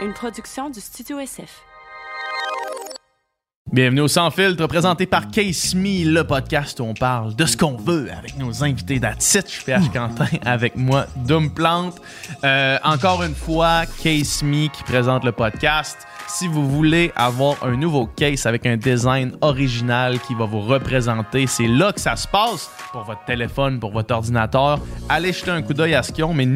une 0.00 0.12
production 0.12 0.70
du 0.70 0.80
Studio 0.80 1.18
SF. 1.18 1.62
Bienvenue 3.72 4.02
au 4.02 4.08
Sans 4.08 4.30
Filtre, 4.30 4.66
présenté 4.66 5.06
par 5.06 5.28
Case 5.28 5.74
Me, 5.74 6.04
le 6.04 6.24
podcast 6.24 6.78
où 6.80 6.84
on 6.84 6.94
parle 6.94 7.34
de 7.34 7.44
ce 7.44 7.56
qu'on 7.56 7.76
veut 7.76 8.08
avec 8.12 8.38
nos 8.38 8.64
invités 8.64 8.98
d'Atsit. 8.98 9.42
Je 9.46 9.50
suis 9.50 9.64
PH 9.64 9.90
Quentin 9.92 10.28
avec 10.46 10.76
moi, 10.76 11.06
Doom 11.16 11.50
Plante. 11.52 12.00
Euh, 12.44 12.78
encore 12.84 13.22
une 13.24 13.34
fois, 13.34 13.82
Case 14.02 14.42
Me 14.42 14.68
qui 14.68 14.82
présente 14.84 15.24
le 15.24 15.32
podcast. 15.32 15.98
Si 16.28 16.46
vous 16.46 16.68
voulez 16.68 17.10
avoir 17.16 17.56
un 17.64 17.74
nouveau 17.74 18.06
case 18.06 18.44
avec 18.44 18.66
un 18.66 18.76
design 18.76 19.32
original 19.40 20.20
qui 20.20 20.34
va 20.34 20.44
vous 20.44 20.60
représenter, 20.60 21.46
c'est 21.46 21.66
là 21.66 21.90
que 21.90 22.00
ça 22.00 22.16
se 22.16 22.28
passe 22.28 22.70
pour 22.92 23.02
votre 23.04 23.24
téléphone, 23.24 23.80
pour 23.80 23.92
votre 23.92 24.14
ordinateur. 24.14 24.78
Allez 25.08 25.32
jeter 25.32 25.50
un 25.50 25.62
coup 25.62 25.72
d'œil 25.72 25.94
à 25.94 26.02
ce 26.02 26.12
qu'ils 26.12 26.24
ont, 26.24 26.34
mais 26.34 26.46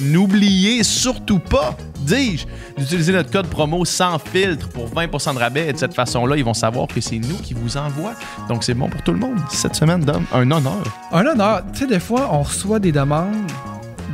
n'oubliez 0.00 0.84
surtout 0.84 1.38
pas, 1.38 1.74
dis-je, 2.02 2.46
d'utiliser 2.76 3.12
notre 3.12 3.30
code 3.30 3.46
promo 3.46 3.84
sans 3.84 4.18
filtre 4.18 4.68
pour 4.68 4.88
20% 4.88 5.34
de 5.34 5.38
rabais. 5.38 5.68
Et 5.68 5.72
de 5.72 5.78
cette 5.78 5.94
façon-là, 5.94 6.36
ils 6.36 6.44
vont 6.44 6.54
savoir 6.54 6.86
que 6.86 7.00
c'est 7.00 7.18
nous 7.18 7.36
qui 7.36 7.54
vous 7.54 7.76
envoie. 7.76 8.14
Donc 8.48 8.64
c'est 8.64 8.74
bon 8.74 8.88
pour 8.88 9.02
tout 9.02 9.12
le 9.12 9.18
monde. 9.18 9.38
Cette 9.50 9.74
semaine, 9.74 10.00
Dom, 10.00 10.24
un 10.32 10.50
honneur. 10.50 10.82
Un 11.12 11.26
honneur. 11.26 11.62
Tu 11.72 11.80
sais, 11.80 11.86
des 11.86 12.00
fois, 12.00 12.28
on 12.32 12.42
reçoit 12.42 12.78
des 12.78 12.92
demandes 12.92 13.50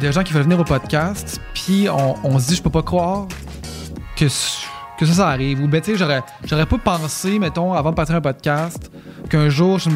de 0.00 0.12
gens 0.12 0.22
qui 0.22 0.32
veulent 0.32 0.44
venir 0.44 0.60
au 0.60 0.64
podcast, 0.64 1.40
puis 1.54 1.88
on, 1.90 2.14
on 2.22 2.38
se 2.38 2.48
dit, 2.48 2.56
je 2.56 2.62
peux 2.62 2.70
pas 2.70 2.82
croire 2.82 3.26
que, 4.16 4.26
que 4.26 5.06
ça, 5.06 5.12
ça 5.12 5.28
arrive. 5.28 5.60
Ou 5.62 5.68
ben, 5.68 5.80
tu 5.80 5.92
sais, 5.92 5.98
j'aurais, 5.98 6.22
j'aurais 6.44 6.66
pas 6.66 6.78
pensé, 6.78 7.38
mettons, 7.38 7.72
avant 7.72 7.90
de 7.90 7.96
partir 7.96 8.14
un 8.14 8.20
podcast, 8.20 8.90
qu'un 9.28 9.48
jour, 9.48 9.78
je, 9.78 9.90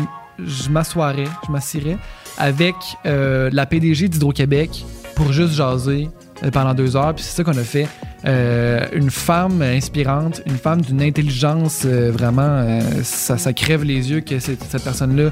je 0.45 0.71
m'assoirais, 0.71 1.29
je 1.47 1.53
m'assirais 1.53 1.99
avec 2.39 2.75
euh, 3.07 3.51
la 3.53 3.67
PDG 3.67 4.09
d'Hydro-Québec 4.09 4.85
pour 5.15 5.33
juste 5.33 5.53
jaser 5.53 6.09
pendant 6.51 6.75
deux 6.75 6.97
heures. 6.97 7.15
Puis 7.15 7.25
c'est 7.25 7.37
ça 7.37 7.45
qu'on 7.45 7.57
a 7.57 7.65
fait. 7.65 7.89
Euh, 8.25 8.87
une 8.93 9.11
femme 9.11 9.63
inspirante, 9.63 10.43
une 10.47 10.57
femme 10.57 10.81
d'une 10.81 11.03
intelligence 11.03 11.85
vraiment, 11.85 12.81
ça, 13.03 13.53
crève 13.53 13.85
les 13.85 14.11
yeux 14.11 14.21
que 14.21 14.39
cette, 14.39 14.83
personne-là 14.83 15.31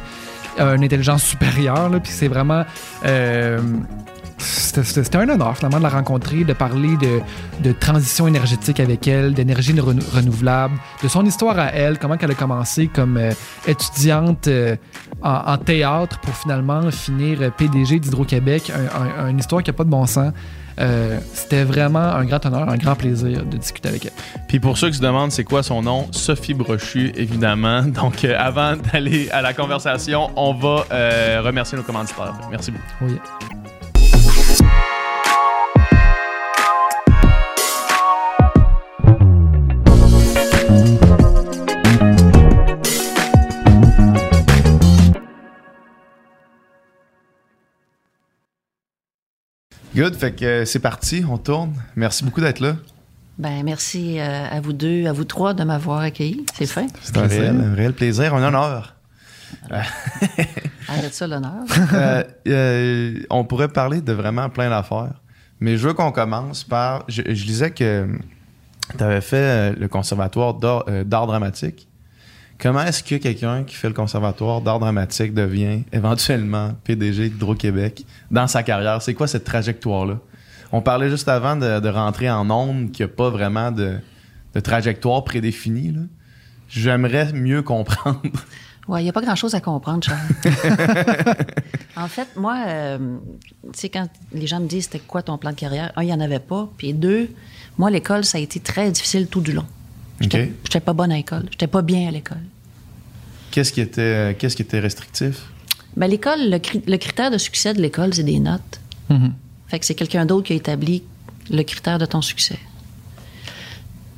a 0.59 0.75
une 0.75 0.85
intelligence 0.85 1.23
supérieure. 1.23 1.91
Puis 2.03 2.13
c'est 2.13 2.29
vraiment 2.29 2.65
c'était 4.41 5.17
un 5.17 5.29
honneur 5.29 5.57
finalement 5.57 5.79
de 5.79 5.83
la 5.83 5.89
rencontrer, 5.89 6.45
de 6.45 6.53
parler 6.53 6.97
de, 7.63 7.73
transition 7.73 8.27
énergétique 8.27 8.81
avec 8.81 9.07
elle, 9.07 9.35
d'énergie 9.35 9.75
renouvelable, 9.79 10.75
de 11.03 11.09
son 11.09 11.25
histoire 11.25 11.59
à 11.59 11.73
elle, 11.73 11.99
comment 11.99 12.17
elle 12.21 12.31
a 12.31 12.35
commencé 12.35 12.89
comme 12.89 13.17
euh, 13.17 13.33
étudiante 13.67 14.49
euh, 14.49 14.77
en, 15.23 15.57
théâtre 15.59 16.19
pour 16.21 16.35
finalement 16.35 16.91
finir 16.91 17.43
euh, 17.43 17.51
PDG 17.51 18.01
d'Hydro-Québec, 18.01 18.73
une 19.29 19.39
histoire 19.39 19.63
qui 19.63 19.71
n'a 19.71 19.75
pas 19.75 19.85
de 19.85 19.91
bon 19.91 20.07
sens. 20.07 20.33
C'était 21.35 21.65
vraiment 21.65 21.99
un 21.99 22.25
grand 22.25 22.45
honneur, 22.47 22.69
un 22.69 22.77
grand 22.77 22.95
plaisir 22.95 23.45
de 23.45 23.57
discuter 23.57 23.89
avec 23.89 24.07
elle. 24.07 24.13
Puis 24.49 24.61
pour 24.61 24.79
ceux 24.79 24.89
qui 24.89 24.97
se 24.97 25.03
demandent 25.03 25.33
c'est 25.33 25.45
quoi 25.45 25.63
son 25.63 25.83
nom, 25.83 26.09
Sophie 26.13 26.55
Brochu, 26.55 27.13
évidemment. 27.17 27.83
Donc 27.87 28.25
avant 28.25 28.77
d'aller 28.77 29.29
à 29.31 29.43
la 29.43 29.53
conversation, 29.53 30.31
on 30.37 30.55
va 30.55 30.87
remercier 31.43 31.77
nos 31.77 31.85
commanditaires. 31.85 32.35
Merci 32.51 32.71
beaucoup. 32.71 32.85
Oui. 33.03 33.19
Good, 49.95 50.15
fait 50.15 50.33
que 50.33 50.45
euh, 50.45 50.65
c'est 50.65 50.79
parti, 50.79 51.25
on 51.29 51.37
tourne. 51.37 51.75
Merci 51.97 52.25
beaucoup 52.25 52.41
d'être 52.41 52.61
là. 52.61 52.77
Ben, 53.39 53.65
merci 53.65 54.21
euh, 54.21 54.47
à 54.49 54.61
vous 54.61 54.73
deux, 54.73 55.07
à 55.07 55.13
vous 55.13 55.25
trois 55.25 55.53
de 55.53 55.65
m'avoir 55.65 56.01
accueilli. 56.01 56.47
C'est 56.55 56.67
fin. 56.67 56.87
C'est 57.03 57.17
un 57.17 57.75
réel, 57.75 57.93
plaisir, 57.93 58.35
un 58.35 58.47
honneur. 58.47 58.95
Arrête 60.89 61.13
ça, 61.13 61.27
l'honneur. 61.27 61.65
Euh, 62.47 63.21
on 63.31 63.45
pourrait 63.45 63.69
parler 63.69 64.01
de 64.01 64.13
vraiment 64.13 64.49
plein 64.49 64.71
d'affaires, 64.71 65.21
mais 65.61 65.77
je 65.77 65.89
veux 65.89 65.95
qu'on 65.95 66.13
commence 66.13 66.65
par. 66.65 67.05
Je, 67.09 67.23
je 67.27 67.45
disais 67.45 67.71
que 67.71 68.09
tu 68.97 69.05
avais 69.05 69.21
fait 69.21 69.73
le 69.75 69.89
conservatoire 69.89 70.55
d'art 70.55 71.27
dramatique. 71.27 71.89
Comment 72.61 72.83
est-ce 72.83 73.03
que 73.03 73.15
quelqu'un 73.15 73.65
qui 73.65 73.75
fait 73.75 73.89
le 73.89 73.95
conservatoire 73.95 74.61
d'art 74.61 74.79
dramatique 74.79 75.33
devient 75.33 75.83
éventuellement 75.93 76.75
PDG 76.85 77.31
d'Hydro-Québec 77.31 78.05
dans 78.31 78.47
sa 78.47 78.63
carrière? 78.63 79.01
C'est 79.01 79.15
quoi 79.15 79.27
cette 79.27 79.45
trajectoire-là? 79.45 80.19
On 80.71 80.83
parlait 80.83 81.09
juste 81.09 81.29
avant 81.29 81.57
de, 81.57 81.89
rentrer 81.89 82.31
en 82.31 82.51
ondes 82.51 82.93
qu'il 82.93 83.07
n'y 83.07 83.13
a 83.13 83.15
pas 83.15 83.31
vraiment 83.31 83.73
de, 83.73 83.99
trajectoire 84.63 85.25
prédéfinie. 85.25 85.95
J'aimerais 86.69 87.33
mieux 87.33 87.63
comprendre. 87.63 88.21
Oui, 88.89 89.01
il 89.01 89.05
n'y 89.05 89.11
a 89.11 89.13
pas 89.13 89.23
grand-chose 89.23 89.55
à 89.55 89.61
comprendre, 89.61 90.03
Charles. 90.03 90.19
en 91.97 92.09
fait, 92.09 92.29
moi, 92.37 92.57
euh, 92.67 93.19
tu 93.73 93.81
sais, 93.81 93.89
quand 93.89 94.09
les 94.33 94.47
gens 94.47 94.59
me 94.59 94.67
disent 94.67 94.85
c'était 94.85 94.99
quoi 94.99 95.23
ton 95.23 95.39
plan 95.39 95.51
de 95.51 95.57
carrière, 95.57 95.93
un, 95.97 96.03
il 96.03 96.07
n'y 96.07 96.13
en 96.13 96.21
avait 96.21 96.41
pas. 96.41 96.69
Puis 96.77 96.93
deux, 96.93 97.31
moi, 97.79 97.91
l'école, 97.91 98.25
ça 98.25 98.39
a 98.39 98.41
été 98.41 98.59
très 98.59 98.91
difficile 98.91 99.29
tout 99.29 99.41
du 99.41 99.53
long. 99.53 99.67
J'étais 100.21 100.47
n'étais 100.47 100.81
pas 100.81 100.93
bonne 100.93 101.13
à 101.13 101.17
l'école. 101.17 101.47
J'étais 101.51 101.67
pas 101.67 101.83
bien 101.83 102.09
à 102.09 102.11
l'école. 102.11 102.43
Qu'est-ce 103.51 103.73
qui 103.73 103.81
était, 103.81 104.37
qu'est-ce 104.39 104.57
qui 104.57 104.63
était 104.63 104.81
restrictif? 104.81 105.47
Ben, 105.97 106.07
l'école, 106.07 106.39
le, 106.51 106.97
critère 106.97 107.31
de 107.31 107.39
succès 107.39 107.75
de 107.75 107.81
l'école, 107.81 108.15
c'est 108.15 108.23
des 108.23 108.39
notes. 108.39 108.81
Mm-hmm. 109.11 109.31
Fait 109.69 109.79
que 109.79 109.87
c'est 109.87 109.95
quelqu'un 109.95 110.25
d'autre 110.25 110.47
qui 110.47 110.53
a 110.53 110.57
établi 110.57 111.03
le 111.51 111.63
critère 111.63 111.99
de 111.99 112.07
ton 112.07 112.23
succès. 112.23 112.59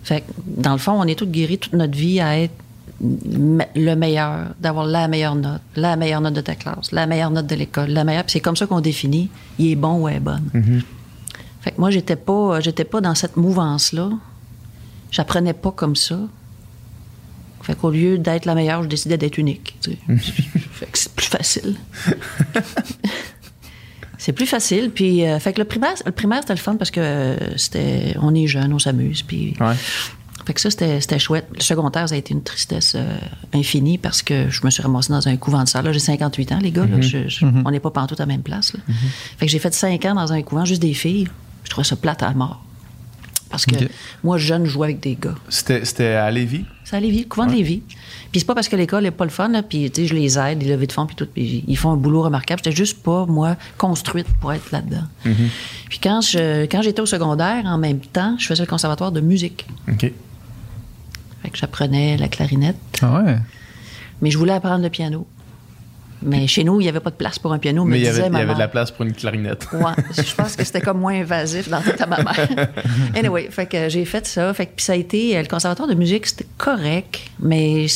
Fait 0.04 0.21
que, 0.21 0.32
dans 0.47 0.72
le 0.72 0.78
fond, 0.78 0.92
on 0.92 1.04
est 1.04 1.19
tous 1.19 1.26
guéris 1.26 1.59
toute 1.59 1.72
notre 1.72 1.97
vie 1.97 2.21
à 2.21 2.38
être 2.38 2.54
le 3.00 3.94
meilleur, 3.94 4.48
d'avoir 4.60 4.87
la 4.87 5.09
meilleure 5.09 5.34
note, 5.34 5.60
la 5.75 5.97
meilleure 5.97 6.21
note 6.21 6.34
de 6.34 6.41
ta 6.41 6.54
classe, 6.54 6.92
la 6.92 7.06
meilleure 7.06 7.31
note 7.31 7.47
de 7.47 7.54
l'école, 7.56 7.91
la 7.91 8.04
meilleure. 8.04 8.25
c'est 8.28 8.41
comme 8.41 8.54
ça 8.54 8.66
qu'on 8.66 8.81
définit, 8.81 9.28
il 9.59 9.72
est 9.72 9.76
bon 9.76 10.03
ou 10.03 10.09
elle 10.09 10.16
est 10.16 10.21
bonne. 10.21 10.48
Mm-hmm. 10.54 10.82
Fait 11.62 11.71
que 11.72 11.81
moi, 11.81 11.91
j'étais 11.91 12.16
pas, 12.16 12.60
j'étais 12.60 12.84
pas 12.84 13.00
dans 13.00 13.15
cette 13.15 13.37
mouvance-là. 13.37 14.10
J'apprenais 15.10 15.53
pas 15.53 15.71
comme 15.71 15.97
ça. 15.97 16.19
Fait 17.62 17.75
qu'au 17.75 17.91
lieu 17.91 18.19
d'être 18.19 18.45
la 18.45 18.55
meilleure, 18.55 18.83
je 18.83 18.89
décidais 18.89 19.17
d'être 19.17 19.39
unique. 19.39 19.77
fait 19.83 20.87
que 20.87 20.99
c'est 20.99 21.15
plus 21.15 21.27
facile. 21.27 21.77
c'est 24.19 24.33
plus 24.33 24.47
facile. 24.47 24.91
Puis, 24.91 25.25
euh, 25.25 25.39
fait 25.39 25.53
que 25.53 25.61
le 25.61 25.65
primaire, 25.65 25.95
le 26.05 26.12
primaire 26.12 26.41
c'était 26.41 26.55
le 26.55 26.59
fun 26.59 26.77
parce 26.77 26.91
que 26.91 27.01
euh, 27.01 27.56
c'était, 27.56 28.17
on 28.21 28.34
est 28.34 28.47
jeune, 28.47 28.72
on 28.72 28.78
s'amuse. 28.78 29.22
Puis, 29.22 29.55
fait 30.45 30.55
que 30.55 30.61
ça, 30.61 30.71
c'était, 30.71 31.19
chouette. 31.19 31.47
Le 31.55 31.61
secondaire, 31.61 32.09
ça 32.09 32.17
a 32.17 32.19
été 32.19 32.34
une 32.34 32.43
tristesse 32.43 32.95
euh, 32.97 33.17
infinie 33.53 33.99
parce 33.99 34.22
que 34.22 34.51
je 34.51 34.61
me 34.65 34.71
suis 34.71 34.83
ramassée 34.83 35.12
dans 35.12 35.28
un 35.28 35.37
couvent 35.37 35.62
de 35.62 35.69
salle. 35.69 35.84
Là, 35.84 35.93
j'ai 35.93 36.01
58 36.01 36.53
ans, 36.53 36.59
les 36.61 36.72
gars. 36.72 36.84
Mm-hmm. 36.84 37.28
Mm-hmm. 37.28 37.62
On 37.65 37.71
n'est 37.71 37.81
pas 37.81 37.93
partout 37.93 38.17
à 38.19 38.22
la 38.22 38.27
même 38.27 38.43
place. 38.43 38.72
Fait 39.39 39.47
que 39.47 39.53
j'ai 39.53 39.61
fait 39.61 39.72
5 39.72 40.05
ans 40.06 40.15
dans 40.15 40.33
un 40.33 40.43
couvent, 40.43 40.65
juste 40.65 40.83
des 40.83 40.95
filles. 40.95 41.28
Je 41.62 41.71
trouvais 41.71 41.87
ça 41.87 41.95
plate 41.95 42.25
à 42.25 42.33
mort. 42.33 42.65
Parce 43.53 43.67
que 43.67 43.77
moi, 44.25 44.39
jeune, 44.39 44.65
je 44.65 44.71
jouais 44.71 44.89
avec 44.89 45.01
des 45.01 45.15
gars. 45.15 45.35
C'était 45.49 46.15
à 46.15 46.31
Lévis? 46.31 46.65
C'est 46.85 46.97
à 46.97 47.01
Lévis, 47.01 47.27
couvent 47.27 47.47
de 47.47 47.53
Lévis. 47.53 47.83
Puis 48.33 48.41
c'est 48.41 48.47
pas 48.47 48.55
parce 48.55 48.69
que 48.69 48.77
l'école 48.77 49.03
n'est 49.05 49.11
pas 49.11 49.25
le 49.25 49.31
fun, 49.31 49.49
là, 49.49 49.63
puis 49.63 49.91
tu 49.91 50.03
sais, 50.03 50.07
je 50.09 50.15
les 50.15 50.39
aide, 50.39 50.63
les 50.63 50.71
levées 50.71 50.87
de 50.87 50.93
fonds, 50.93 51.07
puis 51.07 51.15
tout, 51.15 51.27
puis 51.27 51.63
ils 51.69 51.77
font 51.77 51.93
un 51.93 51.97
boulot 51.97 52.23
remarquable. 52.23 52.63
J'étais 52.65 52.75
juste 52.75 53.03
pas, 53.03 53.27
moi, 53.27 53.57
construite 53.77 54.27
pour 54.41 54.53
être 54.55 54.73
là-dedans. 54.73 55.05
Mm-hmm. 55.27 55.49
Puis 55.91 55.99
quand 56.03 56.23
je 56.23 56.65
quand 56.65 56.81
j'étais 56.81 57.03
au 57.03 57.07
secondaire, 57.07 57.63
en 57.67 57.77
même 57.77 58.01
temps, 58.01 58.35
je 58.39 58.47
faisais 58.47 58.63
le 58.63 58.69
conservatoire 58.69 59.13
de 59.13 59.21
musique. 59.21 59.67
OK. 59.89 60.11
Fait 61.43 61.51
que 61.51 61.59
j'apprenais 61.59 62.17
la 62.17 62.29
clarinette. 62.29 62.77
Ah 63.03 63.23
ouais? 63.23 63.37
Mais 64.23 64.31
je 64.31 64.39
voulais 64.39 64.53
apprendre 64.53 64.83
le 64.83 64.89
piano. 64.89 65.27
Mais 66.22 66.47
chez 66.47 66.65
nous, 66.65 66.81
il 66.81 66.84
n'y 66.84 66.88
avait 66.88 67.00
pas 67.00 67.10
de 67.10 67.16
place 67.16 67.38
pour 67.38 67.53
un 67.53 67.59
piano. 67.59 67.84
Mais 67.84 67.99
il 67.99 68.05
y, 68.05 68.09
avait, 68.09 68.27
il 68.27 68.33
y 68.33 68.37
avait 68.37 68.55
de 68.55 68.59
la 68.59 68.69
place 68.69 68.91
pour 68.91 69.05
une 69.05 69.12
clarinette. 69.12 69.66
ouais, 69.72 69.93
je 70.16 70.34
pense 70.34 70.56
que 70.56 70.65
c'était 70.65 70.81
comme 70.81 71.00
moins 71.00 71.21
invasif 71.21 71.69
dans 71.69 71.81
ta 71.81 72.06
ma 72.06 72.22
mère. 72.22 72.49
anyway, 73.15 73.48
fait 73.51 73.66
que 73.66 73.89
j'ai 73.89 74.04
fait 74.04 74.27
ça. 74.27 74.53
Fait 74.54 74.66
que 74.66 74.72
puis 74.77 74.84
ça 74.84 74.92
a 74.92 74.97
été 74.97 75.41
le 75.41 75.48
conservatoire 75.48 75.89
de 75.89 75.95
musique, 75.95 76.27
c'était 76.27 76.47
correct, 76.59 77.21
mais 77.41 77.86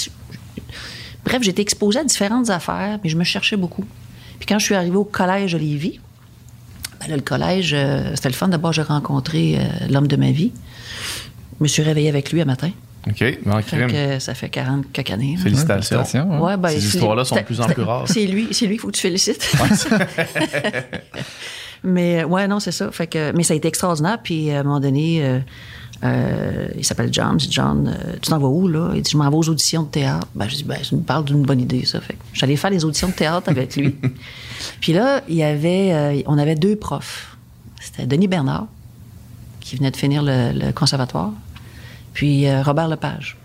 bref, 1.25 1.43
j'étais 1.43 1.63
exposée 1.63 2.01
à 2.01 2.05
différentes 2.05 2.51
affaires, 2.51 2.99
mais 3.03 3.11
je 3.11 3.17
me 3.17 3.25
cherchais 3.25 3.57
beaucoup. 3.57 3.85
Puis 4.39 4.47
quand 4.47 4.59
je 4.59 4.65
suis 4.65 4.75
arrivée 4.75 4.97
au 4.97 5.05
collège 5.05 5.53
de 5.53 5.59
Lévis, 5.59 6.01
ben 7.01 7.09
là, 7.09 7.17
le 7.17 7.23
collège, 7.23 7.75
euh, 7.75 8.13
c'était 8.15 8.29
le 8.29 8.35
fun. 8.35 8.49
D'abord, 8.49 8.73
j'ai 8.73 8.83
rencontré 8.83 9.59
euh, 9.59 9.63
l'homme 9.91 10.09
de 10.09 10.17
ma 10.17 10.31
vie. 10.31 10.53
Je 11.59 11.63
me 11.63 11.69
suis 11.69 11.83
réveillée 11.83 12.09
avec 12.09 12.33
lui 12.33 12.41
un 12.41 12.45
matin. 12.45 12.71
OK. 13.09 14.19
ça 14.19 14.35
fait 14.35 14.49
40 14.49 14.93
quelques 14.93 15.11
années. 15.11 15.37
Félicitations. 15.37 16.43
Ouais, 16.43 16.57
ben, 16.57 16.71
Ces 16.71 16.87
histoires-là 16.87 17.25
sont 17.25 17.37
de 17.37 17.43
plus 17.43 17.61
en 17.61 17.67
plus 17.67 17.83
rares. 17.83 18.09
C'est 18.09 18.27
lui, 18.27 18.49
c'est 18.53 18.67
lui 18.67 18.75
qu'il 18.75 18.81
faut 18.81 18.89
que 18.89 18.97
tu 18.97 19.03
félicites. 19.03 19.57
mais 21.85 22.25
ouais, 22.25 22.49
non, 22.49 22.61
c'est 22.61 22.73
ça. 22.73 22.91
Fait 22.91 23.07
que, 23.07 23.33
mais 23.33 23.43
ça 23.43 23.55
a 23.55 23.57
été 23.57 23.69
extraordinaire. 23.69 24.19
Puis 24.23 24.51
à 24.51 24.61
un 24.61 24.63
moment 24.65 24.81
donné, 24.81 25.25
euh, 25.25 25.39
euh, 26.05 26.69
il 26.77 26.85
s'appelle 26.85 27.13
John. 27.13 27.39
Je 27.39 27.47
dis, 27.47 27.53
John, 27.53 27.87
euh, 27.89 28.13
tu 28.21 28.31
t'en 28.31 28.39
vas 28.39 28.49
où, 28.49 28.67
là? 28.67 28.91
Il 28.95 29.03
dit, 29.03 29.11
je 29.11 29.17
m'en 29.17 29.31
vais 29.31 29.37
aux 29.37 29.49
auditions 29.49 29.85
de 29.85 29.89
théâtre. 29.89 30.27
Ben, 30.35 30.49
je 30.49 30.57
dis, 30.57 30.65
ben, 30.65 30.79
je 30.83 30.97
me 30.97 31.03
parle 31.03 31.25
d'une 31.25 31.43
bonne 31.43 31.61
idée, 31.61 31.85
ça. 31.85 32.01
Fait 32.01 32.17
j'allais 32.33 32.57
faire 32.57 32.71
les 32.71 32.85
auditions 32.85 33.09
de 33.09 33.15
théâtre 33.15 33.49
avec 33.49 33.77
lui. 33.77 33.95
Puis 34.81 34.93
là, 34.93 35.23
il 35.29 35.37
y 35.37 35.45
avait, 35.45 36.25
on 36.27 36.39
avait 36.39 36.57
deux 36.57 36.77
profs. 36.77 37.37
C'était 37.81 38.07
Denis 38.07 38.27
Bernard, 38.27 38.67
qui 39.61 39.77
venait 39.77 39.93
de 39.93 39.97
finir 39.97 40.23
le, 40.25 40.51
le 40.53 40.73
conservatoire, 40.73 41.33
puis 42.17 42.47
euh, 42.49 42.63
Robert 42.63 42.89
Lepage. 42.89 43.37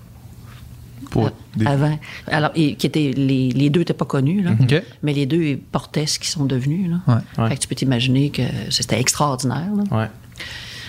Pour 1.10 1.30
des- 1.58 1.66
Avant. 1.66 2.00
Alors, 2.28 2.52
et- 2.56 2.76
qui 2.76 2.88
étaient, 2.88 3.12
les, 3.14 3.50
les 3.50 3.70
deux 3.70 3.82
n'étaient 3.82 3.94
pas 3.94 4.06
connus, 4.06 4.42
là, 4.44 4.52
OK. 4.58 4.82
mais 5.04 5.12
les 5.14 5.26
deux 5.26 5.60
portaient 5.74 6.06
ce 6.06 6.18
qu'ils 6.20 6.30
sont 6.30 6.46
devenus. 6.46 6.90
Là. 6.90 6.98
Ouais. 7.06 7.22
Ouais. 7.44 7.50
Fait 7.50 7.56
que 7.58 7.62
tu 7.64 7.68
peux 7.68 7.76
t'imaginer 7.76 8.30
que 8.30 8.44
c'était 8.70 8.98
extraordinaire. 8.98 9.68
là. 9.76 9.98
Ouais. 9.98 10.08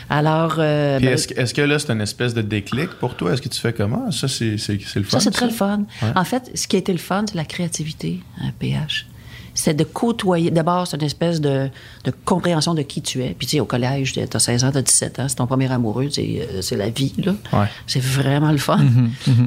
Alors, 0.08 0.56
euh, 0.58 0.98
Puis 0.98 1.06
ben, 1.06 1.14
est-ce, 1.14 1.26
que- 1.26 1.34
est-ce 1.40 1.52
que 1.54 1.62
là, 1.62 1.78
c'est 1.80 1.90
une 1.92 2.00
espèce 2.02 2.34
de 2.34 2.42
déclic 2.42 2.90
pour 3.00 3.16
toi? 3.16 3.32
Est-ce 3.32 3.42
que 3.42 3.48
tu 3.48 3.58
fais 3.58 3.72
comment? 3.72 4.12
Ça, 4.12 4.28
c'est, 4.28 4.58
c'est, 4.58 4.78
c'est 4.86 5.00
le 5.00 5.04
fun. 5.06 5.18
ça, 5.18 5.24
c'est 5.24 5.30
très 5.32 5.46
le 5.46 5.52
fun. 5.52 5.84
Ouais. 6.02 6.12
En 6.14 6.24
fait, 6.24 6.52
ce 6.54 6.68
qui 6.68 6.76
a 6.76 6.78
été 6.78 6.92
le 6.92 6.98
fun, 6.98 7.24
c'est 7.28 7.34
la 7.34 7.44
créativité 7.44 8.20
à 8.40 8.52
PH. 8.56 9.06
C'est 9.54 9.74
de 9.74 9.84
côtoyer. 9.84 10.50
D'abord, 10.50 10.86
c'est 10.86 10.96
une 10.96 11.06
espèce 11.06 11.40
de, 11.40 11.68
de 12.04 12.12
compréhension 12.24 12.74
de 12.74 12.82
qui 12.82 13.02
tu 13.02 13.22
es. 13.22 13.34
Puis, 13.38 13.46
tu 13.46 13.56
sais, 13.56 13.60
au 13.60 13.64
collège, 13.64 14.14
t'as 14.14 14.38
16 14.38 14.64
ans, 14.64 14.70
t'as 14.72 14.82
17 14.82 15.18
ans, 15.18 15.28
c'est 15.28 15.36
ton 15.36 15.46
premier 15.46 15.70
amoureux, 15.70 16.08
c'est, 16.10 16.48
euh, 16.50 16.62
c'est 16.62 16.76
la 16.76 16.88
vie, 16.88 17.12
là. 17.18 17.34
Ouais. 17.52 17.66
C'est 17.86 18.02
vraiment 18.02 18.50
le 18.50 18.58
fun. 18.58 18.80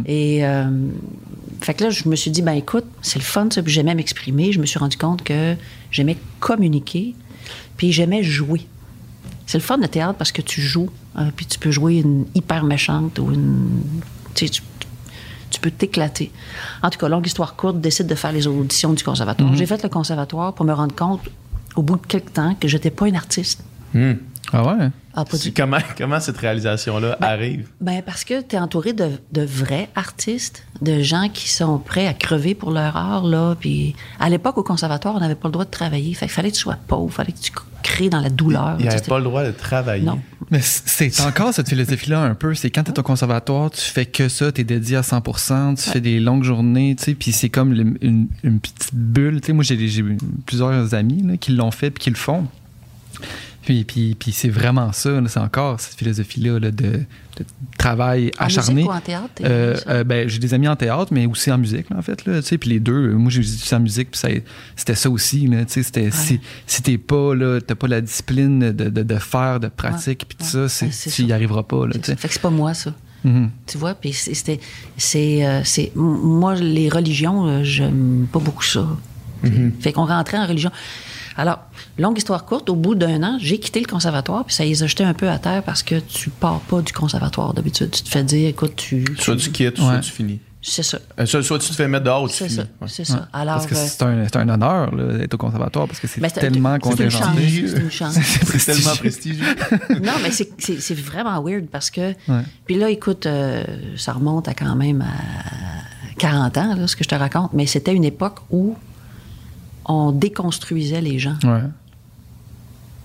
Et, 0.06 0.46
euh, 0.46 0.66
fait 1.62 1.74
que 1.74 1.86
là, 1.86 1.90
je 1.90 2.08
me 2.08 2.16
suis 2.16 2.32
dit, 2.32 2.42
ben 2.42 2.54
écoute, 2.54 2.86
c'est 3.02 3.20
le 3.20 3.26
fun, 3.26 3.48
ça. 3.50 3.64
Puis 3.64 3.74
j'aimais 3.74 3.96
m'exprimer. 3.96 4.52
Je 4.52 4.60
me 4.60 4.66
suis 4.66 4.80
rendu 4.80 4.98
compte 4.98 5.24
que 5.24 5.56
j'aimais 5.92 6.18
communiquer, 6.40 7.16
puis 7.78 7.92
j'aimais 7.92 8.24
jouer. 8.24 8.68
C'est 9.48 9.58
le 9.58 9.64
fun 9.64 9.78
de 9.78 9.88
théâtre 9.88 10.18
parce 10.18 10.32
que 10.32 10.42
tu 10.42 10.62
joues, 10.62 10.90
hein, 11.16 11.30
puis 11.36 11.46
tu 11.46 11.60
peux 11.60 11.72
jouer 11.72 11.98
une 12.00 12.26
hyper 12.34 12.64
méchante 12.64 13.20
ou 13.20 13.32
une. 13.32 13.70
Tu 14.34 14.48
sais, 14.48 14.52
tu, 14.52 14.62
tu 15.56 15.62
peux 15.62 15.72
t'éclater. 15.72 16.32
En 16.84 16.90
tout 16.90 17.00
cas, 17.00 17.08
longue 17.08 17.26
histoire 17.26 17.56
courte, 17.56 17.80
décide 17.80 18.08
de 18.08 18.16
faire 18.16 18.34
les 18.34 18.46
auditions 18.46 18.92
du 18.92 19.04
conservatoire. 19.04 19.56
J'ai 19.56 19.66
fait 19.66 19.82
le 19.82 19.90
conservatoire 19.90 20.54
pour 20.54 20.66
me 20.66 20.74
rendre 20.74 20.94
compte, 20.94 21.22
au 21.78 21.82
bout 21.82 21.96
de 21.96 22.06
quelques 22.06 22.34
temps, 22.34 22.56
que 22.60 22.68
j'étais 22.68 22.92
pas 22.92 23.08
une 23.08 23.16
artiste. 23.16 23.64
Hmm. 23.94 24.16
Ah 24.52 24.64
ouais? 24.68 24.90
Ah, 25.16 25.24
pas 25.24 25.38
C'est 25.38 25.50
du 25.50 25.54
Comment, 25.54 25.78
comment 25.98 26.20
cette 26.20 26.38
réalisation-là 26.38 27.18
arrive? 27.22 27.68
Ben 27.80 28.02
parce 28.06 28.24
que 28.24 28.42
tu 28.42 28.56
es 28.56 28.60
entouré 28.60 28.94
de, 28.94 29.12
de 29.32 29.42
vrais 29.42 29.90
artistes, 29.96 30.66
de 30.82 31.02
gens 31.02 31.30
qui 31.30 31.50
sont 31.50 31.80
prêts 31.80 32.08
à 32.08 32.14
crever 32.14 32.54
pour 32.54 32.72
leur 32.72 32.98
art. 32.98 33.26
Là. 33.26 33.56
Puis 33.60 33.96
à 34.20 34.30
l'époque, 34.30 34.58
au 34.58 34.64
conservatoire, 34.64 35.16
on 35.16 35.20
n'avait 35.20 35.36
pas 35.36 35.48
le 35.48 35.54
droit 35.54 35.66
de 35.66 35.72
travailler. 35.72 36.14
Fait 36.14 36.26
qu'il 36.26 36.34
fallait 36.34 36.52
que 36.52 36.56
tu 36.56 36.62
sois 36.62 36.78
pauvre, 36.88 37.14
fallait 37.14 37.32
que 37.32 37.40
tu 37.40 37.52
crées 37.82 38.10
dans 38.10 38.20
la 38.20 38.30
douleur. 38.30 38.76
Il 38.80 38.84
n'y 38.84 38.92
avait 38.92 39.02
pas 39.02 39.20
le 39.20 39.24
droit 39.24 39.44
de 39.44 39.52
travailler. 39.52 40.04
Non. 40.04 40.20
Mais 40.52 40.60
c'est 40.62 41.22
encore 41.22 41.54
cette 41.54 41.70
philosophie-là 41.70 42.22
un 42.22 42.36
peu. 42.36 42.54
C'est 42.54 42.70
quand 42.70 42.84
tu 42.84 42.92
es 42.92 43.00
au 43.00 43.04
conservatoire, 43.04 43.72
tu 43.72 43.82
fais 43.82 44.06
que 44.06 44.28
ça, 44.28 44.52
tu 44.52 44.62
es 44.62 44.64
dédié 44.64 44.98
à 44.98 45.02
100% 45.02 45.76
tu 45.76 45.90
fais 45.90 46.02
des 46.02 46.20
longues 46.20 46.44
journées, 46.44 46.96
tu 46.98 47.04
sais, 47.04 47.14
puis 47.14 47.32
c'est 47.32 47.50
comme 47.50 47.74
une, 48.02 48.28
une 48.44 48.60
petite 48.60 48.94
bulle. 48.94 49.42
Tu 49.42 49.48
sais, 49.48 49.54
moi, 49.54 49.64
j'ai 49.64 49.88
j'ai 49.88 50.04
plusieurs 50.46 50.94
amis 50.94 51.22
là, 51.24 51.38
qui 51.38 51.52
l'ont 51.52 51.72
fait 51.72 51.90
puis 51.92 52.04
qui 52.04 52.10
le 52.10 52.16
font. 52.16 52.48
Puis, 53.66 53.84
puis, 53.84 54.16
puis 54.18 54.32
c'est 54.32 54.50
vraiment 54.50 54.92
ça, 54.94 55.20
c'est 55.28 55.40
encore 55.40 55.80
cette 55.80 55.98
philosophie-là 55.98 56.60
là, 56.60 56.72
de, 56.72 56.84
de 57.38 57.46
travail 57.78 58.32
En 58.40 58.46
acharné. 58.46 58.76
musique 58.76 58.90
ou 58.90 58.94
en 58.94 59.00
théâtre, 59.02 59.30
Euh, 59.44 59.76
euh, 59.88 60.04
ben, 60.04 60.30
j'ai 60.30 60.38
des 60.40 60.54
amis 60.54 60.68
en 60.68 60.76
théâtre, 60.76 61.08
mais 61.12 61.26
aussi 61.26 61.52
en 61.52 61.58
musique, 61.58 61.90
là, 61.90 61.98
en 61.98 62.02
fait. 62.04 62.26
Là, 62.26 62.42
tu 62.42 62.48
sais, 62.48 62.58
puis 62.60 62.70
les 62.70 62.80
deux, 62.80 63.12
moi 63.14 63.32
j'ai 63.32 63.42
étudié 63.42 63.76
en 63.76 63.80
musique, 63.80 64.12
puis 64.12 64.20
ça- 64.20 64.30
c'était 64.76 64.96
ça 64.96 65.10
aussi. 65.10 65.48
Là, 65.48 65.66
tu 65.66 65.74
sais, 65.74 65.84
c'était, 65.84 66.12
si, 66.12 66.40
si 66.68 66.82
t'es 66.84 66.98
pas, 67.00 67.34
là, 67.36 67.60
t'as 67.60 67.76
pas 67.76 67.88
la 67.88 68.02
discipline 68.02 68.72
de, 68.72 68.90
de, 68.90 69.04
de 69.04 69.16
faire, 69.16 69.60
de 69.60 69.68
pratique, 69.68 70.26
puis 70.30 70.38
tout 70.38 70.44
Ouais. 70.58 70.68
ça, 70.70 70.90
c'est, 70.92 71.10
tu 71.10 71.24
y 71.24 71.28
ça. 71.30 71.34
arriveras 71.36 71.64
pas. 71.64 71.88
Là, 71.88 71.94
C'est 71.94 72.00
tu 72.02 72.06
sais. 72.06 72.12
ça. 72.14 72.18
Fait 72.18 72.28
que 72.28 72.34
c'est 72.36 72.42
pas 72.42 72.50
moi, 72.52 72.74
ça. 72.76 72.94
Mhm. 73.24 73.50
Tu 73.66 73.80
vois, 73.80 73.96
puis 73.96 74.14
c'était. 74.14 74.60
C'est. 74.96 75.44
euh, 75.44 75.62
c'est- 75.64 75.92
moi, 75.96 76.54
les 76.54 76.88
religions, 76.90 77.64
j'aime 77.64 78.28
pas 78.32 78.38
beaucoup 78.40 78.64
ça. 78.64 78.88
Fait 79.80 79.92
qu'on 79.92 80.06
rentrait 80.06 80.38
en 80.38 80.46
religion. 80.48 80.72
Alors, 81.38 81.60
longue 81.98 82.18
histoire 82.18 82.46
courte, 82.46 82.70
au 82.70 82.76
bout 82.76 82.96
d'un 82.96 83.22
an, 83.24 83.38
j'ai 83.42 83.60
quitté 83.60 83.80
le 83.82 83.88
conservatoire, 83.88 84.46
puis 84.46 84.56
ça 84.56 84.64
les 84.64 84.84
a 84.84 84.88
jetés 84.88 85.04
un 85.04 85.14
peu 85.14 85.30
à 85.30 85.38
terre 85.38 85.64
parce 85.64 85.84
que 85.84 86.00
tu 86.00 86.30
pars 86.30 86.60
pas 86.62 86.82
du 86.82 86.94
conservatoire 86.94 87.54
d'habitude. 87.54 87.92
Tu 87.92 88.04
te 88.04 88.10
fais 88.10 88.24
dire, 88.24 88.48
écoute, 88.50 88.76
tu. 88.76 89.04
Soit 89.20 89.36
tu 89.36 89.52
quittes, 89.52 89.78
soit 89.78 90.00
tu 90.00 90.12
finis. 90.12 90.40
C'est 90.68 90.82
ça. 90.82 90.98
Euh, 91.20 91.28
soit, 91.28 91.44
soit 91.44 91.60
tu 91.60 91.70
te 91.70 91.76
fais 91.76 91.88
mettre 91.88 92.06
dehors 92.06 92.24
ou 92.24 92.28
tu 92.28 92.34
C'est 92.34 92.46
finis. 92.48 92.56
ça. 92.62 92.64
Ouais. 92.82 92.88
C'est 92.88 93.06
ça. 93.06 93.14
Ouais. 93.14 93.20
Alors. 93.34 93.56
parce 93.58 93.68
que 93.68 93.76
euh, 93.76 93.86
c'est 93.88 94.02
un, 94.02 94.24
c'est 94.24 94.36
un 94.38 94.50
honneur 94.50 94.92
d'être 94.96 95.34
au 95.36 95.38
conservatoire, 95.38 95.86
parce 95.88 96.00
que 96.00 96.08
c'est 96.08 96.20
c'est- 96.22 96.40
tellement 96.40 96.80
contingenté. 96.80 97.68
C'est 97.68 97.80
une 97.82 97.92
chance. 97.92 98.16
C'est 98.58 98.74
tellement 98.74 98.96
prestigieux. 98.96 99.46
non, 100.02 100.14
mais 100.24 100.32
c'est- 100.32 100.94
vraiment 101.00 101.40
weird 101.44 101.68
parce 101.68 101.92
que. 101.92 102.02
Ouais. 102.28 102.42
Puis 102.66 102.78
là, 102.78 102.90
écoute, 102.90 103.28
euh, 103.28 103.64
ça 103.96 104.14
remonte 104.14 104.48
à 104.48 104.56
quand 104.56 104.76
même 104.76 105.02
à 105.02 106.16
40 106.18 106.58
ans, 106.58 106.76
là, 106.76 106.88
ce 106.88 106.96
que 106.96 107.04
je 107.04 107.10
te 107.10 107.16
raconte, 107.16 107.54
mais 107.54 107.66
c'était 107.68 107.94
une 107.94 108.06
époque 108.06 108.38
où 108.50 108.76
on 109.86 110.12
déconstruisait 110.12 111.02
les 111.02 111.20
gens. 111.20 111.36
Ouais. 111.44 111.62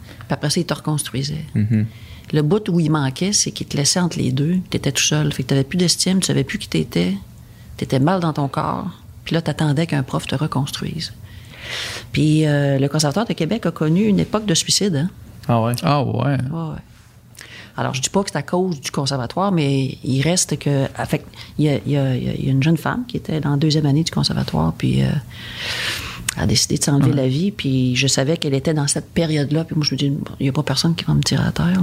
Puis 0.07 0.29
après 0.31 0.51
ça, 0.51 0.61
ils 0.61 0.67
te 0.67 0.75
reconstruisaient. 0.75 1.45
Mhm. 1.55 1.87
Le 2.33 2.43
bout 2.43 2.69
où 2.69 2.79
il 2.81 2.91
manquait, 2.91 3.33
c'est 3.33 3.51
qu'ils 3.51 3.67
te 3.67 3.77
laissaient 3.77 3.99
entre 4.01 4.19
les 4.19 4.31
deux. 4.31 4.59
Tu 4.71 4.77
étais 4.77 4.93
tout 4.93 5.03
seul. 5.03 5.33
Fait 5.33 5.43
que 5.43 5.49
tu 5.49 5.55
n'avais 5.55 5.65
plus 5.65 5.77
d'estime, 5.79 6.21
tu 6.21 6.27
savais 6.27 6.45
plus 6.45 6.59
qui 6.59 6.69
t'étais. 6.69 7.15
Tu 7.77 7.85
étais 7.85 7.99
mal 7.99 8.21
dans 8.21 8.33
ton 8.33 8.47
corps. 8.49 8.91
Puis 9.25 9.35
là, 9.35 9.43
tu 9.43 9.51
attendais 9.51 9.87
qu'un 9.87 10.03
prof 10.05 10.27
te 10.27 10.35
reconstruise. 10.37 11.13
Puis 12.13 12.47
euh, 12.47 12.79
le 12.79 12.89
Conservatoire 12.89 13.27
de 13.27 13.33
Québec 13.33 13.67
a 13.67 13.71
connu 13.73 14.05
une 14.05 14.21
époque 14.21 14.47
de 14.47 14.55
suicide. 14.55 14.95
Hein? 14.97 15.11
Ah 15.49 15.61
ouais? 15.63 15.73
Ah 15.83 16.03
ouais. 16.05 16.13
Ouais, 16.13 16.37
ouais. 16.37 16.77
Alors, 17.77 17.95
je 17.95 18.03
dis 18.03 18.11
pas 18.11 18.23
que 18.23 18.31
c'est 18.31 18.37
à 18.39 18.43
cause 18.43 18.81
du 18.81 18.91
conservatoire, 18.91 19.53
mais 19.53 19.97
il 20.05 20.21
reste 20.23 20.59
que. 20.59 20.87
fait, 21.07 21.25
il, 21.59 21.65
y 21.65 21.69
a, 21.69 21.77
il 21.87 21.93
y 21.93 21.97
a- 21.97 22.15
il 22.17 22.45
y 22.45 22.49
a 22.49 22.53
une 22.53 22.63
jeune 22.63 22.77
femme 22.77 23.05
qui 23.07 23.17
était 23.17 23.41
dans 23.41 23.51
la 23.53 23.57
deuxième 23.57 23.87
année 23.87 24.03
du 24.05 24.11
conservatoire, 24.11 24.73
puis 24.77 25.03
euh, 25.03 25.09
a 26.37 26.47
décidé 26.47 26.79
de 26.79 26.85
s'enlever 26.85 27.13
la 27.13 27.27
vie, 27.27 27.51
puis 27.51 27.97
je 27.97 28.07
savais 28.07 28.37
qu'elle 28.37 28.55
était 28.55 28.73
dans 28.75 28.87
cette 28.87 29.11
période-là, 29.11 29.65
puis 29.65 29.75
moi, 29.77 29.85
je 29.85 29.95
me 29.95 29.99
dis, 29.99 30.11
Bon, 30.11 30.31
il 30.39 30.45
n'y 30.45 30.49
a 30.49 30.53
pas 30.53 30.63
personne 30.63 30.95
qui 30.95 31.05
va 31.05 31.15
me 31.15 31.23
tirer 31.23 31.43
à 31.45 31.51
terre. 31.53 31.83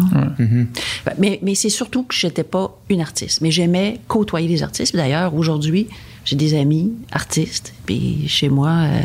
Fait- 1.04 1.16
Mais, 1.20 1.40
mais 1.44 1.54
c'est 1.56 1.70
surtout 1.70 2.04
que 2.04 2.16
j'étais 2.16 2.44
pas 2.44 2.78
une 2.90 3.02
artiste, 3.02 3.42
mais 3.42 3.52
j'aimais 3.52 4.00
côtoyer 4.08 4.48
les 4.48 4.64
artistes. 4.64 4.92
Puis 4.94 4.98
D'ailleurs, 5.02 5.36
aujourd'hui, 5.36 5.88
j'ai 6.26 6.36
des 6.36 6.58
amis 6.58 6.94
artistes, 7.12 7.74
puis 7.86 8.28
chez 8.28 8.50
moi. 8.50 8.70
euh, 8.70 9.02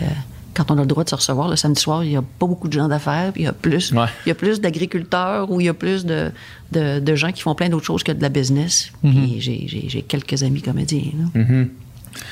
quand 0.54 0.70
on 0.70 0.76
a 0.76 0.82
le 0.82 0.86
droit 0.86 1.02
de 1.02 1.08
se 1.08 1.14
recevoir 1.14 1.48
le 1.48 1.56
samedi 1.56 1.80
soir, 1.80 2.04
il 2.04 2.10
n'y 2.10 2.16
a 2.16 2.20
pas 2.20 2.46
beaucoup 2.46 2.68
de 2.68 2.74
gens 2.74 2.86
d'affaires, 2.86 3.32
puis 3.32 3.42
il 3.42 3.46
y 3.46 3.48
a 3.48 3.54
plus, 3.54 3.90
Ouais. 3.92 4.04
il 4.26 4.28
y 4.28 4.32
a 4.32 4.34
plus 4.34 4.60
d'agriculteurs 4.60 5.50
ou 5.50 5.62
il 5.62 5.64
y 5.64 5.68
a 5.70 5.72
plus 5.74 6.04
de, 6.04 6.30
de, 6.72 7.00
de 7.00 7.14
gens 7.14 7.32
qui 7.32 7.40
font 7.40 7.54
plein 7.54 7.70
d'autres 7.70 7.86
choses 7.86 8.02
que 8.02 8.12
de 8.12 8.20
la 8.20 8.28
business. 8.28 8.92
Puis 9.02 9.40
j'ai- 9.40 10.02
quelques 10.02 10.42
amis 10.42 10.60
comédiens. 10.60 11.10
là. 11.34 11.40
Mhm. 11.42 11.68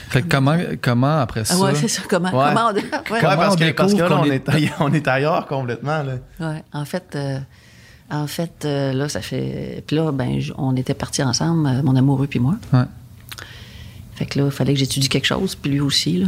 Fait 0.09 0.23
que 0.23 0.29
comment, 0.29 0.56
comment 0.82 1.21
après 1.21 1.44
ça. 1.44 1.55
Ah 1.56 1.62
ouais, 1.65 1.75
c'est 1.75 1.88
ça. 1.88 2.03
Comment, 2.09 2.29
Ouais. 2.29 2.53
comment 2.55 2.69
on- 2.71 2.75
ouais. 2.75 2.82
Ouais, 2.82 3.19
Comment 3.21 3.37
parce 3.37 3.55
on 3.55 3.59
que, 3.59 3.71
parce 3.73 3.94
que 3.94 3.99
là, 4.00 4.09
qu'on 4.09 4.15
on 4.21 4.25
est- 4.25 4.73
on 4.81 4.93
est 4.93 5.09
ailleurs 5.09 5.47
complètement. 5.47 6.03
Là. 6.03 6.15
Ouais, 6.41 6.62
en 6.73 6.85
fait, 6.85 7.12
euh, 7.15 7.38
en 8.11 8.27
fait, 8.27 8.65
euh, 8.65 8.93
là, 8.93 9.09
ça 9.09 9.21
fait. 9.21 9.82
Puis 9.87 9.97
là, 9.97 10.11
ben, 10.12 10.41
j- 10.41 10.53
on 10.59 10.77
était 10.77 10.94
partis 10.94 11.22
ensemble, 11.22 11.67
euh, 11.69 11.82
mon 11.82 11.96
amoureux 11.96 12.27
puis 12.27 12.39
moi. 12.41 12.56
Ouais. 12.72 12.84
Fait 14.15 14.27
que 14.27 14.39
là, 14.39 14.46
il 14.46 14.51
fallait 14.51 14.75
que 14.75 14.79
j'étudie 14.79 15.08
quelque 15.08 15.27
chose, 15.27 15.55
puis 15.55 15.70
lui 15.70 15.81
aussi, 15.81 16.19
là. 16.19 16.27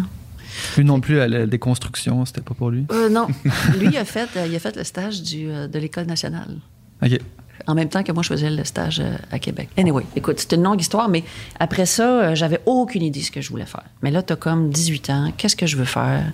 Lui 0.77 0.85
non 0.85 1.01
plus, 1.01 1.17
la, 1.17 1.29
la 1.29 1.47
déconstruction, 1.47 2.25
c'était 2.27 2.41
pas 2.43 2.55
pour 2.55 2.71
lui? 2.71 2.87
Euh, 2.93 3.09
non, 3.09 3.27
lui, 3.79 3.89
il 3.89 3.97
a 3.97 4.05
fait, 4.05 4.29
euh, 4.37 4.47
il 4.47 4.55
a 4.55 4.59
fait 4.59 4.77
le 4.77 4.85
stage 4.85 5.23
du, 5.23 5.51
euh, 5.51 5.67
de 5.69 5.79
l'École 5.79 6.07
nationale. 6.07 6.57
OK. 7.03 7.19
En 7.67 7.75
même 7.75 7.89
temps 7.89 8.03
que 8.03 8.13
moi, 8.13 8.23
je 8.23 8.29
faisais 8.29 8.51
le 8.51 8.65
stage 8.65 9.01
euh, 9.01 9.17
à 9.31 9.39
Québec. 9.39 9.69
Anyway, 9.77 10.05
écoute, 10.17 10.37
c'est 10.39 10.53
une 10.53 10.63
longue 10.63 10.81
histoire, 10.81 11.09
mais 11.09 11.25
après 11.59 11.87
ça, 11.87 12.03
euh, 12.03 12.35
j'avais 12.35 12.61
aucune 12.67 13.03
idée 13.03 13.21
de 13.21 13.25
ce 13.25 13.31
que 13.31 13.41
je 13.41 13.51
voulais 13.51 13.67
faire. 13.67 13.85
Mais 14.03 14.11
là, 14.11 14.23
tu 14.23 14.33
as 14.33 14.37
comme 14.37 14.71
18 14.71 15.11
ans, 15.11 15.33
qu'est-ce 15.37 15.57
que 15.57 15.67
je 15.67 15.77
veux 15.77 15.85
faire? 15.85 16.25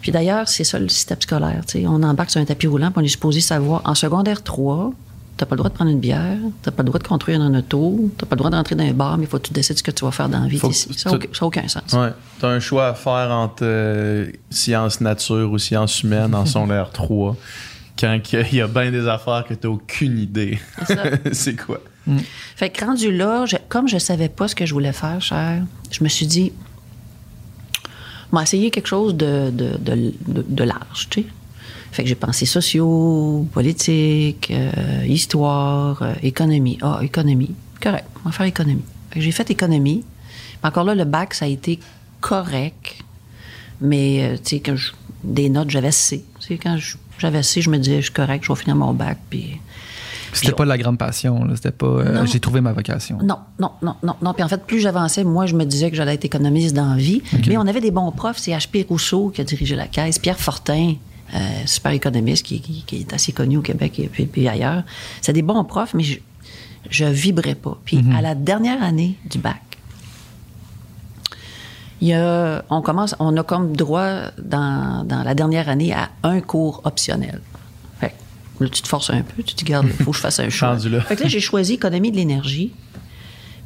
Puis 0.00 0.12
d'ailleurs, 0.12 0.48
c'est 0.48 0.64
ça 0.64 0.78
le 0.78 0.88
système 0.88 1.20
scolaire. 1.20 1.62
On 1.86 2.02
embarque 2.02 2.30
sur 2.30 2.40
un 2.40 2.44
tapis 2.44 2.66
roulant, 2.66 2.90
puis 2.90 3.02
on 3.02 3.04
est 3.04 3.08
supposé 3.08 3.40
savoir. 3.40 3.82
En 3.84 3.94
secondaire 3.94 4.42
3, 4.42 4.92
t'as 5.36 5.46
pas 5.46 5.54
le 5.54 5.58
droit 5.58 5.70
de 5.70 5.74
prendre 5.74 5.90
une 5.90 6.00
bière, 6.00 6.36
t'as 6.62 6.70
pas 6.70 6.82
le 6.82 6.88
droit 6.88 6.98
de 6.98 7.06
construire 7.06 7.40
un 7.40 7.54
auto, 7.54 8.10
t'as 8.16 8.26
pas 8.26 8.34
le 8.34 8.38
droit 8.38 8.50
d'entrer 8.50 8.74
dans 8.74 8.84
un 8.84 8.92
bar, 8.92 9.16
mais 9.18 9.24
il 9.24 9.26
faut 9.26 9.38
que 9.38 9.46
tu 9.46 9.52
décides 9.52 9.78
ce 9.78 9.82
que 9.82 9.90
tu 9.90 10.04
vas 10.04 10.10
faire 10.10 10.28
dans 10.28 10.40
la 10.40 10.48
vie. 10.48 10.58
Faut 10.58 10.72
Ça 10.72 11.10
n'a 11.10 11.16
aucun, 11.42 11.68
sens. 11.68 11.92
Ouais. 11.92 12.12
Tu 12.38 12.46
as 12.46 12.48
un 12.48 12.60
choix 12.60 12.88
à 12.88 12.94
faire 12.94 13.30
entre 13.30 13.62
euh, 13.62 14.30
sciences 14.50 15.00
nature 15.00 15.50
ou 15.50 15.58
sciences 15.58 16.02
humaines 16.02 16.34
en 16.34 16.46
secondaire 16.46 16.90
3 16.90 17.36
quand 18.00 18.18
il 18.52 18.56
y 18.56 18.60
a 18.60 18.66
bien 18.68 18.90
des 18.90 19.06
affaires 19.08 19.44
que 19.48 19.54
tu 19.54 19.66
n'as 19.66 19.72
aucune 19.72 20.18
idée. 20.18 20.58
C'est 21.32 21.56
quoi? 21.66 21.80
Fait 22.56 22.70
que 22.70 22.84
rendu 22.84 23.12
là, 23.14 23.44
je- 23.46 23.56
comme 23.68 23.86
je 23.88 23.98
savais 23.98 24.28
pas 24.28 24.48
ce 24.48 24.54
que 24.54 24.66
je 24.66 24.72
voulais 24.72 24.92
faire, 24.92 25.20
cher, 25.20 25.62
je 25.90 26.02
me 26.02 26.08
suis 26.08 26.26
dit, 26.26 26.52
m'a 28.32 28.42
essayé 28.42 28.70
quelque 28.70 28.86
chose 28.88 29.14
de, 29.14 29.50
de, 29.50 29.76
de, 29.78 30.14
de- 30.26 30.44
de 30.48 30.64
large, 30.64 31.08
tu 31.10 31.22
sais. 31.22 31.26
Fait 31.92 32.04
que 32.04 32.08
j'ai 32.08 32.14
pensé 32.14 32.46
sociaux, 32.46 33.48
politique, 33.52 34.52
euh, 34.52 35.04
histoire, 35.08 36.00
euh, 36.02 36.14
économie. 36.22 36.78
Ah, 36.82 37.00
économie. 37.02 37.54
Correct, 37.82 38.04
on 38.24 38.28
va 38.28 38.32
faire 38.32 38.46
économie. 38.46 38.84
Fait 39.10 39.18
que 39.18 39.24
j'ai 39.24 39.32
fait 39.32 39.50
économie. 39.50 40.04
Mais 40.62 40.68
encore 40.68 40.84
là, 40.84 40.94
le 40.94 41.04
bac, 41.04 41.34
ça 41.34 41.46
a 41.46 41.48
été 41.48 41.80
correct. 42.20 42.98
Mais, 43.80 44.22
euh, 44.22 44.36
tu 44.36 44.50
sais, 44.56 44.60
quand 44.60 44.76
je- 44.76 44.92
des 45.24 45.48
notes, 45.48 45.70
j'avais 45.70 45.90
C. 45.90 46.24
Tu 46.38 46.46
sais, 46.46 46.58
quand 46.58 46.76
je- 46.76 46.96
j'avais 47.20 47.42
C, 47.42 47.60
je 47.60 47.70
me 47.70 47.78
disais, 47.78 47.96
je 47.98 48.02
suis 48.06 48.12
correct, 48.12 48.44
je 48.44 48.52
vais 48.52 48.58
finir 48.58 48.76
mon 48.76 48.92
bac. 48.92 49.18
Puis 49.30 49.60
C'était 50.32 50.52
pas 50.52 50.64
de 50.64 50.68
la 50.68 50.78
grande 50.78 50.98
passion. 50.98 51.46
C'était 51.54 51.70
pas. 51.70 51.86
euh. 51.86 52.26
J'ai 52.26 52.40
trouvé 52.40 52.60
ma 52.60 52.72
vocation. 52.72 53.18
non, 53.22 53.36
non, 53.58 53.72
non, 53.82 53.94
non, 54.02 54.14
non. 54.22 54.32
Puis 54.34 54.42
en 54.42 54.48
fait, 54.48 54.64
plus 54.64 54.80
j'avançais, 54.80 55.24
moi, 55.24 55.46
je 55.46 55.54
me 55.54 55.64
disais 55.64 55.90
que 55.90 55.96
j'allais 55.96 56.14
être 56.14 56.24
économiste 56.24 56.74
dans 56.74 56.90
la 56.90 56.96
vie. 56.96 57.22
Mais 57.48 57.56
on 57.56 57.66
avait 57.66 57.80
des 57.80 57.90
bons 57.90 58.10
profs. 58.12 58.38
C'est 58.38 58.52
H.P. 58.52 58.86
Rousseau 58.88 59.30
qui 59.30 59.40
a 59.40 59.44
dirigé 59.44 59.76
la 59.76 59.86
caisse, 59.86 60.18
Pierre 60.18 60.38
Fortin. 60.40 60.94
euh, 61.32 61.38
super 61.66 61.92
économiste 61.92 62.44
qui, 62.44 62.60
qui- 62.60 62.82
qui 62.84 62.96
est 63.02 63.12
assez 63.12 63.30
connu 63.30 63.56
au 63.58 63.62
Québec 63.62 64.00
et 64.00 64.08
puis, 64.08 64.26
puis 64.26 64.48
ailleurs. 64.48 64.82
C'est 65.22 65.32
des 65.32 65.42
bons 65.42 65.62
profs, 65.62 65.94
mais 65.94 66.02
je, 66.02 66.18
je 66.90 67.04
vibrais 67.04 67.54
pas. 67.54 67.78
Puis 67.84 68.00
à 68.16 68.20
la 68.20 68.34
dernière 68.34 68.82
année 68.82 69.14
du 69.30 69.38
bac, 69.38 69.62
il 72.00 72.08
y 72.08 72.14
a, 72.14 72.64
on 72.70 72.80
commence, 72.82 73.14
on 73.18 73.36
a 73.36 73.42
comme 73.42 73.76
droit 73.76 74.30
dans, 74.42 75.04
dans 75.04 75.22
la 75.22 75.34
dernière 75.34 75.68
année 75.68 75.92
à 75.92 76.10
un 76.22 76.40
cours 76.40 76.80
optionnel. 76.84 77.40
Fait 78.00 78.14
que 78.58 78.64
là, 78.64 78.70
tu 78.70 78.82
te 78.82 78.88
forces 78.88 79.10
un 79.10 79.22
peu, 79.22 79.42
tu 79.42 79.54
te 79.54 79.58
dis, 79.58 79.70
garde, 79.70 79.86
il 79.86 80.04
faut 80.04 80.10
que 80.12 80.16
je 80.16 80.22
fasse 80.22 80.40
un 80.40 80.48
choix. 80.50 80.76
Là. 80.88 81.00
Fait 81.02 81.16
que 81.16 81.22
là, 81.24 81.28
j'ai 81.28 81.40
choisi 81.40 81.74
économie 81.74 82.10
de 82.10 82.16
l'énergie. 82.16 82.72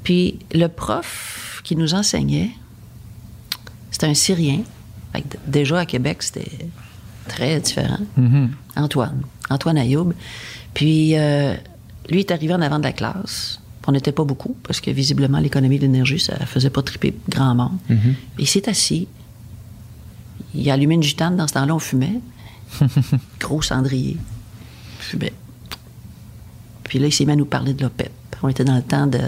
Puis 0.02 0.38
le 0.52 0.66
prof 0.68 1.60
qui 1.64 1.76
nous 1.76 1.94
enseignait, 1.94 2.50
c'était 3.90 4.06
un 4.06 4.14
Syrien. 4.14 4.60
Fait 5.12 5.22
que 5.22 5.28
d- 5.28 5.38
déjà 5.46 5.78
à 5.80 5.86
Québec, 5.86 6.22
c'était 6.22 6.68
très 7.28 7.60
différent. 7.60 7.98
Antoine. 8.76 9.22
Antoine 9.48 9.78
Ayoub. 9.78 10.12
Puis 10.74 11.16
euh, 11.16 11.54
lui 12.10 12.20
est 12.20 12.30
arrivé 12.32 12.52
en 12.52 12.60
avant 12.60 12.78
de 12.78 12.84
la 12.84 12.92
classe. 12.92 13.60
On 13.86 13.92
n'était 13.92 14.12
pas 14.12 14.24
beaucoup, 14.24 14.56
parce 14.62 14.80
que 14.80 14.90
visiblement, 14.90 15.38
l'économie 15.38 15.76
de 15.78 15.82
l'énergie, 15.82 16.18
ça 16.18 16.34
faisait 16.46 16.70
pas 16.70 16.82
triper 16.82 17.14
grand 17.28 17.54
monde. 17.54 17.78
Il 18.38 18.46
s'est 18.48 18.68
assis. 18.68 19.06
Il 20.54 20.68
a 20.70 20.74
allumé 20.74 20.94
une 20.94 21.02
gitane. 21.02 21.36
Dans 21.36 21.46
ce 21.46 21.54
temps-là, 21.54 21.74
on 21.74 21.78
fumait. 21.78 22.20
Gros 23.40 23.60
cendrier. 23.62 24.16
Fumait. 24.98 25.32
Puis 26.84 26.98
là, 26.98 27.06
il 27.08 27.12
s'est 27.12 27.24
mis 27.24 27.32
à 27.32 27.36
nous 27.36 27.44
parler 27.46 27.74
de 27.74 27.82
l'OPEP. 27.82 28.10
On 28.42 28.48
était 28.48 28.64
dans 28.64 28.76
le 28.76 28.82
temps 28.82 29.06
de- 29.06 29.18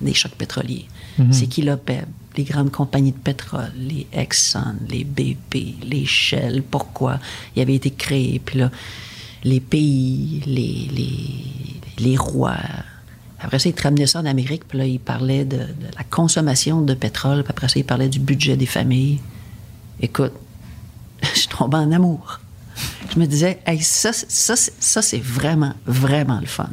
des 0.00 0.14
chocs 0.14 0.32
pétroliers. 0.34 0.86
C'est 1.30 1.46
qui 1.46 1.62
l'OPEP? 1.62 2.06
Les 2.38 2.44
grandes 2.44 2.70
compagnies 2.70 3.12
de 3.12 3.18
pétrole, 3.18 3.70
les 3.76 4.06
Exxon, 4.12 4.76
les 4.88 5.04
BP, 5.04 5.76
les 5.84 6.06
Shell, 6.06 6.62
pourquoi? 6.62 7.18
Il 7.54 7.60
avait 7.60 7.74
été 7.74 7.90
créé. 7.90 8.40
Puis 8.44 8.58
là, 8.58 8.70
les 9.44 9.60
pays, 9.60 10.42
les, 10.46 10.88
les, 10.90 12.02
les 12.04 12.16
rois. 12.16 12.56
Après 13.42 13.58
ça, 13.58 13.68
il 13.68 13.74
te 13.74 13.82
ramenait 13.82 14.06
ça 14.06 14.20
en 14.20 14.26
Amérique, 14.26 14.62
puis 14.68 14.78
là, 14.78 14.86
il 14.86 15.00
parlait 15.00 15.44
de, 15.44 15.56
de 15.58 15.86
la 15.96 16.04
consommation 16.08 16.80
de 16.82 16.94
pétrole, 16.94 17.42
puis 17.42 17.50
après 17.50 17.68
ça, 17.68 17.74
il 17.78 17.84
parlait 17.84 18.08
du 18.08 18.18
budget 18.20 18.56
des 18.56 18.66
familles. 18.66 19.20
Écoute, 20.00 20.32
je 21.22 21.38
suis 21.40 21.48
tombée 21.48 21.76
en 21.78 21.90
amour. 21.92 22.40
Je 23.12 23.18
me 23.18 23.26
disais, 23.26 23.58
hey, 23.66 23.80
ça, 23.80 24.12
c'est- 24.12 24.30
ça, 24.30 24.54
ça 24.56 25.02
c'est 25.02 25.18
vraiment, 25.22 25.74
vraiment 25.86 26.40
le 26.40 26.46
fun. 26.46 26.70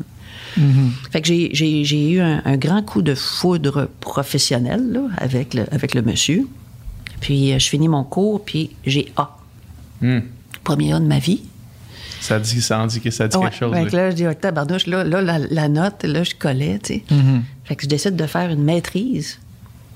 Fait 1.11 1.21
que 1.21 1.27
j'ai- 1.27 2.11
eu 2.11 2.19
un, 2.19 2.41
un 2.43 2.57
grand 2.57 2.81
coup 2.83 3.01
de 3.01 3.15
foudre 3.15 3.87
professionnel 4.01 4.91
là, 4.91 5.01
avec, 5.17 5.53
le, 5.53 5.65
avec 5.73 5.93
le 5.93 6.01
monsieur. 6.01 6.47
Puis 7.21 7.53
euh, 7.53 7.59
je 7.59 7.67
finis 7.69 7.87
mon 7.87 8.03
cours, 8.03 8.43
puis 8.43 8.71
j'ai 8.85 9.11
A. 9.15 9.37
Hmm. 10.01 10.19
Premier 10.63 10.93
A 10.93 10.99
de 10.99 11.05
ma 11.05 11.19
vie. 11.19 11.43
Ça 12.21 12.39
dit, 12.39 12.61
ça 12.61 12.79
en 12.79 12.87
dit, 12.87 12.99
que 13.01 13.11
ça 13.11 13.27
dit 13.27 13.37
Ouais. 13.37 13.43
quelque 13.45 13.57
chose. 13.59 13.73
Fait 13.73 13.83
oui. 13.83 13.89
que 13.89 13.95
là, 13.95 14.09
je 14.11 14.15
dis, 14.15 14.27
oh, 14.27 14.33
tabarnouche, 14.33 14.87
là, 14.87 15.03
là, 15.03 15.21
la, 15.21 15.39
la 15.39 15.67
note, 15.69 16.03
là, 16.03 16.23
je 16.23 16.35
collais, 16.35 16.79
tu 16.83 16.95
sais. 16.95 17.03
Fait 17.65 17.75
que 17.75 17.83
je 17.83 17.87
décide 17.87 18.15
de 18.15 18.25
faire 18.25 18.49
une 18.49 18.63
maîtrise. 18.63 19.39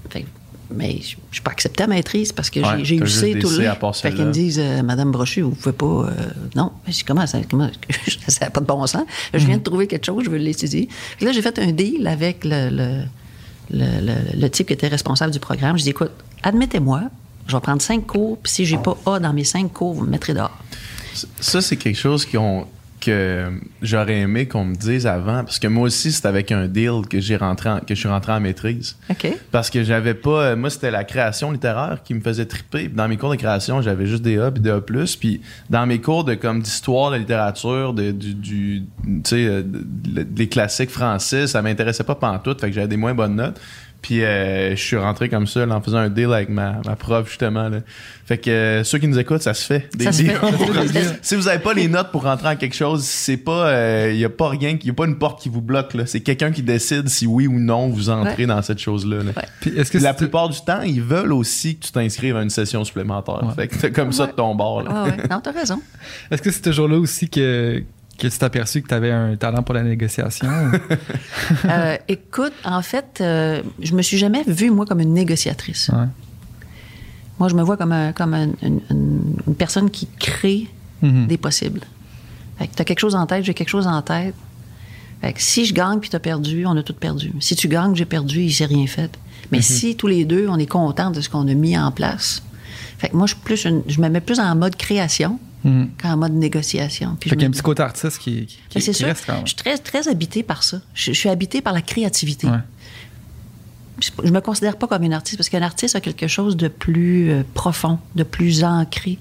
Fait 0.10 0.22
que- 0.22 0.28
mais 0.76 0.98
je 1.02 1.16
suis 1.32 1.42
pas 1.44 1.52
accepté 1.52 1.84
à 1.84 1.88
maîtrise 1.88 2.32
parce 2.32 2.50
que 2.50 2.60
j'ai- 2.62 2.66
Ouais, 2.68 2.84
j'ai 2.86 2.96
eu 2.96 3.08
C 3.08 3.38
tout 3.40 3.48
C 3.50 3.58
le 3.62 3.68
long. 3.68 3.94
Fait 3.94 4.12
qu'ils 4.14 4.26
me 4.26 4.32
disent, 4.32 4.60
euh, 4.60 4.82
Madame 4.82 5.12
Brochu, 5.12 5.42
vous 5.42 5.52
pouvez 5.52 5.74
pas. 5.74 5.86
euh, 5.86 6.12
non. 6.56 6.72
Mais 6.88 6.94
je 6.94 6.98
dis, 7.00 7.04
comment 7.04 7.28
ça, 7.28 7.38
n'a 7.40 7.46
pas 8.50 8.60
de 8.62 8.66
bon 8.66 8.88
sens. 8.88 9.04
Je 9.34 9.46
viens 9.46 9.58
de 9.58 9.64
trouver 9.64 9.86
quelque 9.88 10.06
chose, 10.06 10.24
je 10.26 10.30
veux 10.30 10.38
l'étudier. 10.38 10.88
Fait 10.90 11.20
que 11.20 11.26
là, 11.26 11.32
j'ai 11.32 11.42
fait 11.42 11.60
un 11.60 11.72
deal 11.72 12.08
avec 12.08 12.44
le, 12.46 12.70
le, 12.70 13.04
le- 13.72 14.02
le- 14.06 14.40
le 14.42 14.50
type 14.50 14.68
qui 14.68 14.74
était 14.74 14.88
responsable 14.88 15.32
du 15.32 15.40
programme. 15.40 15.78
Je 15.78 15.84
dis, 15.84 15.90
écoute, 15.90 16.12
admettez-moi, 16.42 17.04
je 17.48 17.56
vais 17.56 17.62
prendre 17.62 17.82
cinq 17.82 18.08
cours, 18.08 18.38
puis 18.40 18.52
si 18.52 18.66
j'ai 18.66 18.78
pas 18.78 18.98
A 19.06 19.20
dans 19.20 19.34
mes 19.34 19.44
cinq 19.44 19.72
cours, 19.74 19.94
vous 19.94 20.04
me 20.06 20.10
mettrez 20.10 20.34
dehors. 20.34 20.58
Ça, 21.40 21.62
c'est 21.62 21.78
quelque 21.78 21.98
chose 22.00 22.26
ont- 22.38 22.66
que 23.02 23.50
j'aurais 23.82 24.20
aimé 24.22 24.46
qu'on 24.48 24.64
me 24.64 24.76
dise 24.76 25.06
avant. 25.06 25.44
Parce 25.44 25.60
que 25.60 25.68
moi 25.68 25.84
aussi, 25.88 26.14
c'est 26.14 26.26
avec 26.26 26.54
un 26.54 26.68
deal 26.70 27.02
que 27.10 27.20
j'ai 27.20 27.36
rentré 27.36 27.70
en- 27.70 27.80
que 27.80 27.94
je 27.96 28.00
suis 28.00 28.08
rentré 28.08 28.32
en 28.32 28.40
maîtrise. 28.40 28.96
Parce 29.52 29.70
que 29.70 29.84
j'avais 29.84 30.14
pas. 30.14 30.30
euh, 30.52 30.56
Moi, 30.56 30.70
c'était 30.70 30.90
la 30.90 31.04
création 31.04 31.52
littéraire 31.52 32.00
qui 32.06 32.14
me 32.14 32.22
faisait 32.22 32.46
triper. 32.46 32.88
Dans 32.88 33.10
mes 33.10 33.18
cours 33.18 33.32
de 33.32 33.36
création, 33.36 33.82
j'avais 33.82 34.06
juste 34.06 34.22
des 34.24 34.40
A 34.40 34.52
puis 34.52 34.62
des 34.64 34.70
A. 34.70 34.80
Puis 35.18 35.42
dans 35.70 35.86
mes 35.86 36.00
cours 36.00 36.24
de 36.24 36.34
comme 36.36 36.62
d'histoire, 36.62 37.12
de 37.12 37.18
littérature, 37.18 37.92
de, 37.94 38.12
du, 38.12 38.84
sais, 39.26 39.48
euh, 39.48 39.64
des 39.66 40.48
classiques 40.48 40.90
français, 40.92 41.46
ça 41.48 41.62
m'intéressait 41.62 42.06
pas 42.06 42.16
pantoute. 42.16 42.62
Fait 42.62 42.70
que 42.70 42.74
j'avais 42.74 42.88
des 42.88 42.96
moins 42.96 43.14
bonnes 43.14 43.36
notes. 43.36 43.60
Puis 44.04 44.24
euh, 44.24 44.76
je 44.76 44.82
suis 44.82 44.98
rentré 44.98 45.30
comme 45.30 45.48
ça 45.48 45.66
là, 45.66 45.76
en 45.76 45.82
faisant 45.82 45.98
un 45.98 46.10
deal 46.10 46.32
avec 46.32 46.50
ma, 46.50 46.82
ma 46.86 46.96
prof, 46.96 47.28
justement. 47.28 47.70
Là. 47.70 47.80
Fait 48.26 48.38
que 48.38 48.50
euh, 48.52 48.84
ceux 48.84 48.98
qui 49.00 49.08
nous 49.08 49.18
écoutent, 49.18 49.42
ça 49.42 49.54
se 49.56 49.66
fait. 49.66 49.90
Des 49.98 50.04
Ça 50.06 50.12
se 50.12 50.24
si 51.22 51.36
vous 51.36 51.48
avez 51.48 51.60
pas 51.60 51.74
les 51.74 51.88
notes 51.88 52.12
pour 52.12 52.24
rentrer 52.24 52.50
en 52.50 52.56
quelque 52.56 52.76
chose, 52.76 53.04
c'est 53.04 53.38
pas. 53.38 54.10
Il 54.12 54.18
y 54.18 54.26
a 54.26 54.30
pas 54.30 54.50
rien, 54.50 54.78
il 54.80 54.86
y 54.86 54.90
a 54.90 54.94
pas 54.94 55.06
une 55.06 55.18
porte 55.18 55.42
qui 55.42 55.50
vous 55.50 55.62
bloque. 55.62 55.94
là. 55.96 56.06
C'est 56.06 56.20
quelqu'un 56.20 56.52
qui 56.52 56.62
décide 56.64 57.08
si 57.10 57.26
oui 57.26 57.48
ou 57.48 57.58
non 57.60 57.88
vous 57.90 58.10
entrez 58.10 58.44
Ouais. 58.44 58.46
dans 58.46 58.62
cette 58.62 58.80
chose-là. 58.80 59.18
là. 59.24 59.32
Ouais. 59.36 59.44
Puis 59.62 59.72
est-ce 59.78 59.90
que 59.90 59.98
La 59.98 60.12
c'est- 60.12 60.18
plupart 60.18 60.50
du 60.50 60.60
temps, 60.62 60.82
ils 60.82 61.02
veulent 61.02 61.32
aussi 61.34 61.78
que 61.78 61.86
tu 61.86 61.92
t'inscrives 61.94 62.36
à 62.36 62.42
une 62.44 62.50
session 62.50 62.84
supplémentaire. 62.84 63.42
Ouais. 63.44 63.54
Fait 63.56 63.68
que 63.70 63.76
t'as 63.78 63.90
comme 63.90 64.12
ça 64.12 64.28
de 64.28 64.34
ton 64.34 64.54
bord. 64.54 64.84
là. 64.84 64.92
Ah 64.94 65.04
ouais. 65.06 65.28
Non, 65.32 65.40
t'as 65.42 65.52
raison. 65.54 65.82
Est-ce 66.30 66.42
que 66.42 66.52
c'est 66.52 66.62
toujours 66.62 66.90
là 66.90 66.98
aussi 66.98 67.30
que, 67.30 67.82
que 68.18 68.28
tu 68.28 68.38
t'es 68.38 68.44
aperçu 68.46 68.82
que 68.82 68.88
tu 68.88 68.94
avais 68.94 69.12
un 69.12 69.36
talent 69.36 69.64
pour 69.64 69.76
la 69.76 69.84
négociation? 69.84 70.50
Euh, 71.66 71.98
écoute, 72.08 72.54
en 72.64 72.82
fait, 72.82 73.20
euh, 73.22 73.62
je 73.82 73.94
me 73.96 74.02
suis 74.02 74.18
jamais 74.18 74.44
vue, 74.48 74.70
moi, 74.70 74.86
comme 74.86 75.00
une 75.02 75.14
négociatrice. 75.14 75.90
Ouais. 75.94 76.06
Moi, 77.40 77.50
je 77.50 77.56
me 77.56 77.62
vois 77.64 77.78
comme, 77.78 77.92
un- 77.92 78.12
comme 78.14 78.34
un- 78.34 78.52
une, 78.62 79.56
personne 79.58 79.90
qui 79.90 80.08
crée 80.20 80.68
Mhm. 81.02 81.28
des 81.28 81.38
possibles. 81.38 81.82
Fait 82.60 82.68
que 82.68 82.76
t'as 82.76 82.84
quelque 82.84 83.00
chose 83.00 83.16
en 83.16 83.26
tête, 83.26 83.44
j'ai 83.44 83.54
quelque 83.54 83.70
chose 83.70 83.88
en 83.88 84.02
tête. 84.02 84.36
Fait 85.22 85.34
que 85.34 85.42
si 85.42 85.66
je 85.66 85.74
gagne 85.74 86.00
puis 86.00 86.10
t'as 86.10 86.20
perdu, 86.20 86.66
on 86.66 86.78
a 86.78 86.84
tout 86.84 86.94
perdu. 86.94 87.32
Si 87.40 87.56
tu 87.56 87.68
gagnes, 87.68 87.96
j'ai 87.96 88.06
perdu, 88.06 88.42
il 88.42 88.54
s'est 88.54 88.66
rien 88.66 88.88
fait. 88.88 89.12
Mais 89.52 89.62
si 89.62 89.96
tous 89.96 90.08
les 90.08 90.24
deux, 90.26 90.48
on 90.50 90.58
est 90.58 90.66
contents 90.66 91.12
de 91.12 91.20
ce 91.22 91.30
qu'on 91.30 91.48
a 91.48 91.54
mis 91.54 91.78
en 91.78 91.92
place. 91.92 92.44
Fait 92.98 93.10
que 93.10 93.16
moi, 93.18 93.26
je, 93.28 93.34
suis 93.34 93.44
plus 93.44 93.66
une- 93.66 93.84
je 93.88 94.00
me 94.02 94.08
mets 94.10 94.22
plus 94.22 94.40
en 94.40 94.56
mode 94.56 94.76
création 94.76 95.40
Mhm. 95.64 95.90
qu'en 96.02 96.18
mode 96.18 96.34
négociation. 96.34 97.16
Puis 97.20 97.30
Fait 97.30 97.36
je 97.36 97.40
qu'il 97.40 97.42
y 97.44 97.46
a 97.46 97.48
un 97.48 97.52
petit 97.52 97.62
côté 97.62 97.82
artiste 97.84 98.18
qui, 98.20 98.48
qui, 98.70 98.82
sûr. 98.82 99.08
reste 99.08 99.26
quand 99.26 99.34
même. 99.34 99.42
Je 99.44 99.50
suis 99.50 99.56
très, 99.58 99.78
très 99.78 100.08
habitée 100.08 100.44
par 100.44 100.64
ça. 100.64 100.82
Je, 100.94 101.14
je 101.14 101.18
suis 101.20 101.30
habitée 101.30 101.62
par 101.62 101.74
la 101.74 101.82
créativité. 101.82 102.48
Ouais. 102.48 102.58
Je, 104.00 104.10
je 104.24 104.32
me 104.32 104.42
considère 104.42 104.78
pas 104.78 104.88
comme 104.88 105.04
une 105.04 105.14
artiste 105.14 105.38
parce 105.38 105.50
qu'un 105.50 105.62
artiste 105.62 105.96
a 105.96 106.02
quelque 106.02 106.28
chose 106.28 106.58
de 106.58 106.68
plus 106.68 107.30
euh, 107.32 107.44
profond, 107.54 108.00
de 108.16 108.24
plus 108.24 108.64
ancré. 108.64 109.18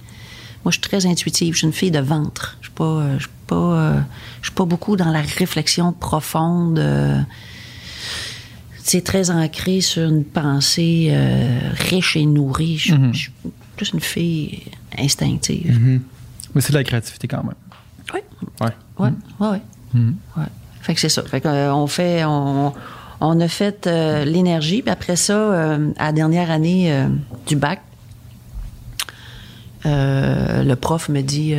Moi, 0.64 0.70
je 0.70 0.78
suis 0.78 0.80
très 0.80 1.06
intuitive. 1.06 1.52
Je 1.54 1.58
suis 1.58 1.66
une 1.66 1.72
fille 1.72 1.90
de 1.90 1.98
ventre. 2.00 2.56
Je 2.60 2.66
suis 2.66 2.74
pas, 2.74 2.84
euh, 2.84 3.14
je 3.18 3.24
suis 3.24 3.32
pas, 3.46 3.56
euh, 3.56 4.00
je 4.40 4.46
suis 4.48 4.54
pas 4.54 4.64
beaucoup 4.64 4.96
dans 4.96 5.10
la 5.10 5.20
réflexion 5.20 5.92
profonde. 5.92 6.78
euh, 6.78 7.20
c'est 8.84 9.04
très 9.04 9.30
ancré 9.30 9.80
sur 9.80 10.08
une 10.08 10.24
pensée 10.24 11.08
euh, 11.10 11.70
riche 11.72 12.16
et 12.16 12.26
nourrie. 12.26 12.78
Je, 12.78 12.94
Mhm. 12.94 13.14
je 13.14 13.18
suis 13.18 13.32
plus 13.76 13.90
une 13.94 14.00
fille 14.00 14.62
instinctive. 14.98 16.00
Mais 16.54 16.60
c'est 16.60 16.72
de 16.72 16.78
la 16.78 16.84
créativité 16.84 17.28
quand 17.28 17.42
même. 17.44 17.54
Oui. 18.14 18.20
Ouais. 18.60 18.66
Ouais, 18.98 19.10
ouais, 19.40 19.48
ouais. 19.48 19.60
Mhm. 19.94 20.16
Ouais. 20.36 20.44
Fait 20.80 20.94
que 20.94 21.00
c'est 21.00 21.08
ça. 21.08 21.22
Fait 21.22 21.40
que, 21.40 21.48
euh, 21.48 21.74
on 21.74 21.86
fait, 21.86 22.24
on, 22.24 22.72
on 23.20 23.40
a 23.40 23.48
fait 23.48 23.86
euh, 23.86 24.24
l'énergie, 24.24 24.82
puis 24.82 24.90
après 24.90 25.16
ça, 25.16 25.34
euh, 25.34 25.92
à 25.98 26.06
la 26.06 26.12
dernière 26.12 26.50
année 26.50 27.06
du 27.46 27.56
bac, 27.56 27.80
le 29.84 30.74
prof 30.74 31.08
me 31.08 31.22
dit 31.22 31.54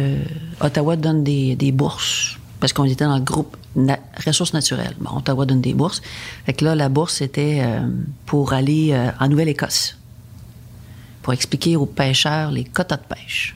Ottawa 0.62 0.96
donne 0.96 1.24
des, 1.24 1.56
des 1.56 1.72
bourses 1.72 2.38
parce 2.60 2.72
qu'on 2.72 2.86
était 2.86 3.04
dans 3.06 3.18
le 3.18 3.22
groupe 3.24 3.58
na- 3.76 4.00
ressources 4.26 4.54
naturelles. 4.54 4.96
Bon, 5.00 5.18
Ottawa 5.18 5.46
donne 5.46 5.60
des 5.62 5.74
bourses. 5.74 6.02
Fait 6.46 6.54
que 6.54 6.64
là, 6.64 6.76
la 6.76 6.88
bourse 6.90 7.16
c'était 7.16 7.62
pour 8.26 8.54
aller 8.54 8.98
en 9.20 9.28
Nouvelle-Écosse 9.28 9.98
pour 11.22 11.34
expliquer 11.34 11.76
aux 11.76 11.86
pêcheurs 11.86 12.52
les 12.52 12.64
quotas 12.66 12.98
de 12.98 13.04
pêche. 13.16 13.56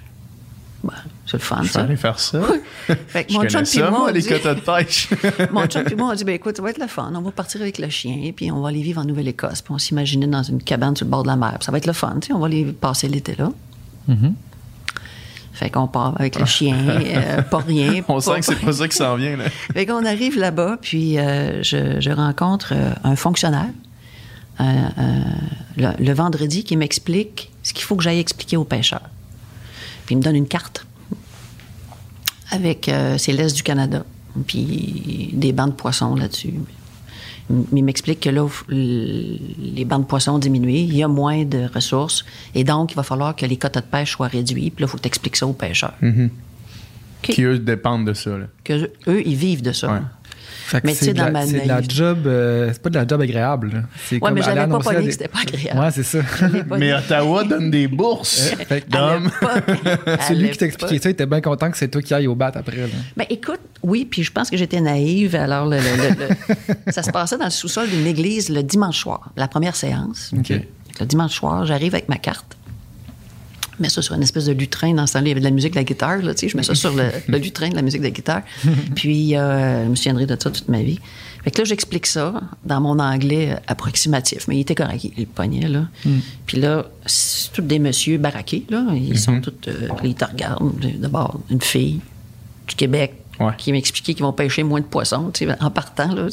C'est 1.29 1.33
le 1.37 1.39
fun, 1.43 1.59
Je 1.61 1.69
ça. 1.69 1.81
aller 1.81 1.97
faire 1.97 2.17
ça. 2.19 2.39
Fait 3.07 3.25
que 3.25 3.33
Je 3.33 3.37
mon 3.37 3.43
chum 3.47 3.61
puis 3.63 3.79
moi, 3.79 3.89
moi, 3.91 4.05
on 4.09 4.13
les 4.13 4.21
dit- 4.21 4.29
quotas 4.29 4.55
de 4.55 4.61
pêche. 4.61 5.09
mon 5.51 5.65
chum 5.67 5.83
puis 5.83 5.95
moi, 5.95 6.09
on 6.11 6.15
dit, 6.15 6.23
ben 6.23 6.33
écoute, 6.35 6.55
ça 6.57 6.63
va 6.63 6.69
être 6.69 6.79
le 6.79 6.87
fun. 6.87 7.11
On 7.13 7.21
va 7.21 7.31
partir 7.31 7.61
avec 7.61 7.77
le 7.79 7.89
chien, 7.89 8.31
puis 8.35 8.49
on 8.51 8.61
va 8.61 8.69
aller 8.69 8.81
vivre 8.81 9.01
en 9.01 9.05
Nouvelle-Écosse. 9.05 9.61
Puis 9.61 9.73
on 9.73 9.77
s'imaginait 9.77 10.27
dans 10.27 10.41
une 10.43 10.63
cabane 10.63 10.95
sur 10.95 11.05
le 11.05 11.11
bord 11.11 11.23
de 11.23 11.27
la 11.27 11.35
mer. 11.35 11.55
Puis 11.59 11.65
ça 11.65 11.71
va 11.71 11.77
être 11.79 11.85
le 11.85 11.93
fun, 11.93 12.15
tu 12.21 12.27
sais. 12.27 12.33
On 12.33 12.39
va 12.39 12.45
aller 12.47 12.63
passer 12.65 13.07
l'été 13.09 13.35
là. 13.37 13.51
Mhm. 14.07 14.33
Fait 15.53 15.69
qu'on 15.71 15.87
part 15.87 16.13
avec 16.19 16.39
le 16.39 16.45
chien, 16.45 16.77
euh, 16.87 17.41
pas 17.41 17.57
rien. 17.57 18.03
On 18.07 18.19
sent 18.19 18.39
que 18.39 18.45
c'est 18.45 18.55
pas 18.59 18.71
ça 18.73 18.87
qui 18.87 18.95
s'en 18.95 19.15
vient. 19.15 19.35
Là. 19.37 19.45
Fait 19.73 19.85
qu'on 19.87 20.05
arrive 20.05 20.37
là-bas, 20.37 20.77
puis 20.81 21.17
euh, 21.17 21.61
je, 21.63 21.99
je 21.99 22.09
rencontre 22.11 22.73
euh, 22.75 22.91
un 23.03 23.15
fonctionnaire 23.15 23.69
le, 24.59 26.03
le 26.03 26.13
vendredi 26.13 26.63
qui 26.63 26.75
m'explique 26.77 27.51
ce 27.63 27.73
qu'il 27.73 27.83
faut 27.83 27.95
que 27.95 28.03
j'aille 28.03 28.19
expliquer 28.19 28.57
aux 28.57 28.63
pêcheurs. 28.63 29.09
Puis 30.05 30.15
il 30.15 30.17
me 30.17 30.23
donne 30.23 30.35
une 30.35 30.47
carte 30.47 30.85
avec 32.51 32.89
euh, 32.89 33.17
c'est 33.17 33.33
l'Est 33.33 33.55
du 33.55 33.63
Canada, 33.63 34.05
puis 34.45 35.31
des 35.33 35.51
bancs 35.53 35.69
de 35.69 35.75
poissons 35.75 36.15
là-dessus. 36.15 36.53
Il 37.73 37.83
m'explique 37.83 38.19
que 38.19 38.29
là, 38.29 38.45
les 38.67 39.85
bancs 39.85 40.01
de 40.01 40.05
poissons 40.05 40.33
ont 40.33 40.39
diminué, 40.39 40.81
il 40.81 40.95
y 40.95 41.03
a 41.03 41.07
moins 41.07 41.45
de 41.45 41.65
ressources, 41.73 42.25
et 42.53 42.63
donc 42.65 42.91
il 42.91 42.95
va 42.95 43.03
falloir 43.03 43.35
que 43.35 43.45
les 43.45 43.55
quotas 43.55 43.81
de 43.81 43.85
pêche 43.85 44.11
soient 44.11 44.27
réduits. 44.27 44.69
Puis 44.69 44.81
là, 44.81 44.87
il 44.87 44.89
faut 44.89 44.97
que 44.97 45.03
tu 45.03 45.07
expliques 45.07 45.37
ça 45.37 45.47
aux 45.47 45.53
pêcheurs. 45.53 45.93
Qui, 47.21 47.43
eux, 47.43 47.57
dépendent 47.57 48.05
de 48.05 48.13
ça. 48.13 48.37
Là. 48.37 48.45
Que 48.63 48.91
eux, 49.07 49.21
ils 49.25 49.35
vivent 49.35 49.61
de 49.61 49.71
ça. 49.71 49.91
Ouais. 49.91 49.99
Mais 50.83 50.91
tu 50.93 50.97
c'est 50.97 51.05
sais, 51.05 51.13
de, 51.13 51.17
dans 51.19 51.29
la- 51.29 51.45
de 51.45 51.67
la 51.67 51.81
job, 51.81 52.27
euh, 52.27 52.69
c'est 52.73 52.81
pas 52.81 52.89
de 52.89 52.95
la 52.95 53.07
job 53.07 53.21
agréable. 53.21 53.71
là. 53.73 53.79
C'est 54.05 54.15
Ouais, 54.15 54.19
comme 54.21 54.33
mais 54.33 54.41
j'avais 54.41 54.67
pas 54.67 54.79
pogné 54.79 54.99
des- 54.99 55.05
que 55.05 55.11
c'était 55.11 55.27
pas 55.27 55.39
agréable. 55.39 55.79
Ouais, 55.79 55.91
c'est 55.91 56.03
ça. 56.03 56.19
Mais 56.77 56.93
Ottawa 56.93 57.43
donne 57.43 57.71
des 57.71 57.87
bourses. 57.87 58.51
Fait 58.67 58.81
que 58.81 58.95
à 58.97 58.99
Dom. 59.19 59.23
l'époque- 59.25 60.07
à 60.07 60.21
C'est 60.21 60.35
lui 60.35 60.49
qui 60.51 60.63
l'époque- 60.65 60.81
ça, 60.81 60.87
il 60.91 61.11
était 61.11 61.25
bien 61.25 61.41
content 61.41 61.71
que 61.71 61.77
c'est 61.77 61.87
toi 61.87 62.01
qui 62.01 62.13
ailles 62.13 62.27
au 62.27 62.35
bat 62.35 62.51
après. 62.53 62.77
Là. 62.77 62.87
Ben 63.15 63.25
écoute, 63.29 63.59
oui, 63.83 64.05
puis 64.05 64.23
je 64.23 64.31
pense 64.31 64.49
que 64.49 64.57
j'étais 64.57 64.81
naïve. 64.81 65.35
Alors, 65.35 65.65
le, 65.67 65.77
le- 65.77 65.83
le- 65.83 66.27
le- 66.27 66.91
ça 66.91 67.03
se 67.03 67.11
passait 67.11 67.37
dans 67.37 67.45
le 67.45 67.51
sous-sol 67.51 67.87
d'une 67.89 68.07
église 68.07 68.49
le 68.49 68.63
dimanche 68.63 68.97
soir, 68.99 69.31
la 69.37 69.47
première 69.47 69.75
séance. 69.75 70.31
OK. 70.37 70.53
Le 70.99 71.05
dimanche 71.05 71.33
soir, 71.35 71.65
j'arrive 71.65 71.93
avec 71.93 72.09
ma 72.09 72.17
carte. 72.17 72.57
Je 73.77 73.83
mets 73.83 73.89
ça 73.89 74.01
sur 74.01 74.15
une 74.15 74.23
espèce 74.23 74.45
de 74.45 74.53
lutrin. 74.53 74.93
Dans 74.93 75.05
ce 75.07 75.13
temps-là, 75.13 75.25
il 75.25 75.29
y 75.29 75.31
avait 75.31 75.39
de 75.39 75.45
la 75.45 75.51
musique 75.51 75.71
de 75.73 75.77
la 75.77 75.83
guitare. 75.83 76.17
Là, 76.23 76.33
tu 76.33 76.41
sais, 76.41 76.49
je 76.49 76.57
mets 76.57 76.63
ça 76.63 76.73
sur 76.75 76.93
le, 76.95 77.05
le 77.27 77.37
lutrin 77.37 77.69
de 77.69 77.75
la 77.75 77.81
musique 77.81 78.01
de 78.01 78.05
la 78.05 78.11
guitare. 78.11 78.41
Puis, 78.95 79.35
euh, 79.35 79.85
je 79.85 79.89
me 79.89 79.95
souviendrai 79.95 80.25
de 80.25 80.31
ça 80.41 80.49
toute 80.49 80.67
ma 80.67 80.81
vie. 80.81 80.99
Fait 81.43 81.51
que 81.51 81.59
là, 81.59 81.63
j'explique 81.65 82.07
ça 82.07 82.33
dans 82.65 82.81
mon 82.81 82.99
anglais 82.99 83.55
approximatif. 83.67 84.47
Mais 84.47 84.57
il 84.57 84.61
était 84.61 84.75
correct, 84.75 85.03
il 85.03 85.11
le 85.17 85.25
pognait, 85.25 85.67
là. 85.67 85.85
Puis 86.45 86.59
là, 86.59 86.85
c'est 87.05 87.51
tous 87.53 87.61
des 87.61 87.79
messieurs 87.79 88.17
baraqués, 88.17 88.65
là. 88.69 88.83
Ils 88.95 89.17
sont 89.19 89.39
tous... 89.41 89.53
euh, 89.67 89.87
ils 90.03 90.15
te 90.15 90.25
regardent. 90.25 90.73
D'abord, 90.99 91.39
une 91.49 91.61
fille 91.61 91.99
du 92.67 92.75
Québec 92.75 93.13
Ouais. 93.39 93.51
qui 93.55 93.71
m'expliquait 93.71 94.15
qu'ils 94.15 94.23
vont 94.23 94.33
pêcher 94.33 94.63
moins 94.63 94.79
de 94.79 94.85
poissons, 94.87 95.29
tu 95.31 95.45
sais, 95.45 95.55
en 95.61 95.69
partant, 95.69 96.11
là. 96.11 96.25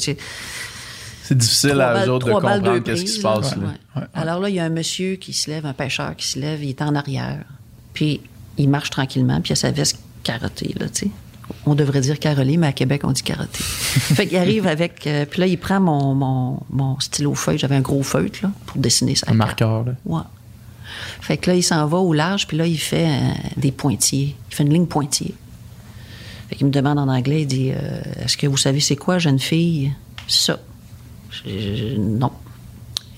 C'est 1.27 1.37
difficile 1.37 1.81
à 1.81 1.93
balles- 1.93 2.07
eux 2.07 2.11
autres 2.11 2.27
de 2.27 2.31
comprendre 2.33 2.79
qu'est-ce 2.79 3.03
qui 3.03 3.11
se 3.11 3.21
passe. 3.21 3.55
là. 3.55 3.63
Ouais. 3.95 4.01
Alors 4.13 4.39
là, 4.39 4.49
il 4.49 4.55
y 4.55 4.59
a 4.59 4.65
un 4.65 4.69
monsieur 4.69 5.15
qui 5.15 5.33
se 5.33 5.49
lève, 5.49 5.65
un 5.65 5.73
pêcheur 5.73 6.15
qui 6.15 6.27
se 6.27 6.39
lève, 6.39 6.63
il 6.63 6.69
est 6.69 6.81
en 6.81 6.93
arrière. 6.95 7.43
Puis 7.93 8.21
il 8.57 8.69
marche 8.69 8.89
tranquillement, 8.91 9.41
puis 9.41 9.49
il 9.49 9.53
a 9.53 9.55
sa 9.55 9.71
veste 9.71 9.99
carottée, 10.23 10.75
là, 10.79 10.87
tu 10.87 11.05
sais. 11.05 11.11
On 11.65 11.75
devrait 11.75 12.01
dire 12.01 12.19
carolée, 12.19 12.57
mais 12.57 12.67
à 12.67 12.73
Québec, 12.73 13.01
on 13.03 13.11
dit 13.11 13.21
carottée. 13.23 13.49
fait 13.63 14.27
qu'il 14.27 14.37
arrive 14.37 14.65
avec... 14.67 15.05
euh, 15.07 15.25
puis 15.25 15.39
là, 15.41 15.47
il 15.47 15.57
prend 15.57 15.79
mon, 15.79 16.13
mon, 16.15 16.59
mon 16.71 16.99
stylo 16.99 17.35
feuille. 17.35 17.57
J'avais 17.59 17.75
un 17.75 17.81
gros 17.81 18.01
feutre, 18.03 18.39
là, 18.43 18.51
pour 18.65 18.77
dessiner 18.79 19.15
sa 19.15 19.29
Un 19.31 19.35
marqueur. 19.35 19.83
Là. 19.83 19.93
Ouais. 20.05 20.21
Fait 21.21 21.37
que 21.37 21.49
là, 21.51 21.55
il 21.55 21.63
s'en 21.63 21.85
va 21.87 21.97
au 21.97 22.13
large, 22.13 22.47
puis 22.47 22.57
là, 22.57 22.65
il 22.65 22.77
fait 22.79 23.07
euh, 23.07 23.19
des 23.57 23.71
pointillés. 23.71 24.35
Il 24.51 24.55
fait 24.55 24.63
une 24.63 24.73
ligne 24.73 24.85
pointillée. 24.87 25.35
Fait 26.49 26.55
qu'il 26.55 26.67
me 26.67 26.71
demande 26.71 26.97
en 26.99 27.07
anglais, 27.07 27.41
il 27.41 27.47
dit 27.47 27.71
euh, 27.71 28.01
Est-ce 28.23 28.37
que 28.37 28.47
vous 28.47 28.57
savez 28.57 28.79
c'est 28.79 28.95
quoi, 28.95 29.17
jeune 29.19 29.39
fille 29.39 29.91
Ça. 30.27 30.59
Je- 31.45 31.75
je- 31.75 31.97
non. 31.97 32.31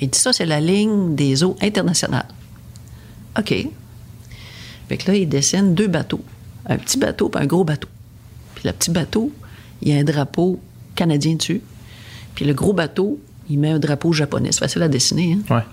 Il 0.02 0.10
dit 0.10 0.18
Ça, 0.20 0.32
c'est 0.34 0.46
la 0.46 0.60
ligne 0.60 1.16
des 1.16 1.44
eaux 1.44 1.56
internationales. 1.62 2.28
OK. 3.38 3.54
Fait 4.90 4.98
que 4.98 5.12
là, 5.12 5.18
il 5.18 5.28
dessine 5.28 5.74
deux 5.76 5.88
bateaux. 5.88 6.22
Un 6.66 6.78
petit 6.78 6.98
bateau 6.98 7.30
puis 7.30 7.42
un 7.44 7.46
gros 7.46 7.64
bateau. 7.64 7.88
Puis 8.56 8.64
le 8.68 8.74
petit 8.74 8.92
bateau, 8.92 9.32
il 9.82 9.90
y 9.90 9.94
a 9.94 10.00
un 10.00 10.04
drapeau 10.04 10.60
canadien 10.96 11.36
dessus. 11.36 11.62
Puis 12.36 12.46
le 12.46 12.54
gros 12.54 12.74
bateau, 12.74 13.20
il 13.50 13.60
met 13.60 13.72
un 13.72 13.80
drapeau 13.80 14.14
japonais. 14.14 14.50
C'est 14.52 14.60
facile 14.60 14.82
à 14.84 14.88
dessiner, 14.88 15.34
hein? 15.50 15.56
Ouais. 15.56 15.64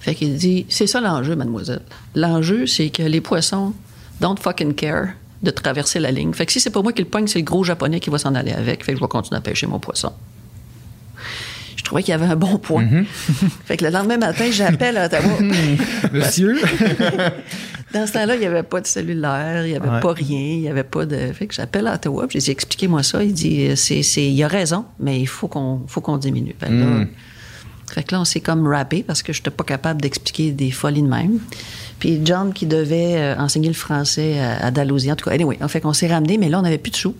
Fait 0.00 0.14
qu'il 0.14 0.34
dit, 0.36 0.66
c'est 0.68 0.86
ça 0.88 1.00
l'enjeu, 1.00 1.36
mademoiselle. 1.36 1.82
L'enjeu, 2.14 2.66
c'est 2.66 2.90
que 2.90 3.02
les 3.02 3.20
poissons 3.20 3.72
don't 4.20 4.36
fucking 4.38 4.74
care 4.74 5.08
de 5.42 5.50
traverser 5.50 6.00
la 6.00 6.10
ligne. 6.10 6.32
Fait 6.32 6.44
que 6.46 6.52
si 6.52 6.60
c'est 6.60 6.70
pas 6.70 6.82
moi 6.82 6.92
qui 6.92 7.02
le 7.02 7.08
pogne, 7.08 7.26
c'est 7.28 7.38
le 7.38 7.44
gros 7.44 7.62
japonais 7.64 8.00
qui 8.00 8.10
va 8.10 8.18
s'en 8.18 8.34
aller 8.34 8.52
avec. 8.52 8.84
Fait 8.84 8.92
que 8.92 8.98
je 8.98 9.02
vais 9.04 9.08
continuer 9.08 9.38
à 9.38 9.40
pêcher 9.40 9.66
mon 9.66 9.78
poisson. 9.78 10.12
Je 11.76 11.82
trouvais 11.82 12.02
qu'il 12.02 12.12
y 12.12 12.14
avait 12.14 12.26
un 12.26 12.36
bon 12.36 12.58
point. 12.58 12.86
fait 13.64 13.76
que 13.76 13.84
le 13.84 13.90
lendemain 13.90 14.18
matin, 14.18 14.44
j'appelle 14.50 14.96
à 14.98 15.06
Ottawa. 15.06 15.38
Monsieur, 16.12 16.56
Dans 17.94 18.06
ce 18.06 18.12
temps-là, 18.12 18.34
il 18.36 18.40
n'y 18.40 18.46
avait 18.46 18.62
pas 18.62 18.80
de 18.80 18.86
cellulaire, 18.86 19.66
il 19.66 19.70
n'y 19.72 19.76
avait 19.76 19.88
Ouais. 19.88 20.00
pas 20.00 20.12
rien, 20.12 20.38
il 20.40 20.60
n'y 20.60 20.68
avait 20.68 20.82
pas 20.84 21.04
de. 21.04 21.16
Fait 21.34 21.46
que 21.46 21.54
j'appelle 21.54 21.86
à 21.86 21.94
Ottawa, 21.94 22.26
puis 22.26 22.40
j'ai 22.40 22.44
dit, 22.46 22.50
expliquez-moi 22.52 23.02
ça. 23.02 23.22
Il 23.22 23.34
dit, 23.34 23.66
euh, 23.68 23.76
c'est, 23.76 24.02
c'est, 24.02 24.24
il 24.26 24.42
a 24.42 24.48
raison, 24.48 24.86
mais 24.98 25.20
il 25.20 25.26
faut 25.26 25.46
qu'on, 25.48 25.80
faut 25.86 26.00
qu'on 26.00 26.16
diminue. 26.16 26.54
Fait 26.58 26.68
que, 26.68 26.72
là, 26.72 26.84
Mm. 26.86 27.08
fait 27.92 28.02
que 28.04 28.14
là, 28.14 28.20
on 28.22 28.24
s'est 28.24 28.40
comme 28.40 28.66
rappé 28.66 29.02
parce 29.06 29.22
que 29.22 29.34
je 29.34 29.40
n'étais 29.40 29.50
pas 29.50 29.64
capable 29.64 30.00
d'expliquer 30.00 30.52
des 30.52 30.70
folies 30.70 31.02
de 31.02 31.08
même. 31.08 31.38
Puis 31.98 32.20
John, 32.24 32.54
qui 32.54 32.64
devait 32.64 33.16
euh, 33.18 33.36
enseigner 33.38 33.68
le 33.68 33.74
français 33.74 34.38
à, 34.40 34.64
à 34.66 34.70
Dalhousie, 34.70 35.12
en 35.12 35.16
tout 35.16 35.28
cas, 35.28 35.34
anyway, 35.34 35.58
en 35.62 35.68
fait 35.68 35.80
qu'on 35.82 35.92
s'est 35.92 36.08
ramené, 36.08 36.38
mais 36.38 36.48
là, 36.48 36.60
on 36.60 36.62
n'avait 36.62 36.78
plus 36.78 36.92
de 36.92 36.96
sous. 36.96 37.14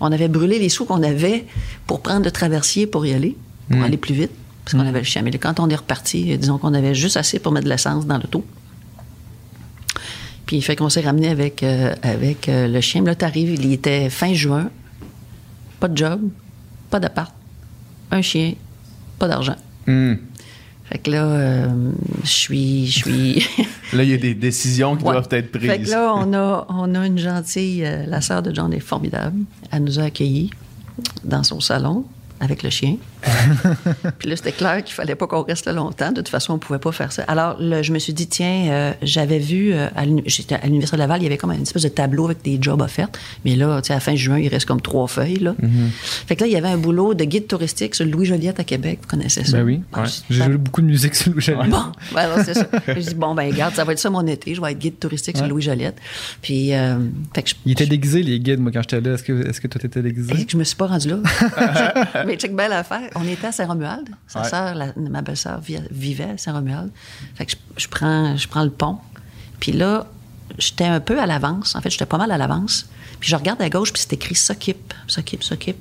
On 0.00 0.12
avait 0.12 0.28
brûlé 0.28 0.58
les 0.60 0.68
sous 0.68 0.84
qu'on 0.84 1.02
avait 1.02 1.44
pour 1.88 2.00
prendre 2.00 2.24
le 2.24 2.30
traversier 2.30 2.86
pour 2.86 3.04
y 3.06 3.12
aller, 3.12 3.36
pour 3.70 3.82
aller 3.82 3.96
plus 3.96 4.14
vite, 4.14 4.30
parce 4.64 4.72
qu'on 4.76 4.86
avait 4.86 4.98
le 4.98 5.04
chien. 5.04 5.22
Mais 5.22 5.30
quand 5.32 5.58
on 5.60 5.68
est 5.68 5.76
reparti, 5.76 6.32
euh, 6.32 6.36
disons 6.36 6.58
qu'on 6.58 6.74
avait 6.74 6.94
juste 6.94 7.16
assez 7.16 7.38
pour 7.38 7.52
mettre 7.52 7.64
de 7.64 7.70
l'essence 7.70 8.06
dans 8.06 8.18
l'auto. 8.18 8.44
Puis 10.46 10.60
fait 10.60 10.76
qu'on 10.76 10.88
s'est 10.90 11.00
ramené 11.00 11.28
avec, 11.28 11.62
euh, 11.62 11.94
avec 12.02 12.48
euh, 12.48 12.68
le 12.68 12.80
chien. 12.80 13.02
Là, 13.02 13.14
t'arrives, 13.14 13.54
il 13.54 13.72
était 13.72 14.10
fin 14.10 14.34
juin, 14.34 14.70
pas 15.80 15.88
de 15.88 15.96
job, 15.96 16.20
pas 16.90 17.00
d'appart, 17.00 17.32
un 18.10 18.20
chien, 18.22 18.54
pas 19.18 19.26
d'argent. 19.28 19.56
Hmm. 19.86 20.14
Fait 20.84 20.98
que 20.98 21.10
là, 21.10 21.24
euh, 21.24 21.92
je 22.24 22.28
suis... 22.28 22.86
Je 22.88 22.98
suis... 22.98 23.46
Là, 23.94 24.02
il 24.02 24.10
y 24.10 24.14
a 24.14 24.18
des 24.18 24.34
décisions 24.34 24.96
qui 24.96 25.04
Ouais. 25.04 25.12
doivent 25.12 25.28
être 25.30 25.50
prises. 25.50 25.70
Fait 25.70 25.78
que 25.80 25.88
là, 25.90 26.12
on 26.14 26.34
a, 26.34 26.66
on 26.68 26.94
a 26.94 27.06
une 27.06 27.16
gentille... 27.18 27.80
la 28.06 28.20
sœur 28.20 28.42
de 28.42 28.54
John 28.54 28.72
est 28.72 28.80
formidable. 28.80 29.38
Elle 29.70 29.84
nous 29.84 29.98
a 29.98 30.04
accueillis 30.04 30.50
dans 31.24 31.42
son 31.42 31.60
salon 31.60 32.04
avec 32.40 32.62
le 32.62 32.68
chien. 32.70 32.96
Puis 34.18 34.28
là, 34.28 34.36
c'était 34.36 34.52
clair 34.52 34.82
qu'il 34.84 34.94
fallait 34.94 35.14
pas 35.14 35.26
qu'on 35.26 35.42
reste 35.42 35.66
là 35.66 35.72
longtemps. 35.72 36.10
De 36.10 36.16
toute 36.16 36.28
façon, 36.28 36.54
on 36.54 36.58
pouvait 36.58 36.78
pas 36.78 36.92
faire 36.92 37.12
ça. 37.12 37.22
Alors, 37.28 37.56
là, 37.60 37.82
je 37.82 37.92
me 37.92 37.98
suis 37.98 38.12
dit, 38.12 38.26
tiens, 38.26 38.66
euh, 38.70 38.92
j'avais 39.02 39.38
vu, 39.38 39.72
euh, 39.72 39.88
à 39.96 40.04
l'uni- 40.04 40.22
j'étais 40.26 40.54
à 40.56 40.64
l'Université 40.66 40.96
de 40.96 41.02
Laval, 41.02 41.20
il 41.20 41.24
y 41.24 41.26
avait 41.26 41.36
comme 41.36 41.52
une 41.52 41.62
espèce 41.62 41.82
de 41.82 41.88
tableau 41.88 42.26
avec 42.26 42.42
des 42.42 42.58
jobs 42.60 42.80
offerts. 42.80 43.08
Mais 43.44 43.56
là, 43.56 43.80
tu 43.82 43.88
sais, 43.88 43.92
à 43.92 43.96
la 43.96 44.00
fin 44.00 44.14
juin, 44.14 44.38
il 44.38 44.48
reste 44.48 44.66
comme 44.66 44.80
trois 44.80 45.06
feuilles, 45.08 45.38
là. 45.38 45.52
Mm-hmm. 45.62 45.88
Fait 46.26 46.36
que 46.36 46.42
là, 46.42 46.46
il 46.46 46.52
y 46.52 46.56
avait 46.56 46.68
un 46.68 46.76
boulot 46.78 47.14
de 47.14 47.24
guide 47.24 47.46
touristique 47.46 47.94
sur 47.94 48.04
Louis 48.06 48.26
Joliette 48.26 48.60
à 48.60 48.64
Québec. 48.64 48.98
Vous 49.02 49.08
connaissez 49.08 49.44
ça? 49.44 49.56
ben 49.58 49.64
oui. 49.64 49.80
Ah, 49.92 50.04
J'ai 50.30 50.44
joué 50.44 50.56
beaucoup 50.56 50.80
de 50.80 50.86
musique 50.86 51.14
sur 51.14 51.32
Louis 51.32 51.44
Bon, 51.68 51.92
ben 52.14 52.20
alors 52.22 52.38
c'est 52.44 52.54
ça. 52.54 52.66
Je 52.88 52.92
dis, 53.00 53.14
bon, 53.14 53.34
ben 53.34 53.50
regarde, 53.50 53.74
ça 53.74 53.84
va 53.84 53.92
être 53.92 53.98
ça 53.98 54.10
mon 54.10 54.26
été. 54.26 54.54
Je 54.54 54.60
vais 54.60 54.72
être 54.72 54.78
guide 54.78 54.98
touristique 54.98 55.36
sur. 55.36 55.46
Louis 55.46 55.62
Joliette. 55.62 55.96
Puis, 56.40 56.72
euh, 56.74 56.96
fait 57.34 57.42
que 57.42 57.50
je, 57.50 57.54
Ils 57.66 57.72
étaient 57.72 57.86
déguisés, 57.86 58.22
les 58.22 58.40
guides, 58.40 58.60
moi, 58.60 58.72
quand 58.72 58.80
j'étais 58.82 59.00
là. 59.00 59.14
Est-ce 59.14 59.22
que, 59.22 59.46
est-ce 59.48 59.60
que 59.60 59.66
toi, 59.68 59.80
t'étais 59.80 60.00
déguisé? 60.02 60.32
Je 60.48 60.56
me 60.56 60.64
suis 60.64 60.74
pas 60.76 60.86
rendue 60.86 61.08
là? 61.08 61.16
Mais 62.26 62.36
check 62.36 62.54
belle 62.54 62.72
affaire. 62.72 63.10
On 63.14 63.26
était 63.26 63.46
à 63.48 63.52
Saint-Romuald. 63.52 64.08
Sa 64.26 64.42
Ouais. 64.42 64.74
la- 64.74 64.92
ma 65.10 65.22
belle-sœur, 65.22 65.60
vi- 65.60 65.78
vivait 65.90 66.30
à 66.30 66.38
Saint-Romuald. 66.38 66.90
Fait 67.34 67.46
que 67.46 67.52
je, 67.52 67.56
je 67.82 67.88
prends, 67.88 68.36
je 68.36 68.48
prends 68.48 68.64
le 68.64 68.70
pont. 68.70 68.98
Puis 69.60 69.72
là, 69.72 70.06
j'étais 70.58 70.84
un 70.84 71.00
peu 71.00 71.20
à 71.20 71.26
l'avance. 71.26 71.74
En 71.76 71.80
fait, 71.80 71.90
j'étais 71.90 72.06
pas 72.06 72.18
mal 72.18 72.30
à 72.32 72.38
l'avance. 72.38 72.86
Puis 73.20 73.30
je 73.30 73.36
regarde 73.36 73.62
à 73.62 73.70
gauche, 73.70 73.92
puis 73.92 74.02
c'est 74.02 74.12
écrit 74.14 74.34
S'occupe, 74.34 74.92
s'occupe, 75.06 75.42
s'occupe. 75.44 75.76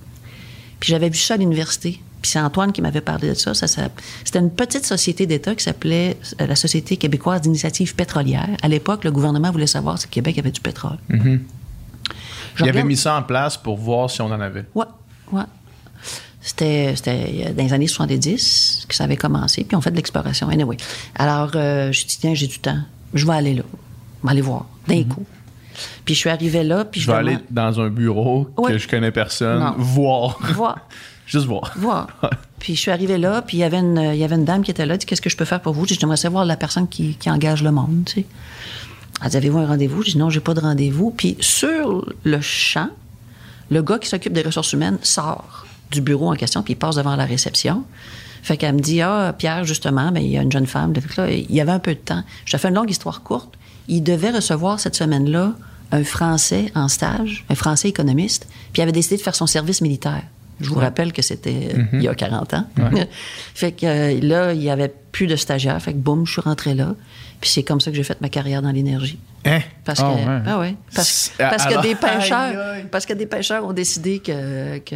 Puis 0.80 0.90
j'avais 0.92 1.10
vu 1.10 1.18
ça 1.18 1.34
à 1.34 1.38
l'université. 1.38 2.02
Puis 2.22 2.32
c'est 2.32 2.40
Antoine 2.40 2.72
qui 2.72 2.82
m'avait 2.82 3.02
parlé 3.02 3.30
de 3.30 3.34
ça. 3.34 3.54
ça, 3.54 3.68
ça- 3.68 3.90
c'était 4.24 4.40
une 4.40 4.52
petite 4.52 4.86
société 4.86 5.26
d'État 5.26 5.56
qui 5.56 5.64
s'appelait 5.64 6.18
euh, 6.40 6.48
la 6.48 6.56
Société 6.56 6.96
québécoise 6.98 7.42
d'initiative 7.42 7.96
pétrolière. 7.96 8.48
À 8.62 8.68
l'époque, 8.70 9.04
le 9.04 9.12
gouvernement 9.12 9.52
voulait 9.52 9.68
savoir 9.68 9.98
si 10.00 10.08
le 10.08 10.12
Québec 10.12 10.38
avait 10.38 10.52
du 10.52 10.62
pétrole. 10.62 10.98
Je 12.56 12.64
il 12.64 12.70
avait 12.70 12.84
mis 12.84 12.96
ça 12.96 13.16
en 13.18 13.24
place 13.24 13.58
pour 13.58 13.78
voir 13.78 14.10
si 14.10 14.22
on 14.22 14.28
en 14.28 14.40
avait. 14.40 14.66
Ouais, 14.76 14.86
ouais. 15.32 15.44
C'était, 16.44 16.94
c'était 16.96 17.54
dans 17.56 17.64
les 17.64 17.74
années 17.74 17.88
70 17.88 18.86
que 18.90 18.96
ça 18.96 19.06
avait 19.06 19.16
commencé, 19.16 19.64
puis 19.64 19.78
on 19.78 19.82
fait 19.82 19.92
de 19.92 19.96
l'exploration. 19.96 20.50
Anyway. 20.50 20.76
Alors, 21.16 21.52
euh, 21.56 21.92
je 21.94 22.06
dis, 22.06 22.18
tiens, 22.20 22.34
j'ai 22.34 22.48
du 22.48 22.60
temps. 22.60 22.80
Je 23.14 23.26
vais 23.26 23.34
aller 23.34 23.54
là. 23.54 23.64
Je 24.22 24.28
vais 24.28 24.32
aller 24.32 24.42
voir, 24.42 24.66
d'un 24.88 25.04
coup. 25.04 25.26
Puis 26.06 26.14
je 26.14 26.20
suis 26.20 26.30
arrivée 26.30 26.64
là, 26.64 26.84
puis 26.86 27.00
Je 27.00 27.06
je, 27.08 27.12
vais 27.12 27.18
aller 27.18 27.38
dans 27.50 27.80
un 27.80 27.90
bureau 27.90 28.48
que 28.68 28.78
je 28.78 28.88
connais 28.88 29.12
personne, 29.12 29.60
Non. 29.60 29.74
voir. 29.78 30.40
voir. 30.54 30.78
Juste 31.26 31.46
voir. 31.46 31.72
voir. 31.78 32.08
Puis 32.60 32.76
je 32.76 32.82
suis 32.82 32.92
arrivée 32.92 33.18
là, 33.18 33.42
puis 33.42 33.58
il 33.58 33.60
y 33.62 33.64
avait 33.64 33.80
une, 33.80 34.12
il 34.14 34.18
y 34.18 34.24
avait 34.24 34.36
une 34.36 34.46
dame 34.46 34.62
qui 34.62 34.72
était 34.72 34.86
là, 34.86 34.94
elle 34.94 35.00
dit 35.00 35.06
Qu'est-ce 35.06 35.22
que 35.22 35.30
je 35.30 35.36
peux 35.36 35.44
faire 35.46 35.62
pour 35.62 35.74
vous? 35.74 35.86
J'aimerais 35.86 36.16
savoir 36.18 36.46
la 36.46 36.56
personne 36.56 36.88
qui, 36.88 37.16
qui 37.16 37.30
engage 37.30 37.62
le 37.64 37.72
monde, 37.72 38.04
tu 38.06 38.22
sais. 38.22 38.26
Elle 39.22 39.30
dit 39.30 39.38
Avez-vous 39.38 39.58
un 39.60 39.68
rendez-vous? 39.68 40.02
Je 40.04 40.12
dis 40.12 40.18
Non, 40.18 40.30
j'ai 40.30 40.40
pas 40.40 40.54
de 40.54 40.62
rendez-vous. 40.62 41.12
Puis 41.12 41.36
sur 41.42 42.06
le 42.24 42.40
champ, 42.42 42.90
le 43.70 43.82
gars 43.82 44.00
qui 44.00 44.08
s'occupe 44.08 44.32
des 44.34 44.44
ressources 44.44 44.72
humaines 44.74 44.98
sort 45.02 45.63
du 45.94 46.02
bureau 46.02 46.32
en 46.32 46.36
question, 46.36 46.64
puis 46.64 46.74
il 46.74 46.78
passe 46.78 46.96
devant 46.96 47.16
la 47.16 47.26
réception. 47.26 47.84
Fait 48.42 48.58
qu'elle 48.58 48.76
me 48.76 48.80
dit 48.80 49.02
Ah, 49.02 49.34
Pierre, 49.38 49.64
justement, 49.64 50.12
ben, 50.12 50.20
il 50.20 50.32
y 50.32 50.38
a 50.38 50.42
une 50.42 50.52
jeune 50.52 50.68
femme. 50.68 50.94
Là, 51.18 51.32
il 51.32 51.52
y 51.52 51.62
avait 51.62 51.72
un 51.72 51.80
peu 51.80 51.94
de 51.94 52.00
temps. 52.00 52.24
Je 52.46 52.52
te 52.52 52.58
fais 52.58 52.68
une 52.68 52.76
longue 52.76 52.92
histoire 52.92 53.24
courte. 53.24 53.54
Il 53.88 54.04
devait 54.04 54.32
recevoir 54.32 54.80
cette 54.80 54.96
semaine-là 54.96 55.54
un 55.92 56.04
Français 56.04 56.72
en 56.76 56.88
stage, 56.88 57.46
un 57.50 57.56
Français 57.56 57.88
économiste, 57.88 58.48
puis 58.72 58.80
il 58.80 58.82
avait 58.82 58.92
décidé 58.92 59.18
de 59.18 59.22
faire 59.22 59.36
son 59.36 59.46
service 59.48 59.82
militaire. 59.82 60.24
Je 60.60 60.70
vous 60.70 60.80
rappelle 60.80 61.14
que 61.14 61.22
c'était 61.22 61.70
euh, 61.76 61.84
il 61.94 62.04
y 62.04 62.08
a 62.08 62.16
40 62.16 62.54
ans. 62.54 62.66
fait 63.54 63.72
que 63.72 63.86
euh, 63.86 64.20
là, 64.22 64.54
il 64.54 64.60
n'y 64.60 64.70
avait 64.70 64.94
plus 65.12 65.28
de 65.28 65.36
stagiaires. 65.36 65.82
Fait 65.82 65.94
que 65.94 65.98
boum, 65.98 66.26
je 66.26 66.34
suis 66.34 66.42
rentrée 66.42 66.74
là. 66.74 66.96
Puis 67.44 67.50
c'est 67.50 67.64
comme 67.64 67.82
ça 67.82 67.92
que 67.92 67.98
j'ai 67.98 68.04
fait 68.04 68.22
ma 68.22 68.30
carrière 68.30 68.62
dans 68.62 68.72
l'énergie. 68.72 69.20
Hein? 69.44 69.60
Parce 69.84 70.00
Ah 70.00 70.04
que, 70.04 70.16
ouais. 70.16 70.42
ah 70.48 70.60
ouais. 70.60 70.76
Parce, 70.96 71.30
que 71.38 71.82
des 71.82 71.94
pêcheurs, 71.94 72.40
Aïe, 72.40 72.56
aïe. 72.56 72.86
parce 72.90 73.06
que 73.06 73.12
des 73.12 73.26
pêcheurs 73.26 73.66
ont 73.66 73.74
décidé 73.74 74.20
que, 74.20 74.78
que 74.78 74.96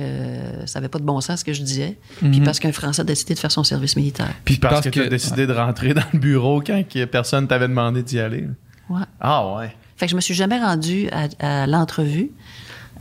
ça 0.66 0.80
n'avait 0.80 0.88
pas 0.88 1.00
de 1.00 1.04
bon 1.04 1.20
sens 1.20 1.42
ce 1.42 1.44
que 1.44 1.52
je 1.52 1.62
disais. 1.62 1.98
Puis 2.22 2.40
parce 2.40 2.62
qu'un 2.62 2.72
Français 2.72 3.02
a 3.02 3.04
décidé 3.04 3.34
de 3.34 3.40
faire 3.40 3.52
son 3.52 3.66
service 3.66 3.98
militaire. 3.98 4.32
Puis 4.46 4.56
parce 4.56 4.76
Parce 4.76 4.86
que, 4.86 4.90
tu 4.92 5.02
as 5.02 5.10
décidé 5.10 5.46
de 5.46 5.52
rentrer 5.52 5.94
dans 5.94 6.06
le 6.14 6.20
bureau 6.20 6.62
quand 6.66 6.82
personne 7.12 7.50
t'avait 7.50 7.68
demandé 7.68 8.02
d'y 8.02 8.18
aller. 8.22 8.46
Ouais. 8.90 9.02
Ah 9.20 9.56
ouais. 9.58 9.76
Fait 9.98 10.06
que 10.06 10.12
je 10.12 10.16
me 10.16 10.22
suis 10.22 10.34
jamais 10.34 10.58
rendue 10.58 11.10
à, 11.12 11.64
à 11.64 11.68
l'entrevue. 11.68 12.32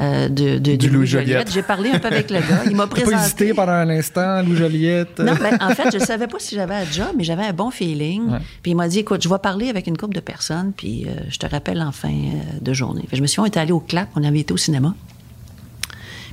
Euh, 0.00 0.28
de, 0.28 0.58
de, 0.58 0.76
Du 0.76 0.88
Louis 0.88 0.98
Louis 0.98 1.06
Joliette. 1.06 1.28
Joliette. 1.28 1.52
J'ai 1.52 1.62
parlé 1.62 1.90
un 1.90 1.98
peu 1.98 2.08
avec 2.08 2.30
le 2.30 2.40
gars. 2.40 2.62
Il 2.68 2.76
m'a 2.76 2.86
T'as 2.94 2.96
pas 2.96 3.00
hésité 3.00 3.46
présenté. 3.46 3.54
pendant 3.54 3.72
un 3.72 3.88
instant, 3.88 4.42
Lou 4.42 4.54
Joliette? 4.54 5.18
Non, 5.20 5.34
ben, 5.34 5.56
en 5.60 5.70
fait, 5.70 5.90
je 5.98 6.04
savais 6.04 6.26
pas 6.26 6.38
si 6.38 6.54
j'avais 6.54 6.74
un 6.74 6.84
job, 6.84 7.08
mais 7.16 7.24
j'avais 7.24 7.44
un 7.44 7.52
bon 7.52 7.70
feeling. 7.70 8.30
Ouais. 8.30 8.38
Puis 8.62 8.72
il 8.72 8.74
m'a 8.74 8.88
dit, 8.88 8.98
écoute, 8.98 9.22
je 9.22 9.28
vais 9.28 9.38
parler 9.38 9.70
avec 9.70 9.86
une 9.86 9.96
couple 9.96 10.14
de 10.14 10.20
personnes, 10.20 10.72
puis 10.76 11.06
euh, 11.06 11.12
je 11.30 11.38
te 11.38 11.46
rappelle 11.46 11.80
en 11.80 11.92
fin 11.92 12.10
euh, 12.10 12.58
de 12.60 12.72
journée. 12.74 13.04
Fait 13.08 13.16
je 13.16 13.22
me 13.22 13.26
suis 13.26 13.36
dit, 13.36 13.40
on 13.40 13.46
était 13.46 13.60
allé 13.60 13.72
au 13.72 13.80
clap, 13.80 14.08
on 14.16 14.24
avait 14.24 14.40
été 14.40 14.52
au 14.52 14.58
cinéma. 14.58 14.94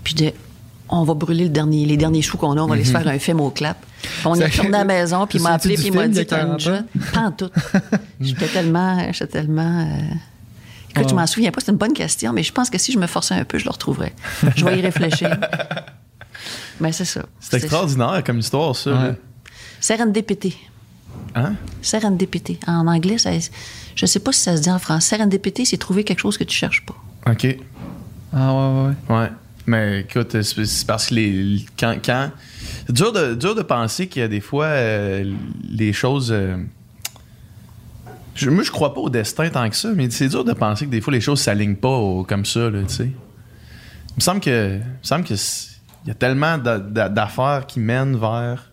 Puis 0.04 0.12
je 0.12 0.24
dis, 0.26 0.34
on 0.90 1.04
va 1.04 1.14
brûler 1.14 1.46
le 1.46 1.50
dernier, 1.50 1.86
les 1.86 1.98
derniers 1.98 2.22
sous 2.22 2.38
qu'on 2.38 2.58
a, 2.58 2.62
on 2.62 2.68
va 2.68 2.74
aller 2.76 2.84
se 2.84 2.92
faire 2.92 3.08
un 3.08 3.20
film 3.20 3.40
au 3.40 3.50
clap. 3.50 3.78
On 4.26 4.36
est 4.36 4.46
retourné 4.46 4.76
à 4.76 4.80
la 4.80 4.84
maison, 4.84 5.26
puis 5.26 5.40
il 5.40 5.42
m'a 5.42 5.52
appelé, 5.52 5.76
puis 5.76 5.88
il 5.88 5.94
m'a 5.94 6.08
dit, 6.10 6.26
t'as 6.26 6.42
une 6.42 6.48
40 6.48 6.54
ans? 6.56 6.60
job? 6.60 6.84
Pas 7.14 7.22
en 7.22 7.32
tout. 7.32 7.50
J'étais 8.20 8.48
tellement, 8.48 8.98
j'étais 9.14 9.28
tellement... 9.28 9.88
Écoute, 10.96 11.10
je 11.10 11.16
Ouais. 11.16 11.22
m'en 11.22 11.28
souviens 11.28 11.52
pas, 11.52 11.60
c'est 11.62 11.72
une 11.72 11.78
bonne 11.78 11.94
question, 11.94 12.34
mais 12.34 12.44
je 12.44 12.52
pense 12.52 12.70
que 12.70 12.78
si 12.78 12.92
je 12.92 13.00
me 13.00 13.08
forçais 13.08 13.34
un 13.36 13.46
peu, 13.46 13.58
je 13.58 13.66
le 13.66 13.72
retrouverais. 13.72 14.14
Je 14.56 14.64
vais 14.66 14.78
y 14.78 14.82
réfléchir. 14.82 15.36
Mais 16.80 16.92
c'est 16.98 17.06
ça. 17.06 17.26
C'est 17.40 17.58
extraordinaire 17.58 18.24
comme 18.26 18.40
histoire, 18.40 18.76
ça. 18.76 18.92
là. 18.92 19.10
Ouais. 19.10 19.16
Serendipity. 19.80 20.56
Hein? 21.36 21.54
Serendipity. 21.82 22.60
En 22.68 22.88
anglais, 22.88 23.18
ça, 23.18 23.32
je 23.96 24.06
sais 24.06 24.20
pas 24.20 24.32
si 24.32 24.42
ça 24.42 24.56
se 24.58 24.62
dit 24.62 24.70
en 24.72 24.80
français. 24.80 25.16
Serendipity, 25.16 25.66
c'est 25.66 25.78
trouver 25.78 26.04
quelque 26.04 26.20
chose 26.20 26.38
que 26.38 26.44
tu 26.44 26.56
cherches 26.56 26.86
pas. 26.86 26.96
OK. 27.32 27.58
Ah 28.34 28.54
ouais, 28.54 28.94
ouais. 29.10 29.16
Ouais. 29.18 29.30
Mais 29.66 30.02
écoute, 30.02 30.42
c'est 30.42 30.66
c'est 30.66 30.86
parce 30.88 31.08
que 31.08 31.16
les, 31.16 31.66
quand, 31.80 31.96
quand 32.04 32.30
c'est 32.88 32.94
dur 32.94 33.14
de, 33.14 33.34
dur 33.34 33.56
de 33.56 33.62
penser 33.62 34.08
qu'il 34.08 34.22
y 34.22 34.26
a 34.26 34.28
des 34.28 34.42
fois 34.42 34.66
euh, 34.66 35.34
les 35.70 35.94
choses. 35.94 36.32
euh, 36.32 36.58
je- 38.36 38.50
moi, 38.50 38.64
je 38.64 38.72
crois 38.72 38.94
pas 38.94 39.02
au 39.02 39.10
destin 39.10 39.50
tant 39.50 39.70
que 39.70 39.76
ça, 39.76 39.90
mais 39.96 40.10
c'est 40.10 40.28
dur 40.30 40.44
de 40.44 40.54
penser 40.54 40.86
que 40.86 40.92
des 40.92 41.02
fois 41.02 41.14
les 41.14 41.22
choses 41.22 41.40
s'alignent 41.42 41.76
pas 41.76 41.90
au- 41.90 42.24
comme 42.24 42.46
ça, 42.46 42.70
là, 42.70 42.80
tu 42.88 42.94
sais. 42.94 43.06
Il 43.06 44.16
me 44.18 44.22
semble 44.22 44.40
que, 44.42 44.76
il 44.76 44.80
me 44.80 44.84
semble 45.04 45.24
que 45.26 45.34
il 45.34 46.08
y 46.10 46.12
a 46.12 46.16
tellement 46.16 46.58
d'a- 46.58 46.80
d'a- 46.80 47.10
d'affaires 47.10 47.66
qui 47.68 47.80
mènent 47.80 48.18
vers 48.18 48.70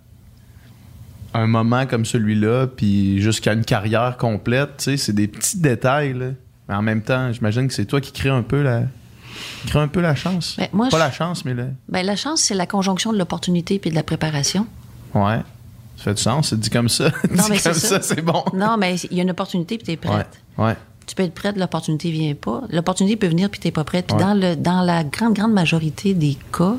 un 1.33 1.47
moment 1.47 1.87
comme 1.87 2.05
celui-là, 2.05 2.67
puis 2.67 3.21
jusqu'à 3.23 3.53
une 3.53 3.65
carrière 3.65 4.17
complète, 4.17 4.79
tu 4.79 4.85
sais, 4.85 4.97
c'est 4.97 5.13
des 5.13 5.29
petits 5.29 5.59
détails, 5.61 6.13
là. 6.15 6.27
Mais 6.69 6.75
en 6.75 6.83
même 6.83 7.03
temps, 7.03 7.33
j'imagine 7.33 7.69
que 7.69 7.75
c'est 7.75 7.85
toi 7.85 8.01
qui 8.01 8.13
crée 8.13 8.29
un 8.31 8.43
peu 8.43 8.63
la, 8.63 8.83
crée 9.67 9.79
un 9.79 9.89
peu 9.89 10.01
la 10.01 10.15
chance. 10.15 10.57
Ben, 10.59 10.69
moi, 10.73 10.89
pas 10.89 10.97
je- 10.99 11.03
la 11.03 11.11
chance, 11.13 11.45
mais 11.45 11.55
le. 11.55 11.67
Ben, 11.89 12.05
la 12.05 12.17
chance, 12.17 12.41
c'est 12.43 12.55
la 12.55 12.67
conjonction 12.67 13.13
de 13.13 13.19
l'opportunité 13.19 13.79
puis 13.79 13.91
de 13.91 13.95
la 13.95 14.03
préparation. 14.03 14.67
Ouais. 15.15 15.41
Ça 16.01 16.05
fait 16.05 16.15
du 16.15 16.23
sens, 16.23 16.49
c'est 16.49 16.59
dit 16.59 16.71
comme 16.71 16.89
ça. 16.89 17.11
Non, 17.31 17.45
dit 17.45 17.51
mais 17.51 17.59
c'est 17.59 17.71
comme 17.71 17.79
ça. 17.79 18.01
ça, 18.01 18.03
c'est 18.03 18.23
bon. 18.23 18.43
Non, 18.55 18.77
mais 18.79 18.97
il 19.11 19.17
y 19.19 19.21
a 19.21 19.23
une 19.23 19.31
opportunité 19.31 19.77
puis 19.77 19.85
tu 19.85 19.93
es 19.93 19.97
prête. 19.97 20.41
Ouais. 20.57 20.75
Tu 21.07 21.15
peux 21.15 21.23
être 21.25 21.35
prête, 21.35 21.57
l'opportunité 21.59 22.11
vient 22.11 22.35
pas. 22.35 22.63
L'opportunité 22.71 23.17
peut 23.17 23.27
venir 23.27 23.51
puis 23.51 23.61
tu 23.61 23.71
pas 23.71 23.85
prête. 23.85 24.07
Puis 24.07 24.17
Ouais. 24.17 24.23
dans, 24.23 24.33
le, 24.35 24.57
dans 24.57 24.81
la 24.81 25.05
grande, 25.05 25.35
grande 25.35 25.53
majorité 25.53 26.15
des 26.15 26.39
cas, 26.57 26.77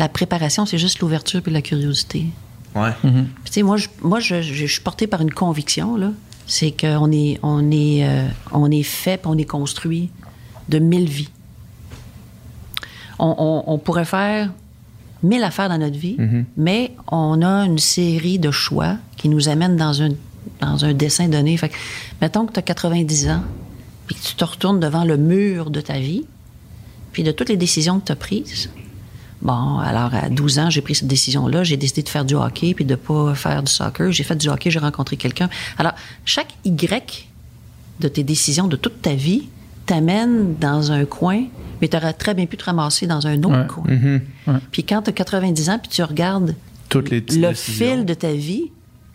la 0.00 0.08
préparation, 0.08 0.66
c'est 0.66 0.78
juste 0.78 0.98
l'ouverture 1.00 1.42
puis 1.42 1.52
la 1.52 1.62
curiosité. 1.62 2.26
Ouais. 2.74 2.90
Puis, 3.02 3.10
tu 3.44 3.52
sais, 3.52 3.62
moi, 3.62 3.76
je, 3.76 3.86
moi 4.02 4.18
je, 4.20 4.42
je- 4.42 4.54
je 4.54 4.66
suis 4.66 4.80
portée 4.80 5.06
par 5.06 5.20
une 5.20 5.32
conviction, 5.32 5.96
là. 5.96 6.10
C'est 6.46 6.72
qu'on 6.72 7.12
est, 7.12 7.38
on 7.44 7.70
est, 7.70 8.04
euh, 8.08 8.26
on 8.50 8.70
est 8.72 8.82
fait 8.82 9.16
puis 9.20 9.30
on 9.30 9.38
est 9.38 9.44
construit 9.44 10.10
de 10.68 10.78
mille 10.80 11.08
vies. 11.08 11.28
On, 13.18 13.34
on- 13.38 13.72
on 13.72 13.78
pourrait 13.78 14.04
faire 14.04 14.50
mille 15.22 15.42
affaires 15.42 15.68
dans 15.68 15.78
notre 15.78 15.98
vie, 15.98 16.16
mais 16.56 16.92
on 17.10 17.42
a 17.42 17.64
une 17.66 17.78
série 17.78 18.38
de 18.38 18.50
choix 18.50 18.96
qui 19.16 19.28
nous 19.28 19.48
amènent 19.48 19.76
dans 19.76 20.02
un, 20.02 20.10
dans 20.60 20.84
un 20.84 20.94
dessin 20.94 21.28
donné. 21.28 21.56
Fait 21.56 21.68
que, 21.68 21.76
mettons 22.20 22.46
que 22.46 22.52
tu 22.52 22.58
as 22.58 22.62
90 22.62 23.28
ans, 23.28 23.42
puis 24.06 24.16
que 24.16 24.22
tu 24.22 24.34
te 24.34 24.44
retournes 24.44 24.80
devant 24.80 25.04
le 25.04 25.16
mur 25.16 25.70
de 25.70 25.80
ta 25.80 25.98
vie, 25.98 26.24
puis 27.12 27.22
de 27.22 27.32
toutes 27.32 27.48
les 27.48 27.56
décisions 27.56 28.00
que 28.00 28.06
tu 28.06 28.12
as 28.12 28.16
prises, 28.16 28.70
Bon, 29.42 29.78
alors 29.78 30.14
à 30.14 30.28
12 30.28 30.58
ans, 30.58 30.70
j'ai 30.70 30.82
pris 30.82 30.94
cette 30.94 31.08
décision-là. 31.08 31.64
J'ai 31.64 31.78
décidé 31.78 32.02
de 32.02 32.08
faire 32.08 32.24
du 32.24 32.34
hockey 32.34 32.74
puis 32.74 32.84
de 32.84 32.94
pas 32.94 33.34
faire 33.34 33.62
du 33.62 33.72
soccer. 33.72 34.12
J'ai 34.12 34.22
fait 34.22 34.36
du 34.36 34.48
hockey, 34.48 34.70
j'ai 34.70 34.78
rencontré 34.78 35.16
quelqu'un. 35.16 35.48
Alors, 35.78 35.92
chaque 36.24 36.54
Y 36.64 37.26
de 38.00 38.08
tes 38.08 38.22
décisions 38.22 38.68
de 38.68 38.76
toute 38.76 39.00
ta 39.00 39.14
vie 39.14 39.48
t'amène 39.94 40.54
dans 40.60 40.92
un 40.92 41.04
coin, 41.04 41.44
mais 41.80 41.88
tu 41.88 41.96
aurais 41.96 42.12
très 42.12 42.34
bien 42.34 42.46
pu 42.46 42.56
te 42.56 42.64
ramasser 42.64 43.06
dans 43.06 43.26
un 43.26 43.38
autre 43.42 43.60
Ouais. 43.60 43.66
coin. 43.66 43.84
Mhm. 43.88 44.60
Puis 44.70 44.84
quand 44.84 45.02
tu 45.02 45.10
as 45.10 45.12
90 45.12 45.68
ans, 45.70 45.78
puis 45.78 45.90
tu 45.90 46.02
regardes 46.02 46.54
Toutes 46.88 47.10
les 47.10 47.20
petites 47.20 47.40
le 47.40 47.48
décisions. 47.48 47.86
fil 47.96 48.04
de 48.04 48.14
ta 48.14 48.32
vie, 48.32 48.70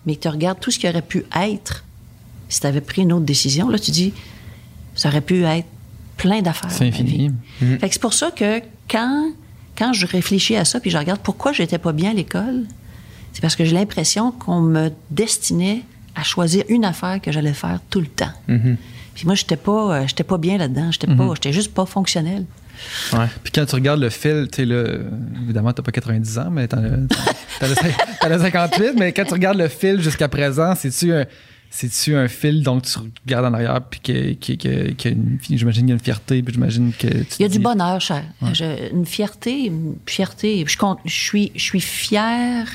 mais 0.05 0.15
que 0.15 0.21
tu 0.21 0.27
regardes 0.27 0.59
tout 0.59 0.71
ce 0.71 0.79
qui 0.79 0.87
aurait 0.89 1.01
pu 1.01 1.23
être 1.39 1.83
si 2.49 2.59
tu 2.59 2.67
avais 2.67 2.81
pris 2.81 3.01
une 3.03 3.11
autre 3.13 3.25
décision, 3.25 3.69
là, 3.69 3.79
tu 3.79 3.89
dis, 3.91 4.13
ça 4.95 5.09
aurait 5.09 5.21
pu 5.21 5.43
être 5.45 5.65
plein 6.17 6.41
d'affaires. 6.41 6.69
C'est 6.71 6.87
infini. 6.87 7.31
Fait 7.59 7.87
que 7.87 7.93
c'est 7.93 8.01
pour 8.01 8.13
ça 8.13 8.29
que 8.31 8.61
quand, 8.89 9.31
quand 9.77 9.93
je 9.93 10.05
réfléchis 10.05 10.55
à 10.55 10.63
ça, 10.65 10.79
puis 10.79 10.91
je 10.91 10.97
regarde 10.97 11.21
pourquoi 11.21 11.53
j'étais 11.53 11.77
pas 11.79 11.91
bien 11.93 12.11
à 12.11 12.13
l'école, 12.13 12.63
c'est 13.33 13.41
parce 13.41 13.55
que 13.55 13.65
j'ai 13.65 13.73
l'impression 13.75 14.31
qu'on 14.31 14.61
me 14.61 14.91
destinait 15.09 15.81
à 16.15 16.23
choisir 16.23 16.63
une 16.69 16.85
affaire 16.85 17.19
que 17.21 17.31
j'allais 17.31 17.53
faire 17.53 17.79
tout 17.89 17.99
le 17.99 18.07
temps. 18.07 18.31
Puis 19.15 19.25
moi, 19.25 19.33
j'étais 19.35 19.55
pas, 19.55 19.95
euh, 20.01 20.07
j'étais 20.07 20.23
pas 20.23 20.37
bien 20.37 20.57
là-dedans. 20.57 20.91
J'étais 20.91 21.07
pas, 21.07 21.33
j'étais 21.35 21.53
juste 21.53 21.73
pas 21.73 21.85
fonctionnel. 21.85 22.45
Ouais. 23.13 23.27
Puis 23.43 23.51
quand 23.53 23.65
tu 23.65 23.75
regardes 23.75 24.01
le 24.01 24.09
fil, 24.09 24.47
tu 24.51 24.57
sais, 24.57 24.65
là, 24.65 24.83
évidemment, 25.43 25.71
t'as 25.71 25.81
pas 25.81 25.93
90 25.93 26.37
ans, 26.39 26.49
mais 26.51 26.67
t'en 26.67 26.83
as, 26.83 26.89
t'en 27.59 27.65
as 27.67 27.73
cin- 27.73 28.17
t'en 28.21 28.29
as 28.31 28.39
58, 28.39 28.93
mais 28.97 29.13
quand 29.13 29.23
tu 29.23 29.33
regardes 29.33 29.57
le 29.57 29.69
fil 29.69 30.01
jusqu'à 30.01 30.27
présent, 30.27 30.75
c'est-tu 30.75 31.13
un, 31.13 31.25
c'est-tu 31.69 32.15
un 32.17 32.27
fil 32.27 32.61
dont 32.63 32.81
tu 32.81 32.99
regardes 33.25 33.45
en 33.45 33.53
arrière, 33.53 33.79
puis 33.89 34.01
que, 34.01 34.33
que, 34.33 34.91
que, 34.91 35.15
j'imagine 35.49 35.83
qu'il 35.83 35.89
y 35.89 35.91
a 35.91 35.95
une 35.95 35.99
fierté, 36.03 36.43
puis 36.43 36.53
j'imagine 36.53 36.91
que 36.91 37.07
tu 37.07 37.25
Il 37.39 37.43
y 37.43 37.45
a 37.45 37.49
du 37.49 37.59
bonheur, 37.59 38.01
cher. 38.01 38.23
Je- 38.51 38.91
une 38.91 39.05
fierté, 39.05 39.67
une 39.67 39.95
fierté. 40.05 40.65
Je, 40.67 41.09
suis, 41.13 41.53
je 41.55 41.61
suis 41.63 41.79
fière 41.81 42.67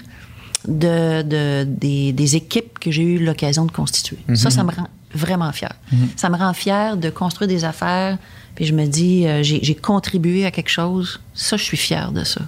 de, 0.67 1.23
de- 1.23 1.65
des, 1.65 2.13
des 2.13 2.37
équipes 2.37 2.79
que 2.79 2.91
j'ai 2.91 3.03
eu 3.03 3.19
l'occasion 3.25 3.67
de 3.67 3.71
constituer. 3.73 4.19
Ça, 4.35 4.49
ça 4.51 4.65
me 4.65 4.71
rend 4.71 4.89
vraiment 5.15 5.53
fière. 5.53 5.75
Ça 6.17 6.29
me 6.29 6.37
rend 6.37 6.53
fière 6.53 6.97
de 6.97 7.11
construire 7.11 7.49
des 7.49 7.65
affaires. 7.65 8.19
Puis 8.55 8.65
je 8.65 8.75
me 8.75 8.87
dis, 8.87 9.27
euh, 9.27 9.43
j'ai 9.43 9.75
contribué 9.75 10.45
à 10.45 10.51
quelque 10.51 10.71
chose. 10.71 11.21
Ça, 11.35 11.57
je 11.57 11.63
suis 11.63 11.77
fière 11.77 12.13
de 12.13 12.25
ça. 12.25 12.41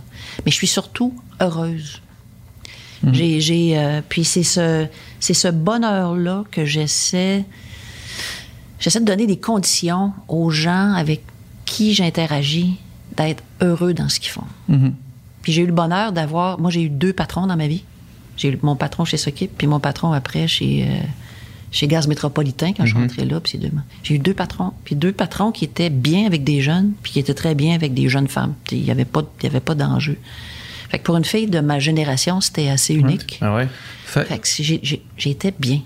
Mais 0.45 0.51
je 0.51 0.57
suis 0.57 0.67
surtout 0.67 1.15
heureuse. 1.41 2.01
J'ai, 3.13 3.41
j'ai, 3.41 3.77
euh, 3.77 4.01
puis 4.09 4.23
c'est 4.23 4.45
ce, 4.45 4.87
c'est 5.19 5.35
ce 5.35 5.49
bonheur-là 5.49 6.45
que 6.53 6.65
j'essaie 6.65 7.45
J'essaie 8.83 8.99
de 8.99 9.05
donner 9.05 9.29
des 9.29 9.39
conditions 9.39 10.13
aux 10.27 10.51
gens 10.51 10.93
avec 10.95 11.23
qui 11.65 11.95
j'interagis 11.95 12.79
d'être 13.17 13.45
heureux 13.61 13.95
dans 13.95 14.09
ce 14.09 14.19
qu'ils 14.19 14.33
font. 14.33 14.45
Mhm. 14.69 14.95
Puis 15.43 15.53
j'ai 15.53 15.63
eu 15.63 15.67
le 15.67 15.73
bonheur 15.73 16.11
d'avoir. 16.11 16.59
Moi, 16.59 16.73
j'ai 16.73 16.83
eu 16.83 16.89
deux 16.89 17.13
patrons 17.13 17.47
dans 17.47 17.57
ma 17.57 17.69
vie. 17.69 17.85
J'ai 18.37 18.49
eu 18.49 18.59
mon 18.63 18.75
patron 18.75 19.05
chez 19.05 19.19
Sokip, 19.19 19.53
puis 19.57 19.69
mon 19.69 19.79
patron 19.79 20.13
après 20.13 20.49
chez, 20.49 20.85
euh, 20.89 21.01
chez 21.73 21.89
Gaz 21.89 22.07
Métropolitain 22.07 22.73
quand 22.75 22.85
je 22.85 22.91
suis 22.91 22.99
rentrée 22.99 23.25
là. 23.25 23.41
Puis. 23.41 23.59
J'ai 24.05 24.15
eu 24.15 24.19
deux 24.21 24.35
patrons. 24.35 24.73
Puis 24.85 24.95
deux 24.95 25.13
patrons 25.13 25.51
qui 25.51 25.65
étaient 25.65 25.91
bien 25.91 26.27
avec 26.27 26.45
des 26.45 26.61
jeunes, 26.61 26.93
puis 27.03 27.13
qui 27.13 27.19
étaient 27.19 27.35
très 27.35 27.55
bien 27.57 27.75
avec 27.75 27.95
des 27.95 28.09
jeunes 28.09 28.29
femmes. 28.29 28.55
Il 28.71 28.83
n'y 28.83 28.91
avait 28.91 29.05
pas, 29.07 29.23
il 29.41 29.45
y 29.45 29.47
avait 29.49 29.61
pas 29.61 29.75
d'enjeu. 29.75 30.17
Fait 30.91 30.99
que 30.99 31.05
pour 31.05 31.17
une 31.17 31.25
fille 31.25 31.47
de 31.49 31.61
ma 31.61 31.79
génération, 31.79 32.41
c'était 32.43 32.69
assez 32.69 32.95
unique. 32.95 33.39
Ah 33.41 33.55
ouais? 33.57 33.69
Fait, 34.05 34.25
Fait 34.27 34.39
que 34.39 35.29
été 35.31 35.55
bien. 35.59 35.81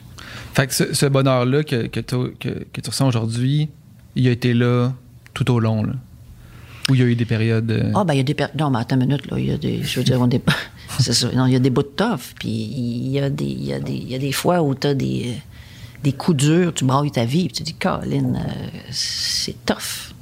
fait 0.53 0.66
que 0.66 0.75
ce, 0.75 0.92
ce 0.92 1.07
bonheur-là 1.07 1.62
que, 1.62 1.87
que, 1.87 2.01
t'as- 2.01 2.31
que, 2.40 2.66
que 2.72 2.81
tu 2.81 2.90
ressens 2.90 3.07
aujourd'hui, 3.07 3.68
il 4.16 4.27
a 4.27 4.33
été 4.33 4.53
là 4.53 4.92
tout 5.33 5.49
au 5.53 5.61
long, 5.61 5.85
là? 5.85 5.92
Où 6.90 6.94
il 6.94 7.01
y 7.01 7.05
a 7.05 7.07
eu 7.07 7.14
des 7.16 7.25
périodes. 7.25 7.70
euh, 7.70 7.92
Ah, 7.94 8.05
ben, 8.05 8.14
il 8.14 8.18
y 8.18 8.20
a 8.20 8.22
des. 8.25 8.35
per- 8.35 8.46
Non, 8.59 8.70
mais 8.70 8.79
attends 8.79 8.94
une 8.96 9.07
minute, 9.07 9.29
là. 9.31 9.38
Il 9.38 9.46
y 9.46 9.51
a 9.53 9.57
des. 9.59 9.83
Je 9.83 9.99
veux 10.01 10.05
dire, 10.05 10.20
on 10.20 10.29
est. 10.31 10.40
C'est 11.01 11.12
ça. 11.12 11.29
Non, 11.33 11.46
il 11.46 11.53
y 11.53 11.57
a 11.57 11.59
des 11.61 11.70
bouts 11.70 11.83
de 11.83 11.88
tough. 11.88 12.33
Puis 12.38 12.49
il 12.49 13.09
y 13.11 13.18
a 13.18 13.29
des, 13.29 13.44
il 13.44 13.64
y 13.64 13.72
a 13.72 13.81
des, 13.81 13.92
il 13.92 14.09
y 14.09 14.14
a 14.14 14.18
des 14.18 14.31
fois 14.33 14.62
où 14.62 14.72
tu 14.75 14.87
as 14.87 14.94
des, 14.94 15.35
des 16.02 16.12
coups 16.12 16.37
durs, 16.37 16.72
tu 16.74 16.85
brailles 16.85 17.11
ta 17.11 17.24
vie, 17.24 17.46
puis 17.46 17.54
tu 17.56 17.62
dis, 17.62 17.74
Colin, 17.74 18.35
euh, 18.35 18.68
c'est 18.90 19.56
tough. 19.64 20.12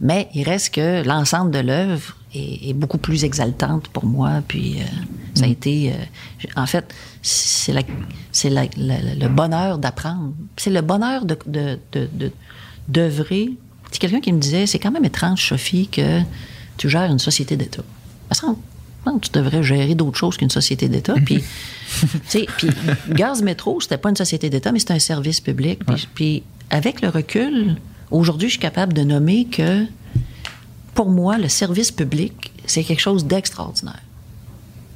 Mais 0.00 0.28
il 0.34 0.44
reste 0.44 0.74
que 0.74 1.02
l'ensemble 1.06 1.50
de 1.50 1.58
l'œuvre 1.58 2.16
est, 2.32 2.70
est 2.70 2.72
beaucoup 2.74 2.98
plus 2.98 3.24
exaltante 3.24 3.88
pour 3.88 4.06
moi. 4.06 4.40
Puis 4.46 4.76
euh, 4.80 4.84
ça 5.34 5.44
a 5.46 5.48
été. 5.48 5.92
euh, 5.92 5.94
en 6.54 6.66
fait, 6.66 6.94
c'est 7.22 7.72
la- 7.72 7.82
c'est 8.30 8.50
le 8.50 9.28
bonheur 9.28 9.78
d'apprendre. 9.78 10.32
C'est 10.56 10.70
le 10.70 10.80
bonheur 10.80 11.24
de, 11.24 11.36
de, 11.46 11.78
de, 11.92 12.08
de- 12.12 12.32
d'œuvrer. 12.86 13.50
C'est 13.90 13.98
quelqu'un 13.98 14.20
qui 14.20 14.32
me 14.32 14.38
disait, 14.38 14.66
c'est 14.66 14.78
quand 14.78 14.92
même 14.92 15.04
étrange, 15.04 15.48
Sophie, 15.48 15.88
que 15.88 16.20
tu 16.76 16.88
gères 16.88 17.10
une 17.10 17.18
société 17.18 17.56
d'État. 17.56 17.82
Ça 18.30 18.40
semble- 18.42 18.52
non, 18.52 18.58
tu 19.22 19.30
devrais 19.32 19.62
gérer 19.62 19.94
d'autres 19.94 20.18
choses 20.18 20.36
qu'une 20.36 20.50
société 20.50 20.88
d'État. 20.88 21.14
Puis, 21.24 21.42
tu 21.42 22.08
sais, 22.26 22.46
puis 22.56 22.68
Gaz 23.10 23.42
Métro, 23.42 23.80
c'était 23.80 23.98
pas 23.98 24.10
une 24.10 24.16
société 24.16 24.50
d'État, 24.50 24.72
mais 24.72 24.78
c'était 24.78 24.94
un 24.94 24.98
service 24.98 25.40
public. 25.40 25.84
Puis, 25.84 26.08
puis 26.14 26.42
avec 26.70 27.00
le 27.00 27.08
recul, 27.08 27.76
aujourd'hui, 28.10 28.48
je 28.48 28.52
suis 28.52 28.60
capable 28.60 28.92
de 28.92 29.02
nommer 29.02 29.46
que, 29.46 29.86
pour 30.94 31.10
moi, 31.10 31.38
le 31.38 31.48
service 31.48 31.90
public, 31.90 32.52
c'est 32.66 32.84
quelque 32.84 33.00
chose 33.00 33.24
d'extraordinaire. 33.24 34.02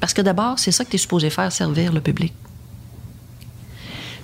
Parce 0.01 0.13
que 0.13 0.23
d'abord, 0.23 0.59
c'est 0.59 0.73
ça 0.73 0.85
que 0.85 0.91
tu 0.91 0.97
es 0.97 0.99
supposé 0.99 1.31
faire, 1.31 1.51
servir 1.53 1.93
le 1.93 2.01
public. 2.01 2.35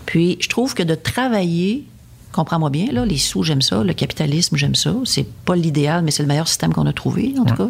Puis, 0.07 0.39
je 0.41 0.49
trouve 0.49 0.75
que 0.75 0.83
de 0.83 0.95
travailler 0.95 1.87
comprends-moi 2.33 2.71
bien, 2.71 2.93
là, 2.93 3.05
les 3.05 3.19
sous, 3.19 3.43
j'aime 3.43 3.63
ça, 3.63 3.83
le 3.83 3.95
capitalisme, 3.95 4.57
j'aime 4.57 4.75
ça. 4.75 4.95
C'est 5.05 5.27
pas 5.27 5.57
l'idéal, 5.57 6.05
mais 6.05 6.11
c'est 6.11 6.23
le 6.23 6.29
meilleur 6.29 6.47
système 6.47 6.73
qu'on 6.73 6.87
a 6.87 6.93
trouvé, 6.93 7.35
en 7.39 7.45
tout 7.45 7.55
cas. 7.55 7.69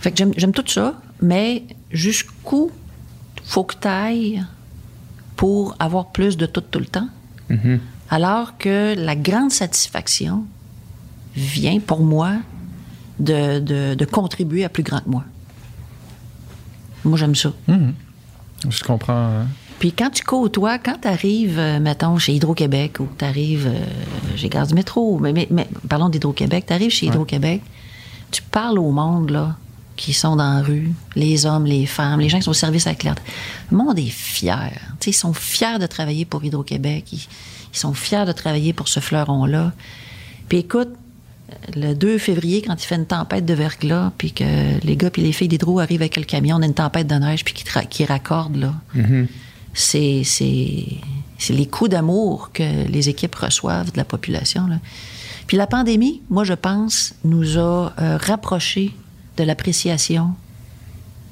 Fait 0.00 0.10
que 0.10 0.16
j'aime, 0.16 0.32
j'aime 0.36 0.52
tout 0.52 0.64
ça, 0.66 1.00
mais 1.22 1.64
jusqu'où 1.90 2.70
faut 3.44 3.64
que 3.64 3.74
tu 3.80 3.88
ailles 3.88 4.44
pour 5.36 5.74
avoir 5.78 6.06
plus 6.06 6.36
de 6.36 6.46
tout 6.46 6.60
tout 6.62 6.78
le 6.78 6.86
temps? 6.86 7.08
Alors 8.10 8.56
que 8.58 8.94
la 8.96 9.16
grande 9.16 9.50
satisfaction 9.52 10.44
vient 11.36 11.80
pour 11.80 12.00
moi 12.02 12.32
de, 13.18 13.58
de- 13.58 13.94
de 13.94 14.04
contribuer 14.04 14.64
à 14.64 14.68
plus 14.68 14.82
grand 14.82 15.00
que 15.00 15.08
moi. 15.08 15.24
Moi, 17.04 17.18
j'aime 17.18 17.34
ça. 17.34 17.52
Mhm. 17.68 17.94
Je 18.68 18.82
comprends. 18.84 19.12
hein. 19.40 19.46
Puis 19.78 19.92
quand 19.92 20.10
tu 20.10 20.22
côtoies, 20.22 20.78
quand 20.78 20.98
tu 21.02 21.08
arrives, 21.08 21.58
mettons, 21.80 22.18
chez 22.18 22.34
Hydro-Québec 22.34 23.00
ou 23.00 23.08
tu 23.18 23.24
arrives 23.24 23.70
chez 24.36 24.48
Gaz 24.50 24.68
du 24.68 24.74
Métro, 24.74 25.18
mais, 25.18 25.32
mais, 25.32 25.48
mais 25.50 25.66
parlons 25.88 26.10
d'Hydro-Québec, 26.10 26.64
tu 26.66 26.72
arrives 26.74 26.90
chez 26.90 27.06
Hydro-Québec, 27.06 27.62
tu 28.30 28.42
parles 28.42 28.78
au 28.78 28.90
monde, 28.90 29.30
là, 29.30 29.56
qui 30.00 30.14
sont 30.14 30.34
dans 30.36 30.54
la 30.54 30.62
rue, 30.62 30.92
les 31.14 31.44
hommes, 31.44 31.66
les 31.66 31.84
femmes, 31.84 32.20
les 32.20 32.30
gens 32.30 32.38
qui 32.38 32.44
sont 32.44 32.52
au 32.52 32.54
service 32.54 32.86
à 32.86 32.90
la 32.90 32.96
clientèle. 32.96 33.24
Le 33.70 33.76
monde 33.76 33.98
est 33.98 34.08
fier. 34.08 34.72
Tu 34.98 35.04
sais, 35.04 35.10
ils 35.10 35.12
sont 35.12 35.34
fiers 35.34 35.78
de 35.78 35.86
travailler 35.86 36.24
pour 36.24 36.42
Hydro-Québec. 36.42 37.04
Ils, 37.12 37.18
ils 37.72 37.78
sont 37.78 37.92
fiers 37.92 38.24
de 38.24 38.32
travailler 38.32 38.72
pour 38.72 38.88
ce 38.88 38.98
fleuron-là. 38.98 39.72
Puis 40.48 40.58
écoute, 40.58 40.88
le 41.76 41.92
2 41.92 42.16
février, 42.16 42.62
quand 42.62 42.82
il 42.82 42.86
fait 42.86 42.94
une 42.94 43.06
tempête 43.06 43.44
de 43.44 43.52
verglas, 43.52 44.12
puis 44.16 44.32
que 44.32 44.80
les 44.82 44.96
gars 44.96 45.10
puis 45.10 45.20
les 45.20 45.32
filles 45.32 45.48
d'Hydro 45.48 45.80
arrivent 45.80 46.00
avec 46.00 46.16
le 46.16 46.24
camion, 46.24 46.56
on 46.56 46.62
a 46.62 46.66
une 46.66 46.74
tempête 46.74 47.06
de 47.06 47.16
neige, 47.16 47.44
puis 47.44 47.52
qui, 47.52 47.64
qui 47.90 48.04
raccordent, 48.06 48.56
là. 48.56 48.74
C'est, 49.74 50.22
c'est, 50.24 50.86
c'est 51.38 51.52
les 51.52 51.66
coups 51.66 51.90
d'amour 51.90 52.50
que 52.52 52.88
les 52.88 53.08
équipes 53.08 53.34
reçoivent 53.34 53.92
de 53.92 53.98
la 53.98 54.04
population. 54.04 54.66
Là. 54.66 54.78
Puis 55.46 55.58
la 55.58 55.66
pandémie, 55.66 56.22
moi, 56.30 56.44
je 56.44 56.54
pense, 56.54 57.14
nous 57.22 57.58
a 57.58 57.92
euh, 58.00 58.16
rapprochés 58.16 58.92
de 59.40 59.46
l'appréciation 59.46 60.34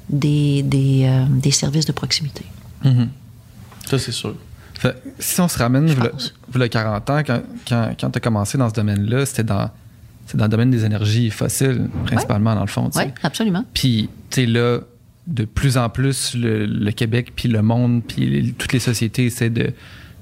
des, 0.09 0.63
des, 0.63 1.03
euh, 1.05 1.25
des 1.29 1.51
services 1.51 1.85
de 1.85 1.91
proximité. 1.91 2.43
Ça, 3.85 3.99
c'est 3.99 4.11
sûr. 4.11 4.35
Fait, 4.73 4.95
si 5.19 5.39
on 5.41 5.47
se 5.47 5.57
ramène, 5.57 5.93
pense. 5.93 6.33
v'là 6.51 6.69
40 6.69 7.09
ans, 7.09 7.21
quand, 7.25 7.41
quand, 7.67 7.91
quand 7.99 8.09
tu 8.09 8.17
as 8.17 8.21
commencé 8.21 8.57
dans 8.57 8.69
ce 8.69 8.73
domaine-là, 8.73 9.25
c'était 9.25 9.43
dans, 9.43 9.69
dans 10.33 10.45
le 10.45 10.49
domaine 10.49 10.71
des 10.71 10.85
énergies 10.85 11.29
fossiles, 11.29 11.89
principalement, 12.05 12.55
dans 12.55 12.61
le 12.61 12.67
fond. 12.67 12.89
Oui, 12.95 13.03
absolument. 13.23 13.65
Puis, 13.73 14.09
tu 14.29 14.41
sais, 14.41 14.45
là, 14.47 14.79
de 15.27 15.45
plus 15.45 15.77
en 15.77 15.89
plus, 15.89 16.33
le, 16.35 16.65
le 16.65 16.91
Québec, 16.91 17.33
puis 17.35 17.49
le 17.49 17.61
monde, 17.61 18.01
puis 18.07 18.55
toutes 18.57 18.73
les 18.73 18.79
sociétés 18.79 19.25
essaient 19.25 19.49
de, 19.49 19.73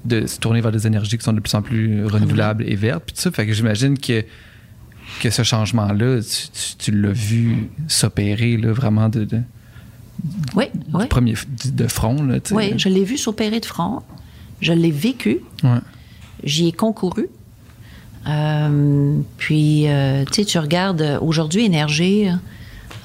de 0.06 0.26
se 0.26 0.40
tourner 0.40 0.60
vers 0.62 0.72
des 0.72 0.88
énergies 0.88 1.18
qui 1.18 1.24
sont 1.24 1.34
de 1.34 1.40
plus 1.40 1.54
en 1.54 1.62
plus 1.62 2.06
renouvelables 2.06 2.64
et 2.68 2.76
vertes. 2.76 3.04
Puis 3.06 3.16
tout 3.16 3.22
ça, 3.22 3.32
fait 3.32 3.46
que 3.46 3.54
j'imagine 3.54 3.98
que, 3.98 4.26
que 5.22 5.30
ce 5.30 5.44
changement-là, 5.44 6.22
tu, 6.22 6.48
tu- 6.50 6.76
tu 6.78 6.92
l'as 6.92 7.12
vu 7.12 7.70
s'opérer, 7.88 8.58
vraiment 8.58 9.10
de, 9.10 9.24
de- 9.26 9.42
Oui, 10.56 10.66
oui. 10.94 11.04
du 11.04 11.08
premier 11.10 11.34
de 11.66 11.88
front, 11.88 12.22
là. 12.24 12.38
Oui, 12.52 12.74
je 12.78 12.90
l'ai 12.90 13.04
vu 13.04 13.18
s'opérer 13.18 13.60
de 13.60 13.66
front. 13.66 14.02
Je 14.62 14.74
l'ai 14.74 14.92
vécu. 14.92 15.40
Ouais. 15.64 15.80
J'y 16.44 16.68
ai 16.68 16.72
concouru. 16.72 17.28
Euh, 18.28 19.20
puis, 19.38 19.88
euh, 19.88 20.26
tu 20.26 20.34
sais, 20.42 20.46
tu 20.46 20.58
regardes, 20.60 21.20
aujourd'hui, 21.22 21.64
Énergie 21.66 22.26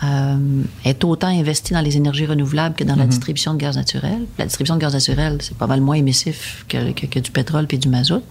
euh, 0.03 0.37
est 0.85 1.05
autant 1.05 1.29
investi 1.29 1.73
dans 1.75 1.81
les 1.81 1.97
énergies 1.97 2.27
renouvelables 2.27 2.75
que 2.75 2.83
dans 2.85 2.97
la 2.97 3.07
distribution 3.07 3.55
de 3.55 3.59
gaz 3.59 3.77
naturel. 3.77 4.19
La 4.39 4.47
distribution 4.47 4.75
de 4.75 4.81
gaz 4.81 4.95
naturel, 4.95 5.39
c'est 5.41 5.57
pas 5.57 5.67
mal 5.69 5.81
moins 5.81 5.95
émissif 5.97 6.65
que, 6.69 6.91
que- 6.93 7.07
que 7.07 7.21
du 7.21 7.31
pétrole 7.31 7.67
puis 7.67 7.79
du 7.79 7.89
mazout. 7.89 8.23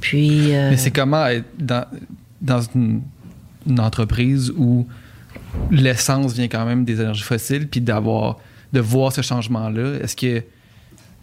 Puis... 0.00 0.48
Mais 0.52 0.76
c'est 0.76 0.90
comment 0.90 1.26
être 1.26 1.46
dans, 1.58 1.84
dans 2.44 2.60
une, 2.74 3.02
une 3.66 3.80
entreprise 3.80 4.52
où 4.56 4.86
l'essence 5.70 6.32
vient 6.34 6.48
quand 6.48 6.64
même 6.64 6.84
des 6.84 7.00
énergies 7.00 7.22
fossiles, 7.24 7.68
puis 7.68 7.80
d'avoir 7.80 8.38
de 8.72 8.80
voir 8.80 9.12
ce 9.12 9.20
changement-là. 9.22 9.98
Est-ce 10.02 10.16
que 10.16 10.42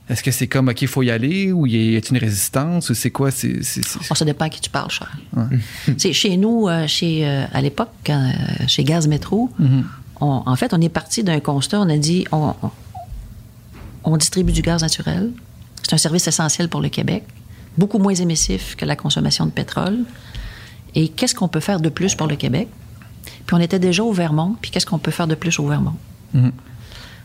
est-ce 0.09 0.23
que 0.23 0.31
c'est 0.31 0.47
comme 0.47 0.67
OK, 0.67 0.81
il 0.81 0.87
faut 0.89 1.03
y 1.03 1.11
aller 1.11 1.51
ou 1.53 1.65
il 1.67 1.73
y 1.93 1.95
a 1.95 2.01
une 2.09 2.17
résistance 2.17 2.89
ou 2.89 2.93
c'est 2.93 3.11
quoi 3.11 3.31
c'est, 3.31 3.63
c'est- 3.63 3.83
c'est- 3.85 3.99
Bon, 4.09 4.15
ça 4.15 4.25
dépend 4.25 4.45
à 4.45 4.49
qui 4.49 4.59
tu 4.59 4.69
parles, 4.69 4.89
Charles. 4.89 5.09
C'est 5.97 6.11
chez 6.11 6.35
nous, 6.35 6.67
euh, 6.67 6.85
chez, 6.87 7.25
euh, 7.25 7.45
à 7.53 7.61
l'époque, 7.61 7.89
euh, 8.09 8.31
chez 8.67 8.83
Gaz 8.83 9.07
Métro, 9.07 9.49
on- 10.19 10.43
en 10.45 10.55
fait, 10.57 10.73
on 10.73 10.81
est 10.81 10.89
parti 10.89 11.23
d'un 11.23 11.39
constat. 11.39 11.79
On 11.79 11.87
a 11.89 11.97
dit, 11.97 12.25
on, 12.33 12.53
on- 12.61 12.71
on 14.03 14.17
distribue 14.17 14.51
du 14.51 14.61
gaz 14.61 14.81
naturel. 14.81 15.31
C'est 15.83 15.93
un 15.93 15.97
service 15.97 16.27
essentiel 16.27 16.67
pour 16.67 16.81
le 16.81 16.89
Québec, 16.89 17.23
beaucoup 17.77 17.99
moins 17.99 18.13
émissif 18.15 18.75
que 18.75 18.85
la 18.85 18.95
consommation 18.97 19.45
de 19.45 19.51
pétrole. 19.51 19.99
Et 20.95 21.07
qu'est-ce 21.09 21.35
qu'on 21.35 21.47
peut 21.47 21.59
faire 21.59 21.79
de 21.79 21.89
plus 21.89 22.15
pour 22.15 22.27
le 22.27 22.35
Québec? 22.35 22.67
Puis 23.45 23.55
on 23.55 23.59
était 23.59 23.79
déjà 23.79 24.03
au 24.03 24.11
Vermont, 24.11 24.55
puis 24.61 24.71
qu'est-ce 24.71 24.85
qu'on 24.85 24.97
peut 24.99 25.11
faire 25.11 25.27
de 25.27 25.35
plus 25.35 25.59
au 25.59 25.67
Vermont? 25.67 25.95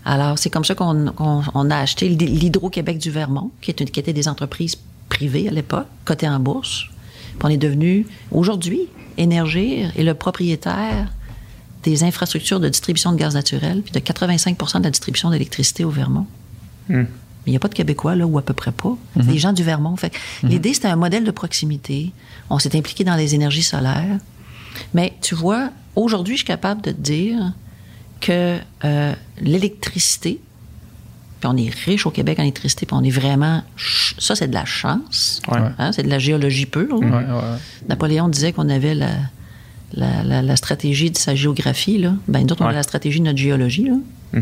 Alors, 0.04 0.38
c'est 0.38 0.50
comme 0.50 0.64
ça 0.64 0.74
qu'on 0.74 1.06
qu'on- 1.12 1.42
on 1.54 1.70
a 1.70 1.76
acheté 1.78 2.08
l'Hydro-Québec 2.08 2.98
du 2.98 3.10
Vermont, 3.10 3.50
qui, 3.60 3.70
est 3.70 3.80
une- 3.80 3.90
qui 3.90 3.98
était 3.98 4.12
des 4.12 4.28
entreprises 4.28 4.76
privées 5.08 5.48
à 5.48 5.50
l'époque, 5.50 5.86
cotées 6.04 6.28
en 6.28 6.38
bourse. 6.38 6.84
Puis 7.38 7.38
on 7.44 7.48
est 7.48 7.56
devenu, 7.56 8.06
aujourd'hui, 8.30 8.82
Énergir 9.18 9.92
est 9.96 10.02
le 10.04 10.12
propriétaire 10.14 11.08
des 11.82 12.04
infrastructures 12.04 12.60
de 12.60 12.68
distribution 12.68 13.12
de 13.12 13.16
gaz 13.16 13.34
naturel, 13.34 13.80
puis 13.82 13.92
de 13.92 13.98
85% 13.98 14.78
de 14.80 14.84
la 14.84 14.90
distribution 14.90 15.30
d'électricité 15.30 15.84
au 15.84 15.90
Vermont. 15.90 16.26
Mais 17.46 17.50
il 17.50 17.52
n'y 17.52 17.56
a 17.56 17.60
pas 17.60 17.68
de 17.68 17.74
Québécois, 17.74 18.16
là, 18.16 18.26
ou 18.26 18.36
à 18.38 18.42
peu 18.42 18.54
près 18.54 18.72
pas. 18.72 18.96
C'est 19.14 19.26
des 19.28 19.38
gens 19.38 19.52
du 19.52 19.62
Vermont. 19.62 19.94
Fait 19.96 20.10
que 20.10 20.16
L'idée, 20.48 20.74
c'était 20.74 20.88
un 20.88 20.96
modèle 20.96 21.24
de 21.24 21.30
proximité. 21.30 22.10
On 22.50 22.58
s'est 22.58 22.76
impliqué 22.76 23.04
dans 23.04 23.14
les 23.16 23.34
énergies 23.34 23.62
solaires. 23.62 24.18
Mais 24.94 25.14
tu 25.22 25.34
vois, 25.34 25.70
aujourd'hui, 25.94 26.34
je 26.34 26.38
suis 26.38 26.46
capable 26.46 26.82
de 26.82 26.90
te 26.90 27.00
dire 27.00 27.52
que 28.20 28.58
euh, 28.84 29.14
l'électricité, 29.40 30.40
puis 31.40 31.48
on 31.52 31.56
est 31.56 31.70
riche 31.84 32.06
au 32.06 32.10
Québec 32.10 32.38
en 32.38 32.42
électricité, 32.42 32.86
puis 32.86 32.96
on 32.98 33.04
est 33.04 33.10
vraiment... 33.10 33.62
Ça, 34.18 34.34
c'est 34.34 34.48
de 34.48 34.54
la 34.54 34.64
chance. 34.64 35.40
Ouais. 35.48 35.58
Hein, 35.78 35.92
c'est 35.92 36.02
de 36.02 36.08
la 36.08 36.18
géologie 36.18 36.66
pure. 36.66 36.98
Ouais, 36.98 37.06
ouais. 37.06 37.58
Napoléon 37.88 38.28
disait 38.28 38.52
qu'on 38.52 38.68
avait 38.68 38.94
la, 38.94 39.10
la, 39.94 40.22
la- 40.24 40.42
la 40.42 40.56
stratégie 40.56 41.10
de 41.10 41.16
sa 41.18 41.34
géographie. 41.34 41.98
Là. 41.98 42.14
Ben, 42.28 42.40
nous 42.44 42.52
autres, 42.52 42.62
on 42.64 42.68
a 42.68 42.72
la 42.72 42.82
stratégie 42.82 43.20
de 43.20 43.24
notre 43.26 43.38
géologie. 43.38 43.84
Là. 43.84 44.40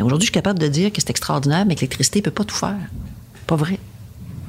Mais 0.00 0.04
aujourd'hui, 0.04 0.24
je 0.24 0.30
suis 0.30 0.32
capable 0.32 0.58
de 0.58 0.66
dire 0.66 0.90
que 0.90 0.98
c'est 0.98 1.10
extraordinaire, 1.10 1.66
mais 1.66 1.74
que 1.74 1.80
l'électricité 1.80 2.20
ne 2.20 2.24
peut 2.24 2.30
pas 2.30 2.44
tout 2.44 2.56
faire. 2.56 2.78
Pas 3.46 3.54
vrai. 3.54 3.78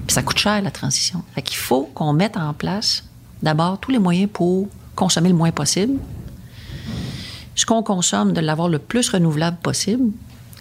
Puis 0.07 0.13
ça 0.13 0.23
coûte 0.23 0.37
cher, 0.37 0.61
la 0.61 0.71
transition. 0.71 1.25
Fait 1.35 1.41
qu'il 1.41 1.57
faut 1.57 1.91
qu'on 1.93 2.13
mette 2.13 2.37
en 2.37 2.53
place, 2.53 3.03
d'abord, 3.43 3.77
tous 3.77 3.91
les 3.91 3.99
moyens 3.99 4.29
pour 4.31 4.69
consommer 4.95 5.27
le 5.27 5.35
moins 5.35 5.51
possible. 5.51 5.95
Ce 7.55 7.65
qu'on 7.65 7.83
consomme, 7.83 8.31
de 8.31 8.39
l'avoir 8.39 8.69
le 8.69 8.79
plus 8.79 9.09
renouvelable 9.09 9.57
possible. 9.57 10.11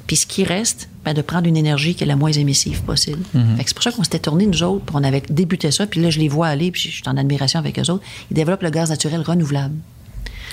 Puis 0.08 0.16
ce 0.16 0.26
qui 0.26 0.42
reste, 0.42 0.88
ben, 1.04 1.14
de 1.14 1.22
prendre 1.22 1.46
une 1.46 1.56
énergie 1.56 1.94
qui 1.94 2.02
est 2.02 2.08
la 2.08 2.16
moins 2.16 2.32
émissive 2.32 2.82
possible. 2.82 3.22
Fait 3.32 3.62
que 3.62 3.68
c'est 3.68 3.74
pour 3.74 3.84
ça 3.84 3.92
qu'on 3.92 4.02
s'était 4.02 4.18
tourné, 4.18 4.44
nous 4.46 4.64
autres, 4.64 4.84
puis 4.86 4.96
on 4.98 5.04
avait 5.04 5.22
débuté 5.30 5.70
ça. 5.70 5.86
Puis 5.86 6.00
là, 6.00 6.10
je 6.10 6.18
les 6.18 6.28
vois 6.28 6.48
aller, 6.48 6.72
puis 6.72 6.82
je 6.82 6.88
suis 6.88 7.02
en 7.06 7.16
admiration 7.16 7.60
avec 7.60 7.78
eux 7.78 7.88
autres. 7.92 8.02
Ils 8.32 8.34
développent 8.34 8.64
le 8.64 8.70
gaz 8.70 8.90
naturel 8.90 9.20
renouvelable 9.20 9.76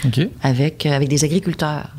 OK. 0.05 0.29
avec, 0.43 0.85
euh, 0.85 0.91
avec 0.91 1.09
des 1.09 1.23
agriculteurs. 1.23 1.89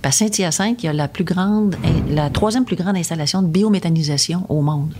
Puis 0.00 0.08
à 0.08 0.12
Saint-Hyacinthe, 0.12 0.82
il 0.82 0.86
y 0.86 0.88
a 0.88 0.92
la 0.92 1.08
plus 1.08 1.24
grande, 1.24 1.76
la 2.10 2.30
troisième 2.30 2.64
plus 2.64 2.76
grande 2.76 2.96
installation 2.96 3.42
de 3.42 3.48
biométhanisation 3.48 4.46
au 4.48 4.62
monde. 4.62 4.92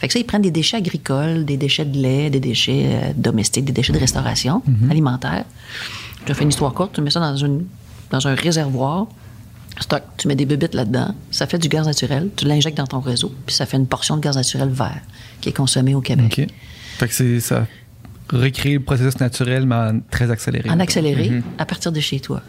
Fait 0.00 0.06
que 0.06 0.12
ça, 0.12 0.18
ils 0.18 0.24
prennent 0.24 0.42
des 0.42 0.50
déchets 0.50 0.76
agricoles, 0.76 1.44
des 1.44 1.56
déchets 1.56 1.84
de 1.84 1.98
lait, 1.98 2.30
des 2.30 2.40
déchets 2.40 2.86
euh, 2.86 3.12
domestiques, 3.16 3.64
des 3.64 3.72
déchets 3.72 3.92
de 3.92 3.98
restauration 3.98 4.62
alimentaire. 4.90 5.44
Je 6.20 6.26
te 6.26 6.34
fais 6.34 6.44
une 6.44 6.50
histoire 6.50 6.72
courte, 6.72 6.92
tu 6.94 7.00
mets 7.00 7.10
ça 7.10 7.20
dans, 7.20 7.36
une, 7.36 7.64
dans 8.10 8.26
un 8.28 8.34
réservoir, 8.34 9.08
stock, 9.80 10.02
tu 10.16 10.28
mets 10.28 10.36
des 10.36 10.46
bébites 10.46 10.74
là-dedans, 10.74 11.14
ça 11.30 11.46
fait 11.46 11.58
du 11.58 11.68
gaz 11.68 11.86
naturel, 11.86 12.28
tu 12.36 12.44
l'injectes 12.44 12.76
dans 12.76 12.86
ton 12.86 13.00
réseau, 13.00 13.34
puis 13.46 13.54
ça 13.54 13.66
fait 13.66 13.76
une 13.76 13.86
portion 13.86 14.16
de 14.16 14.20
gaz 14.20 14.36
naturel 14.36 14.68
vert 14.68 15.00
qui 15.40 15.48
est 15.48 15.56
consommée 15.56 15.94
au 15.94 16.00
Québec. 16.00 16.38
OK. 16.38 16.46
Fait 16.98 17.08
que 17.08 17.14
c'est 17.14 17.40
ça 17.40 17.66
recréer 18.30 18.74
le 18.74 18.80
processus 18.80 19.18
naturel, 19.20 19.66
mais 19.66 19.74
en 19.74 20.00
très 20.10 20.30
accéléré. 20.30 20.68
en 20.70 20.80
accéléré 20.80 21.42
à 21.56 21.64
partir 21.64 21.92
de 21.92 22.00
chez 22.00 22.20
toi. 22.20 22.42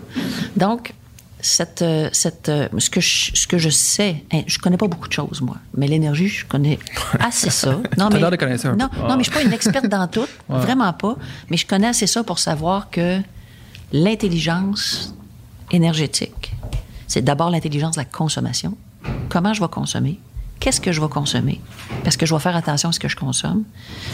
Donc, 0.58 0.94
cette, 1.42 1.82
euh, 1.82 2.10
cette, 2.12 2.50
euh, 2.50 2.68
ce, 2.78 2.90
que 2.90 3.00
je, 3.00 3.32
ce 3.34 3.48
que 3.48 3.58
je 3.58 3.70
sais, 3.70 4.24
hein, 4.32 4.42
je 4.46 4.60
connais 4.60 4.78
pas 4.78 4.88
beaucoup 4.88 5.08
de 5.08 5.14
choses, 5.14 5.42
moi, 5.42 5.58
mais 5.76 5.88
l'énergie, 5.88 6.28
je 6.28 6.46
connais 6.46 6.80
assez 7.20 7.50
ça. 7.50 7.80
Non, 7.98 8.10
l'air 8.10 8.32
de 8.32 8.36
connaître 8.36 8.62
ça 8.62 8.76
non, 8.76 8.90
mais 9.18 9.24
je 9.24 9.24
suis 9.24 9.32
pas 9.32 9.44
une 9.44 9.54
experte 9.54 9.88
dans 9.88 10.08
tout, 10.08 10.28
vraiment 10.50 10.92
pas, 10.94 11.16
mais 11.50 11.58
je 11.58 11.66
connais 11.66 11.88
assez 11.88 12.08
ça 12.08 12.24
pour 12.24 12.40
savoir 12.40 12.90
que 12.90 13.20
l'intelligence 13.92 15.16
énergétique, 15.72 16.54
c'est 17.08 17.22
d'abord 17.22 17.50
l'intelligence 17.50 17.96
de 17.96 18.02
la 18.02 18.06
consommation. 18.06 18.78
Comment 19.30 19.54
je 19.54 19.62
vais 19.62 19.70
consommer? 19.70 20.20
Qu'est-ce 20.60 20.82
que 20.82 20.92
je 20.92 21.00
vais 21.00 21.08
consommer? 21.08 21.62
Parce 22.04 22.18
que 22.18 22.26
je 22.26 22.34
vais 22.34 22.42
faire 22.42 22.56
attention 22.56 22.90
à 22.90 22.92
ce 22.92 23.00
que 23.00 23.08
je 23.08 23.16
consomme. 23.16 23.64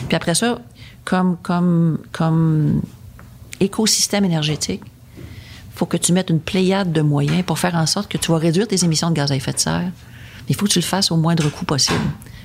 Puis 0.07 0.15
après 0.15 0.35
ça, 0.35 0.59
comme, 1.03 1.37
comme, 1.41 1.97
comme 2.11 2.81
écosystème 3.59 4.25
énergétique, 4.25 4.83
faut 5.75 5.85
que 5.85 5.97
tu 5.97 6.13
mettes 6.13 6.29
une 6.29 6.39
pléiade 6.39 6.91
de 6.91 7.01
moyens 7.01 7.43
pour 7.43 7.59
faire 7.59 7.75
en 7.75 7.85
sorte 7.85 8.09
que 8.09 8.17
tu 8.17 8.31
vas 8.31 8.37
réduire 8.37 8.67
tes 8.67 8.83
émissions 8.83 9.09
de 9.09 9.15
gaz 9.15 9.31
à 9.31 9.35
effet 9.35 9.53
de 9.53 9.59
serre. 9.59 9.91
Il 10.47 10.55
faut 10.55 10.65
que 10.65 10.71
tu 10.71 10.79
le 10.79 10.85
fasses 10.85 11.11
au 11.11 11.17
moindre 11.17 11.49
coût 11.49 11.65
possible. 11.65 11.99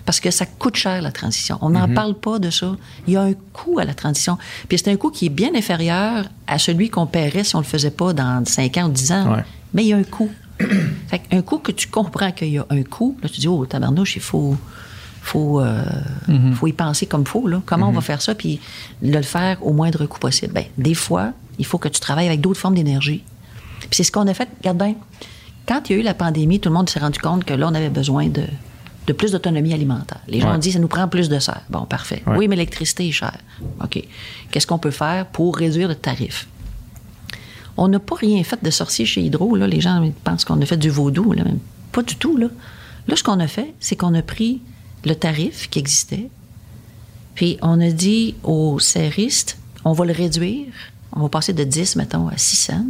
Parce 0.05 0.19
que 0.19 0.31
ça 0.31 0.47
coûte 0.47 0.77
cher, 0.77 1.03
la 1.03 1.12
transition. 1.12 1.59
On 1.61 1.71
n'en 1.71 1.87
parle 1.95 2.14
pas 2.14 2.38
de 2.38 2.51
ça. 2.51 2.75
Il 3.07 3.12
y 3.12 3.16
a 3.16 3.23
un 3.23 3.35
coût 3.53 3.79
à 3.79 3.85
la 3.85 3.95
transition. 3.95 4.38
Puis 4.69 4.79
c'est 4.79 4.90
un 4.90 4.97
coût 4.97 5.11
qui 5.11 5.27
est 5.27 5.31
bien 5.31 5.55
inférieur 5.55 6.25
à 6.47 6.59
celui 6.59 6.90
qu'on 6.90 7.07
paierait 7.07 7.45
si 7.45 7.55
on 7.55 7.61
le 7.61 7.64
faisait 7.64 7.90
pas 7.90 8.12
dans 8.12 8.45
5 8.45 8.77
ans 8.79 8.88
ou 8.88 8.93
10 8.93 9.12
ans. 9.12 9.35
Ouais. 9.35 9.45
Mais 9.75 9.85
il 9.85 9.88
y 9.88 9.93
a 9.93 9.97
un 9.97 10.03
coût. 10.03 10.31
fait 11.09 11.23
un 11.31 11.43
coût 11.43 11.59
que 11.59 11.71
tu 11.71 11.87
comprends 11.88 12.33
qu'il 12.33 12.49
y 12.49 12.59
a 12.59 12.66
un 12.71 12.83
coût. 12.83 13.16
Là, 13.23 13.29
tu 13.29 13.40
dis, 13.40 13.49
oh, 13.49 13.64
tabarnouche, 13.66 14.16
il 14.16 14.23
faut, 14.23 14.57
faut, 15.23 15.61
euh, 15.61 15.85
faut 16.55 16.66
y 16.66 16.73
penser 16.73 17.07
comme 17.07 17.23
il 17.23 17.29
faut. 17.29 17.47
Là. 17.47 17.62
Comment 17.66 17.88
on 17.88 17.93
va 17.93 18.01
faire 18.01 18.23
ça? 18.23 18.35
Puis 18.35 18.59
le 19.03 19.23
faire 19.23 19.64
au 19.64 19.73
moindre 19.73 20.07
coût 20.07 20.19
possible? 20.19 20.53
Ben, 20.55 20.64
des 20.79 20.95
fois, 20.95 21.33
il 21.59 21.67
faut 21.67 21.79
que 21.79 21.89
tu 21.89 22.01
travailles 22.01 22.27
avec 22.27 22.41
d'autres 22.41 22.61
formes 22.61 22.75
d'énergie. 22.75 23.23
Puis 23.81 23.89
c'est 23.93 24.05
ce 24.05 24.13
qu'on 24.13 24.27
a 24.27 24.35
fait. 24.35 24.49
Regarde 24.61 24.79
bien. 24.79 24.95
Quand 25.67 25.89
il 25.89 25.93
y 25.93 25.97
a 25.97 25.99
eu 26.01 26.03
la 26.05 26.15
pandémie, 26.15 26.61
tout 26.61 26.69
le 26.69 26.75
monde 26.75 26.89
s'est 26.89 26.99
rendu 27.01 27.19
compte 27.19 27.45
que 27.45 27.55
là, 27.55 27.69
on 27.71 27.75
avait 27.75 27.91
besoin 27.91 28.29
de, 28.29 28.45
de 29.07 29.13
plus 29.13 29.33
d'autonomie 29.33 29.73
alimentaire. 29.73 30.21
Les 30.29 30.41
gens 30.41 30.49
Ouais. 30.51 30.57
ont 30.57 30.59
dit, 30.59 30.73
ça 30.73 30.79
nous 30.79 30.89
prend 30.89 31.07
plus 31.09 31.29
de 31.29 31.39
serre. 31.39 31.63
Bon, 31.71 31.85
parfait. 31.87 32.23
Ouais. 32.27 32.37
Oui, 32.39 32.49
mais 32.49 32.57
l'électricité 32.57 33.07
est 33.09 33.13
chère. 33.13 33.39
OK. 33.83 34.03
Qu'est-ce 34.51 34.67
qu'on 34.67 34.79
peut 34.79 34.91
faire 34.91 35.27
pour 35.27 35.57
réduire 35.57 35.89
le 35.89 35.95
tarif? 35.95 36.49
On 37.77 37.89
n'a 37.89 37.99
pas 37.99 38.17
rien 38.17 38.43
fait 38.45 38.63
de 38.63 38.71
sorcier 38.71 39.07
chez 39.07 39.23
Hydro. 39.23 39.57
Là. 39.57 39.67
Les 39.67 39.81
gens 39.81 40.11
pensent 40.25 40.45
qu'on 40.45 40.61
a 40.61 40.67
fait 40.67 40.77
du 40.77 40.91
vaudou. 40.91 41.33
Là. 41.33 41.45
Pas 41.93 42.03
du 42.03 42.17
tout. 42.17 42.37
Là, 42.37 42.49
là 43.09 43.17
ce 43.17 43.23
qu'on 43.23 43.41
a 43.41 43.47
fait, 43.47 43.75
c'est 43.81 43.97
qu'on 43.97 44.15
a 44.15 44.23
pris 44.23 44.61
le 45.05 45.15
tarif 45.15 45.71
qui 45.71 45.79
existait, 45.79 46.29
puis 47.35 47.57
on 47.63 47.81
a 47.81 47.91
dit 47.91 48.35
aux 48.43 48.79
serristes, 48.79 49.57
on 49.85 49.93
va 49.93 50.05
le 50.05 50.13
réduire. 50.13 50.67
On 51.12 51.20
va 51.20 51.29
passer 51.29 51.53
de 51.53 51.64
10, 51.64 51.96
mettons, 51.96 52.29
à 52.29 52.37
6 52.37 52.57
cents. 52.57 52.85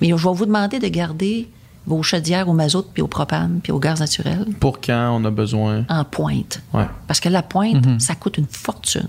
Mais 0.00 0.08
je 0.08 0.14
vais 0.14 0.34
vous 0.34 0.46
demander 0.46 0.78
de 0.78 0.88
garder 0.88 1.48
vos 1.86 2.02
chaudières 2.02 2.48
au 2.48 2.52
mazout, 2.52 2.86
puis 2.92 3.02
au 3.02 3.08
propane, 3.08 3.60
puis 3.62 3.72
au 3.72 3.78
gaz 3.78 3.98
naturel 4.00 4.46
Pour 4.60 4.80
quand 4.80 5.18
on 5.20 5.24
a 5.24 5.30
besoin? 5.30 5.84
en 5.88 6.04
pointe. 6.04 6.62
Ouais. 6.72 6.86
Parce 7.06 7.20
que 7.20 7.28
la 7.28 7.42
pointe, 7.42 8.00
ça 8.00 8.14
coûte 8.14 8.38
une 8.38 8.46
fortune. 8.46 9.08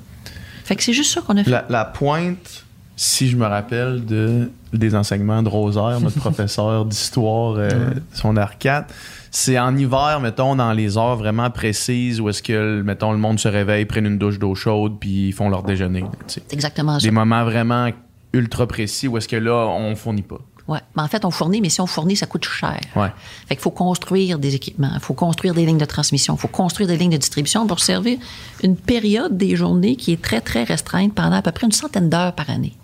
Fait 0.64 0.76
que 0.76 0.84
c'est 0.84 0.94
juste 0.94 1.14
ça 1.14 1.22
qu'on 1.22 1.38
a 1.38 1.44
fait. 1.44 1.52
La, 1.52 1.66
la 1.70 1.86
pointe, 1.86 2.66
si 2.96 3.30
je 3.30 3.36
me 3.36 3.46
rappelle 3.46 4.06
de, 4.06 4.50
des 4.72 4.96
enseignements 4.96 5.44
de 5.44 5.50
Rosaire, 5.50 6.00
notre 6.00 6.18
professeur 6.20 6.86
d'histoire, 6.86 7.56
euh, 7.58 7.92
son 8.14 8.34
R4, 8.34 8.86
c'est 9.30 9.58
en 9.60 9.76
hiver, 9.76 10.20
mettons, 10.22 10.56
dans 10.56 10.72
les 10.74 10.98
heures 10.98 11.16
vraiment 11.16 11.50
précises 11.50 12.22
où 12.22 12.30
est-ce 12.30 12.42
que, 12.44 12.82
mettons, 12.82 13.12
le 13.12 13.18
monde 13.18 13.40
se 13.40 13.48
réveille, 13.48 13.86
prennent 13.86 14.06
une 14.06 14.20
douche 14.20 14.40
d'eau 14.40 14.54
chaude, 14.56 15.00
puis 15.00 15.30
ils 15.30 15.34
font 15.34 15.50
leur 15.50 15.64
déjeuner. 15.64 16.06
C'est 16.28 16.54
exactement 16.54 17.00
ça. 17.00 17.06
Des 17.06 17.12
moments 17.12 17.44
vraiment 17.44 17.90
ultra 18.34 18.68
précis 18.68 19.08
où 19.08 19.18
est-ce 19.18 19.28
que 19.28 19.36
là, 19.36 19.68
on 19.68 19.96
fournit 19.96 20.24
pas. 20.24 20.42
Ouais. 20.68 20.80
Mais 20.96 21.04
en 21.04 21.08
fait, 21.08 21.26
on 21.26 21.32
fournit, 21.32 21.62
mais 21.62 21.70
si 21.70 21.82
on 21.82 21.88
fournit, 21.88 22.16
ça 22.16 22.26
coûte 22.26 22.46
cher. 22.46 22.80
Ouais. 22.96 23.12
Fait 23.48 23.56
qu'il 23.56 23.62
faut 23.62 23.72
construire 23.72 24.40
des 24.40 24.56
équipements, 24.56 24.92
il 24.94 25.00
faut 25.02 25.14
construire 25.14 25.54
des 25.54 25.66
lignes 25.66 25.78
de 25.78 25.86
transmission, 25.86 26.36
il 26.36 26.40
faut 26.40 26.48
construire 26.48 26.88
des 26.88 26.98
lignes 26.98 27.12
de 27.12 27.18
distribution 27.18 27.68
pour 27.68 27.80
servir 27.80 28.18
une 28.64 28.78
période 28.78 29.38
des 29.38 29.56
journées 29.56 29.96
qui 29.96 30.14
est 30.14 30.22
très, 30.22 30.42
très 30.42 30.64
restreinte 30.64 31.14
pendant 31.14 31.36
à 31.36 31.42
peu 31.42 31.52
près 31.52 31.66
une 31.66 31.74
centaine 31.74 32.10
d'heures 32.10 32.34
par 32.34 32.50
année. 32.50 32.78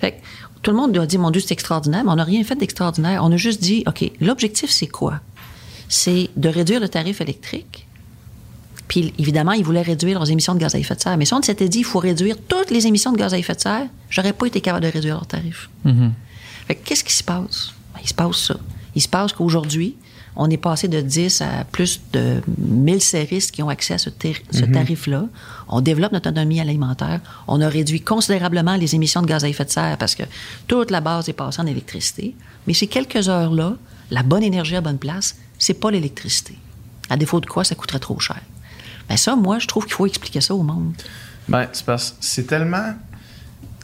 Fait 0.00 0.12
que 0.12 0.16
tout 0.62 0.70
le 0.70 0.76
monde 0.78 0.92
doit 0.92 1.06
dire, 1.06 1.20
mon 1.20 1.30
Dieu, 1.30 1.42
c'est 1.42 1.52
extraordinaire, 1.52 2.04
mais 2.04 2.10
on 2.10 2.16
n'a 2.16 2.24
rien 2.24 2.42
fait 2.42 2.56
d'extraordinaire. 2.56 3.22
On 3.22 3.32
a 3.32 3.36
juste 3.36 3.62
dit, 3.62 3.84
OK, 3.86 4.10
l'objectif, 4.20 4.70
c'est 4.70 4.86
quoi? 4.86 5.20
C'est 5.88 6.30
de 6.36 6.48
réduire 6.48 6.80
le 6.80 6.88
tarif 6.88 7.20
électrique. 7.20 7.86
Puis, 8.90 9.14
évidemment, 9.20 9.52
ils 9.52 9.62
voulaient 9.62 9.82
réduire 9.82 10.18
leurs 10.18 10.32
émissions 10.32 10.52
de 10.52 10.58
gaz 10.58 10.74
à 10.74 10.78
effet 10.80 10.96
de 10.96 11.00
serre. 11.00 11.16
Mais 11.16 11.24
si 11.24 11.32
on 11.32 11.40
s'était 11.40 11.68
dit, 11.68 11.78
il 11.78 11.84
faut 11.84 12.00
réduire 12.00 12.36
toutes 12.48 12.72
les 12.72 12.88
émissions 12.88 13.12
de 13.12 13.18
gaz 13.18 13.32
à 13.32 13.38
effet 13.38 13.54
de 13.54 13.60
serre, 13.60 13.86
j'aurais 14.08 14.32
pas 14.32 14.46
été 14.46 14.60
capable 14.60 14.84
de 14.84 14.90
réduire 14.90 15.14
leurs 15.14 15.28
tarifs. 15.28 15.70
Fait 16.66 16.74
que 16.74 16.84
qu'est-ce 16.84 17.04
qui 17.04 17.12
se 17.12 17.22
passe? 17.22 17.72
Ben, 17.94 18.00
il 18.02 18.08
se 18.08 18.14
passe 18.14 18.36
ça. 18.36 18.56
Il 18.96 19.00
se 19.00 19.06
passe 19.06 19.32
qu'aujourd'hui, 19.32 19.94
on 20.34 20.50
est 20.50 20.56
passé 20.56 20.88
de 20.88 21.00
10 21.00 21.40
à 21.40 21.64
plus 21.70 22.00
de 22.12 22.42
1000 22.58 23.00
serristes 23.00 23.52
qui 23.52 23.62
ont 23.62 23.68
accès 23.68 23.94
à 23.94 23.98
ce, 23.98 24.10
ce 24.50 24.64
tarif-là. 24.64 25.26
On 25.68 25.80
développe 25.80 26.10
notre 26.10 26.28
autonomie 26.30 26.60
alimentaire. 26.60 27.20
On 27.46 27.60
a 27.60 27.68
réduit 27.68 28.00
considérablement 28.00 28.74
les 28.74 28.96
émissions 28.96 29.22
de 29.22 29.28
gaz 29.28 29.44
à 29.44 29.48
effet 29.48 29.66
de 29.66 29.70
serre 29.70 29.98
parce 29.98 30.16
que 30.16 30.24
toute 30.66 30.90
la 30.90 31.00
base 31.00 31.28
est 31.28 31.34
passée 31.34 31.60
en 31.62 31.66
électricité. 31.66 32.34
Mais 32.66 32.74
ces 32.74 32.88
quelques 32.88 33.28
heures-là, 33.28 33.76
la 34.10 34.24
bonne 34.24 34.42
énergie 34.42 34.74
à 34.74 34.80
bonne 34.80 34.98
place, 34.98 35.36
c'est 35.60 35.74
pas 35.74 35.92
l'électricité. 35.92 36.58
À 37.08 37.16
défaut 37.16 37.38
de 37.38 37.46
quoi, 37.46 37.62
ça 37.62 37.76
coûterait 37.76 38.00
trop 38.00 38.18
cher. 38.18 38.40
Ben 39.10 39.16
ça, 39.16 39.34
moi, 39.34 39.58
je 39.58 39.66
trouve 39.66 39.86
qu'il 39.86 39.94
faut 39.94 40.06
expliquer 40.06 40.40
ça 40.40 40.54
au 40.54 40.62
monde. 40.62 40.94
Ben, 41.48 41.66
c'est 42.20 42.46
tellement. 42.46 42.94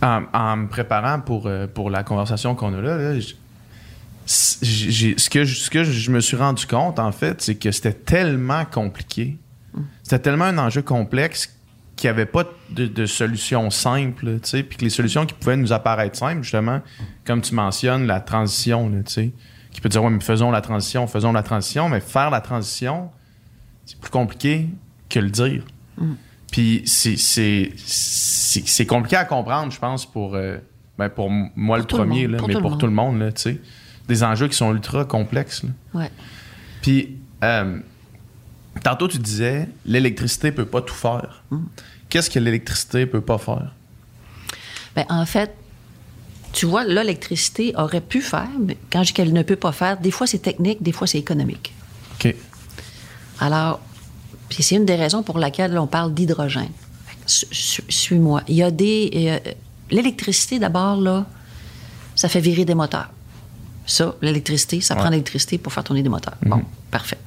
En, 0.01 0.57
me 0.57 0.69
préparant 0.69 1.21
pour, 1.21 1.47
euh, 1.47 1.67
pour 1.67 1.91
la 1.91 2.05
conversation 2.05 2.55
qu'on 2.55 2.75
a 2.75 2.81
là, 2.81 3.19
ce, 4.27 4.59
que 5.29 5.45
je, 5.45 5.55
ce 5.55 5.71
que 5.71 5.85
je 5.85 6.11
me 6.11 6.21
suis 6.21 6.37
rendu 6.37 6.67
compte, 6.67 6.99
en 6.99 7.11
fait, 7.11 7.41
c'est 7.43 7.57
que 7.57 7.73
c'était 7.73 7.95
tellement 7.95 8.65
compliqué. 8.67 9.37
C'était 10.03 10.21
tellement 10.21 10.45
un 10.45 10.59
enjeu 10.59 10.83
complexe 10.83 11.57
qu'il 11.97 12.09
n'y 12.09 12.11
avait 12.11 12.27
pas 12.27 12.45
de, 12.71 13.07
solution 13.07 13.71
simple, 13.71 14.39
tu 14.41 14.51
sais, 14.51 14.63
puis 14.63 14.77
que 14.79 14.85
les 14.85 14.91
solutions 14.91 15.27
qui 15.27 15.35
pouvaient 15.35 15.57
nous 15.57 15.73
apparaître 15.73 16.17
simples, 16.17 16.43
justement, 16.43 16.83
comme 17.25 17.41
tu 17.41 17.55
mentionnes, 17.55 18.07
la 18.07 18.21
transition, 18.21 18.91
tu 18.91 19.13
sais, 19.13 19.33
qui 19.73 19.81
peut 19.81 19.89
dire, 19.89 20.05
ouais, 20.05 20.11
mais 20.11 20.21
faisons 20.21 20.51
la 20.51 20.61
transition, 20.61 21.07
faisons 21.07 21.33
la 21.33 21.43
transition, 21.43 21.89
mais 21.89 22.01
faire 22.01 22.31
la 22.31 22.43
transition, 22.43 23.11
c'est 23.87 23.99
plus 23.99 24.11
compliqué 24.11 24.69
que 25.09 25.19
le 25.21 25.31
dire. 25.31 25.63
Puis 26.51 26.83
c'est- 26.87 27.17
c'est 27.17 27.73
c'est- 27.77 28.67
c'est 28.67 28.87
compliqué 28.87 29.17
à 29.17 29.25
comprendre, 29.25 29.73
je 29.73 29.79
pense, 29.79 30.07
pour, 30.07 30.35
euh, 30.35 30.59
ben, 30.99 31.09
pour 31.09 31.31
moi 31.31 31.79
le 31.79 31.85
premier, 31.85 32.23
monde, 32.23 32.33
là, 32.33 32.39
pour 32.39 32.49
mais 32.49 32.55
tout 32.55 32.61
pour 32.61 32.71
monde. 32.71 32.81
tout 32.81 32.87
le 32.87 32.93
monde, 32.93 33.19
là, 33.19 33.33
tu 33.33 33.43
sais. 33.43 33.61
Des 34.09 34.23
enjeux 34.23 34.49
qui 34.49 34.57
sont 34.57 34.73
ultra 34.73 35.05
complexes. 35.05 35.65
là. 35.65 35.71
Ouais. 36.01 36.11
Puis, 36.83 37.17
euh, 37.43 37.79
tantôt, 38.85 39.09
tu 39.09 39.19
disais, 39.19 39.69
l'électricité 39.85 40.53
peut 40.53 40.65
pas 40.67 40.81
tout 40.83 40.95
faire. 40.95 41.43
Mm. 41.51 41.59
Qu'est-ce 42.09 42.31
que 42.31 42.39
l'électricité 42.39 43.05
peut 43.07 43.21
pas 43.21 43.39
faire? 43.39 43.73
Ben, 44.95 45.05
en 45.09 45.27
fait, 45.27 45.53
tu 46.53 46.67
vois, 46.67 46.85
là, 46.85 47.03
l'électricité 47.03 47.75
aurait 47.77 48.01
pu 48.01 48.23
faire, 48.23 48.49
mais 48.61 48.77
quand 48.93 49.03
je 49.03 49.09
dis 49.09 49.13
qu'elle 49.13 49.33
ne 49.33 49.43
peut 49.43 49.57
pas 49.57 49.73
faire, 49.73 49.99
des 49.99 50.11
fois 50.13 50.27
c'est 50.27 50.39
technique, 50.39 50.83
des 50.83 50.93
fois 50.93 51.07
c'est 51.09 51.19
économique. 51.19 51.75
OK. 52.15 52.35
Alors, 53.41 53.81
puis 54.49 54.63
c'est 54.63 54.77
une 54.77 54.85
des 54.85 54.95
raisons 54.97 55.23
pour 55.23 55.39
laquelle 55.39 55.77
on 55.79 55.87
parle 55.87 56.15
d'hydrogène. 56.15 56.71
Suis-moi. 57.27 58.43
Il 58.49 58.55
y 58.57 58.63
a 58.63 58.71
des. 58.71 59.11
euh, 59.15 59.51
L'électricité, 59.91 60.59
d'abord, 60.59 61.01
là, 61.01 61.27
ça 62.17 62.29
fait 62.29 62.41
virer 62.41 62.65
des 62.65 62.75
moteurs. 62.75 63.09
Ça, 63.87 64.17
l'électricité, 64.21 64.81
ça 64.81 64.95
Ouais. 64.95 65.01
prend 65.01 65.11
l'électricité 65.11 65.59
pour 65.59 65.73
faire 65.73 65.85
tourner 65.85 66.03
des 66.03 66.09
moteurs. 66.09 66.35
Bon, 66.45 66.61
parfait. 66.91 67.19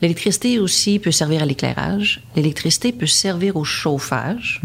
L'électricité 0.00 0.58
aussi 0.58 0.98
peut 0.98 1.10
servir 1.12 1.42
à 1.42 1.46
l'éclairage. 1.46 2.22
L'électricité 2.34 2.92
peut 2.92 3.06
servir 3.06 3.56
au 3.56 3.64
chauffage. 3.64 4.62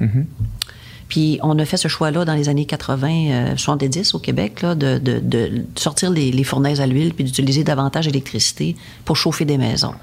Puis 1.09 1.37
on 1.43 1.59
a 1.59 1.65
fait 1.65 1.75
ce 1.75 1.89
choix-là 1.89 2.23
dans 2.23 2.33
les 2.35 2.47
années 2.47 2.65
80, 2.65 3.09
euh, 3.09 3.57
70 3.57 4.13
au 4.13 4.19
Québec, 4.19 4.61
là, 4.61 4.75
de, 4.75 4.97
de- 4.97 5.19
de 5.19 5.65
sortir 5.75 6.09
les, 6.11 6.31
les 6.31 6.43
fournaises 6.45 6.79
à 6.79 6.87
l'huile 6.87 7.13
puis 7.13 7.25
d'utiliser 7.25 7.65
davantage 7.65 8.05
l'électricité 8.05 8.77
pour 9.03 9.17
chauffer 9.17 9.43
des 9.43 9.57
maisons. 9.57 9.93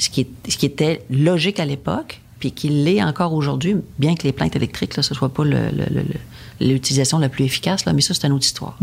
Ce 0.00 0.08
qui, 0.10 0.22
est- 0.22 0.50
ce 0.50 0.56
qui 0.56 0.66
était 0.66 1.04
logique 1.10 1.60
à 1.60 1.64
l'époque, 1.64 2.20
puis 2.38 2.52
qui 2.52 2.68
l'est 2.70 3.02
encore 3.02 3.34
aujourd'hui, 3.34 3.76
bien 3.98 4.14
que 4.14 4.22
les 4.22 4.32
plaintes 4.32 4.56
électriques, 4.56 4.96
là, 4.96 5.02
ce 5.02 5.14
soit 5.14 5.28
pas 5.32 5.44
l'utilisation 6.60 7.18
la 7.18 7.28
plus 7.28 7.44
efficace, 7.44 7.84
là, 7.84 7.92
mais 7.92 8.00
ça, 8.00 8.14
c'est 8.14 8.26
une 8.26 8.32
autre 8.32 8.46
histoire. 8.46 8.76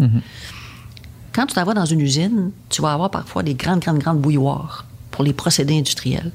Quand 1.34 1.45
tu 1.47 1.56
t'en 1.56 1.63
vas 1.65 1.73
dans 1.73 1.86
une 1.86 2.01
usine, 2.01 2.51
tu 2.69 2.82
vas 2.82 2.93
avoir 2.93 3.10
parfois 3.12 3.43
des 3.43 3.53
grandes, 3.56 3.80
grandes, 3.80 3.99
grandes 3.99 4.19
bouilloires 4.21 4.86
pour 5.12 5.23
les 5.23 5.34
procédés 5.34 5.77
industriels. 5.77 6.32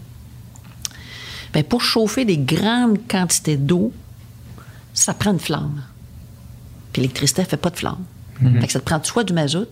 Bien, 1.52 1.62
pour 1.62 1.82
chauffer 1.82 2.24
des 2.24 2.38
grandes 2.38 2.98
quantités 3.08 3.56
d'eau, 3.56 3.92
ça 4.94 5.12
prend 5.14 5.32
une 5.32 5.38
flamme. 5.40 5.82
Puis 6.92 7.02
l'électricité 7.02 7.42
ne 7.42 7.46
fait 7.46 7.56
pas 7.56 7.70
de 7.70 7.76
flamme. 7.76 8.04
Fait 8.60 8.66
que 8.66 8.72
ça 8.72 8.80
te 8.80 8.84
prend 8.84 9.02
soit 9.02 9.24
du 9.24 9.32
mazout, 9.32 9.68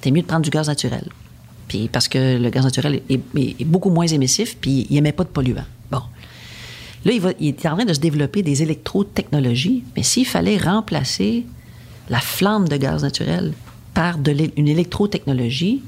t'es 0.00 0.10
mieux 0.10 0.22
de 0.22 0.26
prendre 0.26 0.42
du 0.42 0.50
gaz 0.50 0.66
naturel. 0.68 1.08
Puis 1.68 1.88
parce 1.88 2.08
que 2.08 2.38
le 2.38 2.50
gaz 2.50 2.64
naturel 2.64 3.00
est, 3.08 3.64
beaucoup 3.64 3.90
moins 3.90 4.06
émissif, 4.06 4.56
puis 4.60 4.86
il 4.90 4.96
émet 4.96 5.12
pas 5.12 5.24
de 5.24 5.28
polluants. 5.28 5.64
Bon. 5.90 6.02
Là, 7.04 7.12
il, 7.12 7.48
est 7.48 7.66
en 7.66 7.76
train 7.76 7.84
de 7.84 7.92
se 7.92 8.00
développer 8.00 8.42
des 8.42 8.62
électrotechnologies, 8.62 9.84
mais 9.96 10.02
s'il 10.02 10.26
fallait 10.26 10.58
remplacer 10.58 11.44
la 12.08 12.20
flamme 12.20 12.68
de 12.68 12.76
gaz 12.76 13.02
naturel 13.02 13.52
par 13.92 14.18
une 14.26 14.68
électrotechnologie, 14.68 15.82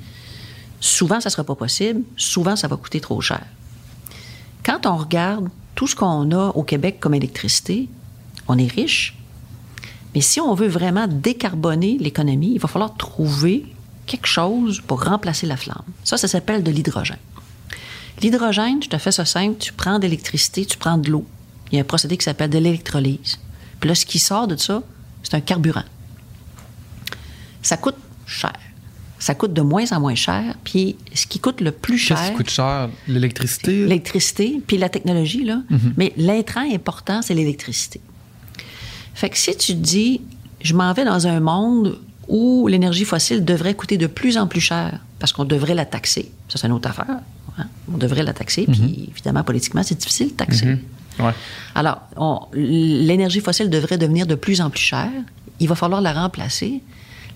souvent, 0.80 1.20
ça 1.20 1.28
ne 1.28 1.32
sera 1.32 1.44
pas 1.44 1.54
possible. 1.54 2.02
Souvent, 2.16 2.56
ça 2.56 2.68
va 2.68 2.76
coûter 2.76 3.00
trop 3.00 3.20
cher. 3.20 3.44
Quand 4.64 4.86
on 4.86 4.96
regarde 4.96 5.48
tout 5.74 5.86
ce 5.86 5.94
qu'on 5.94 6.30
a 6.32 6.48
au 6.48 6.62
Québec 6.62 6.98
comme 7.00 7.14
électricité, 7.14 7.88
on 8.48 8.58
est 8.58 8.70
riche. 8.70 9.16
Mais 10.14 10.20
si 10.20 10.40
on 10.40 10.54
veut 10.54 10.68
vraiment 10.68 11.06
décarboner 11.06 11.98
l'économie, 11.98 12.52
il 12.54 12.58
va 12.58 12.68
falloir 12.68 12.96
trouver 12.96 13.66
quelque 14.06 14.26
chose 14.26 14.80
pour 14.86 15.04
remplacer 15.04 15.46
la 15.46 15.56
flamme. 15.56 15.82
Ça, 16.04 16.16
ça 16.16 16.28
s'appelle 16.28 16.62
de 16.62 16.70
l'hydrogène. 16.70 17.18
L'hydrogène, 18.22 18.82
je 18.82 18.88
te 18.88 18.96
fais 18.98 19.12
ça 19.12 19.24
simple, 19.24 19.58
tu 19.58 19.72
prends 19.72 19.98
de 19.98 20.04
l'électricité, 20.04 20.64
tu 20.64 20.78
prends 20.78 20.96
de 20.96 21.10
l'eau. 21.10 21.26
Il 21.70 21.74
y 21.74 21.78
a 21.78 21.82
un 21.82 21.84
procédé 21.84 22.16
qui 22.16 22.24
s'appelle 22.24 22.50
de 22.50 22.58
l'électrolyse. 22.58 23.38
Puis 23.80 23.88
là, 23.88 23.94
ce 23.94 24.06
qui 24.06 24.18
sort 24.18 24.46
de 24.46 24.56
ça, 24.56 24.82
c'est 25.22 25.34
un 25.34 25.40
carburant. 25.40 25.82
Ça 27.62 27.76
coûte 27.76 27.96
cher. 28.26 28.52
ça 29.18 29.34
coûte 29.34 29.52
de 29.52 29.60
moins 29.62 29.90
en 29.92 30.00
moins 30.00 30.14
cher. 30.14 30.54
Puis 30.64 30.96
ce 31.14 31.26
qui 31.26 31.40
coûte 31.40 31.60
le 31.60 31.72
plus 31.72 31.98
cher. 31.98 32.16
Qu'est-ce 32.16 32.30
qui 32.30 32.36
coûte 32.36 32.50
cher? 32.50 32.88
L'électricité? 33.08 33.72
L'électricité, 33.72 34.62
puis 34.66 34.78
la 34.78 34.88
technologie, 34.88 35.44
là. 35.44 35.62
Mais 35.96 36.12
l'intrant 36.16 36.64
important, 36.72 37.22
c'est 37.22 37.34
l'électricité. 37.34 38.00
Fait 39.14 39.30
que 39.30 39.38
si 39.38 39.56
tu 39.56 39.72
te 39.72 39.78
dis, 39.78 40.20
je 40.60 40.74
m'en 40.74 40.92
vais 40.92 41.04
dans 41.04 41.26
un 41.26 41.40
monde 41.40 41.98
où 42.28 42.66
l'énergie 42.68 43.04
fossile 43.04 43.44
devrait 43.44 43.74
coûter 43.74 43.98
de 43.98 44.06
plus 44.06 44.36
en 44.38 44.46
plus 44.46 44.60
cher 44.60 45.00
parce 45.18 45.32
qu'on 45.32 45.44
devrait 45.44 45.74
la 45.74 45.84
taxer. 45.84 46.30
Ça, 46.48 46.58
c'est 46.58 46.66
une 46.66 46.72
autre 46.72 46.88
affaire. 46.88 47.06
hein. 47.58 47.66
On 47.92 47.96
devrait 47.96 48.22
la 48.22 48.32
taxer, 48.34 48.66
puis 48.66 49.08
évidemment, 49.12 49.42
politiquement, 49.44 49.82
c'est 49.82 49.98
difficile 49.98 50.28
de 50.28 50.32
taxer. 50.32 50.78
Ouais. 51.18 51.32
Alors, 51.74 52.02
l'énergie 52.52 53.40
fossile 53.40 53.70
devrait 53.70 53.96
devenir 53.96 54.26
de 54.26 54.34
plus 54.34 54.60
en 54.60 54.68
plus 54.68 54.80
chère. 54.80 55.10
Il 55.60 55.68
va 55.68 55.74
falloir 55.74 56.00
la 56.02 56.12
remplacer. 56.12 56.82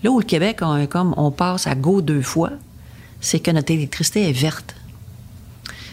Là 0.03 0.11
où 0.11 0.19
le 0.19 0.25
Québec, 0.25 0.59
on, 0.61 0.85
comme 0.85 1.13
on 1.17 1.31
passe 1.31 1.65
à 1.67 1.73
go 1.75 2.01
deux 2.01 2.21
fois, 2.21 2.51
c'est 3.19 3.39
que 3.39 3.49
notre 3.51 3.71
électricité 3.71 4.29
est 4.29 4.33
verte. 4.33 4.75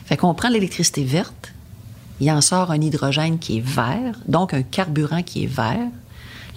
Fait 0.04 0.16
qu'on 0.16 0.34
prend 0.34 0.48
l'électricité 0.48 1.04
verte, 1.04 1.52
il 2.20 2.30
en 2.30 2.40
sort 2.40 2.70
un 2.70 2.80
hydrogène 2.80 3.38
qui 3.38 3.58
est 3.58 3.64
vert, 3.66 4.18
donc 4.26 4.52
un 4.52 4.62
carburant 4.62 5.22
qui 5.22 5.44
est 5.44 5.46
vert. 5.46 5.88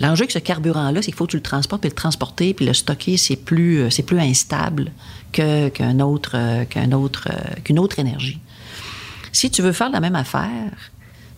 L'enjeu 0.01 0.23
avec 0.23 0.31
ce 0.31 0.39
carburant-là, 0.39 1.01
c'est 1.01 1.05
qu'il 1.11 1.13
faut 1.15 1.25
que 1.25 1.31
tu 1.31 1.37
le 1.37 1.43
transportes, 1.43 1.81
puis 1.81 1.89
le 1.89 1.95
transporter, 1.95 2.53
puis 2.53 2.65
le 2.65 2.73
stocker, 2.73 3.17
c'est 3.17 3.35
plus, 3.35 3.79
euh, 3.81 3.89
c'est 3.89 4.03
plus 4.03 4.19
instable 4.19 4.91
que- 5.31 5.69
qu'un 5.69 5.99
autre, 5.99 6.31
euh, 6.35 6.65
qu'un 6.65 6.91
autre, 6.91 7.27
euh, 7.31 7.59
qu'une 7.63 7.79
autre 7.79 7.99
énergie. 7.99 8.39
Si 9.31 9.49
tu 9.49 9.61
veux 9.61 9.71
faire 9.71 9.89
la 9.91 9.99
même 9.99 10.15
affaire, 10.15 10.71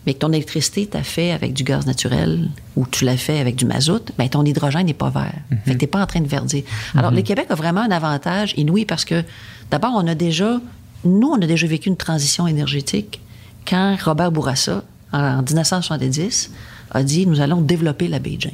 mais 0.06 0.14
que 0.14 0.18
ton 0.18 0.32
électricité 0.32 0.86
t'a 0.86 1.02
fait 1.02 1.30
avec 1.32 1.52
du 1.54 1.62
gaz 1.62 1.86
naturel 1.86 2.50
ou 2.76 2.86
tu 2.86 3.04
l'as 3.04 3.16
fait 3.16 3.38
avec 3.38 3.56
du 3.56 3.64
mazout, 3.64 4.10
ben 4.18 4.28
ton 4.28 4.44
hydrogène 4.44 4.86
n'est 4.86 4.92
pas 4.94 5.08
vert. 5.10 5.32
Fait 5.64 5.74
que 5.74 5.78
t'es 5.78 5.86
pas 5.86 6.02
en 6.02 6.06
train 6.06 6.20
de 6.20 6.28
verdir. 6.28 6.62
Alors, 6.94 7.10
le 7.10 7.22
Québec 7.22 7.46
a 7.50 7.54
vraiment 7.54 7.80
un 7.82 7.90
avantage 7.90 8.52
inouï 8.58 8.84
parce 8.84 9.04
que, 9.06 9.22
d'abord, 9.70 9.92
on 9.94 10.06
a 10.06 10.14
déjà, 10.14 10.60
nous, 11.04 11.28
on 11.28 11.40
a 11.40 11.46
déjà 11.46 11.66
vécu 11.66 11.88
une 11.88 11.96
transition 11.96 12.46
énergétique 12.46 13.20
quand 13.66 13.96
Robert 14.04 14.30
Bourassa, 14.32 14.82
en 15.12 15.42
1970, 15.42 16.50
a 16.94 17.02
dit 17.02 17.26
nous 17.26 17.40
allons 17.40 17.60
développer 17.60 18.08
la 18.08 18.18
baie 18.18 18.36
James. 18.38 18.52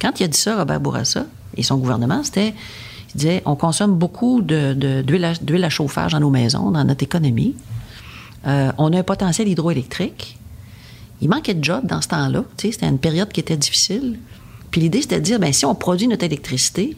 Quand 0.00 0.20
il 0.20 0.24
a 0.24 0.28
dit 0.28 0.38
ça, 0.38 0.56
Robert 0.58 0.80
Bourassa 0.80 1.26
et 1.56 1.62
son 1.62 1.76
gouvernement, 1.78 2.22
c'était 2.22 2.54
il 3.14 3.18
disait 3.18 3.42
on 3.46 3.54
consomme 3.56 3.94
beaucoup 3.96 4.42
de- 4.42 4.74
de- 4.74 5.02
d'huile 5.02 5.24
à, 5.24 5.34
d'huile 5.34 5.66
chauffage 5.70 6.12
dans 6.12 6.20
nos 6.20 6.30
maisons, 6.30 6.70
dans 6.70 6.84
notre 6.84 7.02
économie. 7.04 7.54
Euh, 8.46 8.72
on 8.76 8.92
a 8.92 8.98
un 8.98 9.02
potentiel 9.02 9.48
hydroélectrique. 9.48 10.36
Il 11.22 11.30
manquait 11.30 11.54
de 11.54 11.64
job 11.64 11.86
dans 11.86 12.02
ce 12.02 12.08
temps-là. 12.08 12.44
C'était 12.58 12.86
une 12.86 12.98
période 12.98 13.30
qui 13.30 13.40
était 13.40 13.56
difficile. 13.56 14.18
Puis 14.70 14.80
l'idée, 14.80 15.00
c'était 15.00 15.20
de 15.20 15.24
dire, 15.24 15.38
ben, 15.38 15.52
si 15.52 15.64
on 15.64 15.74
produit 15.74 16.08
notre 16.08 16.24
électricité, 16.24 16.96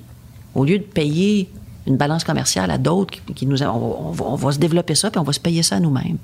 au 0.54 0.64
lieu 0.64 0.78
de 0.78 0.82
payer 0.84 1.48
une 1.86 1.96
balance 1.96 2.24
commerciale 2.24 2.70
à 2.70 2.78
d'autres 2.78 3.14
qui, 3.34 3.46
nous... 3.46 3.62
On, 3.62 4.10
va, 4.12 4.52
se 4.52 4.58
développer 4.58 4.94
ça, 4.94 5.10
puis 5.10 5.20
on 5.20 5.22
va 5.22 5.32
se 5.34 5.38
payer 5.38 5.62
ça 5.62 5.78
nous-mêmes. 5.78 6.16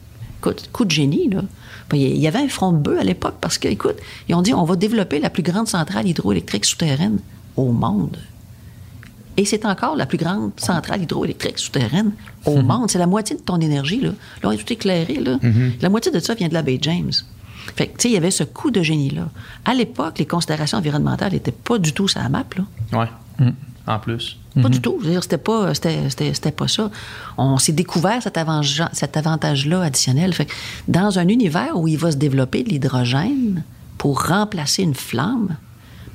Écoute, 0.43 0.71
coup 0.73 0.85
de 0.85 0.91
génie, 0.91 1.29
là. 1.29 1.43
Puis 1.89 2.01
Il 2.01 2.19
y 2.19 2.27
avait 2.27 2.41
un 2.41 2.49
front 2.49 2.73
de 2.73 2.79
bœuf 2.79 2.99
à 2.99 3.05
l'époque 3.05 3.37
parce 3.41 3.59
que, 3.59 3.69
écoute, 3.69 3.95
ils 4.29 4.35
ont 4.35 4.43
dit, 4.43 4.53
on 4.53 4.65
va 4.65 4.75
développer 4.75 5.21
la 5.21 5.31
plus 5.31 5.45
grande 5.45 5.69
centrale 5.69 6.09
hydroélectrique 6.09 6.65
souterraine 6.65 7.21
au 7.57 7.71
monde. 7.71 8.19
Et 9.37 9.45
c'est 9.45 9.65
encore 9.65 9.95
la 9.95 10.05
plus 10.05 10.19
grande 10.19 10.51
centrale 10.57 11.03
hydroélectrique 11.03 11.59
souterraine 11.59 12.11
au 12.45 12.61
monde. 12.61 12.91
C'est 12.91 12.99
la 12.99 13.07
moitié 13.07 13.37
de 13.37 13.41
ton 13.41 13.61
énergie, 13.61 14.01
là. 14.01 14.11
Là, 14.43 14.49
on 14.49 14.51
est 14.51 14.57
tout 14.57 14.73
éclairé, 14.73 15.15
là. 15.15 15.39
La 15.81 15.89
moitié 15.89 16.11
de 16.11 16.19
ça 16.19 16.35
vient 16.35 16.49
de 16.49 16.55
la 16.55 16.63
baie 16.63 16.79
James. 16.83 17.13
Fait 17.77 17.87
que, 17.87 17.93
tu 17.93 18.03
sais, 18.03 18.09
il 18.09 18.15
y 18.15 18.17
avait 18.17 18.33
ce 18.33 18.43
coup 18.43 18.73
de 18.73 18.83
génie-là. 18.83 19.29
À 19.65 19.75
l'époque, 19.75 20.19
les 20.19 20.27
considérations 20.27 20.79
environnementales 20.79 21.33
n'étaient 21.33 21.53
pas 21.53 21.79
du 21.79 21.93
tout 21.93 22.09
sur 22.09 22.21
la 22.21 22.29
map, 22.29 22.45
là. 22.57 22.65
Ouais. 22.99 23.47
En 23.87 23.99
plus. 24.01 24.39
Pas 24.61 24.69
du 24.69 24.81
tout. 24.81 24.99
Je 25.01 25.07
veux 25.07 25.13
dire, 25.13 25.23
c'était 25.23 25.39
pas, 25.39 25.73
c'était, 25.75 26.51
pas 26.53 26.69
ça. 26.69 26.91
On 27.39 27.57
s'est 27.59 27.73
découvert 27.73 28.23
cet, 28.23 28.37
avantage, 28.37 28.85
cet 28.93 29.17
avantage-là 29.17 29.83
additionnel. 29.83 30.35
Fait 30.35 30.45
que 30.47 30.53
dans 30.89 31.19
un 31.19 31.29
univers 31.29 31.77
où 31.79 31.89
il 31.89 31.97
va 31.97 32.11
se 32.13 32.17
développer 32.19 32.63
de 32.63 32.69
l'hydrogène 32.69 33.63
pour 33.99 34.27
remplacer 34.27 34.83
une 34.83 34.95
flamme, 34.95 35.57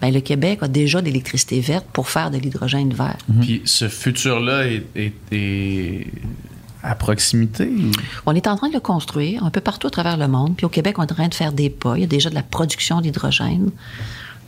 ben, 0.02 0.14
le 0.14 0.20
Québec 0.20 0.60
a 0.62 0.68
déjà 0.68 1.02
de 1.02 1.08
l'électricité 1.08 1.60
verte 1.60 1.86
pour 1.92 2.10
faire 2.10 2.30
de 2.30 2.38
l'hydrogène 2.38 2.94
vert. 2.94 3.18
Puis 3.42 3.64
ce 3.66 3.88
futur-là 3.90 4.68
est, 4.68 4.84
est- 4.96 5.14
est 5.32 6.08
à 6.84 6.94
proximité. 6.94 7.66
ou- 7.66 7.92
On 8.28 8.36
est 8.36 8.46
en 8.48 8.56
train 8.56 8.70
de 8.70 8.74
le 8.76 8.80
construire 8.80 9.44
un 9.44 9.50
peu 9.50 9.62
partout 9.62 9.88
à 9.88 9.90
travers 9.90 10.16
le 10.18 10.28
monde. 10.28 10.56
Puis 10.56 10.66
au 10.66 10.70
Québec, 10.70 11.00
on 11.00 11.02
est 11.04 11.12
en 11.12 11.16
train 11.16 11.28
de 11.28 11.34
faire 11.34 11.52
des 11.52 11.72
pas. 11.72 11.98
Il 11.98 12.02
y 12.02 12.04
a 12.04 12.08
déjà 12.08 12.30
de 12.30 12.36
la 12.36 12.44
production 12.44 13.02
d'hydrogène. 13.02 13.72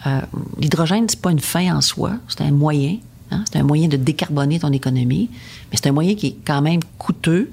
Euh, 0.06 0.22
L'hydrogène, 0.60 1.10
c'est 1.10 1.20
pas 1.20 1.32
une 1.32 1.40
fin 1.42 1.76
en 1.76 1.82
soi, 1.82 2.12
c'est 2.28 2.42
un 2.42 2.52
moyen. 2.52 2.98
Hein? 3.32 3.44
C'est 3.52 3.60
un 3.60 3.64
moyen 3.64 3.88
de 3.88 3.98
décarboner 3.98 4.60
ton 4.60 4.72
économie, 4.72 5.30
mais 5.72 5.78
c'est 5.82 5.88
un 5.88 5.94
moyen 5.94 6.16
qui 6.16 6.28
est 6.28 6.38
quand 6.46 6.62
même 6.62 6.82
coûteux, 6.98 7.50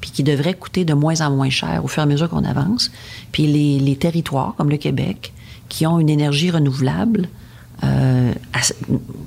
puis 0.00 0.10
qui 0.10 0.22
devrait 0.22 0.54
coûter 0.54 0.84
de 0.84 0.94
moins 0.94 1.20
en 1.20 1.30
moins 1.30 1.50
cher 1.50 1.84
au 1.84 1.88
fur 1.88 2.00
et 2.00 2.04
à 2.04 2.06
mesure 2.06 2.28
qu'on 2.28 2.44
avance. 2.44 2.90
Puis 3.32 3.46
les, 3.46 3.78
les 3.78 3.96
territoires, 3.96 4.54
comme 4.56 4.70
le 4.70 4.78
Québec, 4.78 5.32
qui 5.68 5.86
ont 5.86 5.98
une 6.00 6.08
énergie 6.08 6.50
renouvelable, 6.50 7.28
euh, 7.84 8.34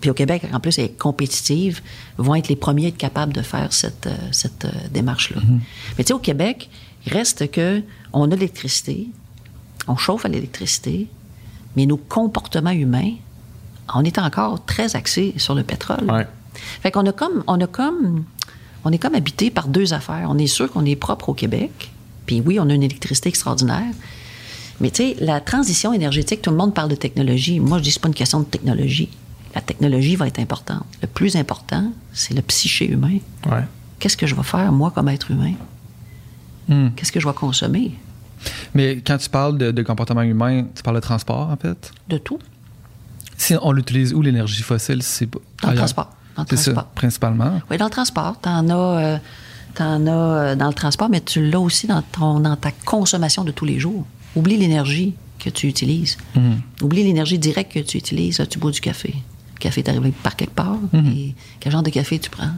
puis 0.01 0.09
au 0.09 0.13
Québec, 0.13 0.43
en 0.53 0.59
plus, 0.59 0.77
elle 0.77 0.85
est 0.85 0.97
compétitive, 0.97 1.81
vont 2.17 2.35
être 2.35 2.49
les 2.49 2.55
premiers 2.55 2.85
à 2.85 2.87
être 2.89 2.97
capables 2.97 3.33
de 3.33 3.41
faire 3.41 3.73
cette, 3.73 4.07
euh, 4.07 4.15
cette 4.31 4.65
euh, 4.65 4.71
démarche-là. 4.91 5.41
Mais 5.97 6.03
tu 6.03 6.09
sais, 6.09 6.13
au 6.13 6.19
Québec, 6.19 6.69
il 7.05 7.13
reste 7.13 7.49
que 7.49 7.81
on 8.11 8.29
a 8.31 8.35
l'électricité, 8.35 9.07
on 9.87 9.97
chauffe 9.97 10.25
à 10.25 10.27
l'électricité, 10.29 11.07
mais 11.75 11.85
nos 11.85 11.97
comportements 11.97 12.71
humains, 12.71 13.13
on 13.93 14.03
est 14.03 14.17
encore 14.17 14.63
très 14.65 14.95
axés 14.95 15.33
sur 15.37 15.55
le 15.55 15.63
pétrole. 15.63 16.09
Ouais. 16.09 16.27
Fait 16.81 16.91
qu'on 16.91 17.05
a 17.05 17.11
comme, 17.11 17.43
on 17.47 17.59
a 17.59 17.67
comme, 17.67 18.23
on 18.83 18.91
est 18.91 18.97
comme 18.97 19.15
habité 19.15 19.49
par 19.49 19.67
deux 19.67 19.93
affaires. 19.93 20.27
On 20.29 20.37
est 20.37 20.47
sûr 20.47 20.71
qu'on 20.71 20.85
est 20.85 20.95
propre 20.95 21.29
au 21.29 21.33
Québec, 21.33 21.91
puis 22.25 22.41
oui, 22.45 22.59
on 22.59 22.69
a 22.69 22.73
une 22.73 22.83
électricité 22.83 23.29
extraordinaire. 23.29 23.93
Mais 24.79 24.89
tu 24.89 25.03
sais, 25.03 25.15
la 25.19 25.39
transition 25.39 25.93
énergétique, 25.93 26.41
tout 26.41 26.49
le 26.49 26.57
monde 26.57 26.73
parle 26.73 26.89
de 26.89 26.95
technologie. 26.95 27.59
Moi, 27.59 27.77
je 27.77 27.83
dis 27.83 27.91
c'est 27.91 28.01
pas 28.01 28.07
une 28.07 28.13
question 28.13 28.39
de 28.39 28.45
technologie. 28.45 29.09
La 29.55 29.61
technologie 29.61 30.15
va 30.15 30.27
être 30.27 30.39
importante. 30.39 30.83
Le 31.01 31.07
plus 31.07 31.35
important, 31.35 31.91
c'est 32.11 32.33
le 32.33 32.41
psyché 32.41 32.89
humain. 32.89 33.19
Ouais. 33.45 33.63
Qu'est-ce 33.99 34.17
que 34.17 34.25
je 34.25 34.35
vais 34.35 34.43
faire, 34.43 34.71
moi, 34.71 34.91
comme 34.91 35.09
être 35.09 35.29
humain? 35.29 35.53
Hmm. 36.67 36.89
Qu'est-ce 36.95 37.11
que 37.11 37.19
je 37.19 37.27
vais 37.27 37.33
consommer? 37.33 37.91
Mais 38.73 38.97
quand 38.97 39.17
tu 39.17 39.29
parles 39.29 39.57
de, 39.57 39.71
de 39.71 39.81
comportement 39.83 40.23
humain, 40.23 40.65
tu 40.75 40.81
parles 40.81 40.97
de 40.97 41.01
transport, 41.01 41.49
en 41.49 41.55
fait? 41.55 41.91
De 42.09 42.17
tout. 42.17 42.39
Si 43.37 43.55
on 43.61 43.71
l'utilise 43.71 44.13
où 44.13 44.21
l'énergie 44.21 44.63
fossile, 44.63 45.01
c'est 45.03 45.27
pas. 45.27 45.39
Dans 45.61 45.71
le 45.71 45.77
transport. 45.77 46.09
Dans 46.35 46.45
le 46.49 46.57
C'est 46.57 46.73
ça, 46.73 46.87
principalement. 46.95 47.61
Oui, 47.69 47.77
dans 47.77 47.85
le 47.85 47.91
transport. 47.91 48.37
Tu 48.41 48.49
en 48.49 48.69
as, 48.69 48.73
euh, 48.73 49.17
t'en 49.75 50.07
as 50.07 50.11
euh, 50.11 50.55
dans 50.55 50.67
le 50.67 50.73
transport, 50.73 51.09
mais 51.09 51.21
tu 51.21 51.49
l'as 51.49 51.59
aussi 51.59 51.87
dans, 51.87 52.01
ton, 52.01 52.39
dans 52.39 52.55
ta 52.55 52.71
consommation 52.71 53.43
de 53.43 53.51
tous 53.51 53.65
les 53.65 53.79
jours. 53.79 54.05
Oublie 54.35 54.57
l'énergie 54.57 55.13
que 55.39 55.49
tu 55.49 55.67
utilises. 55.67 56.17
Mhm. 56.35 56.61
Oublie 56.81 57.03
l'énergie 57.03 57.37
directe 57.37 57.73
que 57.73 57.79
tu 57.79 57.97
utilises. 57.97 58.43
Tu 58.49 58.59
bois 58.59 58.71
du 58.71 58.81
café. 58.81 59.13
Le 59.55 59.59
café 59.59 59.81
est 59.81 59.89
arrivé 59.89 60.11
par 60.23 60.35
quelque 60.35 60.53
part. 60.53 60.77
Mhm. 60.91 61.07
Et 61.07 61.35
quel 61.59 61.71
genre 61.71 61.83
de 61.83 61.89
café 61.89 62.19
tu 62.19 62.29
prends? 62.29 62.51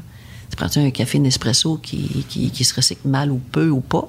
Tu 0.49 0.55
prends-tu 0.55 0.79
un 0.79 0.91
café 0.91 1.19
Nespresso 1.19 1.77
qui, 1.81 2.25
qui, 2.29 2.51
qui 2.51 2.63
se 2.63 2.73
recycle 2.75 3.07
mal 3.07 3.31
ou 3.31 3.39
peu 3.51 3.69
ou 3.69 3.81
pas? 3.81 4.07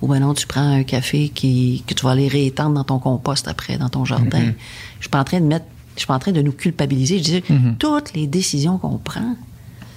Ou 0.00 0.06
ben 0.06 0.20
non, 0.20 0.32
tu 0.32 0.46
prends 0.46 0.60
un 0.72 0.84
café 0.84 1.28
qui, 1.28 1.82
que 1.86 1.92
tu 1.92 2.04
vas 2.04 2.12
aller 2.12 2.28
réétendre 2.28 2.74
dans 2.74 2.84
ton 2.84 2.98
compost 2.98 3.48
après, 3.48 3.78
dans 3.78 3.88
ton 3.88 4.04
jardin. 4.04 4.40
Mhm. 4.40 4.54
Je 4.98 5.02
suis 5.02 5.10
pas 5.10 5.20
en 5.20 5.24
train 5.24 5.40
de 5.40 5.46
mettre, 5.46 5.66
je 5.98 6.02
suis 6.02 6.06
pas 6.06 6.14
en 6.14 6.18
train 6.18 6.32
de 6.32 6.42
nous 6.42 6.52
culpabiliser. 6.52 7.18
Je 7.18 7.22
dis, 7.22 7.42
Mhm. 7.50 7.76
toutes 7.78 8.12
les 8.14 8.26
décisions 8.26 8.78
qu'on 8.78 8.98
prend, 8.98 9.36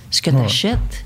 ce 0.10 0.22
que 0.22 0.30
tu 0.30 0.36
achètes, 0.38 1.06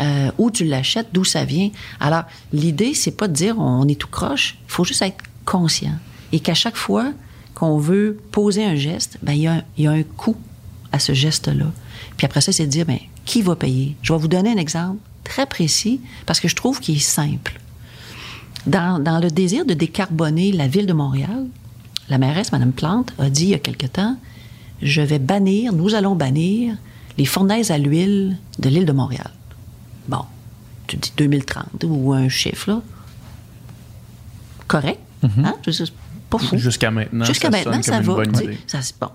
euh, 0.00 0.30
où 0.38 0.50
tu 0.50 0.64
l'achètes, 0.64 1.08
d'où 1.12 1.24
ça 1.24 1.44
vient. 1.44 1.70
Alors, 1.98 2.22
l'idée, 2.52 2.94
c'est 2.94 3.10
pas 3.10 3.26
de 3.28 3.32
dire 3.32 3.58
on 3.58 3.86
est 3.88 3.98
tout 3.98 4.08
croche. 4.08 4.56
Il 4.68 4.70
faut 4.72 4.84
juste 4.84 5.02
être 5.02 5.22
conscient. 5.44 5.96
Et 6.32 6.40
qu'à 6.40 6.54
chaque 6.54 6.76
fois 6.76 7.12
qu'on 7.54 7.78
veut 7.78 8.20
poser 8.32 8.64
un 8.64 8.76
geste, 8.76 9.18
ben, 9.22 9.32
il 9.32 9.40
y, 9.42 9.46
a 9.46 9.54
un- 9.54 9.62
il 9.76 9.84
y 9.84 9.86
a 9.86 9.92
un 9.92 10.02
coût 10.02 10.36
à 10.92 10.98
ce 10.98 11.12
geste-là. 11.14 11.66
Puis 12.16 12.24
après 12.26 12.40
ça, 12.40 12.52
c'est 12.52 12.66
de 12.66 12.70
dire, 12.70 12.86
ben, 12.86 12.98
qui 13.24 13.42
va 13.42 13.56
payer? 13.56 13.96
Je 14.02 14.12
vais 14.12 14.18
vous 14.18 14.28
donner 14.28 14.50
un 14.52 14.56
exemple 14.56 14.98
très 15.24 15.46
précis 15.46 16.00
parce 16.26 16.38
que 16.40 16.46
je 16.48 16.54
trouve 16.54 16.78
qu'il 16.80 16.96
est 16.96 17.00
simple. 17.00 17.60
Dans, 18.66 18.98
dans 19.02 19.18
le 19.18 19.30
désir 19.30 19.64
de 19.66 19.74
décarboner 19.74 20.52
la 20.52 20.66
ville 20.68 20.86
de 20.86 20.92
Montréal, 20.92 21.46
la 22.08 22.18
mairesse, 22.18 22.52
Mme 22.52 22.72
Plante, 22.72 23.12
a 23.18 23.28
dit 23.30 23.44
il 23.44 23.48
y 23.50 23.54
a 23.54 23.58
quelque 23.58 23.86
temps 23.86 24.16
Je 24.84 25.00
vais 25.00 25.18
bannir, 25.18 25.72
nous 25.72 25.94
allons 25.94 26.14
bannir 26.14 26.76
les 27.16 27.24
fournaises 27.24 27.70
à 27.70 27.78
l'huile 27.78 28.36
de 28.58 28.68
l'île 28.68 28.84
de 28.84 28.92
Montréal. 28.92 29.30
Bon, 30.08 30.24
tu 30.86 30.96
dis 30.96 31.12
2030 31.16 31.84
ou 31.84 32.12
un 32.12 32.28
chiffre, 32.28 32.70
là. 32.70 32.82
Correct. 34.68 35.00
Hein? 35.22 35.54
Dire, 35.62 35.74
c'est 35.74 35.92
pas 36.28 36.38
fou. 36.38 36.58
Jusqu'à 36.58 36.90
maintenant. 36.90 37.24
Jusqu'à 37.24 37.50
ça 37.50 37.56
maintenant, 37.56 37.82
ça 37.82 38.00
va. 38.00 38.22
Ça, 38.66 38.82
c'est 38.82 38.98
bon. 39.00 39.08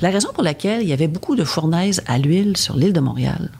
La 0.00 0.10
raison 0.10 0.28
pour 0.32 0.44
laquelle 0.44 0.82
il 0.82 0.88
y 0.88 0.92
avait 0.92 1.08
beaucoup 1.08 1.34
de 1.34 1.44
fournaises 1.44 2.00
à 2.06 2.18
l'huile 2.18 2.56
sur 2.56 2.76
l'île 2.76 2.92
de 2.92 3.00
Montréal, 3.00 3.50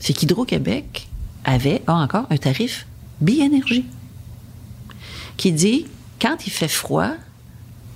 c'est 0.00 0.14
qu'Hydro-Québec 0.14 1.08
avait, 1.44 1.82
a 1.86 1.94
encore, 1.94 2.26
un 2.30 2.36
tarif 2.38 2.86
bi-énergie 3.20 3.84
qui 5.36 5.52
dit 5.52 5.86
quand 6.20 6.46
il 6.46 6.50
fait 6.50 6.68
froid, 6.68 7.10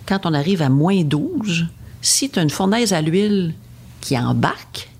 quand 0.06 0.26
on 0.26 0.34
arrive 0.34 0.60
à 0.60 0.68
moins 0.68 1.02
12, 1.02 1.66
si 2.02 2.28
tu 2.28 2.38
as 2.38 2.42
une 2.42 2.50
fournaise 2.50 2.92
à 2.92 3.00
l'huile 3.00 3.54
qui 4.00 4.18
embarque, 4.18 4.90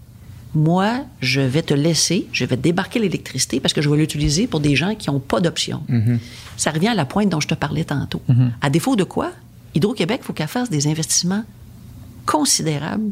moi, 0.54 1.00
je 1.20 1.40
vais 1.40 1.62
te 1.62 1.74
laisser, 1.74 2.26
je 2.32 2.44
vais 2.44 2.56
débarquer 2.56 2.98
l'électricité 2.98 3.58
parce 3.58 3.74
que 3.74 3.80
je 3.80 3.88
vais 3.88 3.96
l'utiliser 3.96 4.46
pour 4.46 4.60
des 4.60 4.76
gens 4.76 4.94
qui 4.94 5.10
n'ont 5.10 5.18
pas 5.18 5.40
d'option. 5.40 5.82
Ça 6.56 6.70
revient 6.70 6.88
à 6.88 6.94
la 6.94 7.04
pointe 7.04 7.28
dont 7.28 7.40
je 7.40 7.48
te 7.48 7.54
parlais 7.54 7.84
tantôt. 7.84 8.22
À 8.60 8.70
défaut 8.70 8.94
de 8.96 9.04
quoi, 9.04 9.32
Hydro-Québec, 9.74 10.20
il 10.22 10.26
faut 10.26 10.32
qu'elle 10.32 10.48
fasse 10.48 10.70
des 10.70 10.86
investissements 10.86 11.44
considérables 12.26 13.10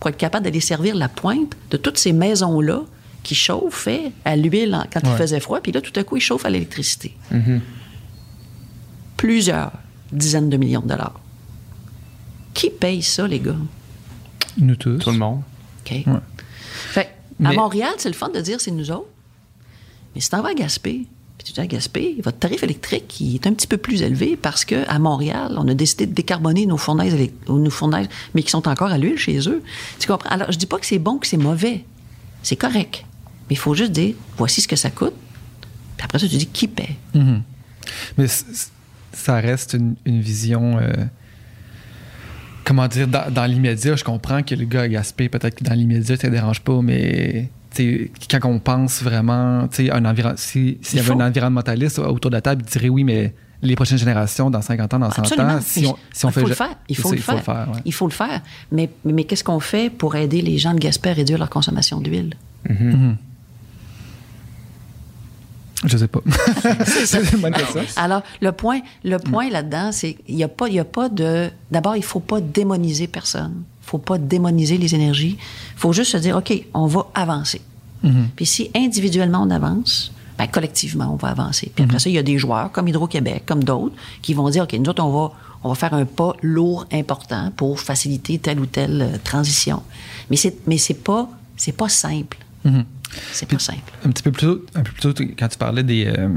pour 0.00 0.08
être 0.10 0.16
capable 0.16 0.44
d'aller 0.44 0.60
servir 0.60 0.94
la 0.96 1.08
pointe 1.08 1.52
de 1.70 1.76
toutes 1.76 1.98
ces 1.98 2.12
maisons-là 2.12 2.82
qui 3.22 3.34
chauffaient 3.34 4.12
à 4.24 4.36
l'huile 4.36 4.78
quand 4.92 5.00
il 5.04 5.16
faisait 5.16 5.40
froid, 5.40 5.60
puis 5.60 5.72
là, 5.72 5.80
tout 5.82 5.92
à 5.94 6.04
coup, 6.04 6.16
ils 6.16 6.20
chauffent 6.22 6.46
à 6.46 6.50
l'électricité. 6.50 7.14
Plusieurs 9.18 9.72
dizaines 10.10 10.48
de 10.48 10.56
millions 10.56 10.80
de 10.80 10.88
dollars. 10.88 11.20
Qui 12.54 12.70
paye 12.70 13.02
ça, 13.02 13.26
les 13.26 13.40
gars? 13.40 13.56
Nous 14.56 14.76
tous. 14.76 14.98
Tout 14.98 15.10
le 15.10 15.18
monde. 15.18 15.42
OK? 15.84 15.90
Ouais. 15.92 16.04
Fait 16.90 17.00
à 17.00 17.50
Mais- 17.50 17.54
Montréal, 17.56 17.92
c'est 17.98 18.08
le 18.08 18.14
fun 18.14 18.28
de 18.30 18.40
dire 18.40 18.60
c'est 18.60 18.70
nous 18.72 18.90
autres. 18.90 19.06
Mais 20.14 20.20
si 20.20 20.30
t'en 20.30 20.42
vas 20.42 20.48
à 20.50 20.54
Gaspé, 20.54 21.06
puis 21.36 21.44
tu 21.46 21.52
dis 21.52 21.60
à 21.60 21.66
Gaspé, 21.66 22.16
votre 22.24 22.38
tarif 22.38 22.62
électrique 22.64 23.20
il 23.20 23.36
est 23.36 23.46
un 23.46 23.52
petit 23.52 23.68
peu 23.68 23.76
plus 23.76 24.02
élevé 24.02 24.36
parce 24.36 24.64
qu'à 24.64 24.98
Montréal, 24.98 25.54
on 25.56 25.68
a 25.68 25.74
décidé 25.74 26.06
de 26.06 26.12
décarboner 26.14 26.66
nos 26.66 26.76
fournaises, 26.78 27.14
nos 27.48 27.70
fournaises, 27.70 28.08
mais 28.34 28.42
qui 28.42 28.50
sont 28.50 28.66
encore 28.66 28.88
à 28.90 28.98
l'huile 28.98 29.18
chez 29.18 29.38
eux. 29.48 29.62
Tu 30.00 30.08
comprends? 30.08 30.30
Alors, 30.30 30.50
je 30.50 30.58
dis 30.58 30.66
pas 30.66 30.78
que 30.78 30.86
c'est 30.86 30.98
bon, 30.98 31.18
que 31.18 31.26
c'est 31.28 31.36
mauvais. 31.36 31.84
C'est 32.42 32.56
correct. 32.56 33.04
Mais 33.48 33.54
il 33.54 33.58
faut 33.58 33.74
juste 33.74 33.92
dire, 33.92 34.14
voici 34.36 34.60
ce 34.60 34.66
que 34.68 34.76
ça 34.76 34.90
coûte. 34.90 35.14
Puis 35.96 36.04
après 36.04 36.18
ça, 36.18 36.28
tu 36.28 36.36
dis 36.36 36.46
qui 36.46 36.66
paie? 36.68 36.96
Mhm. 37.14 37.42
Mais 38.16 38.26
ça 39.12 39.36
reste 39.40 39.74
une, 39.74 39.94
une 40.04 40.20
vision. 40.20 40.78
euh, 40.78 40.92
comment 42.68 42.86
dire, 42.86 43.08
dans, 43.08 43.30
dans 43.32 43.46
l'immédiat, 43.46 43.96
je 43.96 44.04
comprends 44.04 44.42
que 44.42 44.54
le 44.54 44.64
gars 44.66 44.82
a 44.82 44.88
gaspé, 44.88 45.28
peut-être 45.28 45.56
que 45.56 45.64
dans 45.64 45.74
l'immédiat, 45.74 46.16
ça 46.16 46.28
ne 46.28 46.32
dérange 46.34 46.60
pas, 46.60 46.80
mais 46.82 47.48
quand 48.30 48.44
on 48.44 48.58
pense 48.58 49.02
vraiment, 49.02 49.68
un 49.92 50.04
environ- 50.04 50.34
si- 50.36 50.78
s'il 50.82 50.96
y 50.98 51.00
avait 51.00 51.12
faut- 51.12 51.20
un 51.20 51.26
environnementaliste 51.26 51.98
autour 51.98 52.30
de 52.30 52.36
la 52.36 52.40
table, 52.42 52.62
il 52.66 52.70
dirait 52.70 52.88
oui, 52.88 53.04
mais 53.04 53.34
les 53.62 53.74
prochaines 53.74 53.98
générations, 53.98 54.50
dans 54.50 54.62
50 54.62 54.94
ans, 54.94 54.98
dans 55.00 55.10
100 55.10 55.22
Absolument. 55.22 55.54
ans, 55.54 55.58
si 55.60 55.84
on, 55.86 55.96
si 56.12 56.26
on 56.26 56.28
il 56.28 56.32
fait. 56.32 56.40
faut 56.42 56.48
le 56.48 56.54
faire. 56.54 56.76
Il 56.88 56.96
faut 56.96 57.10
le 57.12 57.16
faire. 57.18 57.34
ouais. 57.46 57.80
Il 57.84 57.92
faut 57.92 58.06
le 58.06 58.12
faire. 58.12 58.40
Mais, 58.70 58.88
mais 59.04 59.24
qu'est-ce 59.24 59.42
qu'on 59.42 59.58
fait 59.60 59.90
pour 59.90 60.14
aider 60.14 60.42
les 60.42 60.58
gens 60.58 60.74
de 60.74 60.78
Gaspé 60.78 61.10
à 61.10 61.12
réduire 61.14 61.38
leur 61.38 61.50
consommation 61.50 62.00
d'huile? 62.00 62.34
Mhm. 62.68 63.16
Je 65.88 65.96
sais 65.96 66.08
pas. 66.08 66.20
c'est 66.86 67.32
une 67.32 67.40
bonne 67.40 67.52
question. 67.54 67.80
Alors, 67.96 68.22
le 68.40 68.52
point, 68.52 68.80
le 69.04 69.18
point 69.18 69.48
là-dedans, 69.50 69.90
c'est 69.92 70.14
qu'il 70.14 70.36
n'y 70.36 70.44
a, 70.44 70.48
pas- 70.48 70.68
il 70.68 70.74
y 70.74 70.78
a 70.78 70.84
pas 70.84 71.08
de. 71.08 71.50
D'abord, 71.70 71.96
il 71.96 72.00
ne 72.00 72.04
faut 72.04 72.20
pas 72.20 72.40
démoniser 72.40 73.06
personne. 73.06 73.52
Il 73.54 73.86
ne 73.86 73.90
faut 73.90 73.98
pas 73.98 74.18
démoniser 74.18 74.76
les 74.78 74.94
énergies. 74.94 75.38
Il 75.40 75.78
faut 75.80 75.92
juste 75.92 76.12
se 76.12 76.18
dire, 76.18 76.36
OK, 76.36 76.52
on 76.74 76.86
va 76.86 77.06
avancer. 77.14 77.60
Puis 78.36 78.46
si 78.46 78.70
individuellement 78.76 79.42
on 79.42 79.50
avance, 79.50 80.12
ben, 80.38 80.46
collectivement, 80.46 81.10
on 81.12 81.16
va 81.16 81.28
avancer. 81.30 81.72
Puis 81.74 81.84
après 81.84 81.98
ça, 81.98 82.08
il 82.08 82.12
y 82.12 82.18
a 82.18 82.22
des 82.22 82.38
joueurs 82.38 82.70
comme 82.70 82.86
Hydro-Québec, 82.86 83.42
comme 83.44 83.64
d'autres, 83.64 83.94
qui 84.22 84.34
vont 84.34 84.48
dire, 84.50 84.64
OK, 84.64 84.72
nous 84.74 84.88
autres, 84.90 85.02
on 85.02 85.10
va, 85.10 85.32
on 85.64 85.68
va 85.70 85.74
faire 85.74 85.94
un 85.94 86.04
pas 86.04 86.34
lourd, 86.42 86.86
important 86.92 87.50
pour 87.56 87.80
faciliter 87.80 88.38
telle 88.38 88.60
ou 88.60 88.66
telle 88.66 89.02
euh, 89.02 89.16
transition. 89.24 89.82
Mais 90.30 90.36
c'est, 90.36 90.54
mais 90.68 90.78
c'est 90.78 90.94
pas, 91.02 91.28
c'est 91.56 91.72
pas 91.72 91.88
simple. 91.88 92.38
C'est 93.32 93.48
pas 93.48 93.58
simple. 93.58 93.80
Un 94.04 94.10
petit 94.10 94.22
peu 94.22 94.32
plus 94.32 94.46
tôt, 94.46 94.64
un 94.74 94.82
peu 94.82 94.92
plus 94.92 95.00
tôt, 95.02 95.12
tu- 95.12 95.34
quand 95.34 95.48
tu 95.48 95.58
parlais 95.58 95.82
des, 95.82 96.06
euh, 96.06 96.28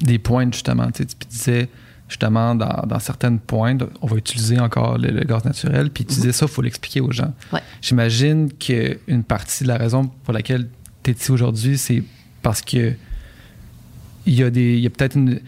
des 0.00 0.18
pointes, 0.18 0.52
justement, 0.54 0.90
tu 0.90 1.02
sais, 1.02 1.06
tu 1.06 1.26
disais, 1.28 1.68
justement, 2.08 2.54
dans, 2.54 2.84
dans 2.86 2.98
certaines 2.98 3.38
pointes, 3.38 3.82
on 4.00 4.06
va 4.06 4.16
utiliser 4.16 4.58
encore 4.60 4.96
le, 4.98 5.08
le 5.10 5.24
gaz 5.24 5.44
naturel, 5.44 5.90
puis 5.90 6.04
tu 6.04 6.14
disais 6.14 6.32
ça, 6.32 6.46
il 6.46 6.52
faut 6.52 6.62
l'expliquer 6.62 7.00
aux 7.00 7.12
gens. 7.12 7.32
Ouais. 7.52 7.60
J'imagine 7.82 8.52
qu'une 8.52 9.24
partie 9.24 9.64
de 9.64 9.68
la 9.68 9.76
raison 9.76 10.06
pour 10.24 10.32
laquelle 10.32 10.68
tu 11.02 11.10
es 11.10 11.14
ici 11.14 11.30
aujourd'hui, 11.32 11.76
c'est 11.78 12.02
parce 12.42 12.62
que 12.62 12.94
il 14.26 14.34
y 14.34 14.42
a, 14.42 14.50
des- 14.50 14.74
il 14.74 14.80
y 14.80 14.86
a 14.86 14.90
peut-être 14.90 15.16
une. 15.16 15.40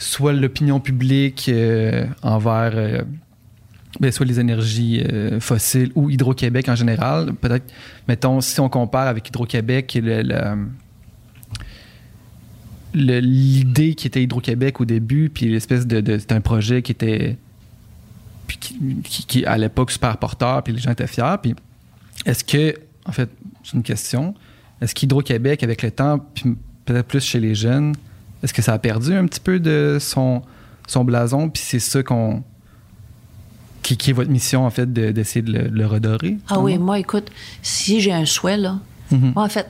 Soit 0.00 0.32
l'opinion 0.32 0.78
publique 0.78 1.48
euh, 1.48 2.06
envers. 2.22 2.72
euh, 2.74 3.02
soit 4.10 4.26
les 4.26 4.38
énergies 4.40 5.00
euh, 5.00 5.40
fossiles 5.40 5.90
ou 5.94 6.10
Hydro-Québec 6.10 6.68
en 6.68 6.74
général. 6.74 7.32
Peut-être, 7.34 7.72
mettons, 8.06 8.40
si 8.40 8.58
on 8.60 8.68
compare 8.68 9.08
avec 9.08 9.28
Hydro-Québec, 9.28 9.98
l'idée 12.94 13.94
qui 13.94 14.06
était 14.06 14.22
Hydro-Québec 14.22 14.80
au 14.80 14.84
début, 14.84 15.30
puis 15.30 15.46
l'espèce 15.46 15.86
de, 15.86 16.00
de- 16.00 16.18
c'était 16.18 16.34
un 16.34 16.40
projet 16.40 16.82
qui 16.82 16.92
était 16.92 17.36
puis 18.46 18.56
qui, 19.02 19.44
à 19.44 19.58
l'époque 19.58 19.90
super 19.90 20.16
porteur, 20.16 20.62
puis 20.62 20.72
les 20.72 20.78
gens 20.78 20.90
étaient 20.92 21.06
fiers. 21.06 21.36
Puis 21.42 21.54
est-ce 22.24 22.42
que, 22.42 22.74
en 23.04 23.12
fait, 23.12 23.28
c'est 23.62 23.74
une 23.74 23.82
question, 23.82 24.34
est-ce 24.80 24.94
qu'Hydro-Québec, 24.94 25.62
avec 25.62 25.82
le 25.82 25.90
temps, 25.90 26.18
puis 26.18 26.56
peut-être 26.86 27.06
plus 27.06 27.22
chez 27.22 27.40
les 27.40 27.54
jeunes, 27.54 27.94
est-ce 28.42 28.54
que 28.54 28.62
ça 28.62 28.72
a 28.72 28.78
perdu 28.78 29.12
un 29.12 29.26
petit 29.26 29.40
peu 29.40 29.60
de 29.60 29.98
son, 30.00 30.40
son 30.86 31.04
blason, 31.04 31.50
puis 31.50 31.62
c'est 31.62 31.78
ça 31.78 32.02
qu'on 32.02 32.42
qui, 33.88 33.96
qui 33.96 34.10
est 34.10 34.12
votre 34.12 34.30
mission, 34.30 34.66
en 34.66 34.70
fait, 34.70 34.92
de- 34.92 35.10
d'essayer 35.12 35.42
de, 35.42 35.52
le, 35.52 35.68
de 35.70 35.74
le 35.76 35.86
redorer? 35.86 36.36
Ah 36.48 36.58
oui, 36.60 36.76
moi, 36.78 36.98
écoute, 36.98 37.28
si 37.62 38.00
j'ai 38.00 38.12
un 38.12 38.24
souhait, 38.26 38.56
là, 38.56 38.78
Mhm. 39.10 39.32
moi, 39.34 39.44
en 39.44 39.48
fait, 39.48 39.66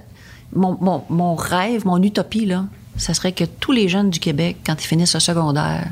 mon, 0.55 0.77
mon- 0.81 1.05
mon 1.09 1.35
rêve, 1.37 1.87
mon 1.87 2.03
utopie, 2.03 2.47
là, 2.47 2.65
ça 2.97 3.15
serait 3.15 3.33
que 3.33 3.45
tous 3.45 3.73
les 3.73 3.89
jeunes 3.89 4.11
du 4.11 4.19
Québec, 4.19 4.57
quand 4.67 4.75
ils 4.83 4.87
finissent 4.87 5.15
le 5.15 5.21
secondaire, 5.21 5.87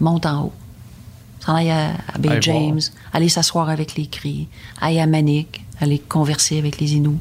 montent 0.00 0.26
en 0.26 0.44
haut. 0.44 0.52
S'en 1.40 1.54
aillent 1.54 1.70
à, 1.70 1.92
à 2.12 2.18
Bay 2.18 2.38
James, 2.42 2.72
voir. 2.80 3.10
aller 3.14 3.28
s'asseoir 3.28 3.68
avec 3.70 3.94
les 3.96 4.06
cris, 4.06 4.48
aller 4.80 5.00
à 5.00 5.06
Manic, 5.06 5.64
aller 5.80 5.98
converser 5.98 6.58
avec 6.58 6.80
les 6.80 6.94
Inuits. 6.94 7.18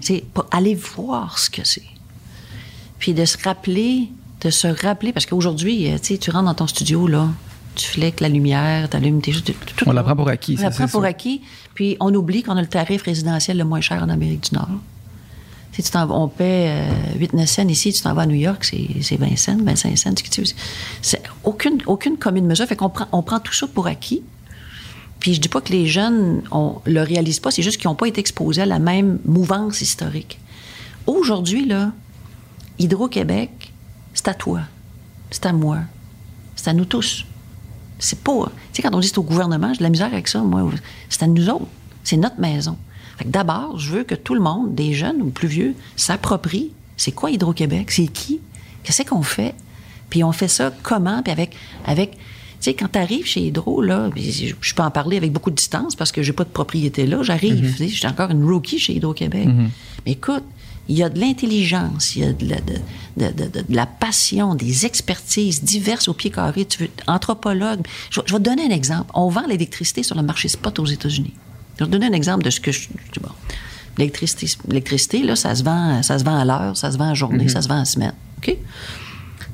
C'est 0.00 0.24
pour 0.34 0.46
aller 0.50 0.74
voir 0.74 1.38
ce 1.38 1.50
que 1.50 1.62
c'est. 1.64 1.82
Puis 2.98 3.14
de 3.14 3.24
se 3.24 3.36
rappeler, 3.42 4.10
de 4.42 4.50
se 4.50 4.68
rappeler, 4.68 5.12
parce 5.12 5.26
qu'aujourd'hui, 5.26 5.90
euh, 5.90 5.96
tu 5.98 6.14
sais, 6.14 6.18
tu 6.18 6.30
rentres 6.30 6.44
dans 6.46 6.54
ton 6.54 6.66
studio, 6.66 7.06
là, 7.06 7.28
tu 7.74 7.86
fleques 7.86 8.20
la 8.20 8.28
lumière, 8.28 8.88
tu 8.88 8.96
allumes 8.96 9.20
tes 9.20 9.32
On 9.86 9.92
la 9.92 10.02
prend 10.02 10.16
pour 10.16 10.28
acquis, 10.28 10.56
On 10.58 10.62
la 10.62 10.70
prend 10.70 10.88
pour 10.88 11.04
acquis. 11.04 11.42
Puis 11.74 11.96
on 12.00 12.14
oublie 12.14 12.42
qu'on 12.42 12.56
a 12.56 12.60
le 12.60 12.68
tarif 12.68 13.02
résidentiel 13.02 13.58
le 13.58 13.64
moins 13.64 13.80
cher 13.80 14.02
en 14.02 14.08
Amérique 14.08 14.50
du 14.50 14.54
Nord. 14.54 14.68
Sais, 15.72 15.82
tu 15.82 15.90
on 15.96 16.28
paie 16.28 16.68
euh, 16.68 17.18
8-9 17.18 17.46
cents 17.46 17.68
ici, 17.68 17.92
tu 17.92 18.00
t'en 18.00 18.14
vas 18.14 18.22
à 18.22 18.26
New 18.26 18.36
York, 18.36 18.64
c'est 18.64 18.86
c'est 19.02 19.16
20 19.16 19.36
cents, 19.36 19.56
25 19.60 19.98
cents. 19.98 20.14
C'est 21.02 21.22
aucune, 21.42 21.78
aucune 21.86 22.16
commune 22.16 22.46
mesure. 22.46 22.66
Fait 22.66 22.76
qu'on 22.76 22.90
prend, 22.90 23.06
on 23.10 23.22
prend 23.22 23.40
tout 23.40 23.52
ça 23.52 23.66
pour 23.66 23.88
acquis. 23.88 24.22
Puis 25.18 25.34
je 25.34 25.40
dis 25.40 25.48
pas 25.48 25.60
que 25.60 25.72
les 25.72 25.86
jeunes 25.86 26.42
on 26.52 26.76
le 26.86 27.02
réalisent 27.02 27.40
pas, 27.40 27.50
c'est 27.50 27.62
juste 27.62 27.78
qu'ils 27.78 27.88
n'ont 27.88 27.96
pas 27.96 28.06
été 28.06 28.20
exposés 28.20 28.62
à 28.62 28.66
la 28.66 28.78
même 28.78 29.18
mouvance 29.24 29.80
historique. 29.80 30.38
Aujourd'hui, 31.06 31.66
là, 31.66 31.92
Hydro-Québec, 32.78 33.72
c'est 34.14 34.28
à 34.28 34.34
toi, 34.34 34.60
c'est 35.30 35.46
à 35.46 35.52
moi, 35.52 35.80
c'est 36.54 36.70
à 36.70 36.72
nous 36.72 36.84
tous. 36.84 37.26
C'est 37.98 38.18
pas. 38.20 38.50
Tu 38.72 38.76
sais, 38.76 38.82
quand 38.82 38.94
on 38.94 39.00
dit 39.00 39.08
c'est 39.08 39.18
au 39.18 39.22
gouvernement, 39.22 39.72
j'ai 39.72 39.78
de 39.78 39.84
la 39.84 39.90
misère 39.90 40.12
avec 40.12 40.28
ça, 40.28 40.40
moi. 40.40 40.70
C'est 41.08 41.22
à 41.22 41.26
nous 41.26 41.48
autres. 41.48 41.66
C'est 42.02 42.16
notre 42.16 42.40
maison. 42.40 42.76
Fait 43.16 43.24
que 43.24 43.30
d'abord, 43.30 43.78
je 43.78 43.92
veux 43.92 44.04
que 44.04 44.14
tout 44.14 44.34
le 44.34 44.40
monde, 44.40 44.74
des 44.74 44.92
jeunes 44.92 45.22
ou 45.22 45.30
plus 45.30 45.48
vieux, 45.48 45.74
s'approprie 45.96 46.72
c'est 46.96 47.12
quoi 47.12 47.30
Hydro-Québec, 47.30 47.90
c'est 47.90 48.06
qui, 48.06 48.40
qu'est-ce 48.82 49.02
qu'on 49.02 49.22
fait, 49.22 49.54
puis 50.10 50.22
on 50.22 50.32
fait 50.32 50.48
ça 50.48 50.72
comment, 50.82 51.22
puis 51.22 51.32
avec. 51.32 51.56
avec 51.86 52.12
tu 52.12 52.70
sais, 52.70 52.74
quand 52.74 52.88
tu 52.92 52.98
arrives 52.98 53.26
chez 53.26 53.42
Hydro, 53.42 53.82
là, 53.82 54.08
je 54.16 54.54
je 54.58 54.74
peux 54.74 54.82
en 54.82 54.90
parler 54.90 55.18
avec 55.18 55.32
beaucoup 55.32 55.50
de 55.50 55.56
distance 55.56 55.94
parce 55.94 56.12
que 56.12 56.22
j'ai 56.22 56.32
pas 56.32 56.44
de 56.44 56.48
propriété 56.48 57.06
là, 57.06 57.22
j'arrive, 57.22 57.72
tu 57.72 57.76
sais, 57.76 57.88
je 57.88 57.94
suis 57.94 58.06
encore 58.06 58.30
une 58.30 58.42
rookie 58.42 58.78
chez 58.78 58.94
Hydro-Québec. 58.94 59.48
Mais 60.06 60.12
écoute, 60.12 60.44
il 60.88 60.96
y 60.98 61.02
a 61.02 61.08
de 61.08 61.18
l'intelligence, 61.18 62.14
il 62.16 62.22
y 62.22 62.24
a 62.26 62.32
de 62.32 62.48
la, 62.48 62.60
de, 62.60 62.74
de- 63.16 63.32
de- 63.32 63.48
de- 63.48 63.62
de 63.68 63.74
la 63.74 63.86
passion, 63.86 64.54
des 64.54 64.84
expertises 64.86 65.62
diverses 65.64 66.08
au 66.08 66.14
pied 66.14 66.30
carré. 66.30 66.64
Tu 66.66 66.82
veux, 66.84 66.90
anthropologue. 67.06 67.80
Je, 68.10 68.20
vais- 68.20 68.26
je 68.26 68.32
vais 68.32 68.38
te 68.38 68.44
donner 68.44 68.64
un 68.66 68.70
exemple. 68.74 69.10
On 69.14 69.28
vend 69.28 69.46
l'électricité 69.48 70.02
sur 70.02 70.16
le 70.16 70.22
marché 70.22 70.48
spot 70.48 70.78
aux 70.78 70.86
États-Unis. 70.86 71.32
Je 71.78 71.84
vais 71.84 71.90
te 71.90 71.92
donner 71.92 72.06
un 72.06 72.12
exemple 72.12 72.44
de 72.44 72.50
ce 72.50 72.60
que 72.60 72.70
je. 72.72 72.88
Bon. 73.20 73.28
L'électricité, 73.96 74.48
l'électricité, 74.68 75.22
là, 75.22 75.36
ça 75.36 75.54
se 75.54 75.62
vend, 75.62 76.02
ça 76.02 76.18
se 76.18 76.24
vend 76.24 76.36
à 76.38 76.44
l'heure, 76.44 76.76
ça 76.76 76.90
se 76.90 76.98
vend 76.98 77.10
à 77.10 77.14
journée, 77.14 77.48
ça 77.48 77.62
se 77.62 77.68
vend 77.68 77.80
à 77.80 77.84
semaine. 77.84 78.12
OK? 78.38 78.56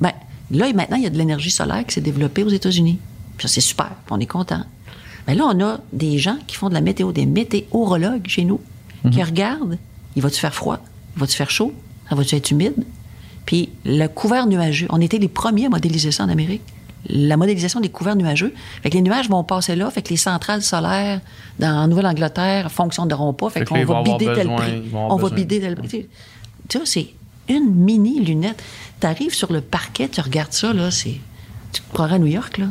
Ben, 0.01 0.11
là, 0.51 0.73
maintenant, 0.73 0.97
il 0.97 1.03
y 1.03 1.07
a 1.07 1.09
de 1.11 1.17
l'énergie 1.17 1.51
solaire 1.51 1.85
qui 1.85 1.93
s'est 1.93 2.01
développée 2.01 2.43
aux 2.43 2.49
États-Unis. 2.49 2.99
Puis 3.37 3.47
ça, 3.47 3.53
c'est 3.53 3.61
super. 3.61 3.91
On 4.09 4.19
est 4.19 4.25
content. 4.25 4.63
Mais 5.27 5.35
là, 5.35 5.45
on 5.53 5.63
a 5.63 5.79
des 5.93 6.17
gens 6.17 6.37
qui 6.47 6.55
font 6.55 6.69
de 6.69 6.73
la 6.73 6.81
météo, 6.81 7.11
des 7.11 7.25
météorologues 7.27 8.27
chez 8.27 8.43
nous, 8.43 8.59
qui 9.11 9.21
regardent. 9.23 9.77
Il 10.15 10.21
va-tu 10.21 10.39
faire 10.39 10.53
froid? 10.53 10.79
Il 11.15 11.19
va-tu 11.19 11.35
faire 11.35 11.49
chaud? 11.49 11.73
Ça 12.09 12.15
va-tu 12.15 12.35
être 12.35 12.51
humide? 12.51 12.75
Puis 13.45 13.69
le 13.85 14.07
couvert 14.07 14.45
nuageux, 14.47 14.87
on 14.89 15.01
était 15.01 15.17
les 15.17 15.27
premiers 15.27 15.65
à 15.65 15.69
modéliser 15.69 16.11
ça 16.11 16.23
en 16.23 16.29
Amérique. 16.29 16.61
La 17.09 17.35
modélisation 17.35 17.79
des 17.79 17.89
couverts 17.89 18.15
nuageux. 18.15 18.53
Fait 18.83 18.89
que 18.91 18.95
les 18.95 19.01
nuages 19.01 19.27
vont 19.29 19.43
passer 19.43 19.75
là, 19.75 19.89
fait 19.89 20.03
que 20.03 20.09
les 20.09 20.17
centrales 20.17 20.61
solaires 20.61 21.19
dans 21.59 21.75
en 21.83 21.87
Nouvelle-Angleterre 21.87 22.71
fonctionneront 22.71 23.33
pas, 23.33 23.49
fait, 23.49 23.59
qu'on 23.65 23.75
va 23.85 23.93
bider 24.03 24.25
tel 24.35 24.47
prix. 24.57 24.71
On 25.11 25.15
va 25.15 25.29
bider 25.35 25.59
tel 25.59 25.75
prix. 25.75 26.05
Tu 26.69 26.77
vois, 26.77 26.85
c'est 26.85 27.07
une 27.49 27.73
mini 27.73 28.19
lunette. 28.23 28.61
Tu 28.99 29.07
arrives 29.07 29.33
sur 29.33 29.51
le 29.51 29.61
parquet, 29.61 30.07
tu 30.09 30.21
regardes 30.21 30.53
ça, 30.53 30.73
là, 30.73 30.91
c'est. 30.91 31.17
Tu 31.73 31.81
te 31.81 31.91
croirais 31.91 32.15
à 32.15 32.19
New 32.19 32.27
York, 32.27 32.59
là. 32.59 32.67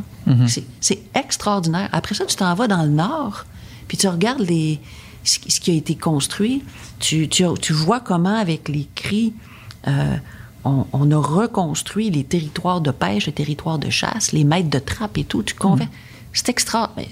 C'est- 0.47 0.63
C'est 0.79 0.99
extraordinaire. 1.13 1.89
Après 1.91 2.15
ça, 2.15 2.25
tu 2.25 2.35
t'en 2.37 2.53
vas 2.55 2.67
dans 2.67 2.83
le 2.83 2.89
nord, 2.89 3.45
puis 3.89 3.97
tu 3.97 4.07
regardes 4.07 4.39
les, 4.47 4.79
ce, 5.23 5.59
qui 5.59 5.71
a 5.71 5.73
été 5.73 5.95
construit, 5.95 6.63
tu, 6.99 7.27
tu, 7.27 7.45
tu, 7.61 7.73
vois 7.73 7.99
comment 7.99 8.35
avec 8.35 8.69
les 8.69 8.87
cris, 8.95 9.33
euh, 9.87 10.15
on, 10.63 10.85
on, 10.93 11.11
a 11.11 11.17
reconstruit 11.17 12.09
les 12.09 12.23
territoires 12.23 12.81
de 12.81 12.91
pêche, 12.91 13.27
les 13.27 13.31
territoires 13.31 13.79
de 13.79 13.89
chasse, 13.89 14.31
les 14.31 14.43
maîtres 14.43 14.69
de 14.69 14.79
trappe 14.79 15.17
et 15.17 15.23
tout. 15.23 15.43
Tu 15.43 15.55
convaincs. 15.55 15.87
Mm. 15.87 16.33
C'est 16.33 16.49
extra. 16.49 16.91
Mais, 16.97 17.09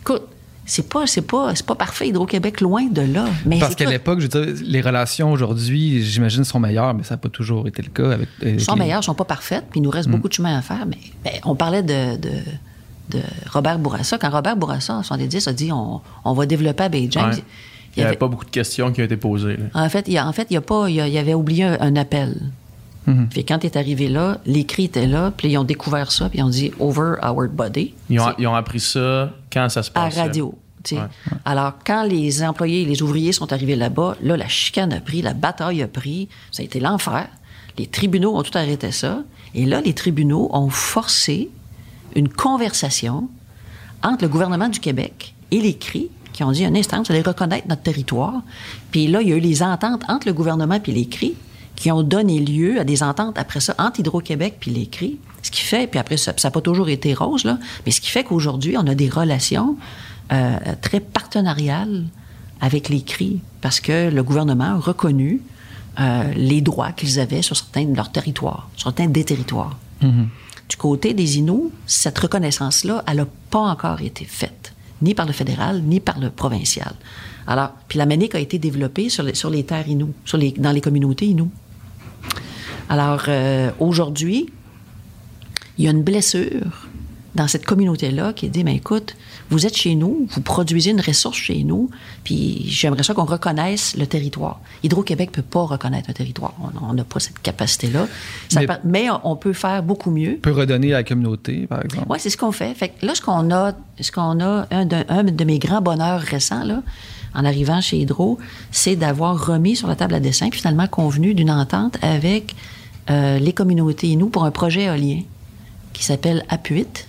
écoute, 0.00 0.22
c'est 0.66 0.88
pas 0.88 1.06
c'est 1.06 1.22
pas 1.22 1.54
c'est 1.54 1.66
pas 1.66 1.74
parfait 1.74 2.08
Hydro-Québec 2.08 2.60
loin 2.60 2.86
de 2.86 3.02
là 3.02 3.26
mais 3.44 3.58
parce 3.58 3.74
qu'à 3.74 3.88
l'époque 3.88 4.20
je 4.20 4.28
veux 4.28 4.52
dire, 4.52 4.64
les 4.64 4.80
relations 4.80 5.30
aujourd'hui 5.30 6.02
j'imagine 6.02 6.44
sont 6.44 6.58
meilleures 6.58 6.94
mais 6.94 7.02
ça 7.02 7.14
n'a 7.14 7.18
pas 7.18 7.28
toujours 7.28 7.68
été 7.68 7.82
le 7.82 7.90
cas 7.90 8.12
avec, 8.12 8.28
avec 8.40 8.60
sont 8.60 8.74
les... 8.74 8.80
meilleures 8.80 9.04
sont 9.04 9.14
pas 9.14 9.26
parfaites 9.26 9.66
puis 9.70 9.80
il 9.80 9.82
nous 9.82 9.90
reste 9.90 10.08
mm. 10.08 10.12
beaucoup 10.12 10.28
de 10.28 10.32
chemin 10.32 10.56
à 10.56 10.62
faire 10.62 10.86
mais, 10.86 10.96
mais 11.24 11.40
on 11.44 11.54
parlait 11.54 11.82
de, 11.82 12.16
de, 12.16 12.30
de, 13.10 13.20
Robert 13.52 13.78
Bourassa 13.78 14.18
quand 14.18 14.30
Robert 14.30 14.56
Bourassa 14.56 14.94
en 14.94 15.02
70 15.02 15.48
a 15.48 15.52
dit 15.52 15.72
on, 15.72 16.00
on 16.24 16.32
va 16.32 16.46
développer 16.46 16.84
à 16.84 16.88
Bay 16.88 17.08
James 17.10 17.34
il 17.96 18.00
n'y 18.00 18.06
avait, 18.06 18.16
pas 18.16 18.26
beaucoup 18.26 18.44
de 18.44 18.50
questions 18.50 18.90
qui 18.92 19.00
ont 19.02 19.04
été 19.04 19.16
posées 19.16 19.56
là. 19.56 19.66
en 19.74 19.88
fait 19.88 20.08
il 20.08 20.14
y 20.14 20.18
a, 20.18 20.26
en 20.26 20.32
fait 20.32 20.46
il 20.50 20.54
y 20.54 20.56
a 20.56 20.60
pas 20.60 20.88
il, 20.88 20.96
y, 20.96 21.00
a, 21.00 21.06
il 21.06 21.16
avait 21.16 21.34
oublié 21.34 21.64
un, 21.64 21.78
un 21.80 21.96
appel. 21.96 22.40
Puis 23.30 23.44
quand 23.44 23.58
tu 23.58 23.66
es 23.66 23.76
arrivé 23.76 24.08
là, 24.08 24.38
les 24.46 24.64
cris 24.64 24.84
étaient 24.84 25.06
là, 25.06 25.30
puis 25.36 25.48
ils 25.48 25.58
ont 25.58 25.64
découvert 25.64 26.10
ça, 26.10 26.30
puis 26.30 26.38
ils 26.38 26.42
ont 26.42 26.48
dit 26.48 26.72
over 26.78 27.16
our 27.22 27.48
body. 27.48 27.92
Ils 28.08 28.18
ont, 28.18 28.32
ils 28.38 28.46
ont 28.46 28.54
appris 28.54 28.80
ça 28.80 29.30
quand 29.52 29.68
ça 29.68 29.82
se 29.82 29.90
passe. 29.90 30.16
À 30.16 30.22
radio. 30.22 30.54
Ouais. 30.92 30.98
Alors, 31.44 31.74
quand 31.84 32.04
les 32.04 32.42
employés 32.42 32.82
et 32.82 32.84
les 32.84 33.02
ouvriers 33.02 33.32
sont 33.32 33.52
arrivés 33.52 33.76
là-bas, 33.76 34.16
là, 34.22 34.36
la 34.36 34.48
chicane 34.48 34.92
a 34.92 35.00
pris, 35.00 35.22
la 35.22 35.34
bataille 35.34 35.82
a 35.82 35.88
pris, 35.88 36.28
ça 36.50 36.62
a 36.62 36.64
été 36.64 36.80
l'enfer. 36.80 37.28
Les 37.78 37.86
tribunaux 37.86 38.36
ont 38.36 38.42
tout 38.42 38.56
arrêté 38.56 38.92
ça. 38.92 39.22
Et 39.54 39.66
là, 39.66 39.80
les 39.80 39.94
tribunaux 39.94 40.48
ont 40.52 40.70
forcé 40.70 41.50
une 42.14 42.28
conversation 42.28 43.28
entre 44.02 44.24
le 44.24 44.28
gouvernement 44.28 44.68
du 44.68 44.80
Québec 44.80 45.34
et 45.50 45.60
les 45.60 45.74
cris 45.74 46.10
qui 46.32 46.42
ont 46.42 46.52
dit 46.52 46.64
un 46.64 46.74
instant, 46.74 47.02
vous 47.02 47.12
allez 47.12 47.22
reconnaître 47.22 47.68
notre 47.68 47.82
territoire. 47.82 48.42
Puis 48.90 49.06
là, 49.06 49.22
il 49.22 49.28
y 49.28 49.32
a 49.32 49.36
eu 49.36 49.40
les 49.40 49.62
ententes 49.62 50.02
entre 50.08 50.26
le 50.26 50.32
gouvernement 50.32 50.80
et 50.84 50.92
les 50.92 51.06
cris 51.06 51.34
qui 51.76 51.90
ont 51.90 52.02
donné 52.02 52.38
lieu 52.38 52.78
à 52.78 52.84
des 52.84 53.02
ententes 53.02 53.38
après 53.38 53.60
ça 53.60 53.74
entre 53.78 54.00
Hydro-Québec 54.00 54.56
puis 54.60 54.70
les 54.70 54.86
CRI. 54.86 55.18
Ce 55.42 55.50
qui 55.50 55.62
fait, 55.62 55.86
puis 55.86 55.98
après 55.98 56.16
ça 56.16 56.34
n'a 56.42 56.50
pas 56.50 56.60
toujours 56.60 56.88
été 56.88 57.14
rose, 57.14 57.44
là, 57.44 57.58
mais 57.84 57.92
ce 57.92 58.00
qui 58.00 58.10
fait 58.10 58.24
qu'aujourd'hui, 58.24 58.76
on 58.76 58.86
a 58.86 58.94
des 58.94 59.08
relations 59.08 59.76
euh, 60.32 60.58
très 60.80 61.00
partenariales 61.00 62.04
avec 62.60 62.88
les 62.88 63.02
CRI 63.02 63.40
parce 63.60 63.80
que 63.80 64.10
le 64.10 64.22
gouvernement 64.22 64.76
a 64.76 64.78
reconnu 64.78 65.40
euh, 66.00 66.32
les 66.36 66.60
droits 66.60 66.92
qu'ils 66.92 67.20
avaient 67.20 67.42
sur 67.42 67.56
certains 67.56 67.84
de 67.84 67.94
leurs 67.94 68.10
territoires, 68.10 68.68
sur 68.76 68.88
certains 68.88 69.06
des 69.06 69.24
territoires. 69.24 69.76
Mm-hmm. 70.02 70.26
Du 70.68 70.76
côté 70.76 71.14
des 71.14 71.38
Inuits, 71.38 71.70
cette 71.86 72.18
reconnaissance-là, 72.18 73.04
elle 73.06 73.18
n'a 73.18 73.26
pas 73.50 73.60
encore 73.60 74.00
été 74.00 74.24
faite, 74.24 74.72
ni 75.02 75.14
par 75.14 75.26
le 75.26 75.32
fédéral, 75.32 75.82
ni 75.82 76.00
par 76.00 76.18
le 76.18 76.30
provincial. 76.30 76.94
Alors, 77.46 77.72
puis 77.88 77.98
la 77.98 78.06
MANIC 78.06 78.34
a 78.34 78.38
été 78.38 78.58
développée 78.58 79.08
sur 79.10 79.22
les, 79.22 79.64
terres 79.64 79.88
Inuits, 79.88 80.14
sur 80.24 80.38
les, 80.38 80.52
dans 80.52 80.72
les 80.72 80.80
communautés 80.80 81.26
Inuits. 81.26 81.50
Alors, 82.88 83.24
euh, 83.28 83.70
aujourd'hui, 83.78 84.50
il 85.76 85.84
y 85.84 85.88
a 85.88 85.90
une 85.90 86.02
blessure 86.02 86.88
dans 87.34 87.48
cette 87.48 87.66
communauté-là 87.66 88.32
qui 88.32 88.48
dit, 88.48 88.64
mais 88.64 88.76
écoute, 88.76 89.16
vous 89.54 89.66
êtes 89.66 89.76
chez 89.76 89.94
nous, 89.94 90.26
vous 90.30 90.40
produisez 90.40 90.90
une 90.90 91.00
ressource 91.00 91.36
chez 91.36 91.62
nous, 91.62 91.88
puis 92.24 92.64
j'aimerais 92.66 93.04
ça 93.04 93.14
qu'on 93.14 93.24
reconnaisse 93.24 93.96
le 93.96 94.04
territoire. 94.04 94.60
Hydro-Québec 94.82 95.30
ne 95.30 95.34
peut 95.36 95.48
pas 95.48 95.62
reconnaître 95.62 96.10
un 96.10 96.12
territoire. 96.12 96.54
On 96.82 96.92
n'a 96.92 97.04
pas 97.04 97.20
cette 97.20 97.38
capacité-là. 97.38 98.08
Mais, 98.56 98.66
mais, 98.82 99.06
on 99.22 99.36
peut 99.36 99.52
faire 99.52 99.84
beaucoup 99.84 100.10
mieux. 100.10 100.38
peut 100.38 100.50
redonner 100.50 100.92
à 100.92 100.98
la 100.98 101.04
communauté, 101.04 101.68
par 101.68 101.84
exemple. 101.84 102.06
Oui, 102.10 102.18
c'est 102.20 102.30
ce 102.30 102.36
qu'on 102.36 102.50
fait. 102.50 102.74
Fait 102.74 102.88
que 102.88 103.06
là, 103.06 103.14
ce 103.14 103.20
qu'on 103.20 103.52
a, 103.52 103.74
ce 104.00 104.10
qu'on 104.10 104.40
a, 104.40 104.66
un 104.72 104.86
de, 104.86 105.04
un 105.08 105.22
de 105.22 105.44
mes 105.44 105.60
grands 105.60 105.80
bonheurs 105.80 106.20
récents, 106.20 106.64
là, 106.64 106.82
en 107.32 107.44
arrivant 107.44 107.80
chez 107.80 107.98
Hydro, 107.98 108.38
c'est 108.72 108.96
d'avoir 108.96 109.46
remis 109.46 109.76
sur 109.76 109.86
la 109.86 109.94
table 109.94 110.14
à 110.14 110.20
dessin, 110.20 110.48
puis 110.50 110.58
finalement 110.58 110.88
convenu 110.88 111.34
d'une 111.34 111.50
entente 111.50 111.96
avec 112.02 112.56
euh, 113.08 113.38
les 113.38 113.52
communautés 113.52 114.08
Inuits 114.08 114.30
pour 114.30 114.44
un 114.44 114.50
projet 114.50 114.84
éolien 114.84 115.20
qui 115.92 116.04
s'appelle 116.04 116.44
APUIT, 116.48 117.06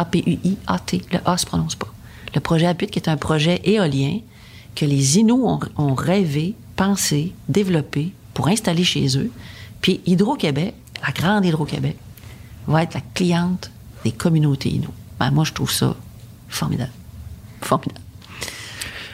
A-P-U-I-A-T. 0.00 1.02
Le 1.12 1.18
A 1.24 1.36
se 1.36 1.46
prononce 1.46 1.74
pas. 1.74 1.92
Le 2.34 2.40
projet 2.40 2.66
APUIT, 2.66 2.88
qui 2.88 2.98
est 2.98 3.08
un 3.08 3.16
projet 3.16 3.60
éolien 3.64 4.20
que 4.74 4.84
les 4.84 5.18
Inuits 5.18 5.32
ont, 5.32 5.60
ont 5.76 5.94
rêvé, 5.94 6.54
pensé, 6.76 7.32
développé 7.48 8.12
pour 8.34 8.48
installer 8.48 8.84
chez 8.84 9.18
eux. 9.18 9.30
Puis 9.80 10.00
Hydro-Québec, 10.06 10.74
la 11.06 11.12
grande 11.12 11.44
Hydro-Québec, 11.44 11.96
va 12.66 12.82
être 12.82 12.94
la 12.94 13.02
cliente 13.14 13.70
des 14.04 14.12
communautés 14.12 14.70
Inuits. 14.70 14.88
Ben, 15.18 15.30
moi, 15.30 15.44
je 15.44 15.52
trouve 15.52 15.70
ça 15.70 15.96
formidable. 16.48 16.92
Formidable. 17.62 18.00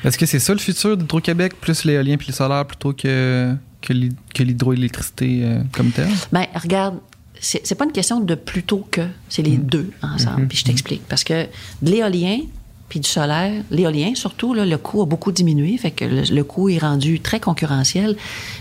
Est-ce 0.05 0.19
que 0.19 0.27
c'est 0.27 0.39
ça 0.39 0.53
le 0.53 0.59
futur 0.59 0.97
d'Hydro-Québec, 0.97 1.55
plus 1.61 1.85
l'éolien 1.85 2.17
puis 2.17 2.29
le 2.29 2.33
solaire 2.33 2.65
plutôt 2.67 2.93
que, 2.93 3.57
que 3.81 4.43
l'hydroélectricité 4.43 5.41
euh, 5.43 5.63
comme 5.73 5.91
telle? 5.91 6.13
Bien, 6.33 6.47
regarde, 6.55 6.99
c'est 7.41 7.75
pas 7.75 7.85
une 7.85 7.93
question 7.93 8.21
de 8.21 8.35
plutôt 8.35 8.87
que, 8.91 9.07
c'est 9.29 9.43
les 9.43 9.59
mm. 9.59 9.63
deux 9.63 9.91
ensemble. 10.03 10.43
Mm-hmm. 10.43 10.49
Puis 10.49 10.59
je 10.59 10.65
t'explique. 10.65 11.03
Parce 11.09 11.25
que 11.25 11.47
de 11.83 11.91
l'éolien 11.91 12.41
puis 12.89 13.01
du 13.01 13.09
solaire, 13.09 13.63
l'éolien 13.71 14.15
surtout, 14.15 14.55
là, 14.55 14.65
le 14.65 14.79
coût 14.79 15.03
a 15.03 15.07
beaucoup 15.07 15.33
diminué, 15.33 15.77
fait 15.77 15.91
que 15.91 16.05
le, 16.05 16.45
coût 16.45 16.69
est 16.69 16.79
rendu 16.79 17.21
très 17.21 17.41
concurrentiel. 17.41 18.17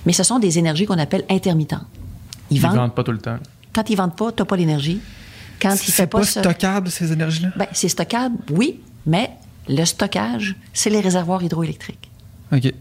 Mais 0.06 0.14
ce 0.14 0.24
sont 0.24 0.40
des 0.40 0.58
énergies 0.58 0.86
qu'on 0.86 0.98
appelle 0.98 1.26
intermittentes. 1.30 1.86
Ils, 2.50 2.60
vendent, 2.60 2.76
vendent 2.76 2.96
pas 2.96 3.04
tout 3.04 3.12
le 3.12 3.20
temps. 3.20 3.38
Quand 3.74 3.90
ils 3.90 3.96
vendent 3.96 4.16
pas, 4.16 4.32
tu 4.32 4.42
n'as 4.42 4.46
pas 4.46 4.58
l'énergie. 4.58 5.00
Quand 5.62 5.74
il 5.74 5.92
fait 5.92 6.08
pas, 6.08 6.20
pas 6.20 6.26
stockable, 6.26 6.90
ces 6.90 7.12
énergies-là? 7.12 7.50
Ben, 7.56 7.68
c'est 7.72 7.90
stockable, 7.90 8.36
oui, 8.52 8.82
mais 9.06 9.32
le 9.68 9.86
stockage, 9.86 10.56
c'est 10.74 10.90
les 10.90 11.02
réservoirs 11.02 11.44
hydroélectriques. 11.44 12.10
OK. 12.52 12.74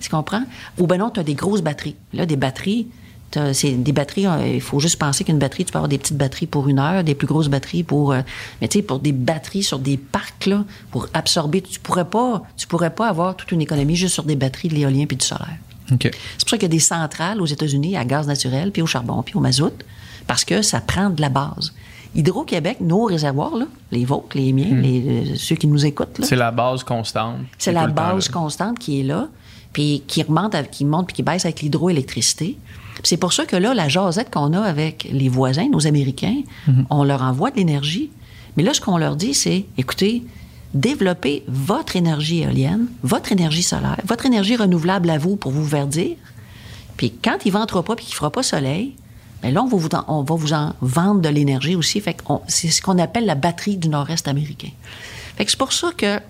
Tu 0.00 0.08
comprends? 0.08 0.44
Ou 0.78 0.86
ben 0.86 0.98
non, 0.98 1.10
tu 1.10 1.20
as 1.20 1.22
des 1.22 1.34
grosses 1.34 1.62
batteries. 1.62 1.96
Là, 2.14 2.24
des 2.24 2.36
batteries, 2.36 2.88
c'est 3.52 3.72
des 3.72 3.92
batteries, 3.92 4.26
euh, 4.26 4.54
il 4.54 4.60
faut 4.60 4.80
juste 4.80 4.98
penser 4.98 5.24
qu'une 5.24 5.38
batterie, 5.38 5.64
tu 5.64 5.72
peux 5.72 5.78
avoir 5.78 5.88
des 5.88 5.98
petites 5.98 6.16
batteries 6.16 6.46
pour 6.46 6.68
une 6.68 6.78
heure, 6.78 7.04
des 7.04 7.14
plus 7.14 7.26
grosses 7.26 7.48
batteries 7.48 7.82
pour. 7.82 8.12
Euh, 8.12 8.22
mais 8.60 8.68
tu 8.68 8.78
sais, 8.78 8.82
pour 8.82 8.98
des 8.98 9.12
batteries 9.12 9.62
sur 9.62 9.78
des 9.78 9.96
parcs, 9.96 10.46
là, 10.46 10.64
pour 10.90 11.08
absorber, 11.14 11.62
tu 11.62 11.78
pourrais 11.80 12.04
pas, 12.04 12.42
tu 12.56 12.66
pourrais 12.66 12.90
pas 12.90 13.08
avoir 13.08 13.36
toute 13.36 13.52
une 13.52 13.60
économie 13.60 13.96
juste 13.96 14.14
sur 14.14 14.24
des 14.24 14.36
batteries 14.36 14.68
de 14.68 14.74
l'éolien 14.74 15.06
puis 15.06 15.16
du 15.16 15.24
solaire. 15.24 15.56
C'est 15.88 16.10
pour 16.40 16.50
ça 16.50 16.56
qu'il 16.56 16.62
y 16.62 16.66
a 16.66 16.68
des 16.68 16.78
centrales 16.78 17.40
aux 17.40 17.46
États-Unis 17.46 17.96
à 17.96 18.04
gaz 18.04 18.28
naturel, 18.28 18.70
puis 18.70 18.80
au 18.80 18.86
charbon, 18.86 19.22
puis 19.24 19.34
au 19.34 19.40
mazout, 19.40 19.72
parce 20.28 20.44
que 20.44 20.62
ça 20.62 20.80
prend 20.80 21.10
de 21.10 21.20
la 21.20 21.28
base. 21.28 21.72
Hydro-Québec, 22.14 22.78
nos 22.80 23.04
réservoirs, 23.04 23.56
là, 23.56 23.66
les 23.92 24.04
vôtres, 24.04 24.36
les 24.36 24.52
miens, 24.52 24.70
hmm. 24.70 24.80
les, 24.80 25.32
euh, 25.32 25.34
ceux 25.36 25.56
qui 25.56 25.66
nous 25.66 25.86
écoutent. 25.86 26.20
C'est 26.22 26.36
la 26.36 26.50
base 26.50 26.82
constante. 26.82 27.38
C'est 27.58 27.72
la 27.72 27.86
base 27.86 28.28
constante 28.28 28.78
qui 28.78 29.00
est 29.00 29.04
là, 29.04 29.28
puis 29.72 30.02
qui 30.06 30.22
remonte, 30.22 30.56
qui 30.70 30.84
monte, 30.84 31.06
puis 31.06 31.16
qui 31.16 31.22
baisse 31.22 31.44
avec 31.44 31.60
l'hydroélectricité. 31.60 32.56
C'est 33.02 33.16
pour 33.16 33.32
ça 33.32 33.46
que 33.46 33.56
là, 33.56 33.74
la 33.74 33.88
jasette 33.88 34.30
qu'on 34.30 34.52
a 34.52 34.60
avec 34.60 35.08
les 35.12 35.28
voisins, 35.28 35.68
nos 35.70 35.86
Américains, 35.86 36.42
hmm. 36.66 36.82
on 36.90 37.04
leur 37.04 37.22
envoie 37.22 37.50
de 37.50 37.56
l'énergie. 37.56 38.10
Mais 38.56 38.62
là, 38.62 38.74
ce 38.74 38.80
qu'on 38.80 38.98
leur 38.98 39.16
dit, 39.16 39.34
c'est, 39.34 39.64
écoutez, 39.78 40.22
développez 40.74 41.44
votre 41.48 41.96
énergie 41.96 42.42
éolienne, 42.42 42.86
votre 43.02 43.32
énergie 43.32 43.62
solaire, 43.62 44.00
votre 44.04 44.26
énergie 44.26 44.56
renouvelable 44.56 45.10
à 45.10 45.18
vous 45.18 45.36
pour 45.36 45.52
vous 45.52 45.64
verdir. 45.64 46.16
Puis 46.96 47.12
quand 47.12 47.38
il 47.44 47.52
ne 47.52 47.58
ventera 47.58 47.82
pas 47.82 47.96
puis 47.96 48.04
qu'il 48.04 48.14
ne 48.14 48.18
fera 48.18 48.30
pas 48.30 48.42
soleil, 48.42 48.94
mais 49.42 49.50
là, 49.50 49.62
on 49.62 49.68
va 49.68 49.76
vous 49.76 49.88
en, 49.94 50.04
on 50.08 50.22
va 50.22 50.34
vous 50.34 50.52
en 50.52 50.74
vendre 50.80 51.20
de 51.20 51.28
l'énergie 51.28 51.74
aussi. 51.74 52.00
Fait 52.00 52.16
c'est 52.46 52.68
ce 52.68 52.82
qu'on 52.82 52.98
appelle 52.98 53.24
la 53.24 53.34
batterie 53.34 53.78
du 53.78 53.88
nord-est 53.88 54.28
américain. 54.28 54.70
Fait 55.36 55.44
que 55.44 55.50
c'est 55.50 55.58
pour 55.58 55.72
ça 55.72 55.92
que 55.96 56.20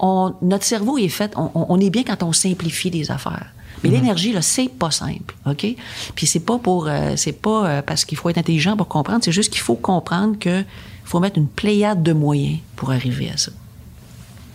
on, 0.00 0.34
notre 0.42 0.64
cerveau 0.64 0.98
est 0.98 1.08
fait, 1.08 1.32
on, 1.36 1.50
on, 1.54 1.78
est 1.78 1.90
bien 1.90 2.02
quand 2.02 2.24
on 2.24 2.32
simplifie 2.32 2.90
les 2.90 3.12
affaires. 3.12 3.53
Mais 3.84 3.90
l'énergie, 3.90 4.32
là, 4.32 4.42
c'est 4.42 4.68
pas 4.68 4.90
simple, 4.90 5.34
OK? 5.46 5.66
Puis 6.14 6.26
c'est 6.26 6.40
pas 6.40 6.58
pour, 6.58 6.88
euh, 6.88 7.12
c'est 7.16 7.40
pas 7.40 7.66
euh, 7.66 7.82
parce 7.82 8.04
qu'il 8.04 8.18
faut 8.18 8.30
être 8.30 8.38
intelligent 8.38 8.76
pour 8.76 8.88
comprendre, 8.88 9.20
c'est 9.22 9.32
juste 9.32 9.52
qu'il 9.52 9.62
faut 9.62 9.76
comprendre 9.76 10.38
que 10.38 10.64
faut 11.04 11.20
mettre 11.20 11.38
une 11.38 11.48
pléiade 11.48 12.02
de 12.02 12.12
moyens 12.12 12.58
pour 12.76 12.90
arriver 12.90 13.30
à 13.30 13.36
ça. 13.36 13.52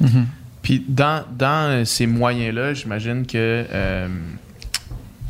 Mhm. 0.01 0.25
Puis 0.61 0.83
dans, 0.87 1.23
dans 1.37 1.85
ces 1.85 2.07
moyens-là, 2.07 2.73
j'imagine 2.73 3.25
que 3.25 3.65
euh, 3.71 4.07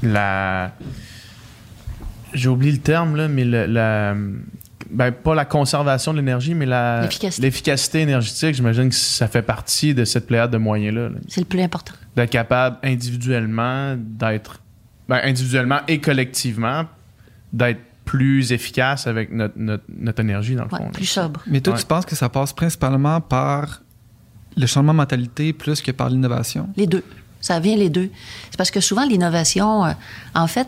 la 0.02 0.72
j'ai 2.34 2.50
oublié 2.50 2.72
le 2.72 2.80
terme, 2.80 3.16
là, 3.16 3.28
mais 3.28 3.44
la, 3.44 4.16
ben, 4.90 5.12
pas 5.12 5.36
la 5.36 5.46
conservation 5.46 6.14
de 6.14 6.18
l'énergie, 6.18 6.54
mais 6.54 6.66
l'efficacité 7.40 8.02
énergétique, 8.02 8.56
j'imagine 8.56 8.90
que 8.90 8.96
ça 8.96 9.28
fait 9.28 9.42
partie 9.42 9.94
de 9.94 10.06
cette 10.06 10.28
pléiade 10.28 10.52
de 10.52 10.58
moyens-là. 10.58 11.10
C'est 11.28 11.42
le 11.42 11.46
plus 11.46 11.62
important. 11.62 11.94
D'être 12.20 12.32
capable 12.32 12.78
individuellement 12.84 13.96
d'être, 13.98 14.60
ben, 15.08 15.22
individuellement 15.24 15.80
et 15.88 16.02
collectivement, 16.02 16.84
d'être 17.54 17.80
plus 18.04 18.52
efficace 18.52 19.08
avec 19.08 19.32
notre, 19.32 19.56
notre, 19.58 20.20
énergie, 20.20 20.56
dans 20.56 20.64
le 20.64 20.70
fond. 20.70 20.90
Plus 20.92 21.06
sobre. 21.06 21.42
Mais 21.48 21.62
toi, 21.62 21.78
tu 21.78 21.86
penses 21.86 22.06
que 22.06 22.16
ça 22.16 22.28
passe 22.28 22.52
principalement 22.52 23.22
par 23.22 23.82
le 24.58 24.66
changement 24.66 24.92
de 24.92 24.98
mentalité 24.98 25.54
plus 25.54 25.82
que 25.82 25.92
par 25.92 26.10
l'innovation? 26.10 26.68
Les 26.76 26.88
deux. 26.88 27.06
Ça 27.40 27.62
vient 27.62 27.78
les 27.78 27.90
deux. 27.90 28.10
C'est 28.52 28.58
parce 28.58 28.72
que 28.72 28.82
souvent, 28.82 29.06
l'innovation, 29.06 29.86
euh, 29.86 29.92
en 30.36 30.48
fait, 30.48 30.68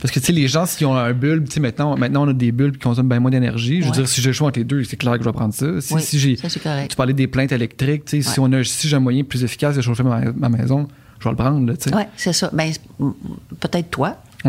Parce 0.00 0.12
que, 0.12 0.20
tu 0.20 0.26
sais, 0.26 0.32
les 0.32 0.46
gens, 0.48 0.64
s'ils 0.66 0.86
ont 0.86 0.94
un 0.96 1.12
bulbe, 1.12 1.46
tu 1.48 1.54
sais, 1.54 1.60
maintenant, 1.60 1.96
maintenant, 1.96 2.24
on 2.24 2.28
a 2.28 2.32
des 2.32 2.52
bulbes 2.52 2.74
qui 2.74 2.78
consomment 2.80 3.08
bien 3.08 3.18
moins 3.20 3.30
d'énergie. 3.30 3.82
Je 3.82 3.86
veux 3.86 3.92
dire, 3.92 4.08
si 4.08 4.20
j'ai 4.20 4.28
le 4.28 4.32
choix 4.32 4.48
entre 4.48 4.58
les 4.60 4.64
deux, 4.64 4.84
c'est 4.84 4.96
clair 4.96 5.14
que 5.14 5.20
je 5.20 5.28
vais 5.28 5.32
prendre 5.32 5.52
ça. 5.54 5.80
Si, 5.80 5.92
Oui, 5.94 6.02
si 6.02 6.18
j'ai. 6.18 6.36
ça. 6.36 6.48
Tu 6.88 6.96
parlais 6.96 7.12
des 7.14 7.26
plaintes 7.26 7.52
électriques, 7.52 8.04
tu 8.04 8.22
sais, 8.22 8.32
si, 8.32 8.38
on 8.40 8.52
a, 8.52 8.62
si 8.64 8.88
j'ai 8.88 8.96
un 8.96 9.00
moyen 9.00 9.24
plus 9.24 9.42
efficace 9.44 9.74
de 9.76 9.80
chauffer 9.82 10.04
ma, 10.04 10.20
ma 10.32 10.48
maison, 10.48 10.86
je 11.18 11.24
vais 11.24 11.30
le 11.30 11.36
prendre, 11.36 11.66
là, 11.66 11.76
tu 11.76 11.88
sais. 11.90 11.96
Oui, 11.96 12.02
c'est 12.16 12.32
ça. 12.32 12.48
Ben, 12.52 12.72
peut-être 13.60 13.90
toi. 13.90 14.16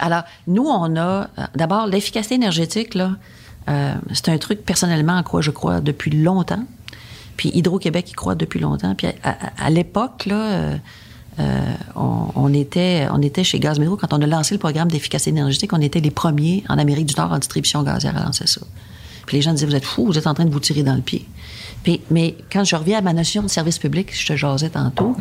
Alors, 0.00 0.22
nous, 0.46 0.64
on 0.66 0.96
a 0.96 1.00
euh, 1.38 1.42
d'abord 1.54 1.86
l'efficacité 1.86 2.34
énergétique, 2.34 2.94
là, 2.94 3.12
euh, 3.68 3.94
c'est 4.12 4.28
un 4.28 4.36
truc 4.38 4.64
personnellement 4.64 5.14
en 5.16 5.22
quoi 5.22 5.40
je 5.40 5.50
crois 5.50 5.80
depuis 5.80 6.10
longtemps. 6.10 6.64
Puis 7.36 7.50
Hydro-Québec 7.54 8.10
y 8.10 8.12
croit 8.12 8.34
depuis 8.34 8.60
longtemps. 8.60 8.94
Puis 8.94 9.06
à, 9.06 9.12
à- 9.30 9.64
à 9.66 9.70
l'époque, 9.70 10.26
là, 10.26 10.34
euh, 10.52 10.76
on, 11.96 12.28
on 12.34 12.52
était, 12.52 13.06
on 13.10 13.20
était 13.22 13.44
chez 13.44 13.58
Gaz 13.58 13.78
Métro, 13.78 13.96
quand 13.96 14.12
on 14.12 14.20
a 14.22 14.26
lancé 14.26 14.54
le 14.54 14.58
programme 14.58 14.90
d'efficacité 14.90 15.30
énergétique, 15.30 15.72
on 15.72 15.80
était 15.80 16.00
les 16.00 16.10
premiers 16.10 16.64
en 16.68 16.78
Amérique 16.78 17.06
du 17.06 17.14
Nord 17.14 17.32
en 17.32 17.38
distribution 17.38 17.82
gazière 17.82 18.16
à 18.16 18.24
lancer 18.24 18.46
ça. 18.46 18.60
Puis 19.26 19.36
les 19.36 19.42
gens 19.42 19.52
disaient, 19.52 19.66
vous 19.66 19.74
êtes 19.74 19.84
fous, 19.84 20.06
vous 20.06 20.18
êtes 20.18 20.26
en 20.26 20.34
train 20.34 20.44
de 20.44 20.50
vous 20.50 20.60
tirer 20.60 20.82
dans 20.82 20.94
le 20.94 21.00
pied. 21.00 21.26
Puis, 21.82 22.00
mais 22.10 22.36
quand 22.52 22.64
je 22.64 22.76
reviens 22.76 22.98
à 22.98 23.00
ma 23.00 23.12
notion 23.12 23.42
de 23.42 23.48
service 23.48 23.78
public, 23.78 24.10
je 24.12 24.26
te 24.26 24.36
jasais 24.36 24.70
tantôt, 24.70 25.16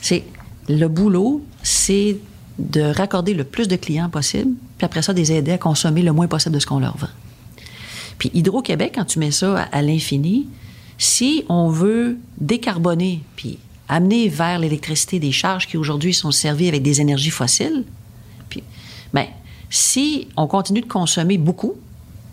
c'est 0.00 0.24
le 0.68 0.88
boulot, 0.88 1.42
c'est 1.62 2.18
de 2.58 2.82
raccorder 2.82 3.34
le 3.34 3.44
plus 3.44 3.68
de 3.68 3.76
clients 3.76 4.08
possible, 4.08 4.52
puis 4.78 4.84
après 4.84 5.02
ça, 5.02 5.12
de 5.12 5.18
les 5.18 5.32
aider 5.32 5.52
à 5.52 5.58
consommer 5.58 6.02
le 6.02 6.12
moins 6.12 6.26
possible 6.26 6.54
de 6.54 6.60
ce 6.60 6.66
qu'on 6.66 6.78
leur 6.78 6.96
vend. 6.96 7.08
Puis 8.18 8.30
Hydro-Québec, 8.32 8.92
quand 8.94 9.04
tu 9.04 9.18
mets 9.18 9.32
ça 9.32 9.58
à, 9.58 9.78
à 9.78 9.82
l'infini, 9.82 10.46
si 10.98 11.44
on 11.48 11.68
veut 11.68 12.18
décarboner 12.38 13.22
puis 13.34 13.58
amener 13.88 14.28
vers 14.28 14.58
l'électricité 14.58 15.18
des 15.18 15.32
charges 15.32 15.66
qui 15.66 15.76
aujourd'hui 15.76 16.14
sont 16.14 16.30
servies 16.30 16.68
avec 16.68 16.82
des 16.82 17.00
énergies 17.00 17.30
fossiles, 17.30 17.84
puis, 18.48 18.62
ben, 19.12 19.26
si 19.70 20.28
on 20.36 20.46
continue 20.46 20.80
de 20.80 20.86
consommer 20.86 21.36
beaucoup, 21.38 21.74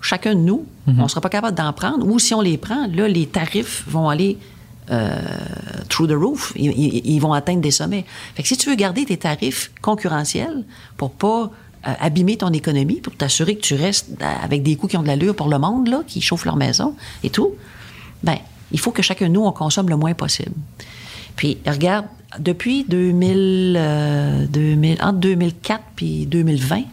chacun 0.02 0.34
de 0.36 0.40
nous, 0.40 0.66
on 0.88 0.92
ne 1.04 1.08
sera 1.08 1.22
pas 1.22 1.30
capable 1.30 1.56
d'en 1.58 1.74
prendre, 1.74 2.08
ou 2.08 2.20
si 2.20 2.34
on 2.34 2.42
les 2.42 2.58
prend, 2.58 2.88
là, 2.88 3.08
les 3.08 3.28
tarifs 3.28 3.84
vont 3.88 4.10
aller 4.10 4.38
euh, 4.90 5.22
through 5.90 6.08
the 6.10 6.14
roof. 6.16 6.52
Ils, 6.56 6.72
ils- 6.72 7.06
ils 7.16 7.20
vont 7.20 7.34
atteindre 7.34 7.62
des 7.62 7.72
sommets. 7.72 8.04
Fait 8.36 8.42
que 8.42 8.48
si 8.50 8.58
tu 8.58 8.70
veux 8.70 8.76
garder 8.76 9.06
tes 9.06 9.16
tarifs 9.18 9.72
concurrentiels 9.82 10.66
pour 10.98 11.12
pas 11.12 11.52
euh, 11.88 11.94
abîmer 12.00 12.36
ton 12.38 12.50
économie, 12.52 12.96
pour 13.00 13.16
t'assurer 13.16 13.56
que 13.56 13.62
tu 13.62 13.76
restes 13.76 14.10
euh, 14.22 14.26
avec 14.44 14.64
des 14.64 14.76
coûts 14.76 14.88
qui 14.88 14.98
ont 14.98 15.02
de 15.04 15.08
l'allure 15.08 15.36
pour 15.36 15.48
le 15.50 15.60
monde, 15.60 15.88
là, 15.88 16.02
qui 16.06 16.20
chauffent 16.20 16.46
leur 16.46 16.56
maison 16.58 16.96
et 17.24 17.30
tout, 17.30 17.52
ben, 18.24 18.38
il 18.72 18.80
faut 18.80 18.92
que 18.92 19.02
chacun 19.02 19.28
de 19.28 19.34
nous, 19.34 19.44
on 19.46 19.52
consomme 19.52 19.88
le 19.90 19.96
moins 19.98 20.14
possible. 20.14 20.52
Puis, 21.36 21.58
regarde, 21.66 22.06
depuis 22.40 22.86
2000, 22.88 23.76
euh, 23.78 24.46
2000 24.48 24.98
entre 25.02 25.20
2004 25.20 25.84
puis 25.96 26.26
2020, 26.26 26.84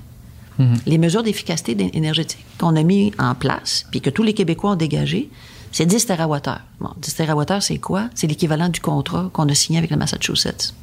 les 0.87 0.99
mesures 0.99 1.23
d'efficacité 1.23 1.77
énergétique 1.95 2.45
qu'on 2.59 2.75
a 2.75 2.83
mis 2.83 3.13
en 3.21 3.37
place, 3.37 3.87
puis 3.93 4.01
que 4.01 4.11
tous 4.11 4.25
les 4.25 4.35
Québécois 4.35 4.73
ont 4.73 4.77
dégagé, 4.77 5.31
c'est 5.71 5.87
10 5.87 6.05
TWh. 6.07 6.41
Bon, 6.81 6.91
10 7.01 7.15
TWh, 7.15 7.61
c'est 7.61 7.79
quoi? 7.79 8.11
C'est 8.17 8.27
l'équivalent 8.27 8.69
du 8.69 8.81
contrat 8.81 9.31
qu'on 9.33 9.49
a 9.49 9.55
signé 9.55 9.79
avec 9.79 9.91
le 9.91 9.97
Massachusetts 9.97 10.75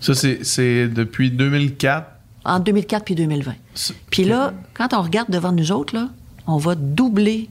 Ça, 0.00 0.14
c'est- 0.14 0.88
depuis 0.88 1.30
2004. 1.30 2.08
en 2.44 2.58
2004 2.58 3.04
puis 3.04 3.14
2020. 3.14 3.54
C'est- 3.74 3.94
Puis 4.10 4.24
là, 4.24 4.52
quand 4.74 4.92
on 4.94 5.02
regarde 5.02 5.30
devant 5.30 5.52
nous 5.52 5.70
autres, 5.70 5.94
là, 5.94 6.08
on 6.48 6.56
va 6.56 6.74
doubler 6.74 7.48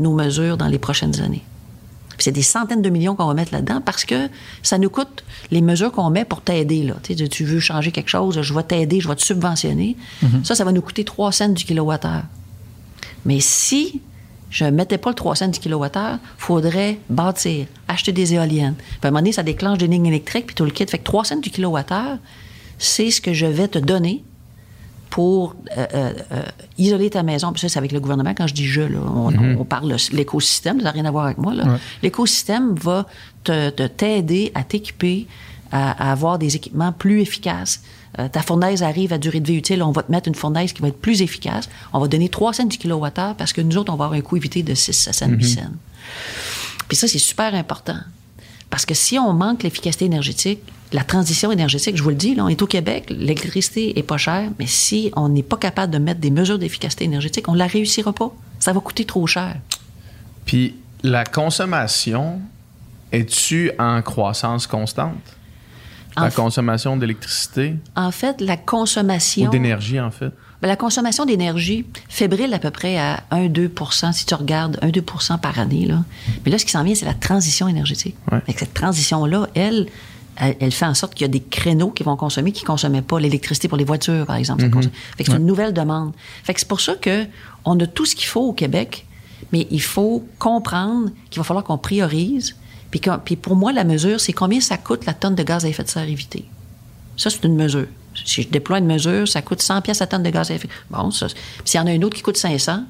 nos 0.00 0.14
mesures 0.14 0.56
dans 0.58 0.66
les 0.68 0.78
prochaines 0.78 1.18
années. 1.22 1.42
Puis 2.20 2.24
c'est 2.26 2.32
des 2.32 2.42
centaines 2.42 2.82
de 2.82 2.90
millions 2.90 3.16
qu'on 3.16 3.24
va 3.24 3.32
mettre 3.32 3.54
là-dedans 3.54 3.80
parce 3.80 4.04
que 4.04 4.28
ça 4.62 4.76
nous 4.76 4.90
coûte 4.90 5.24
les 5.50 5.62
mesures 5.62 5.90
qu'on 5.90 6.10
met 6.10 6.26
pour 6.26 6.42
t'aider. 6.42 6.82
Là. 6.82 6.96
Tu, 7.02 7.16
sais, 7.16 7.28
tu 7.28 7.44
veux 7.44 7.60
changer 7.60 7.92
quelque 7.92 8.10
chose, 8.10 8.42
je 8.42 8.52
vais 8.52 8.62
t'aider, 8.62 9.00
je 9.00 9.08
vais 9.08 9.16
te 9.16 9.22
subventionner. 9.22 9.96
Ça, 10.44 10.54
ça 10.54 10.64
va 10.64 10.72
nous 10.72 10.82
coûter 10.82 11.02
3 11.02 11.32
cents 11.32 11.48
du 11.48 11.64
kilowattheure. 11.64 12.24
Mais 13.24 13.40
si 13.40 14.02
je 14.50 14.66
ne 14.66 14.70
mettais 14.70 14.98
pas 14.98 15.08
le 15.08 15.14
3 15.14 15.34
cents 15.34 15.48
du 15.48 15.58
kilowattheure, 15.58 16.18
il 16.20 16.42
faudrait 16.42 16.98
bâtir, 17.08 17.64
acheter 17.88 18.12
des 18.12 18.34
éoliennes. 18.34 18.74
Puis 18.76 18.98
à 19.04 19.06
un 19.06 19.10
moment 19.12 19.20
donné, 19.20 19.32
ça 19.32 19.42
déclenche 19.42 19.78
des 19.78 19.86
lignes 19.86 20.04
électriques, 20.04 20.48
puis 20.48 20.54
tout 20.54 20.66
le 20.66 20.72
kit. 20.72 20.84
Fait 20.84 20.98
que 20.98 21.04
3 21.04 21.24
cents 21.24 21.36
du 21.36 21.48
kilowattheure, 21.48 22.18
c'est 22.76 23.10
ce 23.10 23.22
que 23.22 23.32
je 23.32 23.46
vais 23.46 23.68
te 23.68 23.78
donner 23.78 24.22
pour 25.10 25.56
euh, 25.76 25.86
euh, 26.32 26.42
isoler 26.78 27.10
ta 27.10 27.22
maison. 27.22 27.52
Puis 27.52 27.60
ça, 27.60 27.68
c'est 27.68 27.78
avec 27.78 27.92
le 27.92 28.00
gouvernement. 28.00 28.32
Quand 28.34 28.46
je 28.46 28.54
dis 28.54 28.66
je, 28.66 28.80
là, 28.82 28.98
on, 29.04 29.32
on 29.58 29.64
parle 29.64 29.90
de 29.90 30.16
l'écosystème, 30.16 30.78
ça 30.78 30.84
n'a 30.84 30.90
rien 30.92 31.04
à 31.04 31.10
voir 31.10 31.24
avec 31.26 31.38
moi. 31.38 31.52
là. 31.52 31.64
Ouais. 31.64 31.78
L'écosystème 32.02 32.74
va 32.76 33.06
te 33.44 33.70
te- 33.70 33.86
t'aider 33.88 34.52
à 34.54 34.62
t'équiper, 34.62 35.26
à, 35.72 36.08
à 36.08 36.12
avoir 36.12 36.38
des 36.38 36.54
équipements 36.56 36.92
plus 36.92 37.20
efficaces. 37.20 37.82
Euh, 38.18 38.28
ta 38.28 38.42
fournaise 38.42 38.82
arrive 38.82 39.12
à 39.12 39.18
durée 39.18 39.40
de 39.40 39.46
vie 39.46 39.56
utile, 39.58 39.82
on 39.82 39.92
va 39.92 40.02
te 40.02 40.10
mettre 40.10 40.26
une 40.28 40.34
fournaise 40.34 40.72
qui 40.72 40.82
va 40.82 40.88
être 40.88 41.00
plus 41.00 41.22
efficace. 41.22 41.68
On 41.92 42.00
va 42.00 42.08
donner 42.08 42.28
3 42.28 42.52
cents 42.54 42.64
du 42.64 42.76
kilowattheure 42.78 43.34
parce 43.36 43.52
que 43.52 43.60
nous 43.60 43.76
autres, 43.76 43.92
on 43.92 43.96
va 43.96 44.06
avoir 44.06 44.18
un 44.18 44.22
coût 44.22 44.36
évité 44.36 44.62
de 44.62 44.74
6 44.74 45.08
à 45.08 45.26
8 45.26 45.44
cents. 45.48 45.60
Puis 46.88 46.96
ça, 46.96 47.06
c'est 47.06 47.18
super 47.20 47.54
important. 47.54 47.98
Parce 48.70 48.86
que 48.86 48.94
si 48.94 49.18
on 49.18 49.32
manque 49.32 49.64
l'efficacité 49.64 50.04
énergétique, 50.04 50.60
la 50.92 51.04
transition 51.04 51.52
énergétique, 51.52 51.96
je 51.96 52.02
vous 52.02 52.10
le 52.10 52.16
dis, 52.16 52.34
là, 52.34 52.44
on 52.44 52.48
est 52.48 52.62
au 52.62 52.66
Québec, 52.66 53.06
l'électricité 53.10 53.98
est 53.98 54.02
pas 54.02 54.16
chère, 54.16 54.50
mais 54.58 54.66
si 54.66 55.12
on 55.16 55.28
n'est 55.28 55.42
pas 55.42 55.56
capable 55.56 55.92
de 55.92 55.98
mettre 55.98 56.20
des 56.20 56.30
mesures 56.30 56.58
d'efficacité 56.58 57.04
énergétique, 57.04 57.48
on 57.48 57.52
ne 57.52 57.58
la 57.58 57.66
réussira 57.66 58.12
pas. 58.12 58.32
Ça 58.58 58.72
va 58.72 58.80
coûter 58.80 59.04
trop 59.04 59.26
cher. 59.26 59.56
Puis 60.44 60.76
la 61.02 61.24
consommation, 61.24 62.40
es-tu 63.12 63.70
en 63.78 64.02
croissance 64.02 64.66
constante? 64.66 65.36
En 66.16 66.22
La 66.22 66.30
consommation 66.30 66.96
d'électricité? 66.96 67.76
En 67.94 68.10
fait, 68.10 68.40
la 68.40 68.56
consommation... 68.56 69.46
ou 69.46 69.50
d'énergie, 69.50 70.00
en 70.00 70.10
fait? 70.10 70.32
Ben, 70.62 70.68
la 70.68 70.76
consommation 70.76 71.24
d'énergie 71.24 71.86
fébrile 72.08 72.52
à 72.52 72.58
peu 72.58 72.70
près 72.70 72.98
à 72.98 73.22
1-2 73.32 74.12
si 74.12 74.26
tu 74.26 74.34
regardes 74.34 74.78
1-2 74.82 75.38
par 75.38 75.58
année. 75.58 75.86
Là. 75.86 76.04
Mais 76.44 76.52
là, 76.52 76.58
ce 76.58 76.64
qui 76.64 76.72
s'en 76.72 76.84
vient, 76.84 76.94
c'est 76.94 77.06
la 77.06 77.14
transition 77.14 77.66
énergétique. 77.66 78.14
Ouais. 78.30 78.40
Cette 78.56 78.74
transition-là, 78.74 79.48
elle, 79.54 79.86
elle, 80.36 80.56
elle 80.60 80.72
fait 80.72 80.84
en 80.84 80.94
sorte 80.94 81.14
qu'il 81.14 81.24
y 81.24 81.24
a 81.24 81.28
des 81.28 81.40
créneaux 81.40 81.90
qui 81.90 82.02
vont 82.02 82.16
consommer 82.16 82.52
qui 82.52 82.64
ne 82.64 82.66
consommaient 82.66 83.02
pas 83.02 83.18
l'électricité 83.18 83.68
pour 83.68 83.78
les 83.78 83.84
voitures, 83.84 84.26
par 84.26 84.36
exemple. 84.36 84.62
Fait 85.16 85.24
que 85.24 85.30
c'est 85.30 85.38
une 85.38 85.46
nouvelle 85.46 85.72
demande. 85.72 86.12
Fait 86.44 86.52
que 86.52 86.60
c'est 86.60 86.68
pour 86.68 86.80
ça 86.80 86.94
que 86.94 87.26
on 87.64 87.78
a 87.80 87.86
tout 87.86 88.04
ce 88.04 88.14
qu'il 88.14 88.26
faut 88.26 88.42
au 88.42 88.52
Québec, 88.52 89.06
mais 89.52 89.66
il 89.70 89.82
faut 89.82 90.24
comprendre 90.38 91.10
qu'il 91.30 91.40
va 91.40 91.44
falloir 91.44 91.64
qu'on 91.64 91.78
priorise. 91.78 92.56
Puis, 92.90 93.00
puis 93.24 93.36
pour 93.36 93.56
moi, 93.56 93.72
la 93.72 93.84
mesure, 93.84 94.20
c'est 94.20 94.32
combien 94.32 94.60
ça 94.60 94.76
coûte 94.76 95.06
la 95.06 95.14
tonne 95.14 95.34
de 95.34 95.42
gaz 95.42 95.64
à 95.64 95.68
effet 95.68 95.84
de 95.84 95.88
serre 95.88 96.08
évitée. 96.08 96.44
Ça, 97.16 97.30
c'est 97.30 97.44
une 97.44 97.54
mesure. 97.54 97.86
Si 98.24 98.42
je 98.42 98.48
déploie 98.48 98.78
une 98.78 98.86
mesure, 98.86 99.26
ça 99.28 99.40
coûte 99.42 99.62
100 99.62 99.82
pièces 99.82 100.02
à 100.02 100.06
tonne 100.06 100.22
de 100.22 100.30
gaz 100.30 100.50
à 100.50 100.54
effet. 100.54 100.68
Bon, 100.90 101.10
ça. 101.10 101.26
Puis 101.28 101.36
s'il 101.64 101.78
y 101.78 101.82
en 101.82 101.86
a 101.86 101.92
une 101.92 102.04
autre 102.04 102.16
qui 102.16 102.22
coûte 102.22 102.36
500, 102.36 102.84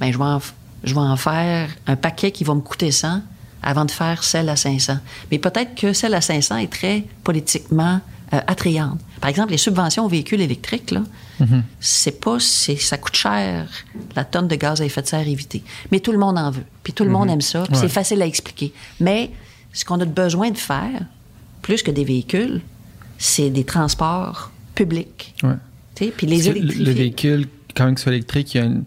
ben 0.00 0.12
je 0.12 0.18
vais 0.18 0.24
en, 0.24 0.40
je 0.82 0.94
vais 0.94 1.00
en 1.00 1.16
faire 1.16 1.68
un 1.86 1.96
paquet 1.96 2.32
qui 2.32 2.44
va 2.44 2.54
me 2.54 2.60
coûter 2.60 2.90
100 2.90 3.20
avant 3.62 3.84
de 3.84 3.90
faire 3.90 4.22
celle 4.24 4.48
à 4.48 4.56
500. 4.56 4.98
Mais 5.30 5.38
peut-être 5.38 5.74
que 5.74 5.92
celle 5.92 6.12
à 6.14 6.20
500 6.20 6.56
est 6.58 6.72
très 6.72 7.04
politiquement 7.22 8.00
euh, 8.34 8.40
attrayante. 8.46 9.00
Par 9.20 9.30
exemple, 9.30 9.52
les 9.52 9.58
subventions 9.58 10.04
aux 10.04 10.08
véhicules 10.08 10.40
électriques, 10.40 10.90
là, 10.90 11.02
c'est 11.80 12.20
pas, 12.20 12.38
c'est, 12.40 12.76
ça 12.76 12.96
coûte 12.98 13.16
cher 13.16 13.66
la 14.16 14.24
tonne 14.24 14.48
de 14.48 14.54
gaz 14.56 14.80
à 14.80 14.84
effet 14.84 15.02
de 15.02 15.06
serre 15.06 15.26
évitée. 15.28 15.62
Mais 15.92 16.00
tout 16.00 16.12
le 16.12 16.18
monde 16.18 16.36
en 16.38 16.50
veut. 16.50 16.64
Puis 16.82 16.92
tout 16.92 17.04
le 17.04 17.10
monde 17.10 17.30
aime 17.30 17.40
ça. 17.40 17.62
Puis 17.62 17.74
Ouais. 17.74 17.80
c'est 17.80 17.88
facile 17.88 18.20
à 18.22 18.26
expliquer. 18.26 18.72
Mais 19.00 19.30
ce 19.72 19.84
qu'on 19.84 20.00
a 20.00 20.04
besoin 20.04 20.50
de 20.50 20.58
faire, 20.58 21.00
plus 21.62 21.82
que 21.82 21.90
des 21.90 22.04
véhicules, 22.04 22.60
c'est 23.18 23.50
des 23.50 23.64
transports 23.64 24.50
sais, 25.96 26.12
Puis 26.16 26.26
les 26.26 26.40
que 26.50 26.58
le, 26.58 26.90
véhicule, 26.92 27.46
quand 27.76 27.84
même 27.84 27.94
qu'il 27.94 28.02
soit 28.02 28.12
électrique, 28.12 28.54
il 28.54 28.58
y 28.58 28.60
a 28.60 28.64
une, 28.64 28.84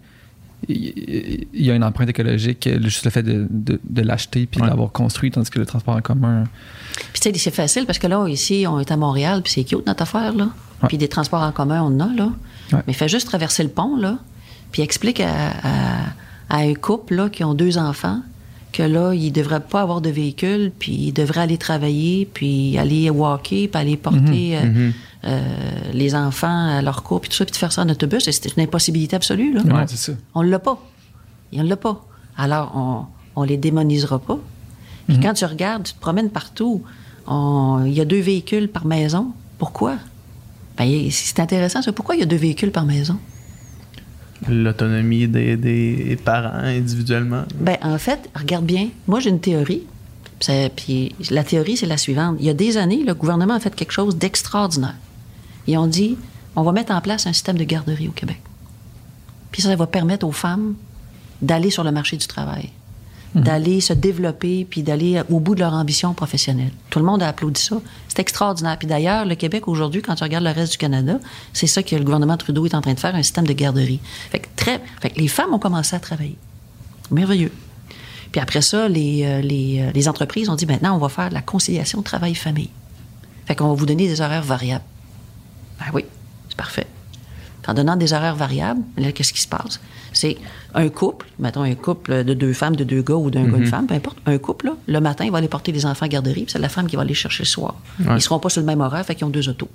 il 0.68 1.48
il 1.54 1.66
y 1.66 1.72
a 1.72 1.76
une 1.76 1.84
empreinte 1.84 2.10
écologique, 2.10 2.68
euh, 2.68 2.80
juste 2.84 3.06
le 3.06 3.12
fait 3.12 3.24
de, 3.24 3.48
de, 3.50 3.80
de 3.84 4.02
l'acheter 4.02 4.46
puis 4.46 4.60
Ouais. 4.62 4.68
de 4.68 4.72
l'avoir 4.72 4.92
construit, 4.92 5.32
tandis 5.32 5.50
que 5.50 5.60
le 5.60 5.66
transport 5.66 5.96
en 5.96 6.02
commun. 6.02 6.44
Puis 7.14 7.22
tu 7.22 7.30
sais, 7.32 7.38
c'est 7.38 7.54
facile 7.54 7.86
parce 7.86 8.00
que 8.00 8.08
là, 8.08 8.28
ici, 8.28 8.66
on 8.68 8.80
est 8.80 8.92
à 8.92 8.98
Montréal, 8.98 9.42
puis 9.44 9.54
c'est 9.54 9.64
cute 9.64 9.86
notre 9.86 10.04
affaire, 10.04 10.34
là. 10.34 10.46
Ouais. 10.82 10.88
Puis 10.90 10.98
des 10.98 11.08
transports 11.08 11.42
en 11.42 11.52
commun, 11.52 11.82
on 11.84 11.96
en 11.96 12.00
a, 12.00 12.14
là. 12.14 12.32
Ouais. 12.74 12.80
Mais 12.88 12.94
fais 12.94 13.08
juste 13.08 13.28
traverser 13.28 13.64
le 13.64 13.70
pont, 13.70 13.96
là, 13.98 14.20
puis 14.72 14.82
explique 14.82 15.20
à, 15.22 15.30
à- 15.64 16.06
à 16.50 16.58
un 16.60 16.74
couple, 16.76 17.16
là, 17.16 17.30
qui 17.30 17.44
ont 17.44 17.54
deux 17.54 17.78
enfants, 17.78 18.22
que 18.72 18.82
là, 18.84 19.14
ils 19.14 19.26
ne 19.28 19.32
devraient 19.32 19.60
pas 19.62 19.82
avoir 19.82 20.02
de 20.02 20.10
véhicule, 20.10 20.72
puis 20.78 20.94
ils 20.94 21.12
devraient 21.12 21.42
aller 21.42 21.58
travailler, 21.58 22.28
puis 22.34 22.78
aller 22.78 23.10
walker, 23.10 23.68
puis 23.68 23.82
aller 23.82 23.98
porter 23.98 24.58
euh, 24.58 24.92
euh, 25.28 25.42
les 25.94 26.16
enfants 26.16 26.78
à 26.78 26.82
leur 26.82 27.04
cours, 27.04 27.20
puis 27.22 27.30
tout 27.30 27.36
ça, 27.36 27.46
puis 27.46 27.52
de 27.52 27.58
faire 27.58 27.72
ça 27.72 27.82
en 27.84 27.90
autobus. 27.90 28.30
C'est 28.30 28.56
une 28.58 28.64
impossibilité 28.64 29.16
absolue, 29.16 29.54
là. 29.54 29.62
Ouais, 29.62 29.84
c'est 29.88 29.98
ça. 29.98 30.14
On 30.34 30.42
l'a 30.42 30.60
pas. 30.60 30.82
Il 31.52 31.62
ne 31.62 31.68
l'a 31.70 31.78
pas. 31.78 32.06
Alors, 32.38 32.72
on, 33.36 33.42
on 33.42 33.44
les 33.44 33.58
démonisera 33.58 34.20
pas. 34.20 34.40
Puis 35.08 35.20
quand 35.22 35.34
tu 35.34 35.46
regardes, 35.46 35.84
tu 35.84 35.94
te 35.94 36.00
promènes 36.00 36.30
partout, 36.30 36.82
on- 37.28 37.84
il 37.86 37.94
y 37.94 38.02
a 38.02 38.06
deux 38.06 38.20
véhicules 38.20 38.68
par 38.68 38.86
maison. 38.86 39.28
Pourquoi? 39.58 39.96
Ben, 40.78 41.10
c'est 41.12 41.40
intéressant, 41.40 41.82
ça. 41.82 41.92
Pourquoi 41.94 42.16
il 42.16 42.20
y 42.20 42.24
a 42.24 42.26
deux 42.26 42.36
véhicules 42.36 42.72
par 42.72 42.86
maison? 42.86 43.18
L'autonomie 44.48 45.28
des, 45.28 45.58
des 45.58 46.18
parents 46.24 46.60
individuellement. 46.60 47.44
Ben, 47.60 47.78
en 47.82 47.98
fait, 47.98 48.30
regarde 48.36 48.66
bien. 48.66 48.90
Moi, 49.08 49.20
j'ai 49.20 49.30
une 49.32 49.40
théorie. 49.40 49.84
Puis 50.76 51.16
la 51.32 51.44
théorie, 51.44 51.78
c'est 51.78 51.88
la 51.88 51.98
suivante. 51.98 52.38
Il 52.40 52.46
y 52.46 52.50
a 52.50 52.54
des 52.54 52.78
années, 52.78 53.04
le 53.04 53.16
gouvernement 53.16 53.56
a 53.56 53.60
fait 53.60 53.74
quelque 53.74 53.92
chose 53.94 54.16
d'extraordinaire. 54.18 54.94
Ils 55.68 55.78
ont 55.78 55.88
dit 55.88 56.18
on 56.56 56.64
va 56.64 56.72
mettre 56.72 56.92
en 56.92 57.02
place 57.02 57.28
un 57.28 57.34
système 57.34 57.58
de 57.58 57.64
garderie 57.64 58.08
au 58.08 58.12
Québec. 58.12 58.42
Puis 59.52 59.62
ça, 59.62 59.70
ça 59.70 59.76
va 59.76 59.86
permettre 59.86 60.26
aux 60.26 60.32
femmes 60.32 60.74
d'aller 61.42 61.70
sur 61.70 61.84
le 61.84 61.92
marché 61.92 62.18
du 62.18 62.26
travail, 62.26 62.72
d'aller 63.36 63.80
se 63.80 63.94
développer, 63.94 64.66
puis 64.68 64.82
d'aller 64.82 65.22
au 65.30 65.40
bout 65.40 65.54
de 65.54 65.60
leur 65.60 65.74
ambition 65.74 66.16
professionnelle. 66.16 66.72
Tout 66.90 66.98
le 66.98 67.06
monde 67.06 67.22
a 67.22 67.28
applaudi 67.28 67.62
ça. 67.62 67.80
C'est 68.08 68.20
extraordinaire. 68.20 68.78
Puis 68.80 68.88
d'ailleurs, 68.88 69.26
le 69.26 69.36
Québec 69.36 69.68
aujourd'hui, 69.68 70.02
quand 70.02 70.16
tu 70.16 70.24
regardes 70.24 70.46
le 70.46 70.52
reste 70.52 70.72
du 70.72 70.78
Canada, 70.80 71.20
c'est 71.54 71.68
ça 71.68 71.84
que 71.84 71.96
le 71.96 72.04
gouvernement 72.04 72.38
Trudeau 72.38 72.66
est 72.66 72.74
en 72.74 72.82
train 72.82 72.96
de 72.96 73.00
faire, 73.00 73.14
un 73.14 73.22
système 73.22 73.46
de 73.46 73.54
garderie. 73.54 74.00
Fait 74.32 74.40
que, 74.40 74.48
très, 74.56 74.82
fait 75.00 75.12
que 75.12 75.20
les 75.20 75.28
femmes 75.28 75.54
ont 75.54 75.60
commencé 75.60 75.96
à 75.96 76.00
travailler. 76.00 76.38
Merveilleux. 77.12 77.52
Puis 78.32 78.42
après 78.42 78.62
ça, 78.62 78.88
les, 78.88 79.24
euh, 79.26 79.42
les, 79.42 79.80
euh, 79.80 79.92
les 79.94 80.10
entreprises 80.10 80.50
ont 80.50 80.56
dit 80.56 80.66
maintenant, 80.66 80.96
on 80.96 81.00
va 81.00 81.10
faire 81.10 81.30
de 81.30 81.36
la 81.36 81.42
conciliation 81.42 82.02
travail-famille. 82.02 82.72
Fait 83.46 83.56
qu'on 83.56 83.68
va 83.68 83.74
vous 83.76 83.86
donner 83.86 84.08
des 84.08 84.22
horaires 84.22 84.42
variables. 84.42 84.84
Ben 85.80 85.86
oui, 85.94 86.06
c'est 86.50 86.58
parfait. 86.58 86.88
En 87.68 87.74
donnant 87.74 87.98
des 87.98 88.14
horaires 88.14 88.36
variables, 88.36 88.82
là, 88.98 89.12
qu'est-ce 89.12 89.34
qui 89.34 89.42
se 89.42 89.48
passe? 89.48 89.82
C'est 90.14 90.38
un 90.74 90.88
couple, 90.88 91.26
mettons 91.38 91.64
un 91.64 91.76
couple 91.76 92.24
de 92.24 92.34
deux 92.34 92.54
femmes, 92.54 92.78
de 92.78 92.86
deux 92.86 93.02
gars 93.02 93.16
ou 93.16 93.30
d'un 93.30 93.44
gars, 93.44 93.58
une 93.58 93.66
femme, 93.68 93.88
peu 93.88 93.94
importe, 93.94 94.18
un 94.26 94.38
couple, 94.38 94.68
là, 94.68 94.74
le 94.88 95.00
matin, 95.02 95.26
il 95.26 95.32
va 95.32 95.40
aller 95.40 95.50
porter 95.50 95.74
les 95.74 95.86
enfants 95.86 96.06
à 96.06 96.08
garderie, 96.10 96.44
puis 96.44 96.52
c'est 96.52 96.60
la 96.60 96.70
femme 96.70 96.88
qui 96.88 96.96
va 96.96 97.04
les 97.04 97.14
chercher 97.14 97.44
le 97.44 97.48
soir. 97.48 97.76
Ils 98.00 98.08
ne 98.10 98.20
seront 98.20 98.40
pas 98.40 98.48
sur 98.50 98.62
le 98.62 98.66
même 98.66 98.80
horaire, 98.80 99.06
fait 99.06 99.16
qu'ils 99.16 99.26
ont 99.26 99.30
deux 99.30 99.50
autos. 99.50 99.70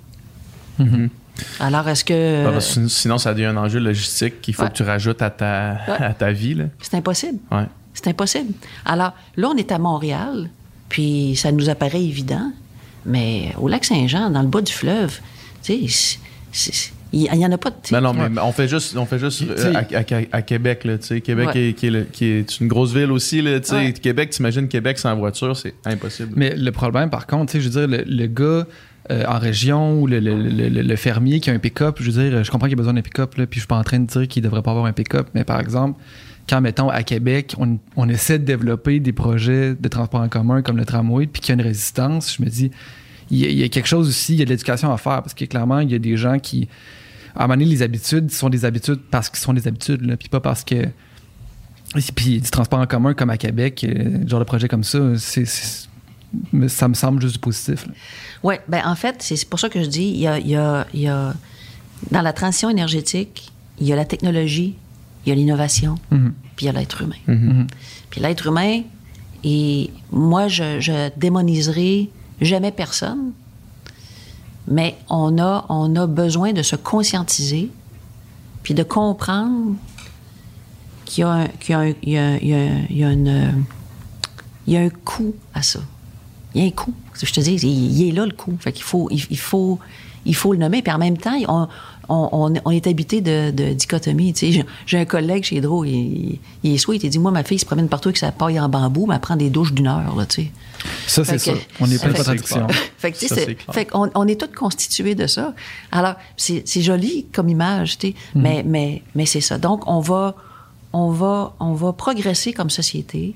Alors, 1.59 1.87
est-ce 1.87 2.03
que. 2.03 2.45
Ah, 2.47 2.53
que 2.53 2.87
sinon, 2.89 3.17
ça 3.17 3.33
devient 3.33 3.45
un 3.45 3.57
enjeu 3.57 3.79
logistique 3.79 4.41
qu'il 4.41 4.53
faut 4.53 4.63
Ouais. 4.63 4.69
que 4.69 4.75
tu 4.75 4.83
rajoutes 4.83 5.21
à 5.21 5.29
ta, 5.29 5.77
Ouais. 5.87 6.03
à 6.05 6.13
ta 6.13 6.31
vie. 6.31 6.53
Là. 6.55 6.65
C'est 6.79 6.95
impossible. 6.95 7.39
Ouais. 7.51 7.65
C'est 7.93 8.07
impossible. 8.07 8.53
Alors, 8.85 9.13
là, 9.37 9.49
on 9.53 9.55
est 9.55 9.71
à 9.71 9.77
Montréal, 9.79 10.49
puis 10.89 11.35
ça 11.35 11.51
nous 11.51 11.69
apparaît 11.69 12.03
évident, 12.03 12.51
mais 13.05 13.53
au 13.59 13.67
lac 13.67 13.85
Saint-Jean, 13.85 14.29
dans 14.29 14.41
le 14.41 14.47
bas 14.47 14.61
du 14.61 14.71
fleuve, 14.73 15.19
tu 15.63 15.87
sais, 15.89 16.91
il 17.11 17.29
n'y 17.31 17.45
en 17.45 17.51
a 17.51 17.57
pas 17.57 17.69
de. 17.69 17.75
Ben 17.91 18.01
non, 18.01 18.13
mais 18.13 18.41
on 18.41 18.51
fait 18.51 18.67
juste, 18.67 18.95
on 18.97 19.05
fait 19.05 19.19
juste 19.19 19.43
euh, 19.43 19.73
à, 19.75 19.79
à- 19.99 20.37
à 20.37 20.41
Québec. 20.41 20.83
Là, 20.83 20.97
tu 20.97 21.07
sais. 21.07 21.21
Québec 21.21 21.49
Ouais. 21.53 21.69
est, 21.69 21.73
qui, 21.73 21.87
est 21.87 21.91
le- 21.91 22.03
qui 22.05 22.25
est 22.25 22.59
une 22.59 22.67
grosse 22.67 22.93
ville 22.93 23.11
aussi. 23.11 23.41
Là, 23.41 23.59
tu 23.59 23.67
sais. 23.69 23.75
Ouais. 23.75 23.93
Québec, 23.93 24.31
t'imagines 24.31 24.67
Québec 24.67 24.97
sans 24.97 25.15
voiture, 25.15 25.55
c'est 25.55 25.75
impossible. 25.85 26.31
Mais 26.35 26.55
le 26.55 26.71
problème, 26.71 27.09
par 27.11 27.27
contre, 27.27 27.51
tu 27.51 27.57
sais, 27.59 27.63
je 27.63 27.69
veux 27.69 27.87
dire, 27.87 27.97
le, 27.99 28.03
le 28.07 28.27
gars 28.27 28.65
euh, 29.11 29.25
en 29.27 29.37
région 29.37 30.01
ou 30.01 30.07
le, 30.07 30.19
le- 30.19 30.35
le- 30.35 30.69
le- 30.69 30.81
le 30.81 30.95
fermier 30.95 31.39
qui 31.39 31.49
a 31.51 31.53
un 31.53 31.59
pick-up, 31.59 31.97
je 31.99 32.09
veux 32.09 32.23
dire, 32.29 32.43
je 32.43 32.49
comprends 32.49 32.67
qu'il 32.67 32.75
a 32.75 32.77
besoin 32.77 32.93
d'un 32.93 33.01
pick-up, 33.01 33.35
là, 33.35 33.45
puis 33.45 33.59
je 33.59 33.63
suis 33.63 33.67
pas 33.67 33.77
en 33.77 33.83
train 33.83 33.99
de 33.99 34.05
dire 34.07 34.27
qu'il 34.27 34.41
devrait 34.41 34.61
pas 34.63 34.71
avoir 34.71 34.85
un 34.85 34.93
pick-up, 34.93 35.27
mais 35.35 35.43
par 35.43 35.59
exemple, 35.59 35.99
quand, 36.49 36.61
mettons, 36.61 36.89
à 36.89 37.03
Québec, 37.03 37.53
on, 37.59 37.77
on 37.95 38.09
essaie 38.09 38.39
de 38.39 38.45
développer 38.45 38.99
des 38.99 39.13
projets 39.13 39.75
de 39.75 39.87
transport 39.87 40.21
en 40.21 40.29
commun 40.29 40.61
comme 40.61 40.77
le 40.77 40.85
tramway, 40.85 41.27
puis 41.27 41.41
qu'il 41.41 41.49
y 41.49 41.51
a 41.57 41.61
une 41.61 41.67
résistance, 41.67 42.35
je 42.37 42.43
me 42.43 42.49
dis, 42.49 42.71
il 43.33 43.39
y, 43.39 43.45
a, 43.45 43.49
il 43.49 43.57
y 43.59 43.63
a 43.63 43.69
quelque 43.69 43.87
chose 43.87 44.07
aussi, 44.07 44.33
il 44.33 44.39
y 44.39 44.41
a 44.41 44.45
de 44.45 44.49
l'éducation 44.49 44.91
à 44.91 44.97
faire, 44.97 45.21
parce 45.21 45.33
que 45.33 45.45
clairement, 45.45 45.79
il 45.79 45.91
y 45.91 45.95
a 45.95 45.99
des 45.99 46.17
gens 46.17 46.39
qui, 46.39 46.67
à 47.35 47.39
un 47.43 47.47
moment 47.47 47.55
donné, 47.57 47.65
les 47.65 47.81
habitudes 47.81 48.31
sont 48.31 48.49
des 48.49 48.63
habitudes 48.65 48.99
parce 49.11 49.29
qu'ils 49.29 49.39
sont 49.39 49.53
des 49.53 49.67
habitudes, 49.67 50.01
là, 50.05 50.17
puis 50.17 50.29
pas 50.29 50.39
parce 50.39 50.63
que. 50.63 50.75
Et 51.95 52.01
Puis 52.15 52.41
du 52.41 52.49
transport 52.49 52.79
en 52.79 52.87
commun 52.87 53.13
comme 53.13 53.29
à 53.29 53.37
Québec, 53.37 53.83
euh, 53.87 54.27
genre 54.27 54.39
de 54.39 54.45
projet 54.45 54.67
comme 54.67 54.83
ça, 54.83 54.99
c'est, 55.17 55.45
ça 56.67 56.87
me 56.87 56.93
semble 56.95 57.21
juste 57.21 57.33
du 57.35 57.39
positif. 57.39 57.87
Oui, 58.41 58.55
ben 58.67 58.81
en 58.85 58.95
fait, 58.95 59.17
c'est 59.19 59.35
c'est 59.35 59.47
pour 59.47 59.59
ça 59.59 59.69
que 59.69 59.81
je 59.83 59.87
dis, 59.89 60.05
il 60.07 60.17
y 60.19 60.27
a, 60.27 60.39
il 60.39 60.47
y 60.47 60.55
a- 60.55 60.87
il 60.93 61.01
y 61.01 61.07
a- 61.07 61.35
dans 62.11 62.21
la 62.21 62.33
transition 62.33 62.69
énergétique, 62.69 63.51
il 63.79 63.87
y 63.87 63.93
a 63.93 63.95
la 63.95 64.05
technologie, 64.05 64.75
il 65.25 65.29
y 65.29 65.31
a 65.31 65.35
l'innovation, 65.35 65.95
Mhm. 66.11 66.33
puis 66.55 66.65
il 66.65 66.67
y 66.67 66.69
a 66.69 66.73
l'être 66.79 67.01
humain. 67.03 67.15
Mhm. 67.27 67.67
Puis 68.09 68.21
l'être 68.21 68.47
humain, 68.47 68.81
et 69.43 69.91
moi, 70.11 70.47
je, 70.47 70.79
je 70.79 71.09
démoniserai 71.17 72.09
jamais 72.41 72.71
personne, 72.71 73.31
mais 74.67 74.97
on 75.09 75.37
a, 75.37 75.65
on 75.69 75.95
a 75.95 76.07
besoin 76.07 76.53
de 76.53 76.61
se 76.61 76.75
conscientiser, 76.75 77.69
puis 78.63 78.73
de 78.73 78.83
comprendre 78.83 79.75
qu'il 81.05 81.21
y 81.21 81.25
a 81.25 81.47
un, 84.77 84.89
coût 84.89 85.35
à 85.53 85.61
ça. 85.61 85.79
Il 86.55 86.61
y 86.61 86.63
a 86.63 86.67
un 86.67 86.71
coût. 86.71 86.93
Je 87.21 87.31
te 87.31 87.39
dis, 87.41 87.55
il, 87.55 88.07
est 88.07 88.11
là 88.11 88.25
le 88.25 88.31
coût. 88.31 88.55
Fait 88.59 88.77
faut, 88.79 89.07
il, 89.11 89.25
il 89.29 89.37
faut, 89.37 89.79
il 90.25 90.35
faut 90.35 90.53
le 90.53 90.59
nommer. 90.59 90.81
Puis 90.81 90.93
en 90.93 90.97
même 90.97 91.17
temps, 91.17 91.35
on, 92.09 92.29
on- 92.31 92.53
on 92.65 92.71
est 92.71 92.85
habité 92.87 93.21
de, 93.21 93.51
de 93.51 93.73
dichotomie. 93.73 94.33
Tu 94.33 94.51
sais, 94.53 94.65
j'ai- 94.85 94.97
un 94.97 95.05
collègue 95.05 95.43
chez 95.43 95.57
Hydro, 95.57 95.85
il, 95.85 96.39
il 96.63 96.73
est 96.73 96.77
sweet. 96.77 97.03
Il 97.03 97.09
dit, 97.09 97.19
moi, 97.19 97.31
ma 97.31 97.43
fille 97.43 97.59
se 97.59 97.65
promène 97.65 97.87
partout 97.89 98.09
avec 98.09 98.17
sa 98.17 98.31
paille 98.31 98.59
en 98.59 98.69
bambou, 98.69 99.05
mais 99.07 99.15
elle 99.15 99.21
prend 99.21 99.35
des 99.35 99.49
douches 99.49 99.73
d'une 99.73 99.87
heure, 99.87 100.15
là, 100.15 100.25
tu 100.25 100.43
sais. 100.43 100.51
Ça, 101.07 101.23
c'est 101.23 101.37
ça. 101.39 101.53
que- 101.53 101.57
On 101.79 101.89
est 101.89 101.97
plein 102.01 102.11
de 102.11 102.17
contradictions. 102.17 102.67
Fait 102.97 103.11
que, 103.11 103.17
Ça, 103.17 103.35
fait 103.73 103.87
on 103.93 104.27
est 104.27 104.39
tous 104.39 104.53
constitués 104.55 105.15
de 105.15 105.27
ça. 105.27 105.53
Alors, 105.91 106.15
c'est 106.37 106.63
joli 106.81 107.25
comme 107.31 107.47
image, 107.49 107.97
tu 107.97 108.07
sais, 108.09 108.13
mais, 108.35 108.63
mais, 108.65 109.01
mais 109.15 109.25
c'est 109.25 109.41
ça. 109.41 109.57
Donc, 109.57 109.83
on 109.87 109.99
va, 110.01 110.35
on, 110.91 111.09
va, 111.11 111.53
on 111.59 111.73
va 111.73 111.93
progresser 111.93 112.51
comme 112.53 112.69
société. 112.69 113.35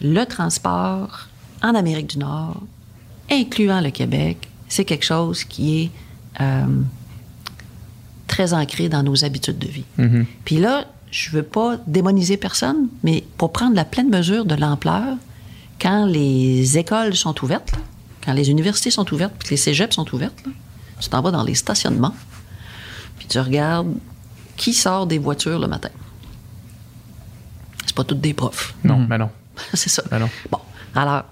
Le 0.00 0.24
transport 0.24 1.28
en 1.62 1.74
Amérique 1.74 2.08
du 2.08 2.18
Nord, 2.18 2.60
incluant 3.30 3.80
le 3.80 3.90
Québec, 3.90 4.48
c'est 4.68 4.84
quelque 4.84 5.04
chose 5.04 5.44
qui 5.44 5.82
est 5.82 5.90
euh, 6.40 6.64
très 8.34 8.52
ancré 8.52 8.88
dans 8.88 9.04
nos 9.04 9.24
habitudes 9.24 9.58
de 9.58 9.68
vie. 9.68 9.84
Mhm. 9.96 10.26
Puis 10.44 10.56
là, 10.56 10.86
je 11.12 11.30
veux 11.30 11.44
pas 11.44 11.76
démoniser 11.86 12.36
personne, 12.36 12.88
mais 13.04 13.22
pour 13.38 13.52
prendre 13.52 13.76
la 13.76 13.84
pleine 13.84 14.10
mesure 14.10 14.44
de 14.44 14.56
l'ampleur, 14.56 15.16
quand 15.80 16.04
les 16.04 16.76
écoles 16.76 17.14
sont 17.14 17.36
ouvertes, 17.44 17.70
là, 17.72 17.78
quand 18.24 18.32
les 18.32 18.50
universités 18.50 18.90
sont 18.90 19.12
ouvertes, 19.14 19.34
puis 19.38 19.46
que 19.48 19.54
les 19.54 19.56
cégeps 19.56 19.94
sont 19.94 20.12
ouvertes, 20.12 20.40
là, 20.44 20.50
tu 20.98 21.08
t'en 21.08 21.22
vas 21.22 21.30
dans 21.30 21.44
les 21.44 21.54
stationnements, 21.54 22.14
puis 23.18 23.28
tu 23.28 23.38
regardes 23.38 23.94
qui 24.56 24.72
sort 24.72 25.06
des 25.06 25.18
voitures 25.18 25.60
le 25.60 25.68
matin. 25.68 25.90
C'est 27.86 27.94
pas 27.94 28.04
toutes 28.04 28.20
des 28.20 28.34
profs. 28.34 28.74
Non, 28.82 28.98
mais 28.98 29.18
non. 29.18 29.30
c'est 29.74 29.90
ça. 29.90 30.02
Ben 30.10 30.18
non. 30.18 30.30
Bon, 30.50 30.58
alors, 30.96 31.22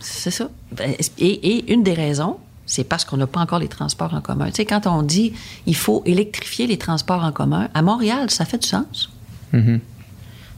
c'est 0.00 0.30
ça. 0.30 0.48
Ben, 0.72 0.94
Et, 1.18 1.26
et 1.26 1.72
une 1.72 1.82
des 1.82 1.94
raisons, 1.94 2.38
c'est 2.66 2.84
parce 2.84 3.04
qu'on 3.04 3.16
n'a 3.16 3.26
pas 3.26 3.40
encore 3.40 3.58
les 3.58 3.68
transports 3.68 4.14
en 4.14 4.20
commun. 4.20 4.46
Tu 4.46 4.56
sais, 4.56 4.64
quand 4.64 4.86
on 4.86 5.02
dit 5.02 5.32
il 5.66 5.76
faut 5.76 6.02
électrifier 6.06 6.66
les 6.66 6.78
transports 6.78 7.22
en 7.22 7.32
commun, 7.32 7.68
à 7.74 7.82
Montréal, 7.82 8.30
ça 8.30 8.44
fait 8.44 8.58
du 8.58 8.68
sens. 8.68 9.10
Mhm. 9.52 9.80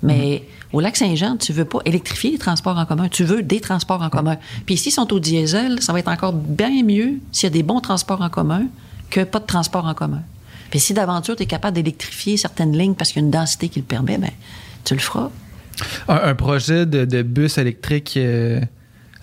Mais 0.03 0.45
au 0.73 0.81
lac 0.81 0.97
Saint-Jean, 0.97 1.37
tu 1.37 1.53
veux 1.53 1.65
pas 1.65 1.79
électrifier 1.85 2.31
les 2.31 2.39
transports 2.39 2.79
en 2.79 2.85
commun, 2.85 3.09
tu 3.09 3.25
veux 3.25 3.43
des 3.43 3.61
transports 3.61 4.03
en 4.03 4.11
commun. 4.11 4.37
Puis 4.67 4.77
s'ils 4.77 4.93
sont 4.93 5.13
au 5.13 5.21
diesel, 5.21 5.83
ça 5.83 5.93
va 5.93 5.99
être 5.99 6.09
encore 6.09 6.33
bien 6.33 6.83
mieux 6.83 7.15
s'il 7.33 7.45
y 7.45 7.47
a 7.47 7.51
des 7.51 7.63
bons 7.63 7.81
transports 7.81 8.21
en 8.21 8.29
commun 8.29 8.65
que 9.11 9.25
pas 9.25 9.39
de 9.39 9.47
transports 9.47 9.87
en 9.87 9.95
commun. 9.95 10.23
Puis 10.71 10.81
si 10.81 10.95
d'aventure, 10.95 11.37
tu 11.37 11.45
es 11.45 11.47
capable 11.47 11.75
d'électrifier 11.77 12.37
certaines 12.37 12.77
lignes 12.77 12.95
parce 12.95 13.13
qu'il 13.13 13.23
y 13.23 13.25
a 13.25 13.27
une 13.27 13.31
densité 13.31 13.69
qui 13.69 13.79
le 13.81 13.85
permet, 13.85 14.19
ben 14.19 14.31
tu 14.85 14.95
le 14.95 15.01
feras. 15.01 15.31
Un, 16.09 16.15
un 16.15 16.35
projet 16.35 16.87
de, 16.87 17.05
de 17.05 17.23
bus 17.23 17.59
électrique 17.59 18.15
euh, 18.17 18.61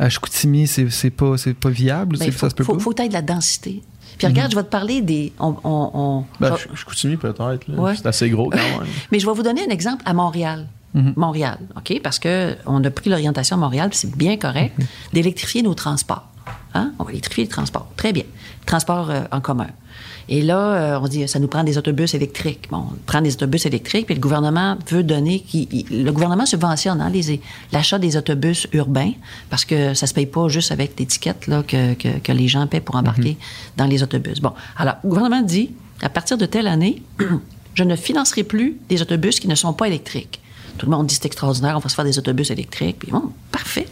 à 0.05 0.09
Chicoutimi, 0.09 0.67
c'est 0.67 0.89
c'est 0.89 1.09
pas, 1.09 1.37
c'est 1.37 1.53
pas 1.53 1.69
viable? 1.69 2.17
Ben, 2.17 2.25
c'est- 2.25 2.31
faut, 2.31 2.39
ça 2.39 2.49
se 2.49 2.55
peut 2.55 2.63
faut, 2.63 2.73
pas? 2.75 2.79
faut 2.79 2.93
t'aies 2.93 3.07
de 3.07 3.13
la 3.13 3.21
densité. 3.21 3.81
Puis 4.17 4.27
regarde, 4.27 4.51
je 4.51 4.55
vais 4.55 4.63
te 4.63 4.69
parler 4.69 5.01
des. 5.01 5.33
On, 5.39 5.55
on- 5.63 5.91
on- 5.93 6.25
Ben, 6.39 6.55
je- 6.55 6.67
je, 6.73 6.79
je 6.81 6.85
continue 6.85 7.17
peut-être. 7.17 7.67
là. 7.67 7.75
Ouais. 7.79 7.95
C'est 7.95 8.05
assez 8.05 8.29
gros 8.29 8.49
quand 8.49 8.57
même. 8.57 8.87
mais 9.11 9.19
je 9.19 9.25
vais 9.25 9.33
vous 9.33 9.41
donner 9.43 9.61
un 9.65 9.69
exemple 9.71 10.03
à 10.05 10.13
Montréal. 10.13 10.67
Montréal, 11.15 11.57
OK? 11.75 11.99
Parce 12.03 12.19
que 12.19 12.55
on 12.67 12.83
a 12.83 12.91
pris 12.91 13.09
l'orientation 13.09 13.55
à 13.55 13.59
Montréal, 13.59 13.89
puis 13.89 13.97
c'est 13.97 14.15
bien 14.15 14.37
correct, 14.37 14.75
d'électrifier 15.11 15.63
nos 15.63 15.73
transports. 15.73 16.27
Hein? 16.75 16.91
On 16.99 17.03
va 17.03 17.11
électrifier 17.11 17.43
les 17.43 17.49
transports. 17.49 17.87
Très 17.97 18.13
bien. 18.13 18.23
Transports 18.65 19.09
euh, 19.11 19.21
en 19.31 19.41
commun. 19.41 19.67
Et 20.29 20.41
là, 20.41 20.57
euh, 20.95 20.99
on 21.01 21.07
dit, 21.07 21.27
ça 21.27 21.37
nous 21.39 21.47
prend 21.47 21.63
des 21.63 21.77
autobus 21.77 22.13
électriques. 22.13 22.67
Bon, 22.71 22.85
on 22.91 22.95
prend 23.05 23.21
des 23.21 23.33
autobus 23.33 23.65
électriques, 23.65 24.05
puis 24.07 24.15
le 24.15 24.21
gouvernement 24.21 24.77
veut 24.89 25.03
donner... 25.03 25.41
qui- 25.41 25.67
il- 25.71 26.03
le 26.03 26.11
gouvernement 26.11 26.45
subventionne 26.45 26.99
hein, 27.01 27.11
l'achat 27.71 27.99
des 27.99 28.17
autobus 28.17 28.67
urbains, 28.73 29.11
parce 29.49 29.65
que 29.65 29.93
ça 29.93 30.07
se 30.07 30.13
paye 30.13 30.25
pas 30.25 30.47
juste 30.47 30.71
avec 30.71 30.97
l'étiquette 30.99 31.45
que, 31.67 31.93
que- 31.93 32.19
que 32.19 32.31
les 32.31 32.47
gens 32.47 32.65
paient 32.67 32.79
pour 32.81 32.95
embarquer 32.95 33.37
dans 33.77 33.85
les 33.85 34.01
autobus. 34.01 34.39
Bon, 34.39 34.53
alors, 34.77 34.95
le 35.03 35.09
gouvernement 35.09 35.41
dit, 35.41 35.71
à 36.01 36.09
partir 36.09 36.37
de 36.37 36.45
telle 36.45 36.67
année, 36.67 37.03
je 37.75 37.83
ne 37.83 37.95
financerai 37.95 38.43
plus 38.43 38.77
des 38.89 39.01
autobus 39.01 39.39
qui 39.39 39.47
ne 39.47 39.55
sont 39.55 39.73
pas 39.73 39.87
électriques. 39.87 40.39
Tout 40.77 40.87
le 40.87 40.91
monde 40.95 41.05
dit, 41.07 41.13
c'est 41.15 41.25
extraordinaire, 41.25 41.75
on 41.75 41.79
va 41.79 41.89
se 41.89 41.95
faire 41.95 42.05
des 42.05 42.17
autobus 42.17 42.49
électriques. 42.49 42.97
Puis 42.99 43.11
bon, 43.11 43.31
parfait. 43.51 43.87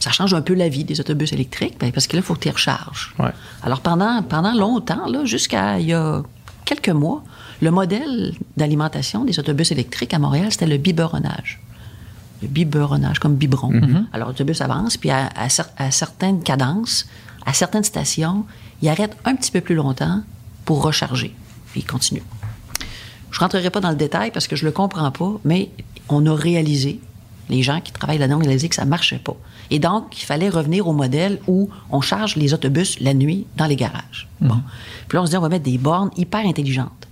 Ça 0.00 0.10
change 0.10 0.34
un 0.34 0.40
peu 0.42 0.54
la 0.54 0.68
vie 0.68 0.84
des 0.84 0.98
autobus 1.00 1.32
électriques, 1.32 1.76
ben, 1.78 1.92
parce 1.92 2.06
que 2.06 2.16
là, 2.16 2.20
il 2.22 2.24
faut 2.24 2.34
que 2.34 2.40
tu 2.40 2.48
les 2.48 2.52
recharges. 2.54 3.14
Ouais. 3.18 3.30
Alors, 3.62 3.80
pendant, 3.80 4.22
pendant 4.22 4.52
longtemps, 4.54 5.24
jusqu'à 5.24 5.78
il 5.78 5.86
y 5.86 5.92
a 5.92 6.22
quelques 6.64 6.88
mois, 6.88 7.22
le 7.60 7.70
modèle 7.70 8.34
d'alimentation 8.56 9.24
des 9.24 9.38
autobus 9.38 9.70
électriques 9.72 10.14
à 10.14 10.18
Montréal, 10.18 10.48
c'était 10.50 10.66
le 10.66 10.78
biberonnage. 10.78 11.60
Le 12.42 12.48
biberonnage, 12.48 13.18
comme 13.18 13.34
biberon. 13.36 13.70
Alors, 14.14 14.28
l'autobus 14.28 14.62
avance, 14.62 14.96
puis 14.96 15.10
à, 15.10 15.28
à 15.36 15.48
cer- 15.48 15.68
à 15.76 15.90
certaines 15.90 16.42
cadences, 16.42 17.06
à 17.44 17.52
certaines 17.52 17.84
stations, 17.84 18.46
il 18.80 18.88
arrête 18.88 19.14
un 19.26 19.36
petit 19.36 19.50
peu 19.50 19.60
plus 19.60 19.74
longtemps 19.74 20.22
pour 20.64 20.82
recharger. 20.82 21.34
Puis 21.72 21.80
il 21.82 21.86
continue. 21.86 22.22
Je 23.30 23.38
rentrerai 23.38 23.68
pas 23.68 23.80
dans 23.80 23.90
le 23.90 23.96
détail 23.96 24.30
parce 24.30 24.48
que 24.48 24.56
je 24.56 24.64
le 24.64 24.72
comprends 24.72 25.10
pas, 25.10 25.32
mais 25.44 25.68
on 26.08 26.24
a 26.26 26.34
réalisé, 26.34 27.00
les 27.50 27.62
gens 27.62 27.80
qui 27.82 27.92
travaillent 27.92 28.18
là-dedans 28.18 28.36
ont 28.38 28.44
réalisé 28.44 28.68
que 28.70 28.74
ça 28.74 28.86
marchait 28.86 29.18
pas. 29.18 29.36
Et 29.70 29.78
donc, 29.78 30.20
il 30.20 30.24
fallait 30.24 30.48
revenir 30.48 30.88
au 30.88 30.92
modèle 30.92 31.38
où 31.46 31.70
on 31.90 32.00
charge 32.00 32.36
les 32.36 32.54
autobus 32.54 32.98
la 33.00 33.14
nuit 33.14 33.46
dans 33.56 33.66
les 33.66 33.76
garages. 33.76 34.28
Bon. 34.40 34.60
Puis 35.08 35.16
là, 35.16 35.22
on 35.22 35.26
se 35.26 35.30
dit, 35.30 35.36
on 35.36 35.40
va 35.40 35.48
mettre 35.48 35.64
des 35.64 35.78
bornes 35.78 36.10
hyper 36.16 36.44
intelligentes. 36.44 37.06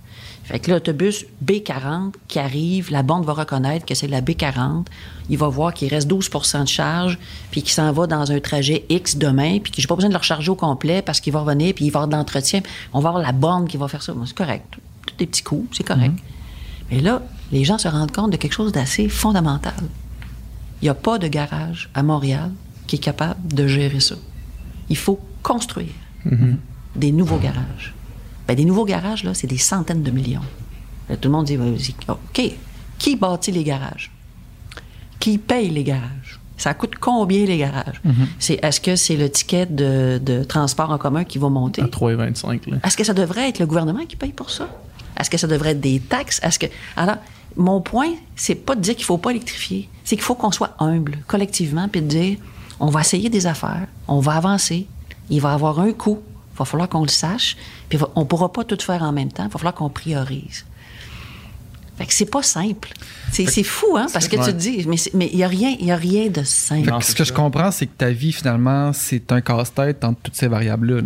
Fait 0.49 0.59
que 0.59 0.71
l'autobus 0.71 1.27
B40 1.45 2.13
qui 2.27 2.39
arrive, 2.39 2.89
la 2.89 3.03
bande 3.03 3.23
va 3.23 3.33
reconnaître 3.33 3.85
que 3.85 3.93
c'est 3.93 4.07
la 4.07 4.21
B40. 4.21 4.85
Il 5.29 5.37
va 5.37 5.47
voir 5.47 5.75
qu'il 5.75 5.89
reste 5.89 6.09
12% 6.09 6.63
de 6.63 6.67
charge, 6.67 7.19
puis 7.51 7.61
qu'il 7.61 7.71
s'en 7.71 7.91
va 7.91 8.07
dans 8.07 8.31
un 8.31 8.39
trajet 8.39 8.83
X 8.89 9.17
demain, 9.17 9.59
puis 9.59 9.71
que 9.71 9.79
j'ai 9.79 9.87
pas 9.87 9.93
besoin 9.93 10.09
de 10.09 10.15
le 10.15 10.19
recharger 10.19 10.49
au 10.49 10.55
complet 10.55 11.03
parce 11.03 11.19
qu'il 11.19 11.33
va 11.33 11.41
revenir, 11.41 11.75
puis 11.75 11.85
il 11.85 11.91
va 11.91 11.99
avoir 11.99 12.07
de 12.07 12.15
l'entretien. 12.15 12.61
On 12.93 12.99
va 12.99 13.09
avoir 13.09 13.23
la 13.23 13.31
borne 13.31 13.67
qui 13.67 13.77
va 13.77 13.87
faire 13.87 14.01
ça. 14.01 14.11
Bon, 14.13 14.25
c'est 14.25 14.35
correct. 14.35 14.65
Tous 15.05 15.15
des 15.17 15.27
petits 15.27 15.43
coups, 15.43 15.77
c'est 15.77 15.83
correct. 15.83 16.15
Mais 16.89 16.99
là, 16.99 17.21
les 17.51 17.63
gens 17.63 17.77
se 17.77 17.87
rendent 17.87 18.11
compte 18.11 18.31
de 18.31 18.37
quelque 18.37 18.53
chose 18.53 18.71
d'assez 18.71 19.07
fondamental. 19.07 19.75
Il 20.81 20.85
n'y 20.85 20.89
a 20.89 20.93
pas 20.93 21.17
de 21.19 21.27
garage 21.27 21.89
à 21.93 22.03
Montréal 22.03 22.51
qui 22.87 22.95
est 22.95 22.99
capable 22.99 23.53
de 23.53 23.67
gérer 23.67 23.99
ça. 23.99 24.15
Il 24.89 24.97
faut 24.97 25.19
construire 25.43 25.93
des 26.95 27.11
nouveaux 27.11 27.37
garages. 27.37 27.93
Ben, 28.47 28.55
des 28.55 28.65
nouveaux 28.65 28.85
garages, 28.85 29.23
là, 29.23 29.33
c'est 29.33 29.47
des 29.47 29.57
centaines 29.57 30.03
de 30.03 30.11
millions. 30.11 30.41
Là, 31.09 31.17
tout 31.17 31.27
le 31.29 31.33
monde 31.33 31.45
dit, 31.45 31.57
OK, 32.07 32.41
qui 32.97 33.15
bâtit 33.15 33.51
les 33.51 33.63
garages? 33.63 34.11
Qui 35.19 35.37
paye 35.37 35.69
les 35.69 35.83
garages? 35.83 36.39
Ça 36.57 36.73
coûte 36.73 36.95
combien 36.99 37.45
les 37.45 37.57
garages? 37.57 38.01
C'est, 38.37 38.59
est-ce 38.63 38.81
que 38.81 38.95
c'est 38.95 39.15
le 39.15 39.29
ticket 39.29 39.65
de, 39.65 40.19
de 40.21 40.43
transport 40.43 40.89
en 40.89 40.97
commun 40.97 41.23
qui 41.23 41.37
va 41.37 41.47
monter? 41.49 41.81
À 41.81 41.85
3,25. 41.85 42.69
là. 42.69 42.77
Est-ce 42.83 42.97
que 42.97 43.03
ça 43.03 43.13
devrait 43.13 43.47
être 43.49 43.59
le 43.59 43.65
gouvernement 43.65 44.05
qui 44.05 44.15
paye 44.15 44.33
pour 44.33 44.49
ça? 44.49 44.67
Est-ce 45.17 45.29
que 45.29 45.37
ça 45.37 45.47
devrait 45.47 45.71
être 45.71 45.79
des 45.79 45.99
taxes? 45.99 46.39
Est-ce 46.43 46.59
que. 46.59 46.65
Alors, 46.97 47.17
mon 47.55 47.81
point, 47.81 48.13
c'est 48.35 48.55
pas 48.55 48.75
de 48.75 48.81
dire 48.81 48.95
qu'il 48.95 49.05
faut 49.05 49.17
pas 49.17 49.31
électrifier. 49.31 49.89
C'est 50.03 50.15
qu'il 50.15 50.23
faut 50.23 50.35
qu'on 50.35 50.51
soit 50.51 50.75
humble, 50.79 51.19
collectivement, 51.27 51.87
puis 51.87 52.01
de 52.01 52.07
dire 52.07 52.37
on 52.79 52.87
va 52.87 53.01
essayer 53.01 53.29
des 53.29 53.45
affaires, 53.45 53.87
on 54.07 54.19
va 54.19 54.33
avancer, 54.33 54.87
il 55.29 55.41
va 55.41 55.53
avoir 55.53 55.79
un 55.79 55.91
coût, 55.91 56.19
il 56.53 56.57
va 56.57 56.65
falloir 56.65 56.87
qu'on 56.87 57.01
le 57.01 57.09
sache, 57.09 57.57
puis 57.89 57.99
on 58.15 58.25
pourra 58.25 58.51
pas 58.51 58.63
tout 58.63 58.77
faire 58.79 59.03
en 59.03 59.11
même 59.11 59.31
temps, 59.31 59.43
il 59.43 59.49
va 59.49 59.59
falloir 59.59 59.73
qu'on 59.73 59.89
priorise. 59.89 60.65
Fait 61.99 62.05
que 62.05 62.13
c'est 62.13 62.31
pas 62.31 62.41
simple. 62.41 62.93
C'est 63.31 63.45
c'est 63.45 63.61
fou, 63.63 63.97
hein, 63.97 64.07
parce 64.13 64.29
que 64.29 64.37
tu 64.37 64.41
te 64.41 64.57
dis, 64.57 64.87
mais 65.13 65.29
il 65.33 65.37
y 65.37 65.43
a 65.43 65.47
rien, 65.49 65.75
il 65.79 65.85
y 65.85 65.91
a 65.91 65.97
rien 65.97 66.29
de 66.29 66.43
simple. 66.43 66.85
Fait 66.85 66.91
Non, 66.91 66.99
que 66.99 67.03
ce 67.05 67.11
que 67.11 67.17
ça. 67.17 67.23
je 67.25 67.33
comprends, 67.33 67.71
c'est 67.71 67.87
que 67.87 67.95
ta 67.97 68.09
vie, 68.09 68.31
finalement, 68.31 68.93
c'est 68.93 69.31
un 69.33 69.41
casse-tête 69.41 70.03
entre 70.05 70.19
toutes 70.23 70.35
ces 70.35 70.47
variables-là. 70.47 71.01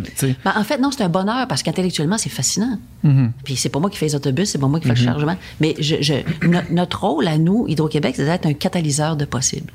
Ben, 0.45 0.53
en 0.55 0.63
fait, 0.63 0.77
non, 0.77 0.91
c'est 0.91 1.03
un 1.03 1.09
bonheur 1.09 1.47
parce 1.47 1.63
qu'intellectuellement, 1.63 2.19
c'est 2.19 2.29
fascinant. 2.29 2.77
Mhm. 3.01 3.31
Puis 3.43 3.55
c'est 3.55 3.69
pas 3.69 3.79
moi 3.79 3.89
qui 3.89 3.97
fais 3.97 4.05
les 4.05 4.13
autobus, 4.15 4.49
c'est 4.51 4.59
pas 4.59 4.67
moi 4.67 4.79
qui 4.79 4.87
fais 4.87 4.93
le 4.93 4.99
chargement. 5.03 5.35
Mais 5.59 5.75
je, 5.79 5.95
je- 6.01 6.47
no- 6.47 6.59
notre 6.69 7.01
rôle 7.03 7.27
à 7.27 7.39
nous, 7.39 7.65
Hydro-Québec, 7.67 8.13
c'est 8.15 8.25
d'être 8.25 8.45
un 8.45 8.53
catalyseur 8.53 9.15
de 9.17 9.25
possible. 9.25 9.73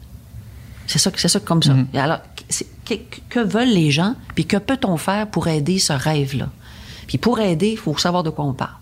C'est 0.86 0.98
ça, 1.00 1.10
c'est 1.16 1.28
ça 1.28 1.40
comme 1.40 1.62
ça. 1.64 1.74
Et 1.92 1.98
alors, 1.98 2.20
c'est- 2.48 2.66
que, 2.86 2.94
que 3.28 3.40
veulent 3.40 3.68
les 3.74 3.90
gens, 3.90 4.14
puis 4.36 4.46
que 4.46 4.56
peut-on 4.56 4.96
faire 4.96 5.26
pour 5.26 5.48
aider 5.48 5.78
ce 5.80 5.92
rêve-là? 5.92 6.48
Puis 7.08 7.18
pour 7.18 7.40
aider, 7.40 7.70
il 7.72 7.76
faut 7.76 7.96
savoir 7.98 8.22
de 8.22 8.30
quoi 8.30 8.44
on 8.44 8.54
parle. 8.54 8.76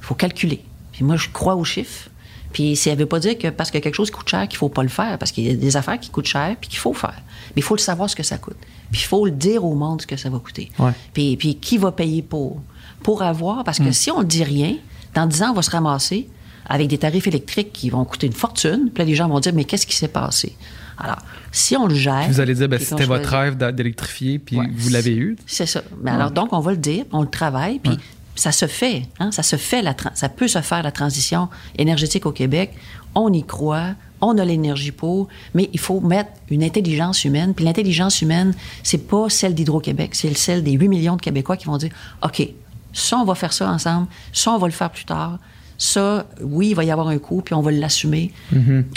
Il 0.00 0.04
faut 0.04 0.14
calculer. 0.14 0.62
Puis 1.00 1.06
moi, 1.06 1.16
je 1.16 1.30
crois 1.32 1.54
aux 1.56 1.64
chiffres. 1.64 2.10
Puis 2.52 2.76
ça 2.76 2.94
veut 2.94 3.06
pas 3.06 3.20
dire 3.20 3.38
que 3.38 3.48
parce 3.48 3.70
que 3.70 3.78
quelque 3.78 3.94
chose 3.94 4.10
coûte 4.10 4.28
cher 4.28 4.46
qu'il 4.46 4.58
faut 4.58 4.68
pas 4.68 4.82
le 4.82 4.90
faire, 4.90 5.16
parce 5.18 5.32
qu'il 5.32 5.46
y 5.46 5.50
a 5.50 5.54
des 5.54 5.76
affaires 5.78 5.98
qui 5.98 6.10
coûtent 6.10 6.26
cher 6.26 6.56
puis 6.60 6.68
qu'il 6.68 6.78
faut 6.78 6.92
faire. 6.92 7.14
Mais 7.56 7.60
il 7.60 7.62
faut 7.62 7.74
le 7.74 7.80
savoir 7.80 8.10
ce 8.10 8.14
que 8.14 8.22
ça 8.22 8.36
coûte. 8.36 8.58
Puis 8.92 9.00
il 9.00 9.06
faut 9.06 9.24
le 9.24 9.30
dire 9.30 9.64
au 9.64 9.74
monde 9.74 10.02
ce 10.02 10.06
que 10.06 10.18
ça 10.18 10.28
va 10.28 10.38
coûter. 10.40 10.70
Ouais. 10.78 10.90
Puis, 11.14 11.38
puis 11.38 11.54
qui 11.54 11.78
va 11.78 11.90
payer 11.90 12.20
pour? 12.20 12.60
Pour 13.02 13.22
avoir, 13.22 13.64
parce 13.64 13.78
que 13.78 13.92
si 13.92 14.10
on 14.10 14.18
ne 14.20 14.24
dit 14.26 14.44
rien, 14.44 14.74
dans 15.14 15.24
10 15.26 15.42
ans, 15.44 15.50
on 15.52 15.54
va 15.54 15.62
se 15.62 15.70
ramasser 15.70 16.28
avec 16.68 16.88
des 16.88 16.98
tarifs 16.98 17.26
électriques 17.26 17.72
qui 17.72 17.88
vont 17.88 18.04
coûter 18.04 18.26
une 18.26 18.34
fortune. 18.34 18.90
Puis 18.92 18.98
là, 18.98 19.04
les 19.06 19.14
gens 19.14 19.26
vont 19.26 19.40
dire, 19.40 19.54
mais 19.54 19.64
qu'est-ce 19.64 19.86
qui 19.86 19.96
s'est 19.96 20.08
passé? 20.08 20.54
Alors, 20.98 21.16
si 21.50 21.78
on 21.78 21.86
le 21.86 21.94
gère... 21.94 22.28
Vous 22.28 22.40
allez 22.40 22.54
dire, 22.54 22.68
ben, 22.68 22.78
c'était 22.78 23.06
votre 23.06 23.26
choisit- 23.30 23.58
rêve 23.58 23.74
d'électrifier, 23.74 24.38
puis 24.38 24.58
Ouais. 24.58 24.66
vous 24.76 24.90
l'avez 24.90 25.14
eu. 25.16 25.36
c'est 25.46 25.64
ça. 25.64 25.82
Mais 26.02 26.10
alors, 26.10 26.30
donc, 26.30 26.52
on 26.52 26.60
va 26.60 26.72
le 26.72 26.76
dire, 26.76 27.06
on 27.12 27.22
le 27.22 27.28
travaille, 27.30 27.78
puis 27.78 27.96
ça 28.40 28.52
se 28.52 28.66
fait. 28.66 29.02
Hein? 29.18 29.30
Ça 29.32 29.42
se 29.42 29.56
fait, 29.56 29.82
la 29.82 29.94
ça 30.14 30.28
peut 30.28 30.48
se 30.48 30.60
faire, 30.60 30.82
la 30.82 30.92
transition 30.92 31.48
énergétique 31.78 32.26
au 32.26 32.32
Québec. 32.32 32.72
On 33.14 33.32
y 33.32 33.44
croit, 33.44 33.94
on 34.20 34.38
a 34.38 34.44
l'énergie 34.44 34.92
pour, 34.92 35.28
mais 35.54 35.68
il 35.72 35.78
faut 35.80 36.00
mettre 36.00 36.30
une 36.50 36.62
intelligence 36.62 37.24
humaine. 37.24 37.54
Puis 37.54 37.64
l'intelligence 37.64 38.22
humaine, 38.22 38.54
c'est 38.82 39.06
pas 39.08 39.28
celle 39.28 39.54
d'Hydro-Québec, 39.54 40.14
c'est 40.14 40.32
celle 40.36 40.62
des 40.62 40.72
8 40.72 40.88
millions 40.88 41.16
de 41.16 41.20
Québécois 41.22 41.56
qui 41.56 41.66
vont 41.66 41.76
dire, 41.76 41.90
OK, 42.22 42.48
ça, 42.92 43.18
on 43.18 43.24
va 43.24 43.34
faire 43.34 43.52
ça 43.52 43.68
ensemble, 43.70 44.06
ça, 44.32 44.52
on 44.52 44.58
va 44.58 44.66
le 44.66 44.72
faire 44.72 44.90
plus 44.90 45.04
tard. 45.04 45.38
Ça, 45.76 46.26
oui, 46.42 46.68
il 46.70 46.74
va 46.74 46.84
y 46.84 46.90
avoir 46.90 47.08
un 47.08 47.18
coût, 47.18 47.40
puis 47.40 47.54
on 47.54 47.62
va 47.62 47.70
l'assumer. 47.72 48.32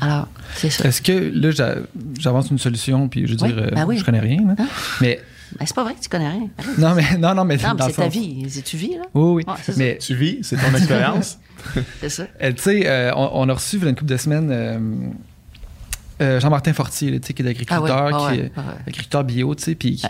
Alors, 0.02 0.28
c'est 0.56 0.70
ça. 0.70 0.86
Est-ce 0.88 1.02
que 1.02 1.32
là, 1.34 1.52
j'a- 1.52 1.76
j'avance 2.20 2.50
une 2.52 2.60
solution, 2.60 3.08
puis 3.08 3.26
je 3.26 3.34
veux 3.36 3.42
Oui, 3.44 3.54
dire, 3.54 3.64
euh, 3.64 3.70
ben 3.72 3.86
oui. 3.86 3.98
je 3.98 4.04
connais 4.04 4.20
rien. 4.20 4.40
Hein? 4.58 4.68
Mais 5.00 5.20
Ben, 5.60 5.66
c'est 5.66 5.76
pas 5.76 5.84
vrai 5.84 5.94
que 5.96 6.00
tu 6.02 6.10
connais 6.10 6.30
rien. 6.30 6.50
Non, 6.78 6.96
mais 6.96 7.18
non, 7.18 7.34
non, 7.36 7.46
mais 7.46 7.58
Non, 7.58 7.70
mais 7.74 7.76
dans 7.78 7.88
le 7.88 7.92
c'est 7.94 8.02
ta 8.02 8.08
vie. 8.08 8.46
C'est- 8.50 8.62
Tu 8.64 8.78
vis, 8.78 8.96
là? 8.96 9.04
Oui, 9.14 9.34
oui. 9.36 9.44
Ouais, 9.48 9.54
c'est 9.64 9.72
ça. 9.74 9.78
mais 9.78 9.98
Tu 10.00 10.16
vis, 10.16 10.40
c'est 10.44 10.56
ton 10.58 10.76
expérience. 10.76 11.38
C'est 12.02 12.10
ça. 12.10 12.28
Euh, 12.42 12.52
tu 12.52 12.62
sais, 12.62 12.84
euh, 12.88 13.12
on, 13.16 13.30
on 13.34 13.50
a 13.50 13.54
reçu, 13.54 13.78
il 13.78 13.84
y 13.84 13.86
a 13.86 13.90
une 13.90 13.96
couple 13.96 14.12
de 14.12 14.18
semaines, 14.18 14.50
euh, 14.52 14.78
euh, 16.22 16.40
Jean-Martin 16.40 16.74
Fortier, 16.74 17.12
là, 17.12 17.20
qui 17.20 17.32
est 17.32 17.48
agriculteur, 17.48 17.78
Ah 17.90 18.06
ouais, 18.06 18.12
ah 18.14 18.18
qui 18.34 18.40
ouais, 18.40 18.46
est 18.48 18.52
ah 18.58 18.60
ouais. 18.62 18.74
agriculteur 18.88 19.24
bio, 19.24 19.56
tu 19.56 19.64
sais, 19.64 19.76
puis 19.76 19.96
qui, 19.96 20.08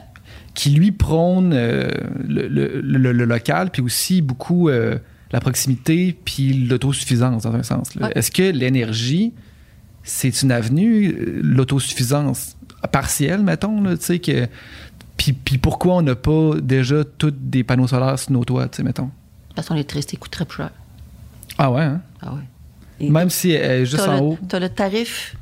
qui, 0.55 0.69
lui 0.71 0.91
prône 0.91 1.51
euh, 1.53 1.89
le, 2.27 2.47
le- 2.47 2.81
le- 2.81 3.11
le 3.11 3.25
local, 3.25 3.69
puis 3.71 3.81
aussi 3.83 4.21
beaucoup 4.21 4.69
euh, 4.69 4.97
la 5.31 5.39
proximité, 5.41 6.17
puis 6.25 6.53
l'autosuffisance, 6.53 7.43
dans 7.43 7.53
un 7.55 7.63
sens. 7.63 7.89
Est-ce 8.15 8.31
que 8.31 8.43
l'énergie, 8.43 9.33
c'est 10.03 10.41
une 10.41 10.51
avenue, 10.51 11.15
l'autosuffisance 11.43 12.57
partielle, 12.91 13.41
mettons, 13.43 13.81
là, 13.81 13.95
tu 13.97 14.05
sais, 14.05 14.19
que... 14.19 14.47
Puis, 15.17 15.33
puis 15.33 15.57
pourquoi 15.57 15.95
on 15.95 16.01
n'a 16.01 16.15
pas 16.15 16.55
déjà 16.61 17.03
tous 17.03 17.33
des 17.35 17.63
panneaux 17.63 17.87
solaires 17.87 18.17
sur 18.19 18.31
nos 18.31 18.43
toits, 18.43 18.67
tu 18.67 18.77
sais, 18.77 18.83
mettons? 18.83 19.09
Parce 19.55 19.67
que 19.67 19.73
l'électricité 19.73 20.17
coûte 20.17 20.31
très 20.31 20.45
cher. 20.49 20.71
Ah 21.57 21.71
ouais, 21.71 21.83
hein? 21.83 22.01
Ah 22.21 22.33
ouais. 22.33 22.41
Et 22.99 23.09
Même 23.09 23.29
si 23.29 23.51
elle 23.51 23.81
est 23.81 23.85
juste 23.85 24.07
en 24.07 24.15
le, 24.15 24.21
haut. 24.21 24.37
T'as 24.47 24.59
le 24.59 24.69
tarif, 24.69 25.35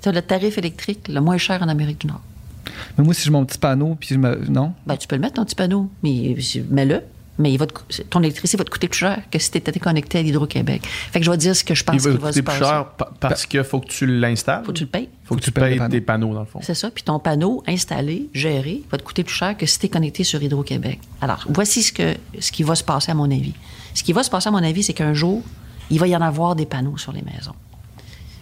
t'as 0.00 0.12
le 0.12 0.22
tarif 0.22 0.58
électrique 0.58 1.08
le 1.08 1.20
moins 1.20 1.38
cher 1.38 1.62
en 1.62 1.68
Amérique 1.68 2.00
du 2.02 2.06
Nord. 2.06 2.20
Mais 2.96 3.04
moi, 3.04 3.14
si 3.14 3.24
j'ai 3.24 3.30
mon 3.30 3.44
petit 3.44 3.58
panneau, 3.58 3.96
puis 3.98 4.10
je 4.10 4.16
me... 4.16 4.36
Non? 4.48 4.72
Ben, 4.86 4.96
tu 4.96 5.06
peux 5.06 5.16
le 5.16 5.20
mettre 5.20 5.34
ton 5.34 5.44
petit 5.44 5.54
panneau, 5.54 5.90
mais 6.02 6.36
mets-le. 6.70 7.02
Mais 7.38 7.52
il 7.52 7.58
va 7.58 7.66
te 7.66 8.02
ton 8.10 8.20
électricité 8.22 8.56
va 8.58 8.64
te 8.64 8.70
coûter 8.70 8.86
plus 8.86 8.98
cher 9.00 9.22
que 9.30 9.38
si 9.40 9.50
tu 9.50 9.58
étais 9.58 9.76
connecté 9.80 10.20
à 10.20 10.22
l'Hydro-Québec. 10.22 10.82
Fait 10.86 11.18
que 11.18 11.24
je 11.26 11.30
vais 11.32 11.36
dire 11.36 11.56
ce 11.56 11.64
que 11.64 11.74
je 11.74 11.82
pense 11.82 11.96
Il 11.96 12.00
va 12.02 12.10
qu'il 12.10 12.20
va 12.20 12.32
se 12.32 12.40
coûter 12.40 12.42
plus 12.42 12.60
passer. 12.60 12.70
cher 12.72 12.86
pa- 12.90 13.12
parce 13.18 13.46
qu'il 13.46 13.64
faut 13.64 13.80
que 13.80 13.88
tu 13.88 14.06
l'installes. 14.06 14.62
Faut 14.64 14.72
que 14.72 14.78
tu 14.78 14.84
le 14.84 14.90
payes. 14.90 15.08
Faut 15.24 15.34
que 15.34 15.40
tu 15.40 15.50
payes 15.50 15.76
panneaux. 15.76 15.90
des 15.90 16.00
panneaux, 16.00 16.32
dans 16.34 16.40
le 16.40 16.46
fond. 16.46 16.60
C'est 16.62 16.74
ça. 16.74 16.90
Puis 16.92 17.02
ton 17.02 17.18
panneau 17.18 17.62
installé, 17.66 18.28
géré, 18.34 18.82
va 18.90 18.98
te 18.98 19.02
coûter 19.02 19.24
plus 19.24 19.34
cher 19.34 19.56
que 19.56 19.66
si 19.66 19.80
tu 19.80 19.86
es 19.86 19.88
connecté 19.88 20.22
sur 20.22 20.40
Hydro-Québec. 20.40 21.00
Alors, 21.20 21.44
voici 21.48 21.82
ce, 21.82 21.92
que, 21.92 22.14
ce 22.38 22.52
qui 22.52 22.62
va 22.62 22.76
se 22.76 22.84
passer, 22.84 23.10
à 23.10 23.14
mon 23.14 23.30
avis. 23.30 23.54
Ce 23.94 24.02
qui 24.04 24.12
va 24.12 24.22
se 24.22 24.30
passer, 24.30 24.48
à 24.48 24.52
mon 24.52 24.62
avis, 24.62 24.82
c'est 24.84 24.92
qu'un 24.94 25.14
jour, 25.14 25.42
il 25.90 25.98
va 25.98 26.06
y 26.06 26.14
en 26.14 26.20
avoir 26.22 26.54
des 26.54 26.66
panneaux 26.66 26.98
sur 26.98 27.10
les 27.12 27.22
maisons. 27.22 27.54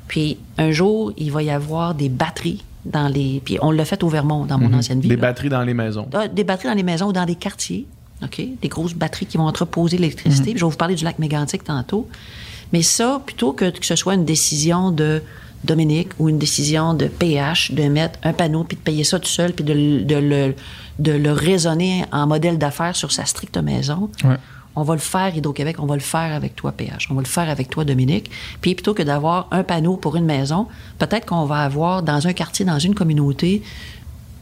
Puis, 0.09 0.37
un 0.59 0.71
jour, 0.71 1.13
il 1.17 1.31
va 1.33 1.43
y 1.43 1.51
avoir 1.51 1.95
des 1.95 2.09
batteries 2.11 2.63
dans 2.85 3.09
les. 3.09 3.41
Puis, 3.45 3.57
on 3.63 3.71
l'a 3.71 3.85
fait 3.87 4.03
au 4.03 4.09
Vermont, 4.09 4.45
dans 4.45 4.59
mon 4.59 4.73
ancienne 4.75 5.01
vie. 5.01 5.09
Des 5.09 5.17
là. 5.17 5.23
batteries 5.23 5.49
dans 5.49 5.63
les 5.63 5.73
maisons. 5.75 6.09
Ah, 6.13 6.29
des 6.29 6.45
batteries 6.45 6.69
dans 6.69 6.75
les 6.75 6.83
maisons 6.83 7.07
ou 7.09 7.13
dans 7.13 7.25
des 7.25 7.37
quartiers. 7.37 7.87
OK? 8.25 8.41
Des 8.61 8.69
grosses 8.69 8.95
batteries 8.95 9.27
qui 9.27 9.37
vont 9.37 9.47
entreposer 9.47 9.97
l'électricité. 9.99 10.51
Puis 10.53 10.59
Je 10.61 10.65
vais 10.65 10.71
vous 10.71 10.77
parler 10.77 10.95
du 10.95 11.05
lac 11.05 11.19
mégantique 11.19 11.65
tantôt. 11.65 12.09
Mais 12.73 12.83
ça, 12.83 13.21
plutôt 13.25 13.53
que 13.53 13.71
que 13.71 13.85
ce 13.87 13.97
soit 13.97 14.15
une 14.15 14.25
décision 14.25 14.91
de 14.91 15.23
Dominique 15.65 16.09
ou 16.19 16.29
une 16.29 16.39
décision 16.39 16.93
de 16.95 17.07
PH 17.07 17.71
de 17.73 17.85
mettre 17.85 18.19
un 18.25 18.33
panneau 18.33 18.65
puis 18.65 18.77
de 18.77 18.83
payer 18.83 19.05
ça 19.05 19.21
tout 19.21 19.29
seul 19.29 19.53
puis 19.53 19.65
de, 19.65 19.73
le- 19.73 20.03
de 20.05 20.17
le, 20.17 20.55
de 20.99 21.13
le 21.13 21.33
raisonner 21.33 22.05
en 22.11 22.27
modèle 22.27 22.59
d'affaires 22.59 22.97
sur 22.97 23.13
sa 23.13 23.25
stricte 23.27 23.57
maison, 23.59 24.11
Ouais. 24.25 24.37
on 24.75 24.83
va 24.83 24.95
le 24.95 25.01
faire, 25.01 25.37
Hydro-Québec, 25.37 25.77
on 25.79 25.87
va 25.87 25.95
le 25.95 26.01
faire 26.01 26.35
avec 26.35 26.57
toi, 26.57 26.73
PH. 26.73 27.07
On 27.11 27.15
va 27.15 27.21
le 27.21 27.29
faire 27.29 27.49
avec 27.49 27.71
toi, 27.71 27.85
Dominique. 27.85 28.29
Puis 28.61 28.75
plutôt 28.75 28.93
que 28.93 29.05
d'avoir 29.05 29.47
un 29.53 29.63
panneau 29.63 29.97
pour 29.97 30.17
une 30.17 30.25
maison, 30.25 30.67
peut-être 30.99 31.27
qu'on 31.27 31.45
va 31.45 31.59
avoir 31.59 32.03
dans 32.03 32.27
un 32.27 32.33
quartier, 32.33 32.65
dans 32.65 32.81
une 32.81 32.95
communauté, 32.97 33.63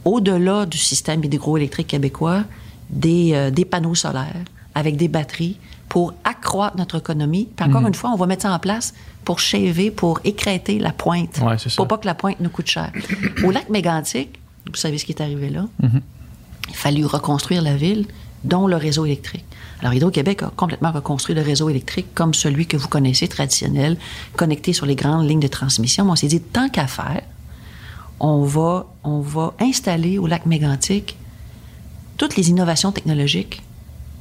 au-delà 0.05 0.65
du 0.65 0.77
système 0.77 1.23
hydroélectrique 1.23 1.87
québécois, 1.87 2.43
des, 2.91 3.31
euh, 3.33 3.49
des 3.51 3.65
panneaux 3.65 3.95
solaires 3.95 4.43
avec 4.75 4.95
des 4.97 5.07
batteries 5.07 5.57
pour 5.89 6.13
accroître 6.23 6.77
notre 6.77 6.97
économie. 6.97 7.49
Puis 7.55 7.65
encore 7.67 7.85
une 7.85 7.93
fois, 7.93 8.11
on 8.11 8.15
va 8.15 8.25
mettre 8.25 8.43
ça 8.43 8.53
en 8.53 8.59
place 8.59 8.93
pour 9.25 9.39
shaver, 9.39 9.91
pour 9.91 10.21
écrêter 10.23 10.79
la 10.79 10.91
pointe. 10.91 11.39
Ouais, 11.43 11.57
c'est 11.57 11.69
ça. 11.69 11.75
Pour 11.75 11.87
pas 11.87 11.97
que 11.97 12.05
la 12.05 12.15
pointe 12.15 12.39
nous 12.39 12.49
coûte 12.49 12.67
cher. 12.67 12.91
Au 13.43 13.51
lac 13.51 13.69
mégantique, 13.69 14.39
vous 14.67 14.75
savez 14.75 14.97
ce 14.97 15.05
qui 15.05 15.11
est 15.11 15.21
arrivé 15.21 15.49
là? 15.49 15.65
Il 16.69 16.75
fallu 16.75 17.05
reconstruire 17.05 17.61
la 17.61 17.75
ville, 17.75 18.05
dont 18.45 18.67
le 18.67 18.77
réseau 18.77 19.05
électrique. 19.05 19.43
Alors, 19.81 19.93
Hydro-Québec 19.93 20.43
a 20.43 20.51
complètement 20.55 20.91
reconstruit 20.91 21.35
le 21.35 21.41
réseau 21.41 21.69
électrique 21.69 22.07
comme 22.13 22.33
celui 22.33 22.67
que 22.67 22.77
vous 22.77 22.87
connaissez, 22.87 23.27
traditionnel, 23.27 23.97
connecté 24.35 24.73
sur 24.73 24.85
les 24.85 24.95
grandes 24.95 25.27
lignes 25.27 25.41
de 25.41 25.47
transmission. 25.47 26.05
Mais 26.05 26.11
on 26.11 26.15
s'est 26.15 26.27
dit, 26.27 26.39
tant 26.39 26.69
qu'à 26.69 26.87
faire, 26.87 27.21
on 28.19 28.43
va, 28.43 28.85
on 29.03 29.19
va 29.19 29.53
installer 29.59 30.19
au 30.19 30.27
lac 30.27 30.45
mégantique 30.45 31.17
toutes 32.21 32.35
les 32.35 32.51
innovations 32.51 32.91
technologiques 32.91 33.63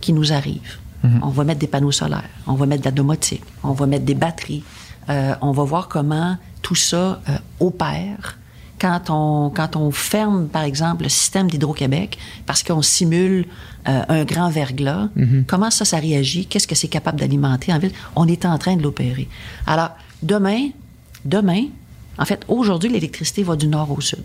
qui 0.01 0.15
nous 0.15 0.33
arrivent. 0.33 0.79
On 1.21 1.29
va 1.29 1.45
mettre 1.45 1.61
des 1.61 1.67
panneaux 1.67 1.93
solaires, 1.93 2.31
on 2.47 2.55
va 2.55 2.65
mettre 2.65 2.81
de 2.81 2.87
la 2.87 2.93
domotique, 2.93 3.45
on 3.63 3.73
va 3.73 3.85
mettre 3.85 4.07
des 4.07 4.15
batteries, 4.15 4.65
euh, 5.11 5.35
on 5.43 5.53
va 5.53 5.65
voir 5.65 5.89
comment 5.89 6.39
tout 6.63 6.75
ça 6.75 7.21
euh, 7.29 7.37
opère, 7.59 8.39
quand 8.81 9.11
on, 9.11 9.51
quand 9.51 9.77
on 9.77 9.91
ferme, 9.91 10.49
par 10.49 10.63
exemple, 10.63 11.03
le 11.03 11.11
système 11.11 11.51
d'Hydro-Québec 11.51 12.17
parce 12.47 12.63
qu'on 12.63 12.81
simule 12.81 13.45
euh, 13.87 14.03
un 14.09 14.25
grand 14.25 14.49
verglas, 14.49 15.11
comment 15.47 15.71
ça, 15.71 15.85
ça 15.85 15.99
réagit? 15.99 16.47
Qu'est-ce 16.47 16.67
que 16.67 16.75
c'est 16.75 16.89
capable 16.89 17.21
d'alimenter 17.21 17.71
en 17.71 17.79
ville? 17.79 17.93
On 18.17 18.27
est 18.27 18.47
en 18.47 18.57
train 18.57 18.77
de 18.77 18.83
l'opérer. 18.83 19.29
Alors, 19.67 19.91
demain, 20.23 20.71
demain, 21.27 21.65
en 22.17 22.25
fait, 22.25 22.47
aujourd'hui, 22.49 22.89
l'électricité 22.89 23.43
va 23.43 23.57
du 23.57 23.67
nord 23.67 23.91
au 23.91 24.01
sud. 24.01 24.25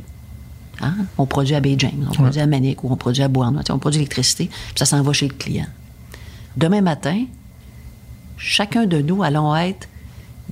Hein? 0.82 0.96
On 1.18 1.26
produit 1.26 1.56
à 1.56 1.60
Bay 1.60 1.76
James, 1.78 2.08
on 2.10 2.14
produit 2.14 2.42
à 2.42 2.48
Manic 2.48 2.84
ou 2.84 2.92
on 2.92 2.96
produit 2.96 3.24
à 3.24 3.28
Bourne. 3.28 3.62
On 3.70 3.80
produit 3.80 4.00
l'électricité, 4.00 4.48
puis 4.48 4.74
ça 4.76 4.86
s'en 4.86 5.02
va 5.02 5.14
chez 5.14 5.28
le 5.28 5.34
client. 5.34 5.68
Demain 6.58 6.82
matin, 6.82 7.26
chacun 8.38 8.86
de 8.86 9.02
nous 9.02 9.24
allons 9.24 9.56
être 9.56 9.88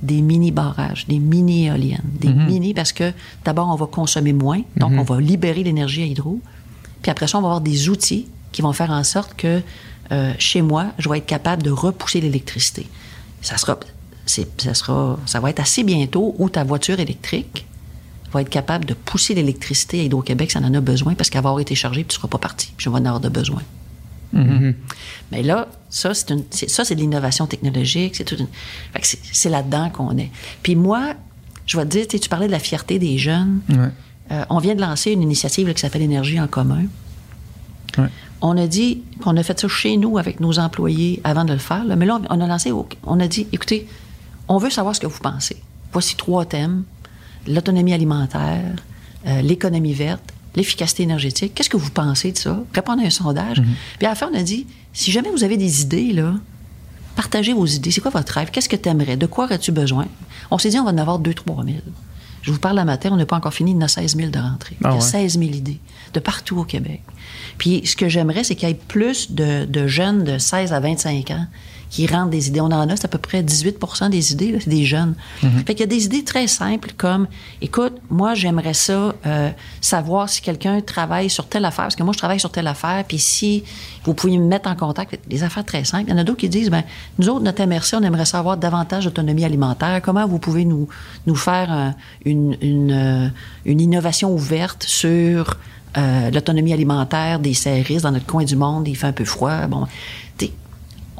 des 0.02 0.20
mini-barrages, 0.20 1.06
des 1.06 1.18
mini-éoliennes, 1.18 2.02
des 2.20 2.28
mini, 2.28 2.74
parce 2.74 2.92
que 2.92 3.12
d'abord, 3.44 3.68
on 3.68 3.76
va 3.76 3.86
consommer 3.86 4.32
moins, 4.32 4.62
donc 4.76 4.92
on 4.92 5.02
va 5.02 5.20
libérer 5.20 5.62
l'énergie 5.62 6.02
à 6.02 6.06
hydro. 6.06 6.40
Puis 7.02 7.10
après 7.10 7.26
ça, 7.26 7.38
on 7.38 7.42
va 7.42 7.48
avoir 7.48 7.60
des 7.60 7.88
outils 7.88 8.26
qui 8.52 8.62
vont 8.62 8.72
faire 8.72 8.90
en 8.90 9.04
sorte 9.04 9.34
que 9.34 9.62
euh, 10.12 10.32
chez 10.38 10.62
moi, 10.62 10.86
je 10.98 11.08
vais 11.08 11.18
être 11.18 11.26
capable 11.26 11.62
de 11.62 11.70
repousser 11.70 12.20
l'électricité. 12.20 12.86
Ça 13.40 13.56
sera, 13.56 13.78
ça 14.26 14.74
sera, 14.74 15.18
ça 15.26 15.40
va 15.40 15.50
être 15.50 15.60
assez 15.60 15.84
bientôt 15.84 16.34
où 16.38 16.48
ta 16.48 16.64
voiture 16.64 17.00
électrique 17.00 17.66
va 18.34 18.42
être 18.42 18.50
capable 18.50 18.84
de 18.84 18.94
pousser 18.94 19.34
l'électricité 19.34 20.00
à 20.00 20.02
Hydro-Québec, 20.04 20.50
ça 20.50 20.60
en 20.60 20.74
a 20.74 20.80
besoin, 20.80 21.14
parce 21.14 21.30
qu'elle 21.30 21.42
va 21.42 21.50
avoir 21.50 21.60
été 21.60 21.74
chargée, 21.74 22.02
puis 22.02 22.14
tu 22.14 22.16
ne 22.16 22.20
seras 22.20 22.28
pas 22.28 22.38
parti. 22.38 22.72
Puis 22.76 22.84
je 22.84 22.90
vais 22.90 22.96
en 22.96 23.04
avoir 23.04 23.20
de 23.20 23.28
besoin. 23.28 23.62
Mais 25.30 25.42
là, 25.42 25.68
ça, 25.90 26.12
c'est, 26.12 26.30
une, 26.30 26.44
ça, 26.50 26.84
c'est 26.84 26.94
de 26.94 27.00
l'innovation 27.00 27.46
technologique. 27.46 28.16
C'est, 28.16 28.32
une, 28.32 28.48
c'est, 29.00 29.20
c'est 29.32 29.48
là-dedans 29.48 29.90
qu'on 29.90 30.16
est. 30.18 30.30
Puis 30.62 30.74
moi, 30.74 31.14
je 31.66 31.76
vais 31.76 31.84
te 31.84 31.90
dire, 31.90 32.06
tu 32.08 32.28
parlais 32.28 32.46
de 32.46 32.52
la 32.52 32.58
fierté 32.58 32.98
des 32.98 33.16
jeunes. 33.16 33.60
Ouais. 33.68 33.90
Euh, 34.32 34.44
on 34.50 34.58
vient 34.58 34.74
de 34.74 34.80
lancer 34.80 35.12
une 35.12 35.22
initiative 35.22 35.68
là, 35.68 35.74
qui 35.74 35.80
s'appelle 35.80 36.02
Énergie 36.02 36.40
en 36.40 36.48
commun. 36.48 36.84
Ouais. 37.96 38.08
On 38.40 38.56
a 38.58 38.66
dit 38.66 39.02
qu'on 39.22 39.36
a 39.36 39.42
fait 39.42 39.58
ça 39.58 39.68
chez 39.68 39.96
nous 39.96 40.18
avec 40.18 40.40
nos 40.40 40.58
employés 40.58 41.20
avant 41.24 41.44
de 41.44 41.52
le 41.52 41.58
faire. 41.58 41.84
là. 41.84 41.96
mais 41.96 42.06
là, 42.06 42.20
on 42.28 42.40
a 42.40 42.46
lancé, 42.46 42.72
on 43.04 43.20
a 43.20 43.28
dit, 43.28 43.46
écoutez, 43.52 43.86
on 44.48 44.58
veut 44.58 44.70
savoir 44.70 44.94
ce 44.94 45.00
que 45.00 45.06
vous 45.06 45.20
pensez. 45.20 45.56
Voici 45.92 46.16
trois 46.16 46.44
thèmes 46.44 46.84
l'autonomie 47.46 47.92
alimentaire, 47.92 48.74
euh, 49.26 49.42
l'économie 49.42 49.94
verte, 49.94 50.32
l'efficacité 50.56 51.02
énergétique. 51.02 51.52
Qu'est-ce 51.54 51.70
que 51.70 51.76
vous 51.76 51.90
pensez 51.90 52.32
de 52.32 52.38
ça? 52.38 52.62
Répondez 52.72 53.04
à 53.04 53.06
un 53.06 53.10
sondage. 53.10 53.62
Puis 53.98 54.06
à 54.06 54.10
la 54.10 54.14
fin, 54.14 54.28
on 54.32 54.38
a 54.38 54.42
dit, 54.42 54.66
si 54.92 55.10
jamais 55.10 55.30
vous 55.30 55.44
avez 55.44 55.56
des 55.56 55.82
idées, 55.82 56.12
là, 56.12 56.34
partagez 57.16 57.52
vos 57.52 57.66
idées. 57.66 57.90
C'est 57.90 58.00
quoi 58.00 58.10
votre 58.10 58.32
rêve? 58.32 58.50
Qu'est-ce 58.50 58.68
que 58.68 58.76
tu 58.76 58.88
aimerais? 58.88 59.16
De 59.16 59.26
quoi 59.26 59.44
aurais-tu 59.44 59.72
besoin? 59.72 60.06
On 60.50 60.58
s'est 60.58 60.68
dit, 60.68 60.78
on 60.78 60.84
va 60.84 60.90
en 60.90 60.98
avoir 60.98 61.20
2-3 61.20 61.64
000. 61.64 61.78
Je 62.42 62.52
vous 62.52 62.58
parle 62.58 62.76
la 62.76 62.84
matin, 62.84 63.08
on 63.10 63.16
n'a 63.16 63.24
pas 63.24 63.36
encore 63.36 63.54
fini, 63.54 63.70
il 63.70 63.74
y 63.74 63.78
en 63.78 63.82
a 63.82 63.88
16 63.88 64.16
000 64.16 64.30
de 64.30 64.38
rentrée. 64.38 64.76
Ah 64.84 64.90
il 64.90 64.90
y 64.90 64.92
a 64.92 64.94
ouais. 64.96 65.00
16 65.00 65.38
000 65.38 65.50
idées 65.52 65.80
de 66.12 66.20
partout 66.20 66.58
au 66.58 66.64
Québec. 66.64 67.00
Puis 67.56 67.82
ce 67.86 67.96
que 67.96 68.08
j'aimerais, 68.08 68.44
c'est 68.44 68.54
qu'il 68.54 68.68
y 68.68 68.72
ait 68.72 68.74
plus 68.74 69.32
de, 69.32 69.64
de 69.64 69.86
jeunes 69.86 70.24
de 70.24 70.36
16 70.36 70.72
à 70.74 70.80
25 70.80 71.30
ans 71.30 71.46
qui 71.94 72.08
rentrent 72.08 72.30
des 72.30 72.48
idées. 72.48 72.60
On 72.60 72.64
en 72.72 72.88
a, 72.88 72.96
c'est 72.96 73.04
à 73.04 73.08
peu 73.08 73.18
près 73.18 73.40
18 73.44 73.78
des 74.10 74.32
idées, 74.32 74.58
c'est 74.58 74.68
des 74.68 74.84
jeunes. 74.84 75.14
Fait 75.64 75.74
qu'il 75.74 75.80
y 75.80 75.82
a 75.84 75.86
des 75.86 76.06
idées 76.06 76.24
très 76.24 76.48
simples 76.48 76.90
comme, 76.96 77.28
écoute, 77.62 77.92
moi, 78.10 78.34
j'aimerais 78.34 78.74
ça, 78.74 79.14
euh, 79.24 79.50
savoir 79.80 80.28
si 80.28 80.42
quelqu'un 80.42 80.80
travaille 80.80 81.30
sur 81.30 81.46
telle 81.46 81.64
affaire, 81.64 81.84
parce 81.84 81.94
que 81.94 82.02
moi, 82.02 82.12
je 82.12 82.18
travaille 82.18 82.40
sur 82.40 82.50
telle 82.50 82.66
affaire, 82.66 83.04
puis 83.06 83.20
si 83.20 83.62
vous 84.02 84.12
pouviez 84.12 84.38
me 84.38 84.46
mettre 84.46 84.68
en 84.68 84.74
contact, 84.74 85.20
des 85.28 85.44
affaires 85.44 85.64
très 85.64 85.84
simples. 85.84 86.06
Il 86.08 86.10
y 86.10 86.14
en 86.14 86.18
a 86.18 86.24
d'autres 86.24 86.40
qui 86.40 86.48
disent, 86.48 86.68
ben, 86.68 86.82
nous 87.20 87.28
autres, 87.28 87.44
notre 87.44 87.64
MRC, 87.64 87.94
on 87.94 88.02
aimerait 88.02 88.24
savoir 88.24 88.56
davantage 88.56 89.04
d'autonomie 89.04 89.44
alimentaire. 89.44 90.02
Comment 90.02 90.26
vous 90.26 90.40
pouvez 90.40 90.64
nous, 90.64 90.88
nous 91.28 91.36
faire 91.36 91.72
euh, 91.72 91.90
une, 92.24 92.56
une, 92.60 92.90
euh, 92.90 93.28
une 93.66 93.80
innovation 93.80 94.34
ouverte 94.34 94.82
sur 94.82 95.58
euh, 95.96 96.30
l'autonomie 96.32 96.72
alimentaire 96.72 97.38
des 97.38 97.54
serristes 97.54 98.02
dans 98.02 98.10
notre 98.10 98.26
coin 98.26 98.42
du 98.42 98.56
monde, 98.56 98.88
il 98.88 98.96
fait 98.96 99.06
un 99.06 99.12
peu 99.12 99.24
froid. 99.24 99.68
Bon, 99.68 99.86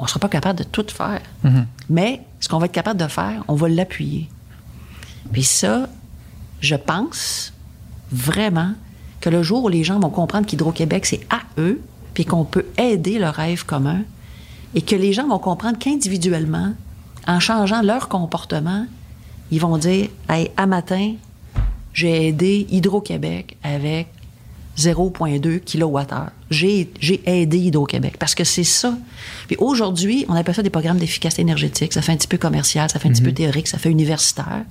on 0.05 0.07
ne 0.07 0.11
sera 0.11 0.20
pas 0.20 0.28
capable 0.28 0.59
de 0.59 0.64
tout 0.64 0.84
faire. 0.90 1.22
Mais 1.88 2.20
ce 2.38 2.46
qu'on 2.50 2.59
va 2.59 2.66
être 2.66 2.72
capable 2.72 3.00
de 3.00 3.09
faire, 3.09 3.42
on 3.48 3.55
va 3.55 3.70
l'appuyer. 3.70 4.28
Puis 5.32 5.44
ça, 5.44 5.88
je 6.61 6.74
pense 6.74 7.55
vraiment 8.12 8.72
que 9.22 9.30
le 9.30 9.42
jour 9.42 9.64
où 9.64 9.68
les 9.70 9.82
gens 9.82 9.98
vont 9.98 10.11
comprendre 10.11 10.46
qu'Hydro-Québec, 10.46 11.07
c'est 11.07 11.26
à 11.30 11.40
eux, 11.57 11.80
puis 12.12 12.26
qu'on 12.26 12.44
peut 12.44 12.66
aider 12.76 13.18
leur 13.18 13.32
rêve 13.32 13.64
commun, 13.64 14.02
et 14.74 14.82
que 14.82 14.94
les 14.94 15.14
gens 15.14 15.26
vont 15.26 15.38
comprendre 15.38 15.78
qu'individuellement, 15.78 16.74
en 17.26 17.40
changeant 17.40 17.80
leur 17.80 18.11
comportement, 18.11 18.84
ils 19.50 19.61
vont 19.61 19.78
dire 19.78 20.09
Hey, 20.28 20.50
à 20.59 20.66
matin, 20.66 21.14
j'ai 21.94 22.28
aidé 22.28 22.66
Hydro-Québec 22.70 23.57
avec 23.62 24.09
0,2 24.79 25.61
kWh. 25.61 26.31
J'ai 26.51 26.91
j'ai 27.01 27.22
aidé 27.27 27.59
Hydro-Québec 27.59 28.16
parce 28.18 28.35
que 28.35 28.45
c'est 28.45 28.64
ça. 28.64 28.97
Puis 29.47 29.57
aujourd'hui, 29.59 30.25
on 30.29 30.35
appelle 30.35 30.55
ça 30.55 30.62
des 30.62 30.70
programmes 30.70 30.99
d'efficacité 30.99 31.43
énergétique. 31.43 31.93
Ça 31.93 32.03
fait 32.03 32.12
un 32.12 32.16
petit 32.16 32.29
peu 32.29 32.39
commercial, 32.39 32.91
ça 32.91 32.99
fait 32.99 33.09
un 33.09 33.12
petit 33.12 33.22
peu 33.22 33.33
théorique, 33.33 33.68
ça 33.68 33.79
fait 33.79 33.91
universitaire. 33.91 34.64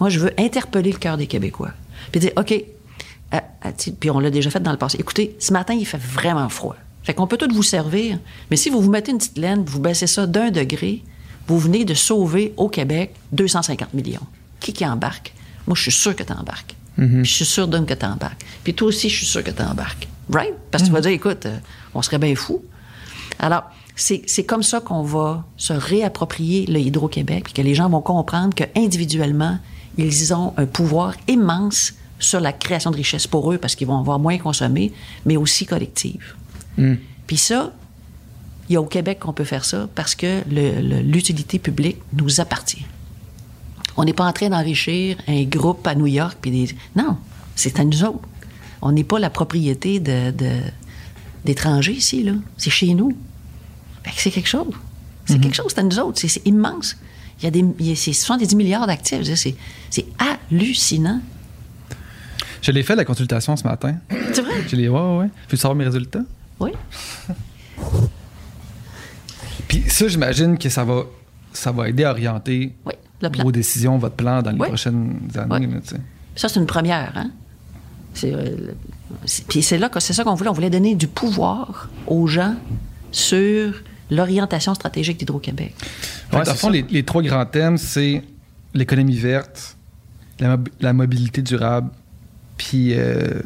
Moi, 0.00 0.10
je 0.10 0.18
veux 0.18 0.32
interpeller 0.38 0.92
le 0.92 0.98
cœur 0.98 1.16
des 1.16 1.26
Québécois. 1.26 1.70
Puis 2.12 2.20
dire, 2.20 2.32
OK, 2.36 2.52
euh, 2.52 3.38
euh, 3.64 3.70
puis 3.98 4.10
on 4.10 4.20
l'a 4.20 4.30
déjà 4.30 4.50
fait 4.50 4.60
dans 4.60 4.72
le 4.72 4.78
passé. 4.78 4.98
Écoutez, 5.00 5.36
ce 5.38 5.52
matin, 5.52 5.74
il 5.74 5.86
fait 5.86 6.00
vraiment 6.00 6.48
froid. 6.48 6.76
Fait 7.02 7.14
qu'on 7.14 7.26
peut 7.26 7.36
tout 7.36 7.48
vous 7.52 7.62
servir, 7.62 8.18
mais 8.50 8.56
si 8.56 8.68
vous 8.68 8.80
vous 8.80 8.90
mettez 8.90 9.12
une 9.12 9.18
petite 9.18 9.38
laine, 9.38 9.62
vous 9.64 9.78
baissez 9.78 10.08
ça 10.08 10.26
d'un 10.26 10.50
degré, 10.50 11.02
vous 11.46 11.58
venez 11.58 11.84
de 11.84 11.94
sauver 11.94 12.52
au 12.56 12.68
Québec 12.68 13.14
250 13.32 13.94
millions. 13.94 14.26
Qui 14.58 14.72
qui 14.72 14.84
embarque? 14.84 15.32
Moi, 15.66 15.76
je 15.76 15.82
suis 15.82 15.92
sûr 15.92 16.16
que 16.16 16.24
tu 16.24 16.32
embarques. 16.32 16.74
Puis 17.22 17.24
je 17.24 17.34
suis 17.34 17.44
sûr, 17.44 17.68
Don, 17.68 17.84
que 17.84 17.94
tu 17.94 18.06
embarques. 18.06 18.44
Puis 18.64 18.74
toi 18.74 18.88
aussi, 18.88 19.08
je 19.10 19.16
suis 19.16 19.26
sûr 19.26 19.44
que 19.44 19.50
tu 19.50 19.62
embarques. 19.62 20.08
Right? 20.32 20.54
Parce 20.70 20.82
que 20.82 20.88
tu 20.88 20.92
vas 20.94 21.00
dire, 21.00 21.10
écoute, 21.12 21.46
euh, 21.46 21.58
on 21.94 22.02
serait 22.02 22.18
bien 22.18 22.34
fou. 22.34 22.64
Alors, 23.38 23.64
c'est 23.94 24.22
c'est 24.26 24.44
comme 24.44 24.62
ça 24.62 24.80
qu'on 24.80 25.02
va 25.02 25.44
se 25.56 25.72
réapproprier 25.72 26.66
le 26.66 26.78
Hydro-Québec, 26.80 27.44
puis 27.44 27.52
que 27.52 27.62
les 27.62 27.74
gens 27.74 27.88
vont 27.88 28.00
comprendre 28.02 28.54
qu'individuellement, 28.54 29.58
ils 29.98 30.34
ont 30.34 30.52
un 30.56 30.66
pouvoir 30.66 31.14
immense 31.28 31.94
sur 32.18 32.40
la 32.40 32.52
création 32.52 32.90
de 32.90 32.96
richesses 32.96 33.26
pour 33.26 33.52
eux, 33.52 33.58
parce 33.58 33.74
qu'ils 33.74 33.86
vont 33.86 33.98
avoir 33.98 34.18
moins 34.18 34.38
consommé, 34.38 34.92
mais 35.26 35.36
aussi 35.36 35.66
collective. 35.66 36.34
Puis 37.26 37.36
ça, 37.36 37.72
il 38.68 38.72
y 38.72 38.76
a 38.76 38.80
au 38.80 38.86
Québec 38.86 39.18
qu'on 39.20 39.32
peut 39.32 39.44
faire 39.44 39.64
ça 39.64 39.88
parce 39.94 40.14
que 40.14 40.42
le- 40.50 40.80
le- 40.80 41.00
l'utilité 41.02 41.58
publique 41.58 41.98
nous 42.14 42.40
appartient. 42.40 42.84
On 43.96 44.04
n'est 44.04 44.12
pas 44.12 44.24
en 44.26 44.32
train 44.32 44.48
d'enrichir 44.50 45.16
un 45.26 45.42
groupe 45.44 45.86
à 45.86 45.94
New 45.94 46.06
York. 46.06 46.38
Puis 46.40 46.50
des... 46.50 46.74
Non, 46.94 47.16
c'est 47.54 47.78
à 47.80 47.84
nous 47.84 48.04
autres. 48.04 48.28
On 48.82 48.92
n'est 48.92 49.04
pas 49.04 49.18
la 49.18 49.30
propriété 49.30 50.00
de, 50.00 50.32
d'étrangers 51.44 51.92
ici, 51.94 52.22
là. 52.22 52.32
C'est 52.58 52.70
chez 52.70 52.92
nous. 52.94 53.16
Fait 54.04 54.10
que 54.12 54.20
c'est 54.20 54.30
quelque 54.30 54.48
chose. 54.48 54.72
C'est 55.24 55.40
quelque 55.40 55.56
chose, 55.56 55.66
c'est 55.70 55.80
à 55.80 55.82
nous 55.82 55.98
autres. 55.98 56.20
C'est, 56.20 56.46
immense. 56.46 56.96
Il 57.40 57.44
y 57.44 57.48
a 57.48 57.50
des, 57.50 57.64
il 57.80 57.86
y 57.86 57.92
a- 57.92 57.96
c'est 57.96 58.12
70 58.12 58.54
milliards 58.54 58.86
d'actifs. 58.86 59.22
C'est, 59.34 59.56
c'est 59.90 60.06
hallucinant. 60.18 61.20
Je 62.62 62.70
l'ai 62.70 62.82
fait 62.82 62.94
la 62.96 63.04
consultation 63.04 63.56
ce 63.56 63.64
matin. 63.64 63.96
C'est 64.32 64.42
vrai? 64.42 64.54
Je 64.68 64.76
l'ai, 64.76 64.88
ouais, 64.88 65.16
ouais, 65.18 65.28
savoir 65.56 65.74
mes 65.74 65.84
résultats? 65.84 66.22
Oui. 66.60 66.70
Puis 69.68 69.84
ça, 69.88 70.06
j'imagine 70.08 70.56
que 70.58 70.68
ça 70.68 70.84
va, 70.84 71.04
ça 71.52 71.72
va 71.72 71.88
aider 71.88 72.04
à 72.04 72.10
orienter 72.12 72.72
Oui, 72.84 72.92
le 73.22 73.30
plan. 73.30 73.44
vos 73.44 73.52
décisions, 73.52 73.98
votre 73.98 74.16
plan 74.16 74.42
dans 74.42 74.50
les 74.50 74.58
Oui. 74.58 74.68
prochaines 74.68 75.18
années. 75.36 75.66
Oui. 75.66 75.72
là, 75.74 75.80
tu 75.80 75.88
sais. 75.94 76.00
Ça, 76.34 76.48
c'est 76.48 76.60
une 76.60 76.66
première. 76.66 77.12
Hein? 77.16 77.30
C'est, 78.14 78.32
euh, 78.34 78.72
c'est- 79.24 79.46
puis 79.46 79.62
c'est 79.62 79.78
là 79.78 79.88
que 79.88 80.00
c'est 80.00 80.12
ça 80.12 80.24
qu'on 80.24 80.34
voulait. 80.34 80.50
On 80.50 80.54
voulait 80.54 80.70
donner 80.70 80.94
du 80.94 81.06
pouvoir 81.08 81.88
aux 82.06 82.26
gens 82.26 82.54
sur 83.10 83.74
l'orientation 84.10 84.74
stratégique 84.74 85.18
d'Hydro-Québec. 85.18 85.74
Ouais, 86.32 86.42
dans 86.44 86.54
fond, 86.54 86.70
les, 86.70 86.82
les 86.90 87.02
trois 87.04 87.22
grands 87.22 87.46
thèmes, 87.46 87.76
c'est 87.78 88.22
l'économie 88.74 89.16
verte, 89.16 89.76
la, 90.38 90.56
mob- 90.56 90.68
la 90.80 90.92
mobilité 90.92 91.42
durable, 91.42 91.90
puis 92.58 92.92
euh, 92.94 93.40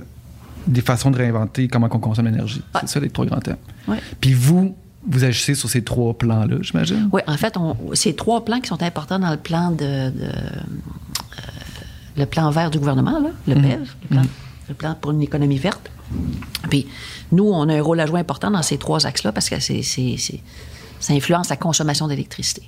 des 0.67 0.81
façons 0.83 1.11
de 1.11 1.17
réinventer 1.17 1.69
comment 1.69 1.89
on 1.91 1.99
consomme 1.99 2.27
l'énergie. 2.27 2.63
Ouais. 2.75 2.81
C'est 2.83 2.89
ça 2.89 3.01
les 3.01 3.11
trois 3.11 3.27
grands 3.27 3.41
thèmes. 3.41 3.57
Ouais. 3.89 3.99
Puis 4.21 4.35
vous, 4.35 4.75
vous 5.09 5.25
agissez 5.25 5.55
sur 5.55 5.69
ces 5.71 5.83
trois 5.83 6.13
plans-là, 6.15 6.57
j'imagine? 6.61 7.09
Oui, 7.13 7.23
en 7.27 7.37
fait, 7.37 7.57
on, 7.57 7.77
c'est 7.95 8.15
trois 8.17 8.45
plans 8.45 8.61
qui 8.61 8.69
sont 8.69 8.83
importants 8.83 9.19
dans 9.19 9.31
le 9.31 9.37
plan 9.37 9.71
de, 9.71 9.77
de, 9.77 10.13
euh, 10.23 10.61
le 12.17 12.27
plan 12.27 12.51
vert 12.51 12.71
du 12.71 12.79
gouvernement, 12.79 13.19
là, 13.21 13.31
le 13.47 13.55
PEV, 13.55 13.79
le, 14.03 14.09
plan, 14.09 14.23
le 14.69 14.75
plan 14.75 14.95
pour 15.01 15.11
une 15.13 15.23
économie 15.23 15.59
verte. 15.59 15.91
Puis 16.69 16.87
nous, 17.33 17.45
on 17.45 17.69
a 17.69 17.75
un 17.77 17.83
rôle 17.83 18.01
à 18.01 18.07
jouer 18.07 18.21
important 18.21 18.51
dans 18.51 18.63
ces 18.63 18.77
trois 18.79 19.07
axes-là 19.07 19.33
parce 19.33 19.49
que 19.49 19.61
c'est, 19.61 19.83
c'est- 19.83 20.17
c'est- 20.19 20.41
ça 20.99 21.13
influence 21.15 21.49
la 21.49 21.57
consommation 21.57 22.09
d'électricité. 22.09 22.63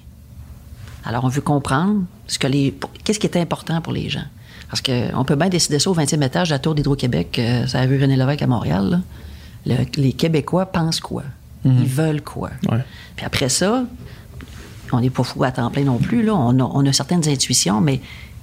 Alors, 1.05 1.25
on 1.25 1.29
veut 1.29 1.41
comprendre 1.43 2.05
ce 2.29 2.39
que 2.39 2.47
les, 2.47 2.71
pour- 2.71 2.91
qu'est-ce 3.05 3.19
qui 3.19 3.27
est 3.27 3.37
important 3.37 3.81
pour 3.81 3.93
les 3.93 4.09
gens. 4.09 4.25
Parce 4.71 4.81
qu'on 4.81 5.25
peut 5.25 5.35
bien 5.37 5.49
décider 5.51 5.79
ça 5.79 5.91
au 5.91 5.95
20e 5.95 6.23
étage 6.23 6.49
de 6.49 6.55
la 6.55 6.59
Tour 6.59 6.75
d'Hydro-Québec, 6.75 7.39
euh, 7.39 7.67
ça 7.67 7.81
a 7.81 7.87
vu 7.87 8.01
René 8.01 8.17
Lévesque 8.17 8.41
à 8.43 8.47
Montréal. 8.47 8.89
là. 8.89 9.01
Le- 9.67 10.01
les 10.01 10.13
Québécois 10.13 10.67
pensent 10.67 11.01
quoi? 11.01 11.25
Ils 11.65 11.87
veulent 11.87 12.23
quoi? 12.23 12.51
Ouais. 12.71 12.85
Puis 13.17 13.25
après 13.25 13.49
ça, 13.49 13.85
on 14.93 15.01
n'est 15.01 15.11
pas 15.11 15.23
fou 15.23 15.43
à 15.45 15.53
temps 15.53 15.71
plein 15.71 15.85
non 15.85 15.99
plus. 15.99 16.23
Là. 16.23 16.35
On, 16.35 16.59
a, 16.59 16.63
on 16.65 16.85
a 16.87 16.93
certaines 16.93 17.27
intuitions, 17.29 17.81
mais 17.81 18.01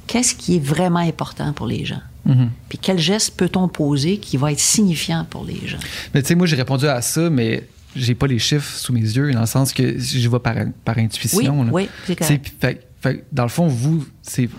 qu'est-ce 0.08 0.34
qui 0.36 0.56
est 0.56 0.64
vraiment 0.64 1.00
important 1.00 1.52
pour 1.54 1.68
les 1.68 1.86
gens? 1.86 2.02
Mhm. 2.26 2.50
Puis 2.70 2.78
quel 2.82 2.98
geste 3.00 3.36
peut-on 3.38 3.68
poser 3.68 4.18
qui 4.18 4.38
va 4.38 4.52
être 4.52 4.60
signifiant 4.60 5.26
pour 5.30 5.44
les 5.46 5.68
gens? 5.68 5.78
Mais 6.14 6.22
tu 6.22 6.30
sais, 6.30 6.36
moi, 6.36 6.48
j'ai 6.48 6.56
répondu 6.56 6.88
à 6.88 7.02
ça, 7.02 7.30
mais 7.30 7.68
j'ai 7.96 8.16
pas 8.16 8.28
les 8.28 8.40
chiffres 8.40 8.78
sous 8.78 8.94
mes 8.94 9.02
yeux, 9.02 9.32
dans 9.34 9.40
le 9.42 9.46
sens 9.46 9.74
que 9.74 10.00
je 10.00 10.30
vais 10.30 10.40
par, 10.40 10.56
par 10.86 10.96
Oui, 10.98 11.04
intuition. 11.04 11.64
là. 11.64 11.72
oui, 11.74 11.90
c'est 12.08 12.16
correct. 12.16 12.54
fait- 12.60 12.88
fait- 13.02 13.26
dans 13.32 13.44
le 13.44 13.50
fond, 13.50 13.68
vous, 13.68 14.06
c'est 14.22 14.50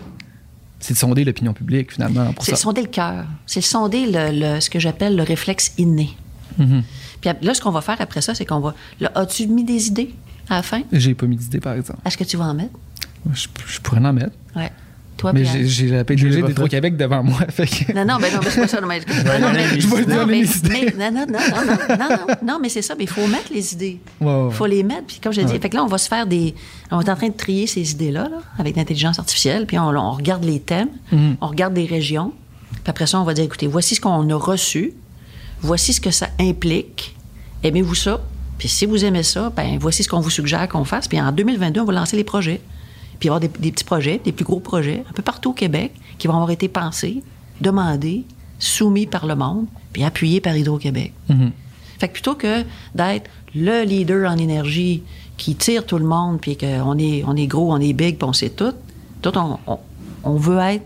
c'est 0.82 0.94
de 0.94 0.98
sonder 0.98 1.24
l'opinion 1.24 1.52
publique, 1.52 1.92
finalement, 1.92 2.32
C'est 2.40 2.56
sonder 2.56 2.80
le 2.80 2.86
cœur. 2.88 3.26
C'est 3.46 3.60
sonder 3.60 4.06
le, 4.06 4.30
le- 4.54 4.60
ce 4.60 4.70
que 4.70 4.78
j'appelle 4.78 5.14
le 5.14 5.22
réflexe 5.22 5.72
inné. 5.76 6.16
Mhm. 6.58 6.82
Puis 7.20 7.30
là, 7.42 7.54
ce 7.54 7.60
qu'on 7.60 7.70
va 7.70 7.80
faire 7.80 8.00
après 8.00 8.20
ça, 8.20 8.34
c'est 8.34 8.46
qu'on 8.46 8.60
va. 8.60 8.74
Là, 9.00 9.12
as-tu 9.14 9.46
mis 9.46 9.64
des 9.64 9.88
idées 9.88 10.14
à 10.48 10.56
la 10.56 10.62
fin? 10.62 10.82
J'ai 10.92 11.14
pas 11.14 11.26
mis 11.26 11.36
d'idées, 11.36 11.60
par 11.60 11.74
exemple. 11.74 12.00
Est-ce 12.04 12.16
que 12.16 12.24
tu 12.24 12.36
vas 12.36 12.46
en 12.46 12.54
mettre? 12.54 12.72
Je, 13.32 13.80
pourrais 13.80 14.00
en 14.00 14.12
mettre. 14.12 14.36
Ouais. 14.56 14.70
Toi, 15.18 15.34
mais 15.34 15.44
j'ai 15.44 15.88
la 15.88 16.02
PDG 16.02 16.40
des 16.40 16.54
Trois-Québec 16.54 16.96
devant 16.96 17.22
moi. 17.22 17.40
Fait 17.50 17.66
que... 17.66 17.92
Non, 17.92 18.06
non, 18.06 18.18
ben 18.18 18.32
non, 18.32 18.40
mais 18.42 18.50
c'est 18.50 18.62
pas 18.62 18.68
ça. 18.68 18.80
Non, 18.80 18.86
mais... 18.86 19.00
non, 19.00 19.38
non, 19.38 19.52
non, 19.52 21.26
non, 21.26 21.26
non, 21.28 21.96
non, 21.98 22.08
non, 22.08 22.34
non, 22.42 22.58
mais 22.60 22.70
c'est 22.70 22.80
ça. 22.80 22.94
Mais 22.96 23.04
il 23.04 23.10
faut 23.10 23.26
mettre 23.26 23.52
les 23.52 23.74
idées. 23.74 24.00
Il 24.22 24.48
faut 24.50 24.64
les 24.64 24.82
mettre. 24.82 25.04
Puis 25.06 25.20
comme 25.22 25.32
je 25.32 25.40
l'ai 25.42 25.46
dit, 25.46 25.58
fait 25.58 25.68
que 25.68 25.76
là, 25.76 25.84
on 25.84 25.88
va 25.88 25.98
se 25.98 26.08
faire 26.08 26.26
des... 26.26 26.54
On 26.90 27.02
est 27.02 27.10
en 27.10 27.16
train 27.16 27.28
de 27.28 27.34
trier 27.34 27.66
ces 27.66 27.90
idées-là 27.90 28.30
avec 28.58 28.76
l'intelligence 28.76 29.18
artificielle. 29.18 29.66
Puis 29.66 29.78
on, 29.78 30.12
regarde 30.12 30.42
les 30.42 30.58
thèmes, 30.58 30.88
mm-hmm. 31.12 31.36
on 31.42 31.48
regarde 31.48 31.74
des 31.74 31.84
régions. 31.84 32.32
Puis 32.70 32.82
après 32.86 33.06
ça, 33.06 33.20
on 33.20 33.24
va 33.24 33.34
dire, 33.34 33.44
écoutez, 33.44 33.66
voici 33.66 33.96
ce 33.96 34.00
qu'on 34.00 34.28
a 34.30 34.34
reçu 34.34 34.94
voici 35.62 35.92
ce 35.92 36.00
que 36.00 36.10
ça 36.10 36.28
implique, 36.40 37.14
aimez-vous 37.62 37.94
ça? 37.94 38.20
Puis 38.58 38.68
si 38.68 38.84
vous 38.86 39.04
aimez 39.04 39.22
ça, 39.22 39.50
ben 39.54 39.78
voici 39.80 40.02
ce 40.02 40.08
qu'on 40.08 40.20
vous 40.20 40.30
suggère 40.30 40.68
qu'on 40.68 40.84
fasse. 40.84 41.08
Puis 41.08 41.20
en 41.20 41.32
2022, 41.32 41.80
on 41.80 41.84
va 41.84 41.92
lancer 41.94 42.16
les 42.16 42.24
projets. 42.24 42.60
Puis 43.18 43.28
il 43.28 43.30
va 43.30 43.34
y 43.34 43.36
avoir 43.36 43.40
des, 43.40 43.48
des 43.58 43.72
petits 43.72 43.84
projets, 43.84 44.20
des 44.22 44.32
plus 44.32 44.44
gros 44.44 44.60
projets, 44.60 45.02
un 45.08 45.12
peu 45.12 45.22
partout 45.22 45.50
au 45.50 45.54
Québec, 45.54 45.92
qui 46.18 46.26
vont 46.26 46.34
avoir 46.34 46.50
été 46.50 46.68
pensés, 46.68 47.22
demandés, 47.60 48.24
soumis 48.58 49.06
par 49.06 49.26
le 49.26 49.34
monde, 49.36 49.66
puis 49.92 50.04
appuyés 50.04 50.40
par 50.40 50.56
Hydro-Québec. 50.56 51.12
Mhm. 51.28 51.52
Fait 51.98 52.08
que 52.08 52.12
plutôt 52.14 52.34
que 52.34 52.62
d'être 52.94 53.30
le 53.54 53.82
leader 53.84 54.30
en 54.30 54.36
énergie 54.38 55.02
qui 55.36 55.54
tire 55.54 55.84
tout 55.86 55.98
le 55.98 56.04
monde, 56.06 56.38
puis 56.40 56.56
qu'on 56.56 56.98
est, 56.98 57.24
on 57.26 57.34
est 57.36 57.46
gros, 57.46 57.72
on 57.72 57.80
est 57.80 57.92
big, 57.94 58.16
puis 58.18 58.28
on 58.28 58.32
sait 58.34 58.50
tout, 58.50 58.72
tout 59.22 59.36
on, 59.36 59.58
on- 59.66 59.78
on 60.22 60.36
veut 60.36 60.58
être 60.58 60.84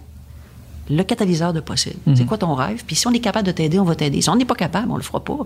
le 0.90 1.02
catalyseur 1.02 1.52
de 1.52 1.60
possible. 1.60 1.96
C'est 2.14 2.26
quoi 2.26 2.38
ton 2.38 2.54
rêve? 2.54 2.82
Puis 2.86 2.96
si 2.96 3.06
on 3.06 3.12
est 3.12 3.20
capable 3.20 3.46
de 3.46 3.52
t'aider, 3.52 3.78
on 3.78 3.84
va 3.84 3.94
t'aider. 3.94 4.20
Si 4.20 4.28
on 4.30 4.36
n'est 4.36 4.44
pas 4.44 4.54
capable, 4.54 4.90
on 4.90 4.96
le 4.96 5.02
fera 5.02 5.22
pas. 5.24 5.38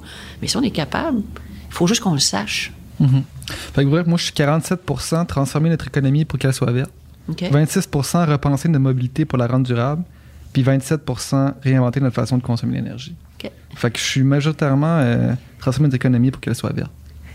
Mais 0.42 0.48
si 0.48 0.56
on 0.56 0.62
est 0.62 0.70
capable, 0.70 1.18
il 1.18 1.72
faut 1.74 1.86
juste 1.86 2.00
qu'on 2.02 2.12
le 2.14 2.18
sache. 2.18 2.72
Mhm. 3.00 3.22
Fait 3.46 3.84
que 3.84 3.88
bref, 3.88 4.06
moi, 4.06 4.18
je 4.18 4.24
suis 4.24 4.32
47% 4.32 5.26
transformer 5.26 5.70
notre 5.70 5.86
économie 5.86 6.24
pour 6.24 6.38
qu'elle 6.38 6.52
soit 6.52 6.72
verte. 6.72 6.90
OK? 7.28 7.42
26% 7.42 8.28
repenser 8.28 8.68
notre 8.68 8.82
mobilité 8.82 9.24
pour 9.24 9.38
la 9.38 9.46
rendre 9.46 9.66
durable. 9.66 10.02
Puis 10.52 10.62
27% 10.62 11.52
réinventer 11.62 12.00
notre 12.00 12.16
façon 12.16 12.38
de 12.38 12.42
consommer 12.42 12.76
l'énergie. 12.76 13.14
Fait 13.76 13.90
que 13.90 13.98
je 13.98 14.04
suis 14.04 14.22
majoritairement 14.24 14.98
euh, 14.98 15.34
transformer 15.60 15.86
notre 15.86 15.96
économie 15.96 16.30
pour 16.32 16.40
qu'elle 16.40 16.54
soit 16.56 16.72
verte. 16.72 16.90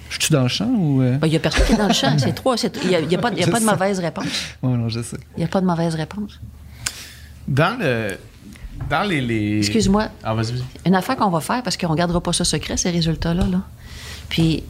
Je 0.10 0.18
suis 0.26 0.34
dans 0.34 0.42
le 0.42 0.48
champ 0.50 0.68
ou. 0.68 1.02
euh? 1.02 1.18
Ben, 1.18 1.28
Il 1.28 1.30
n'y 1.30 1.36
a 1.38 1.40
personne 1.40 1.64
qui 1.66 1.74
est 1.74 1.78
dans 1.78 1.88
le 1.88 1.94
champ. 1.94 2.14
C'est 2.18 2.34
trois. 2.36 2.56
Il 2.84 2.90
n'y 2.90 2.96
a, 2.96 3.00
y 3.00 3.16
a 3.16 3.18
pas, 3.20 3.32
y 3.32 3.44
a 3.44 3.48
pas 3.48 3.60
de 3.60 3.66
mauvaise 3.66 4.00
réponse. 4.00 4.26
Ouais, 4.62 4.76
non, 4.76 4.90
je 4.90 5.02
sais. 5.02 5.18
Il 5.38 5.40
n'y 5.40 5.44
a 5.46 5.48
pas 5.48 5.62
de 5.62 5.66
mauvaise 5.66 5.96
réponse. 5.96 6.40
Dans 7.48 7.78
le. 7.80 8.18
Dans 8.90 9.04
les. 9.08 9.22
les... 9.22 9.58
Excuse-moi, 9.60 10.08
Ah, 10.24 10.34
vas-y, 10.34 10.54
vas-y. 10.54 10.64
une 10.88 10.96
affaire 10.96 11.16
qu'on 11.16 11.30
va 11.30 11.40
faire 11.42 11.62
parce 11.64 11.78
qu'on 11.78 11.92
ne 11.92 11.96
gardera 11.98 12.22
pas 12.22 12.34
ça 12.34 12.44
secret, 12.44 12.78
ces 12.78 12.90
résultats-là. 12.92 13.46
Là. 13.46 13.62
Puis, 14.30 14.64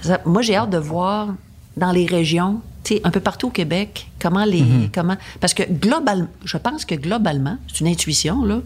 ça- 0.00 0.20
moi, 0.24 0.42
j'ai 0.42 0.56
hâte 0.56 0.70
de 0.70 0.78
voir 0.78 1.28
dans 1.76 1.92
les 1.92 2.06
régions, 2.06 2.60
tu 2.84 2.94
sais, 2.94 3.00
un 3.04 3.10
peu 3.10 3.20
partout 3.20 3.48
au 3.48 3.50
Québec, 3.50 4.08
comment 4.20 4.44
les. 4.44 4.62
Mhm. 4.62 4.90
comment, 4.94 5.16
parce 5.40 5.54
que 5.54 5.62
globalement, 5.70 6.28
je 6.44 6.56
pense 6.56 6.84
que 6.84 6.94
globalement, 6.94 7.56
c'est 7.68 7.80
une 7.80 7.88
intuition, 7.88 8.44
là, 8.44 8.60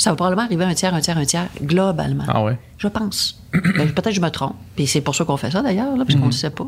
ça 0.00 0.10
va 0.10 0.16
probablement 0.16 0.42
arriver 0.46 0.64
un 0.64 0.72
tiers, 0.74 0.94
un 0.94 1.00
tiers, 1.00 1.18
un 1.18 1.24
tiers, 1.24 1.48
globalement. 1.62 2.24
Ah 2.28 2.42
ouais? 2.42 2.56
Je 2.78 2.88
pense. 2.88 3.36
Ben, 3.52 3.88
Peut-être 3.92 4.04
que 4.04 4.10
je 4.12 4.20
me 4.20 4.30
trompe. 4.30 4.54
Puis 4.76 4.86
c'est 4.86 5.00
pour 5.00 5.14
ça 5.14 5.24
qu'on 5.24 5.36
fait 5.36 5.50
ça, 5.50 5.60
d'ailleurs, 5.60 5.96
là, 5.96 6.04
parce 6.04 6.14
Mhm. 6.14 6.20
qu'on 6.20 6.26
ne 6.28 6.32
le 6.32 6.36
sait 6.36 6.50
pas. 6.50 6.66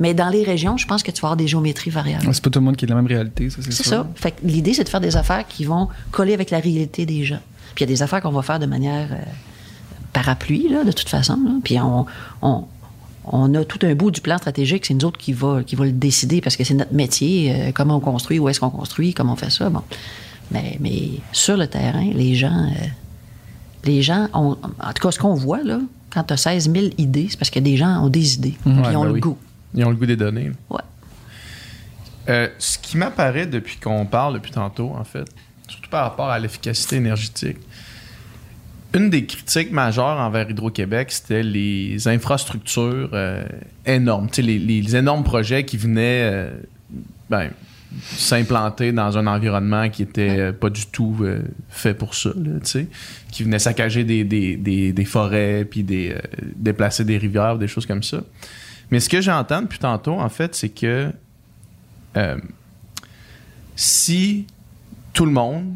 Mais 0.00 0.12
dans 0.14 0.28
les 0.28 0.42
régions, 0.42 0.76
je 0.76 0.86
pense 0.86 1.02
que 1.02 1.10
tu 1.10 1.20
vas 1.22 1.28
avoir 1.28 1.36
des 1.36 1.46
géométries 1.48 1.90
variables. 1.90 2.28
C'est 2.34 2.42
pas 2.44 2.50
tout 2.50 2.58
le 2.58 2.64
monde 2.66 2.76
qui 2.76 2.84
a 2.84 2.88
la 2.88 2.94
même 2.96 3.06
réalité, 3.06 3.48
ça, 3.50 3.58
c'est 3.62 3.70
C'est 3.72 3.82
sûr. 3.84 3.92
ça. 3.92 4.06
Fait 4.16 4.32
que 4.32 4.40
l'idée, 4.44 4.74
c'est 4.74 4.84
de 4.84 4.88
faire 4.88 5.00
des 5.00 5.16
affaires 5.16 5.46
qui 5.48 5.64
vont 5.64 5.88
coller 6.10 6.34
avec 6.34 6.50
la 6.50 6.58
réalité 6.60 7.06
des 7.06 7.24
gens. 7.24 7.40
Puis 7.74 7.84
il 7.84 7.88
y 7.88 7.92
a 7.92 7.94
des 7.94 8.02
affaires 8.02 8.20
qu'on 8.20 8.30
va 8.32 8.42
faire 8.42 8.58
de 8.58 8.66
manière 8.66 9.08
euh, 9.12 9.16
parapluie, 10.12 10.68
là, 10.68 10.84
de 10.84 10.92
toute 10.92 11.08
façon. 11.08 11.38
là. 11.44 11.52
Puis 11.62 11.78
on, 11.80 12.06
on, 12.42 12.64
on 13.24 13.54
a 13.54 13.64
tout 13.64 13.78
un 13.86 13.94
bout 13.94 14.10
du 14.10 14.20
plan 14.20 14.38
stratégique, 14.38 14.86
c'est 14.86 14.94
nous 14.94 15.04
autres 15.06 15.18
qui 15.18 15.32
va, 15.32 15.62
qui 15.64 15.76
va 15.76 15.84
le 15.84 15.92
décider 15.92 16.40
parce 16.40 16.56
que 16.56 16.64
c'est 16.64 16.74
notre 16.74 16.94
métier, 16.94 17.52
euh, 17.54 17.70
comment 17.72 17.96
on 17.96 18.00
construit, 18.00 18.38
où 18.38 18.48
est-ce 18.48 18.60
qu'on 18.60 18.70
construit, 18.70 19.14
comment 19.14 19.34
on 19.34 19.36
fait 19.36 19.50
ça. 19.50 19.68
Bon. 19.70 19.82
Mais, 20.50 20.76
mais 20.80 21.10
sur 21.32 21.56
le 21.56 21.66
terrain, 21.66 22.10
les 22.14 22.34
gens, 22.34 22.66
euh, 22.70 22.86
les 23.84 24.02
gens 24.02 24.28
ont, 24.34 24.56
en 24.80 24.92
tout 24.92 25.02
cas, 25.02 25.10
ce 25.10 25.18
qu'on 25.18 25.34
voit, 25.34 25.62
là, 25.62 25.80
quand 26.10 26.24
tu 26.24 26.32
as 26.32 26.36
16 26.38 26.72
000 26.72 26.86
idées, 26.98 27.26
c'est 27.30 27.38
parce 27.38 27.50
que 27.50 27.60
des 27.60 27.76
gens 27.76 28.02
ont 28.04 28.08
des 28.08 28.34
idées. 28.34 28.54
Puis 28.64 28.72
Ouais, 28.72 28.82
ils 28.92 28.96
ont 28.96 29.02
ben 29.02 29.08
le 29.08 29.12
oui. 29.14 29.20
goût. 29.20 29.38
Ils 29.74 29.84
ont 29.84 29.90
le 29.90 29.96
goût 29.96 30.06
des 30.06 30.16
données. 30.16 30.50
Ouais. 30.70 30.80
Euh, 32.28 32.48
ce 32.58 32.78
qui 32.78 32.96
m'apparaît 32.96 33.46
depuis 33.46 33.76
qu'on 33.76 34.06
parle 34.06 34.34
depuis 34.34 34.50
tantôt, 34.52 34.92
en 34.98 35.04
fait, 35.04 35.24
surtout 35.68 35.88
par 35.90 36.04
rapport 36.04 36.28
à 36.28 36.38
l'efficacité 36.38 36.96
énergétique, 36.96 37.56
une 38.94 39.10
des 39.10 39.26
critiques 39.26 39.70
majeures 39.70 40.18
envers 40.18 40.48
Hydro-Québec, 40.48 41.12
c'était 41.12 41.42
les 41.42 42.08
infrastructures 42.08 43.10
euh, 43.12 43.44
énormes, 43.84 44.28
Tu 44.30 44.36
sais, 44.36 44.42
les, 44.42 44.58
les 44.58 44.96
énormes 44.96 45.24
projets 45.24 45.64
qui 45.64 45.76
venaient 45.76 46.22
euh, 46.32 46.50
ben, 47.28 47.50
s'implanter 48.02 48.92
dans 48.92 49.16
un 49.16 49.26
environnement 49.26 49.88
qui 49.88 50.02
était 50.02 50.52
pas 50.52 50.70
du 50.70 50.86
tout 50.86 51.16
euh, 51.22 51.42
fait 51.68 51.94
pour 51.94 52.14
ça, 52.14 52.30
là, 52.36 52.58
qui 53.32 53.42
venaient 53.42 53.58
saccager 53.58 54.04
des, 54.04 54.24
des, 54.24 54.56
des, 54.56 54.92
des 54.92 55.04
forêts, 55.04 55.66
puis 55.68 55.82
des, 55.82 56.12
euh, 56.12 56.18
déplacer 56.56 57.04
des 57.04 57.16
rivières, 57.16 57.58
des 57.58 57.68
choses 57.68 57.86
comme 57.86 58.02
ça. 58.02 58.22
Mais 58.90 59.00
ce 59.00 59.08
que 59.08 59.20
j'entends 59.20 59.62
depuis 59.62 59.78
tantôt, 59.78 60.18
en 60.20 60.28
fait, 60.28 60.54
c'est 60.54 60.68
que 60.68 61.10
euh, 62.16 62.36
si 63.74 64.46
tout 65.12 65.24
le 65.24 65.32
monde 65.32 65.74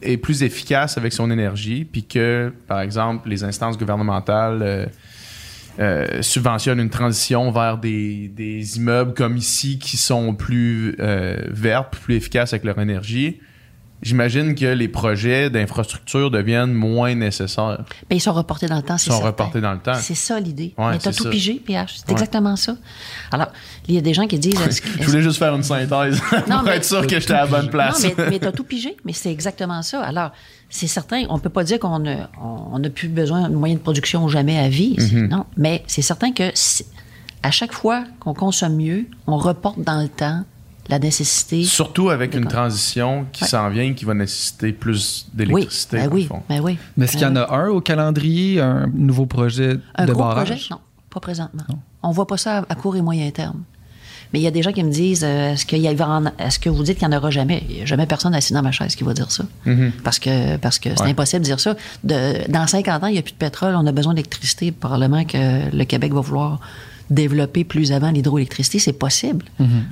est 0.00 0.16
plus 0.16 0.44
efficace 0.44 0.96
avec 0.96 1.12
son 1.12 1.30
énergie, 1.30 1.84
puis 1.84 2.04
que, 2.04 2.52
par 2.68 2.80
exemple, 2.80 3.28
les 3.28 3.42
instances 3.42 3.76
gouvernementales 3.76 4.90
euh, 5.80 6.22
subventionnent 6.22 6.80
une 6.80 6.90
transition 6.90 7.50
vers 7.50 7.78
des, 7.78 8.28
des 8.28 8.78
immeubles 8.78 9.14
comme 9.14 9.36
ici 9.36 9.78
qui 9.78 9.96
sont 9.96 10.34
plus 10.34 10.96
euh, 10.98 11.36
verts, 11.48 11.90
plus 11.90 12.16
efficaces 12.16 12.52
avec 12.52 12.64
leur 12.64 12.80
énergie, 12.80 13.40
j'imagine 14.02 14.54
que 14.54 14.66
les 14.66 14.88
projets 14.88 15.50
d'infrastructure 15.50 16.30
deviennent 16.30 16.72
moins 16.72 17.14
nécessaires. 17.14 17.78
Ben, 18.08 18.16
ils 18.16 18.20
sont 18.20 18.32
reportés 18.32 18.66
dans 18.66 18.76
le 18.76 18.82
temps, 18.82 18.98
c'est 18.98 19.06
Ils 19.10 19.12
sont 19.12 19.18
certain. 19.22 19.26
reportés 19.28 19.60
dans 19.60 19.72
le 19.72 19.78
temps. 19.80 19.94
C'est 19.94 20.14
ça 20.14 20.38
l'idée. 20.40 20.74
Ouais, 20.78 20.92
Mais 20.92 20.98
t'as 20.98 21.10
c'est 21.12 21.18
tout 21.18 21.24
ça. 21.24 21.30
pigé, 21.30 21.54
PH. 21.64 21.96
C'est 21.98 22.06
Ouais. 22.08 22.12
exactement 22.12 22.56
ça. 22.56 22.76
Alors, 23.32 23.48
il 23.88 23.94
y 23.94 23.98
a 23.98 24.00
des 24.00 24.14
gens 24.14 24.26
qui 24.26 24.38
disent. 24.38 24.60
est-ce 24.60 24.82
Je 25.00 25.04
voulais 25.06 25.22
juste 25.22 25.38
faire 25.38 25.54
une 25.54 25.62
synthèse 25.62 26.20
Non, 26.48 26.56
pour 26.58 26.62
mais- 26.64 26.76
être 26.76 26.84
sûr 26.84 27.06
que 27.06 27.18
j'étais 27.18 27.32
à 27.34 27.44
la 27.44 27.46
bonne 27.46 27.70
place. 27.70 28.02
Non, 28.04 28.10
mais, 28.18 28.30
mais 28.30 28.38
t'as 28.38 28.52
tout 28.58 28.64
pigé. 28.64 28.96
Mais 29.04 29.12
c'est 29.12 29.30
exactement 29.32 29.82
ça. 29.82 30.02
Alors, 30.02 30.30
c'est 30.70 30.86
certain, 30.86 31.24
on 31.30 31.38
peut 31.38 31.48
pas 31.50 31.64
dire 31.64 31.78
qu'on 31.78 32.06
a, 32.06 32.28
on 32.42 32.58
on 32.72 32.78
n'a 32.80 32.90
plus 32.90 33.08
besoin 33.08 33.48
de 33.48 33.54
moyens 33.54 33.80
de 33.80 33.82
production 33.82 34.28
jamais 34.28 34.58
à 34.58 34.68
vie. 34.68 34.94
Mm-hmm. 34.98 35.28
Non. 35.28 35.46
Mais 35.56 35.82
c'est 35.86 36.02
certain 36.02 36.32
que 36.32 36.52
à 37.42 37.50
chaque 37.50 37.72
fois 37.72 38.04
qu'on 38.20 38.34
consomme 38.34 38.76
mieux, 38.76 39.06
on 39.26 39.36
reporte 39.38 39.80
dans 39.80 40.00
le 40.02 40.08
temps 40.08 40.44
la 40.88 40.98
nécessité. 40.98 41.64
Surtout 41.64 42.10
avec 42.10 42.34
une 42.34 42.46
transition 42.46 43.26
qui 43.32 43.44
Ouais. 43.44 43.48
s'en 43.48 43.68
vient, 43.68 43.92
qui 43.94 44.04
va 44.04 44.14
nécessiter 44.14 44.72
plus 44.72 45.26
Oui, 45.28 45.36
d'électricité. 45.36 45.96
ben 45.98 46.08
oui, 46.12 46.24
fond. 46.26 46.42
ben 46.48 46.60
oui. 46.62 46.78
Mais 46.96 47.04
est-ce 47.04 47.12
qu'il 47.12 47.22
y 47.22 47.30
en 47.30 47.36
a 47.36 47.54
un 47.54 47.68
au 47.68 47.80
calendrier, 47.80 48.60
un 48.60 48.86
nouveau 48.94 49.26
projet 49.26 49.76
Un 49.96 50.06
de 50.06 50.12
gros 50.12 50.22
barrage? 50.22 50.48
projet? 50.48 50.64
Non, 50.70 50.78
pas 51.10 51.20
présentement. 51.20 51.64
On 52.02 52.10
voit 52.10 52.26
pas 52.26 52.36
ça 52.36 52.64
à, 52.68 52.74
court 52.74 52.96
et 52.96 53.02
moyen 53.02 53.30
terme. 53.30 53.62
Mais 54.32 54.40
il 54.40 54.42
y 54.42 54.46
a 54.46 54.50
des 54.50 54.62
gens 54.62 54.72
qui 54.72 54.84
me 54.84 54.90
disent 54.90 55.24
euh, 55.24 55.52
est-ce, 55.54 55.64
qu'il 55.64 55.78
y 55.82 55.94
va 55.94 56.06
en- 56.08 56.26
est-ce 56.38 56.58
que 56.58 56.68
vous 56.68 56.82
dites 56.82 56.98
qu'il 56.98 57.08
n'y 57.08 57.14
en 57.14 57.16
aura 57.18 57.30
jamais? 57.30 57.64
Il 57.70 57.76
n'y 57.76 57.82
a 57.82 57.86
jamais 57.86 58.04
personne 58.04 58.34
assis 58.34 58.52
dans 58.52 58.60
ma 58.62 58.72
chaise 58.72 58.94
qui 58.94 59.02
va 59.02 59.14
dire 59.14 59.30
ça. 59.30 59.44
Parce 60.04 60.18
que 60.18 60.58
parce 60.58 60.78
que 60.78 60.90
c'est 60.94 61.02
Ouais. 61.02 61.10
impossible 61.10 61.40
de 61.40 61.46
dire 61.46 61.60
ça. 61.60 61.76
De- 62.04 62.50
dans 62.50 62.66
50 62.66 63.04
ans, 63.04 63.06
il 63.06 63.14
n'y 63.14 63.18
a 63.18 63.22
plus 63.22 63.32
de 63.32 63.38
pétrole, 63.38 63.74
on 63.74 63.86
a 63.86 63.92
besoin 63.92 64.12
d'électricité. 64.12 64.70
Probablement 64.70 65.24
que 65.24 65.74
le 65.74 65.84
Québec 65.84 66.12
va 66.12 66.20
vouloir 66.20 66.60
développer 67.10 67.64
plus 67.64 67.92
avant 67.92 68.10
l'hydroélectricité. 68.10 68.78
C'est 68.78 68.92
possible. 68.92 69.44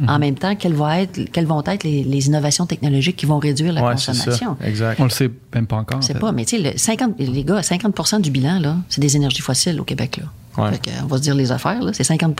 En 0.09 0.19
même 0.19 0.35
temps, 0.35 0.55
quelles 0.57 0.75
vont 0.75 0.91
être, 0.91 1.31
quelles 1.33 1.47
vont 1.47 1.63
être 1.65 1.85
les, 1.85 2.05
les 2.05 2.27
innovations 2.27 2.67
technologiques 2.67 3.17
qui 3.17 3.27
vont 3.27 3.39
réduire 3.39 3.73
la 3.73 3.83
Ouais, 3.85 3.93
consommation? 3.93 4.57
ça. 4.61 4.67
Exact. 4.67 5.01
On 5.01 5.05
le 5.05 5.11
sait 5.11 5.31
même 5.55 5.67
pas 5.67 5.77
encore. 5.77 6.03
sais 6.03 6.13
fait. 6.13 6.19
pas, 6.19 6.33
mais 6.33 6.45
tu 6.45 6.63
sais, 6.63 6.73
le 6.73 6.79
50, 6.79 7.15
les 7.19 7.45
gars, 7.45 7.61
50% 7.61 8.21
du 8.21 8.31
bilan, 8.31 8.59
là, 8.61 8.77
c'est 8.89 9.01
des 9.01 9.17
énergies 9.17 9.41
fossiles 9.43 9.81
au 9.81 9.85
Québec. 9.85 10.19
Là. 10.19 10.63
Ouais. 10.65 10.73
Fait 10.73 10.79
que, 10.79 10.91
on 11.03 11.07
va 11.07 11.17
se 11.19 11.23
dire 11.23 11.35
les 11.35 11.53
affaires, 11.53 11.83
là, 11.83 11.93
c'est 11.93 12.05
50 12.05 12.37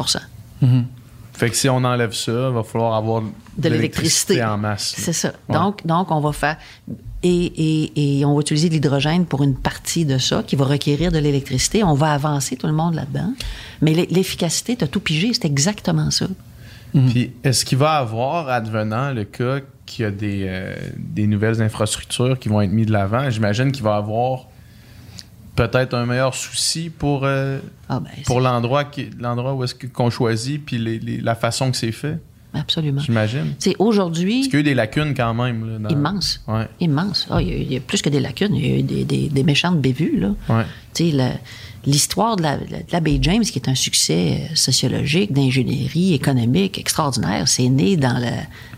Mhm. 0.63 0.85
Fait 1.35 1.51
que 1.51 1.57
si 1.57 1.69
on 1.69 1.77
enlève 1.85 2.13
ça, 2.15 2.49
il 2.49 2.55
va 2.55 2.63
falloir 2.63 2.95
avoir 2.95 3.23
de 3.59 3.69
l'électricité. 3.69 4.43
en 4.45 4.59
masse. 4.59 4.95
C'est 4.97 5.13
ça. 5.13 5.33
Ouais. 5.49 5.55
Donc, 5.57 5.87
donc, 5.87 6.11
on 6.11 6.21
va 6.21 6.33
faire. 6.33 6.57
Et, 7.23 7.31
et, 7.93 8.19
et 8.21 8.25
on 8.25 8.35
va 8.35 8.41
utiliser 8.41 8.69
de 8.69 8.75
l'hydrogène 8.75 9.25
pour 9.27 9.43
une 9.43 9.57
partie 9.57 10.05
de 10.05 10.19
ça 10.19 10.43
qui 10.47 10.55
va 10.55 10.65
requérir 10.67 11.11
de 11.11 11.19
l'électricité. 11.19 11.83
On 11.83 11.95
va 11.95 12.13
avancer 12.13 12.57
tout 12.57 12.67
le 12.67 12.73
monde 12.73 12.95
là-dedans. 12.95 13.33
Mais 13.81 13.95
l'e- 13.95 14.07
l'efficacité, 14.11 14.77
tu 14.77 14.85
as 14.85 14.89
tout 14.89 15.01
pigé, 15.01 15.33
c'est 15.33 15.47
exactement 15.47 16.11
ça. 16.11 16.27
Puis 16.93 17.33
est-ce 17.45 17.65
qu'il 17.65 17.79
va 17.79 17.93
avoir, 17.97 18.49
advenant 18.49 19.13
le 19.13 19.25
cas 19.25 19.59
qu'il 19.85 20.05
y 20.05 20.07
a 20.07 20.11
des, 20.11 20.45
euh, 20.47 20.75
des 20.97 21.27
nouvelles 21.27 21.61
infrastructures 21.61 22.39
qui 22.39 22.49
vont 22.49 22.61
être 22.63 22.71
mises 22.71 22.87
de 22.87 22.93
l'avant, 22.93 23.29
j'imagine 23.29 23.71
qu'il 23.73 23.83
va 23.83 23.95
y 23.95 23.99
avoir 23.99 24.47
peut-être 25.57 25.95
un 25.95 26.07
meilleur 26.07 26.35
souci 26.35 26.91
pour, 26.91 27.23
euh, 27.25 27.59
Ah, 27.89 28.01
ben, 28.01 28.11
pour 28.27 28.41
l'endroit 28.41 28.85
qui- 28.85 29.11
l'endroit 29.19 29.55
où 29.55 29.65
est-ce 29.65 29.75
qu'on 29.75 30.11
choisit 30.11 30.65
puis 30.65 30.79
les- 30.79 30.99
les- 30.99 31.21
la 31.21 31.35
façon 31.35 31.71
que 31.71 31.77
c'est 31.77 31.93
fait, 31.93 32.19
Absolument. 32.61 33.01
j'imagine. 33.01 33.55
C'est 33.59 33.75
aujourd'hui 33.79 34.41
Parce 34.41 34.47
qu'il 34.49 34.55
y 34.55 34.57
a 34.57 34.61
eu 34.61 34.63
des 34.65 34.75
lacunes 34.75 35.15
quand 35.15 35.35
même. 35.35 35.69
Là, 35.71 35.79
dans- 35.79 35.89
immense. 35.89 36.41
Ouais, 36.49 36.67
Immense. 36.81 37.27
Ah, 37.31 37.41
il, 37.43 37.49
y 37.49 37.53
a, 37.53 37.57
il 37.57 37.73
y 37.73 37.77
a 37.77 37.81
plus 37.81 38.03
que 38.03 38.09
des 38.09 38.21
lacunes, 38.21 38.55
il 38.55 38.67
y 38.67 38.73
a 38.73 38.79
eu 38.79 38.83
des, 38.83 39.05
des, 39.05 39.29
des 39.29 39.43
méchantes 39.43 39.81
bévues. 39.81 40.19
Là. 40.19 40.29
ouais. 40.49 40.65
Tu 40.95 41.11
sais, 41.11 41.17
la- 41.17 41.33
L'histoire 41.89 42.35
de 42.35 42.43
la, 42.43 42.57
de 42.57 42.65
la 42.91 42.99
baie 42.99 43.19
James, 43.23 43.45
qui 43.45 43.61
est 43.61 43.69
un 43.69 43.77
succès 43.77 44.41
euh, 44.51 44.55
sociologique, 44.57 45.33
d'ingénierie 45.33 46.15
économique 46.15 46.79
extraordinaire, 46.81 47.47
c'est 47.47 47.69
né 47.69 47.97
dans, 47.97 48.19
le, 48.19 48.33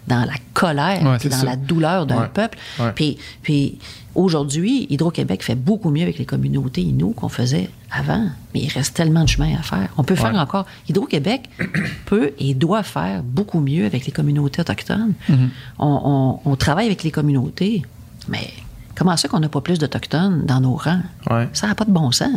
dans 0.09 0.27
la 0.27 0.35
colère, 0.53 1.03
Ouais, 1.05 1.31
dans 1.31 1.37
ça. 1.39 1.47
la 1.47 1.57
douleur 1.57 2.05
d'un 2.05 2.25
peuple. 2.25 2.59
Puis, 2.95 3.17
puis 3.41 3.79
aujourd'hui, 4.19 4.87
Hydro-Québec 4.91 5.43
fait 5.43 5.55
beaucoup 5.55 5.91
mieux 5.91 6.03
avec 6.03 6.19
les 6.19 6.25
communautés 6.27 6.83
inou 6.83 7.11
qu'on 7.13 7.29
faisait 7.29 7.71
avant. 7.91 8.29
Mais 8.55 8.61
il 8.63 8.69
reste 8.69 8.95
tellement 8.95 9.23
de 9.25 9.29
chemin 9.29 9.55
à 9.59 9.63
faire. 9.63 9.89
On 9.97 10.05
peut 10.05 10.15
faire 10.17 10.35
encore. 10.35 10.67
Hydro-Québec 10.89 11.49
peut 12.07 12.33
et 12.39 12.55
doit 12.55 12.83
faire 12.83 13.23
beaucoup 13.23 13.61
mieux 13.61 13.87
avec 13.87 14.07
les 14.07 14.13
communautés 14.13 14.61
autochtones. 14.61 15.13
Mm-hmm. 15.31 15.49
on, 15.79 16.41
on- 16.45 16.51
on 16.51 16.57
travaille 16.57 16.87
avec 16.87 17.03
les 17.05 17.11
communautés, 17.11 17.83
mais 18.29 18.51
comment 18.97 19.17
ça 19.17 19.29
qu'on 19.29 19.41
n'a 19.41 19.49
pas 19.49 19.61
plus 19.61 19.79
d'Autochtones 19.79 20.45
dans 20.47 20.61
nos 20.61 20.75
rangs? 20.75 21.03
Ouais. 21.31 21.49
Ça 21.53 21.67
n'a 21.69 21.75
pas 21.75 21.85
de 21.85 21.93
bon 21.93 22.11
sens. 22.11 22.33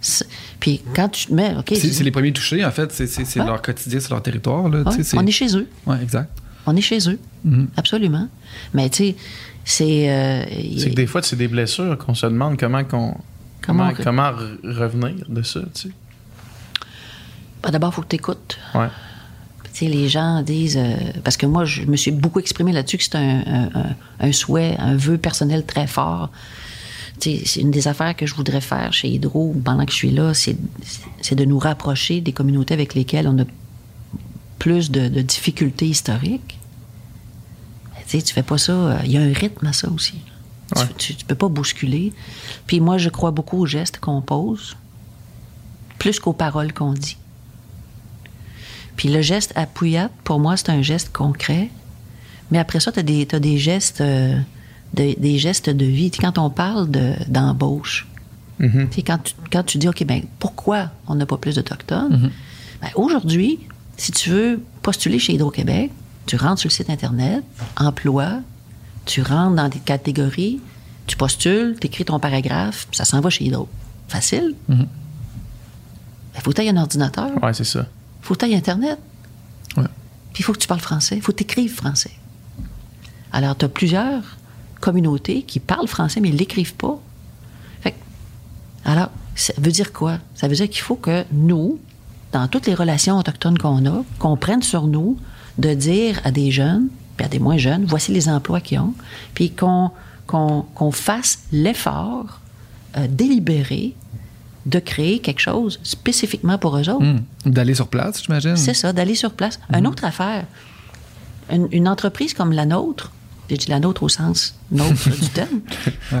C'est- 0.00 0.26
Puis 0.58 0.82
quand 0.94 1.08
tu 1.08 1.26
te 1.26 1.32
mets, 1.34 1.54
OK, 1.56 1.72
C'est 1.76 2.02
les 2.02 2.10
premiers 2.10 2.32
touchés, 2.32 2.64
en 2.64 2.70
fait. 2.72 2.90
C'est 2.92 3.38
Ouais. 3.40 3.46
leur 3.46 3.62
quotidien, 3.62 4.00
c'est 4.00 4.10
leur 4.10 4.22
territoire. 4.22 4.68
Là, 4.68 4.82
Ouais, 4.82 5.02
on 5.16 5.26
est 5.26 5.30
chez 5.30 5.56
eux. 5.56 5.68
Ouais, 5.86 6.02
exact. 6.02 6.30
On 6.66 6.76
est 6.76 6.80
chez 6.80 6.98
eux. 7.08 7.18
Mhm. 7.44 7.68
Absolument. 7.76 8.28
Mais 8.74 8.88
tu 8.90 8.96
sais, 9.04 9.16
c'est. 9.64 10.10
euh, 10.10 10.44
C'est 10.78 10.90
que 10.90 10.94
des 10.94 11.06
fois, 11.06 11.22
c'est 11.22 11.36
des 11.36 11.48
blessures 11.48 11.98
qu'on 11.98 12.14
se 12.14 12.26
demande 12.26 12.58
comment 12.58 12.84
qu'on. 12.84 13.16
Comment 13.64 13.88
Comment, 13.88 13.90
on- 13.90 14.02
comment 14.02 14.30
re- 14.30 14.76
revenir 14.78 15.24
de 15.28 15.42
ça, 15.42 15.60
tu 15.74 15.82
sais. 15.82 15.90
ben, 17.62 17.70
D'abord, 17.70 17.90
il 17.92 17.94
faut 17.94 18.02
que 18.02 18.08
tu 18.08 18.16
écoutes. 18.16 18.58
Ouais. 18.74 18.88
Tu 19.72 19.86
sais, 19.86 19.86
les 19.86 20.08
gens 20.08 20.42
disent. 20.42 20.76
euh, 20.76 20.94
parce 21.24 21.36
que 21.36 21.46
moi, 21.46 21.64
je 21.64 21.82
me 21.82 21.96
suis 21.96 22.10
beaucoup 22.10 22.40
exprimé 22.40 22.72
là-dessus 22.72 22.98
que 22.98 23.04
c'est 23.04 23.14
un, 23.16 23.42
un- 23.74 23.94
un- 24.20 24.32
souhait, 24.32 24.76
un 24.78 24.96
vœu 24.96 25.16
personnel 25.18 25.64
très 25.64 25.86
fort. 25.86 26.30
Tu 27.20 27.36
sais, 27.38 27.42
c'est 27.46 27.60
une 27.60 27.70
des 27.70 27.86
affaires 27.88 28.16
que 28.16 28.26
je 28.26 28.34
voudrais 28.34 28.60
faire 28.60 28.92
chez 28.92 29.08
Hydro 29.08 29.54
pendant 29.64 29.84
que 29.86 29.92
je 29.92 29.96
suis 29.96 30.10
là, 30.10 30.34
c'est 30.34 30.56
c'est 31.20 31.34
de 31.36 31.44
nous 31.44 31.58
rapprocher 31.58 32.20
des 32.20 32.32
communautés 32.32 32.74
avec 32.74 32.94
lesquelles 32.94 33.28
on 33.28 33.38
a 33.38 33.44
plus 34.58 34.90
de, 34.90 35.08
de 35.08 35.22
difficultés 35.22 35.86
historiques. 35.86 36.58
Tu 38.08 38.18
sais, 38.18 38.22
tu 38.22 38.34
fais 38.34 38.42
pas 38.42 38.58
ça. 38.58 38.72
euh, 38.72 38.98
Il 39.04 39.12
y 39.12 39.16
a 39.16 39.22
un 39.22 39.32
rythme 39.32 39.66
à 39.66 39.72
ça 39.72 39.88
aussi. 39.90 40.12
Tu- 40.14 40.22
Ouais. 40.80 40.86
Tu, 40.96 41.14
tu 41.14 41.24
peux 41.26 41.34
pas 41.34 41.48
bousculer. 41.48 42.12
Puis 42.66 42.80
moi, 42.80 42.96
je 42.96 43.10
crois 43.10 43.30
beaucoup 43.30 43.58
aux 43.58 43.66
gestes 43.66 43.98
qu'on 43.98 44.22
pose, 44.22 44.76
plus 45.98 46.18
qu'aux 46.18 46.32
paroles 46.32 46.72
qu'on 46.72 46.94
dit. 46.94 47.18
Puis 48.96 49.08
le 49.08 49.20
geste 49.22 49.52
appuyate, 49.56 50.12
pour 50.24 50.38
moi, 50.40 50.56
c'est 50.56 50.70
un 50.70 50.82
geste 50.82 51.12
concret. 51.12 51.70
Mais 52.50 52.58
après 52.58 52.80
ça, 52.80 52.92
tu 52.92 53.00
as 53.00 53.02
des, 53.02 53.58
gestes 53.58 54.00
euh, 54.00 54.38
de- 54.94 55.14
des 55.18 55.38
gestes 55.38 55.70
de 55.70 55.84
vie. 55.84 56.10
Quand 56.10 56.38
on 56.38 56.50
parle 56.50 56.90
de- 56.90 57.14
d'embauche, 57.28 58.06
Mhm. 58.58 58.88
tu 58.90 58.96
sais, 58.96 59.02
quand, 59.02 59.18
tu, 59.18 59.34
quand 59.50 59.62
tu 59.64 59.78
dis, 59.78 59.88
OK, 59.88 60.04
ben 60.04 60.22
pourquoi 60.38 60.90
on 61.06 61.14
n'a 61.16 61.26
pas 61.26 61.36
plus 61.38 61.56
d'Autochtones? 61.56 62.30
Ben, 62.80 62.88
Aujourd'hui, 62.94 63.58
si 64.02 64.10
tu 64.10 64.30
veux 64.30 64.60
postuler 64.82 65.20
chez 65.20 65.34
Hydro-Québec, 65.34 65.92
tu 66.26 66.34
rentres 66.34 66.58
sur 66.58 66.68
le 66.68 66.72
site 66.72 66.90
Internet, 66.90 67.44
emploi, 67.76 68.40
tu 69.04 69.22
rentres 69.22 69.54
dans 69.54 69.68
des 69.68 69.78
catégories, 69.78 70.60
tu 71.06 71.16
postules, 71.16 71.76
tu 71.80 71.86
écris 71.86 72.04
ton 72.04 72.18
paragraphe, 72.18 72.88
ça 72.90 73.04
s'en 73.04 73.20
va 73.20 73.30
chez 73.30 73.44
Hydro. 73.44 73.68
Facile. 74.08 74.56
Mhm. 74.68 74.88
Il 76.34 76.40
faut 76.40 76.50
que 76.50 76.60
tu 76.60 76.68
un 76.68 76.76
ordinateur, 76.78 77.30
il 77.36 77.44
Ouais, 77.44 77.54
c'est 77.54 77.62
ça. 77.62 77.86
faut 78.22 78.34
que 78.34 78.44
tu 78.44 78.52
Internet. 78.52 78.98
Ouais. 79.76 79.84
Puis 80.32 80.40
il 80.40 80.42
faut 80.42 80.52
que 80.52 80.58
tu 80.58 80.66
parles 80.66 80.80
français, 80.80 81.14
il 81.14 81.22
faut 81.22 81.30
que 81.30 81.36
tu 81.38 81.44
écrives 81.44 81.72
français. 81.72 82.10
Alors, 83.30 83.56
tu 83.56 83.66
as 83.66 83.68
plusieurs 83.68 84.24
communautés 84.80 85.42
qui 85.42 85.60
parlent 85.60 85.86
français, 85.86 86.20
mais 86.20 86.28
ils 86.30 86.34
ne 86.34 86.38
l'écrivent 86.38 86.74
pas. 86.74 86.98
Fait 87.82 87.92
que- 87.92 87.96
alors, 88.84 89.10
ça 89.36 89.52
veut 89.58 89.70
dire 89.70 89.92
quoi? 89.92 90.18
Ça 90.34 90.48
veut 90.48 90.56
dire 90.56 90.68
qu'il 90.68 90.82
faut 90.82 90.96
que 90.96 91.24
nous, 91.30 91.78
dans 92.32 92.48
toutes 92.48 92.66
les 92.66 92.74
relations 92.74 93.18
autochtones 93.18 93.58
qu'on 93.58 93.84
a, 93.86 94.04
qu'on 94.18 94.36
prenne 94.36 94.62
sur 94.62 94.86
nous 94.86 95.18
de 95.58 95.74
dire 95.74 96.20
à 96.24 96.30
des 96.30 96.50
jeunes, 96.50 96.88
puis 97.16 97.26
à 97.26 97.28
des 97.28 97.38
moins 97.38 97.58
jeunes, 97.58 97.84
voici 97.84 98.12
les 98.12 98.28
emplois 98.28 98.60
qu'ils 98.60 98.80
ont, 98.80 98.94
puis 99.34 99.50
qu'on 99.50 100.92
fasse 100.92 101.40
l'effort 101.52 102.40
euh, 102.96 103.06
délibéré 103.08 103.94
de 104.64 104.78
créer 104.78 105.18
quelque 105.18 105.40
chose 105.40 105.80
spécifiquement 105.82 106.56
pour 106.56 106.76
eux 106.76 106.88
autres. 106.88 107.04
Hmm. 107.04 107.20
D'aller 107.44 107.74
sur 107.74 107.88
place, 107.88 108.22
j'imagine. 108.22 108.56
C'est 108.56 108.74
ça, 108.74 108.92
d'aller 108.92 109.14
sur 109.14 109.32
place. 109.32 109.58
Une 109.74 109.86
autre 109.86 110.04
affaire, 110.04 110.46
une, 111.50 111.68
une 111.72 111.88
entreprise 111.88 112.32
comme 112.32 112.52
la 112.52 112.64
nôtre, 112.64 113.10
j'ai 113.52 113.58
dit 113.58 113.68
la 113.68 113.80
nôtre 113.80 114.02
au 114.02 114.08
sens 114.08 114.54
nôtre 114.70 115.10
du 115.10 115.28
terme. 115.28 115.60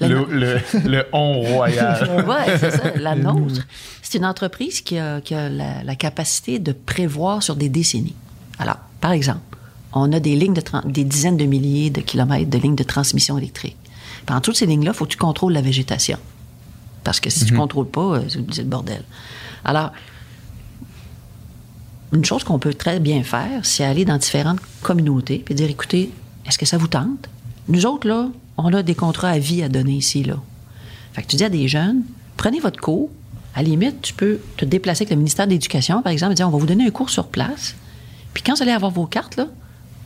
Le, 0.00 0.24
le, 0.30 0.58
le 0.88 1.04
on 1.12 1.42
royal. 1.42 2.24
Ouais, 2.26 2.56
c'est 2.58 2.70
ça, 2.70 2.96
la 2.96 3.14
nôtre. 3.26 3.66
C'est 4.00 4.16
une 4.16 4.24
entreprise 4.24 4.80
qui 4.80 4.96
a, 4.96 5.20
qui 5.20 5.34
a 5.34 5.50
la, 5.50 5.82
la 5.84 5.94
capacité 5.94 6.58
de 6.58 6.72
prévoir 6.72 7.42
sur 7.42 7.54
des 7.54 7.68
décennies. 7.68 8.14
Alors, 8.58 8.78
par 9.02 9.12
exemple, 9.12 9.40
on 9.92 10.10
a 10.14 10.18
des 10.18 10.36
lignes 10.36 10.54
de 10.54 10.62
des 10.86 11.04
dizaines 11.04 11.36
de 11.36 11.44
milliers 11.44 11.90
de 11.90 12.00
kilomètres 12.00 12.48
de 12.48 12.56
lignes 12.56 12.76
de 12.76 12.82
transmission 12.82 13.36
électrique. 13.36 13.76
En 14.30 14.40
toutes 14.40 14.56
ces 14.56 14.64
lignes-là, 14.64 14.92
il 14.94 14.96
faut 14.96 15.04
que 15.04 15.10
tu 15.10 15.18
contrôles 15.18 15.52
la 15.52 15.60
végétation. 15.60 16.18
Parce 17.04 17.20
que 17.20 17.28
si 17.28 17.44
tu 17.44 17.52
ne 17.52 17.58
contrôles 17.58 17.90
pas, 17.90 18.16
euh, 18.16 18.22
c'est 18.28 18.62
le 18.62 18.68
bordel. 18.68 19.02
Alors, 19.66 19.90
une 22.12 22.24
chose 22.24 22.42
qu'on 22.44 22.58
peut 22.58 22.72
très 22.72 23.00
bien 23.00 23.22
faire, 23.22 23.66
c'est 23.66 23.84
aller 23.84 24.06
dans 24.06 24.16
différentes 24.16 24.60
communautés 24.82 25.44
et 25.46 25.54
dire, 25.54 25.68
écoutez, 25.68 26.10
est-ce 26.46 26.58
que 26.58 26.66
ça 26.66 26.78
vous 26.78 26.88
tente? 26.88 27.28
Nous 27.68 27.86
autres, 27.86 28.08
là, 28.08 28.28
on 28.56 28.72
a 28.72 28.82
des 28.82 28.94
contrats 28.94 29.30
à 29.30 29.38
vie 29.38 29.62
à 29.62 29.68
donner 29.68 29.94
ici, 29.94 30.24
là. 30.24 30.36
Fait 31.12 31.22
que 31.22 31.26
tu 31.26 31.36
dis 31.36 31.44
à 31.44 31.48
des 31.48 31.68
jeunes, 31.68 32.02
prenez 32.36 32.60
votre 32.60 32.80
cours. 32.80 33.10
À 33.54 33.62
la 33.62 33.68
limite, 33.68 34.00
tu 34.02 34.14
peux 34.14 34.38
te 34.56 34.64
déplacer 34.64 35.02
avec 35.02 35.10
le 35.10 35.16
ministère 35.16 35.46
de 35.46 35.52
l'Éducation, 35.52 36.02
par 36.02 36.12
exemple, 36.12 36.32
et 36.32 36.36
dire, 36.36 36.46
on 36.46 36.50
va 36.50 36.58
vous 36.58 36.66
donner 36.66 36.86
un 36.86 36.90
cours 36.90 37.10
sur 37.10 37.26
place. 37.26 37.74
Puis 38.32 38.42
quand 38.44 38.54
vous 38.54 38.62
allez 38.62 38.72
avoir 38.72 38.92
vos 38.92 39.06
cartes, 39.06 39.36
là, 39.36 39.46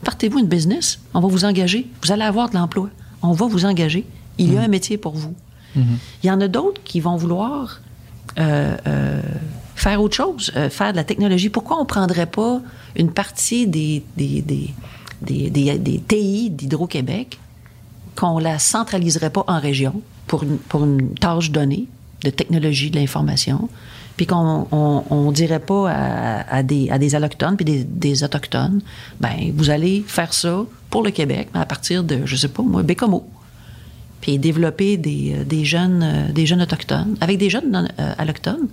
partez-vous 0.03 0.39
une 0.39 0.47
business, 0.47 0.99
on 1.13 1.19
va 1.19 1.27
vous 1.27 1.45
engager. 1.45 1.87
Vous 2.01 2.11
allez 2.11 2.23
avoir 2.23 2.49
de 2.49 2.55
l'emploi. 2.55 2.89
On 3.21 3.33
va 3.33 3.45
vous 3.45 3.65
engager. 3.65 4.05
Il 4.37 4.53
y 4.53 4.57
a 4.57 4.61
un 4.61 4.67
métier 4.67 4.97
pour 4.97 5.13
vous. 5.13 5.33
Il 5.75 6.27
y 6.27 6.31
en 6.31 6.39
a 6.41 6.47
d'autres 6.47 6.81
qui 6.83 6.99
vont 6.99 7.17
vouloir 7.17 7.81
euh, 8.39 8.77
euh, 8.87 9.21
faire 9.75 10.01
autre 10.01 10.15
chose, 10.15 10.51
euh, 10.55 10.69
faire 10.69 10.91
de 10.91 10.97
la 10.97 11.03
technologie. 11.03 11.49
Pourquoi 11.49 11.77
on 11.77 11.81
ne 11.81 11.87
prendrait 11.87 12.25
pas 12.25 12.61
une 12.95 13.11
partie 13.11 13.67
des, 13.67 14.03
des, 14.15 14.41
des, 14.41 14.73
des, 15.21 15.49
des- 15.49 15.77
des 15.77 15.99
TI 16.07 16.49
d'Hydro-Québec, 16.49 17.39
qu'on 18.15 18.39
la 18.39 18.59
centraliserait 18.59 19.29
pas 19.29 19.43
en 19.47 19.59
région 19.59 20.01
pour 20.27 20.43
une, 20.43 20.57
pour 20.57 20.83
une 20.85 21.13
tâche 21.15 21.51
donnée 21.51 21.85
de 22.23 22.29
technologie 22.29 22.89
de 22.89 22.97
l'information, 22.99 23.69
puis 24.17 24.25
qu'on 24.25 24.65
on, 24.71 25.03
on 25.09 25.31
dirait 25.31 25.59
pas 25.59 25.91
à, 25.91 26.55
à 26.57 26.63
des, 26.63 26.89
à 26.89 26.97
des 26.97 27.13
allochtones 27.15 27.55
puis 27.57 27.65
des, 27.65 27.83
des 27.83 28.23
autochtones, 28.23 28.81
ben 29.19 29.51
vous 29.55 29.69
allez 29.69 30.03
faire 30.07 30.33
ça 30.33 30.65
pour 30.89 31.03
le 31.03 31.11
Québec, 31.11 31.49
mais 31.53 31.59
à 31.59 31.65
partir 31.65 32.03
de, 32.03 32.21
je 32.25 32.35
sais 32.35 32.47
pas 32.47 32.63
moi, 32.63 32.81
Bécomo 32.83 33.29
puis 34.21 34.39
développer 34.39 34.97
des, 34.97 35.35
euh, 35.35 35.43
des 35.43 35.65
jeunes, 35.65 36.01
euh, 36.01 36.31
des 36.31 36.47
jeunes 36.47 36.61
autochtones, 36.61 37.15
avec 37.21 37.37
des 37.37 37.49
jeunes 37.51 37.69
non- 37.69 37.87
euh, 37.99 38.13
allochtones, 38.17 38.69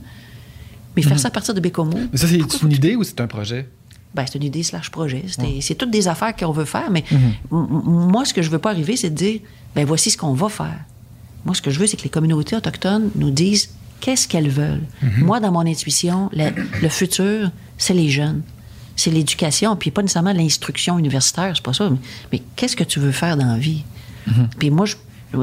mais 0.96 1.02
faire 1.02 1.18
ça 1.18 1.28
à 1.28 1.30
partir 1.30 1.52
de 1.52 1.60
Bécomo. 1.60 1.98
Mais 2.10 2.16
ça, 2.16 2.26
c'est 2.26 2.38
une 2.62 2.72
idée 2.72 2.96
ou 2.96 3.02
c'est 3.04 3.20
un 3.20 3.26
projet? 3.26 3.68
Ben, 4.14 4.24
c'est 4.26 4.36
une 4.38 4.44
idée 4.44 4.62
slash 4.62 4.90
projet. 4.90 5.24
C'est 5.60 5.74
toutes 5.74 5.90
des 5.90 6.06
affaires 6.08 6.36
qu'on 6.36 6.52
veut 6.52 6.66
faire, 6.66 6.90
mais 6.90 7.04
m- 7.10 7.26
m- 7.50 7.66
moi, 7.84 8.24
ce 8.24 8.34
que 8.34 8.42
je 8.42 8.50
veux 8.50 8.58
pas 8.58 8.70
arriver, 8.70 8.96
c'est 8.96 9.10
de 9.10 9.14
dire, 9.14 9.40
ben 9.74 9.86
voici 9.86 10.10
ce 10.10 10.18
qu'on 10.18 10.34
va 10.34 10.48
faire. 10.48 10.80
Moi, 11.46 11.54
ce 11.54 11.62
que 11.62 11.70
je 11.70 11.78
veux, 11.80 11.86
c'est 11.86 11.96
que 11.96 12.02
les 12.04 12.10
communautés 12.10 12.54
autochtones 12.54 13.10
nous 13.16 13.30
disent 13.30 13.70
qu'est-ce 14.00 14.28
qu'elles 14.28 14.50
veulent. 14.50 14.82
Moi, 15.18 15.40
dans 15.40 15.50
mon 15.50 15.66
intuition, 15.66 16.28
le, 16.34 16.88
futur, 16.88 17.50
c'est 17.78 17.94
les 17.94 18.10
jeunes. 18.10 18.42
C'est 18.96 19.10
l'éducation, 19.10 19.74
puis 19.76 19.90
pas 19.90 20.02
nécessairement 20.02 20.34
l'instruction 20.34 20.98
universitaire, 20.98 21.52
c'est 21.54 21.64
pas 21.64 21.72
ça. 21.72 21.90
Mais, 22.30 22.42
qu'est-ce 22.56 22.76
que 22.76 22.84
tu 22.84 23.00
veux 23.00 23.12
faire 23.12 23.36
dans 23.38 23.46
la 23.46 23.56
vie? 23.58 23.84
Puis 24.58 24.70
moi, 24.70 24.84
je, 24.86 24.96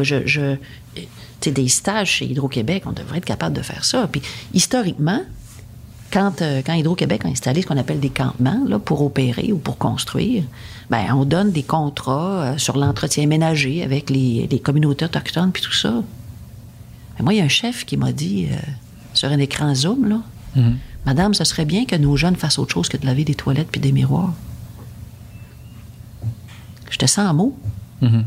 je, 0.04 0.26
je 0.28 0.56
tu 0.96 1.02
sais, 1.41 1.52
des 1.52 1.68
stages 1.70 2.12
chez 2.12 2.26
Hydro-Québec, 2.26 2.84
on 2.86 2.91
devrait 2.91 3.18
être 3.18 3.26
capable 3.26 3.56
de 3.56 3.62
faire 3.62 3.84
ça. 3.84 4.08
Puis 4.12 4.22
historiquement, 4.54 5.22
quand, 6.11 6.41
euh, 6.41 6.61
quand 6.65 6.73
Hydro-Québec 6.73 7.26
a 7.26 7.30
installé 7.30 7.61
ce 7.61 7.68
qu'on 7.68 7.77
appelle 7.77 7.99
des 7.99 8.10
campements 8.10 8.61
là, 8.68 8.80
pour 8.80 9.02
opérer 9.02 9.52
ou 9.52 9.57
pour 9.57 9.77
construire, 9.77 10.44
ben, 10.90 11.06
on 11.14 11.26
donne 11.26 11.52
des 11.52 11.64
contrats 11.64 12.44
euh, 12.44 12.57
sur 12.57 12.77
l'entretien 12.77 13.27
ménager 13.27 13.84
avec 13.84 14.10
les, 14.10 14.48
les 14.49 14.60
communautés 14.60 15.06
autochtones 15.06 15.52
puis 15.52 15.61
tout 15.61 15.73
ça. 15.73 16.03
Moi, 17.22 17.34
il 17.34 17.38
y 17.38 17.41
a 17.41 17.44
un 17.44 17.49
chef 17.49 17.86
qui 17.86 17.98
m'a 17.98 18.11
dit 18.11 18.48
euh, 18.52 18.56
sur 19.14 19.30
un 19.30 19.40
écran 19.40 19.76
Zoom, 19.76 20.07
là, 20.07 20.22
Madame, 21.06 21.34
ce 21.34 21.44
serait 21.44 21.65
bien 21.65 21.86
que 21.86 21.95
nos 21.95 22.18
jeunes 22.18 22.36
fassent 22.36 22.60
autre 22.60 22.73
chose 22.73 22.90
que 22.90 22.98
de 22.98 23.06
laver 23.06 23.23
des 23.23 23.36
toilettes 23.36 23.69
puis 23.72 23.80
des 23.80 23.91
miroirs. 23.91 24.34
Je 26.90 26.98
te 26.98 27.06
sens 27.06 27.30
en 27.30 27.34
mots. 27.34 27.57
Mhm. 28.02 28.26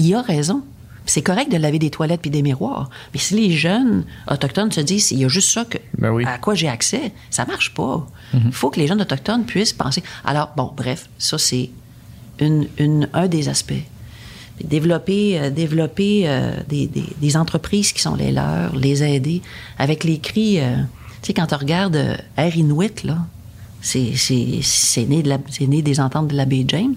Il 0.00 0.14
a 0.14 0.22
raison. 0.22 0.62
C'est 1.06 1.22
correct 1.22 1.50
de 1.50 1.56
laver 1.56 1.78
des 1.78 1.90
toilettes 1.90 2.20
puis 2.20 2.30
des 2.30 2.42
miroirs. 2.42 2.88
Mais 3.12 3.18
si 3.20 3.34
les 3.34 3.50
jeunes 3.52 4.04
autochtones 4.30 4.70
se 4.70 4.80
disent, 4.80 5.10
il 5.10 5.18
y 5.18 5.24
a 5.24 5.28
juste 5.28 5.50
ça 5.50 5.64
que, 5.64 5.78
Ben 5.98 6.10
oui. 6.10 6.24
à 6.24 6.38
quoi 6.38 6.54
j'ai 6.54 6.68
accès, 6.68 7.12
ça 7.30 7.44
marche 7.44 7.74
pas. 7.74 8.06
Il 8.34 8.52
faut 8.52 8.70
que 8.70 8.78
les 8.80 8.86
jeunes 8.86 9.00
autochtones 9.02 9.44
puissent 9.44 9.72
penser. 9.72 10.02
Alors, 10.24 10.50
bon, 10.56 10.72
bref, 10.76 11.08
ça, 11.18 11.38
c'est 11.38 11.70
une, 12.38 12.66
une- 12.78 13.08
un 13.12 13.26
des 13.28 13.48
aspects. 13.48 13.74
Développer, 14.62 15.38
euh, 15.40 15.50
développer 15.50 16.22
euh, 16.28 16.52
des, 16.68 16.86
des- 16.86 17.08
des 17.20 17.36
entreprises 17.36 17.92
qui 17.92 18.00
sont 18.00 18.14
les 18.14 18.30
leurs, 18.30 18.76
les 18.76 19.02
aider 19.02 19.42
avec 19.78 20.04
les 20.04 20.18
cris. 20.18 20.60
euh, 20.60 20.76
tu 21.22 21.28
sais, 21.28 21.34
quand 21.34 21.46
tu 21.46 21.54
regardes 21.54 21.96
euh, 21.96 22.16
Air 22.36 22.56
Inuit, 22.56 23.02
là, 23.04 23.18
c'est, 23.80 24.12
né, 25.08 25.22
de 25.22 25.28
la- 25.28 25.38
c'est 25.50 25.66
né 25.66 25.82
des 25.82 25.98
ententes 26.00 26.28
de 26.28 26.36
la 26.36 26.44
baie 26.44 26.64
James. 26.68 26.94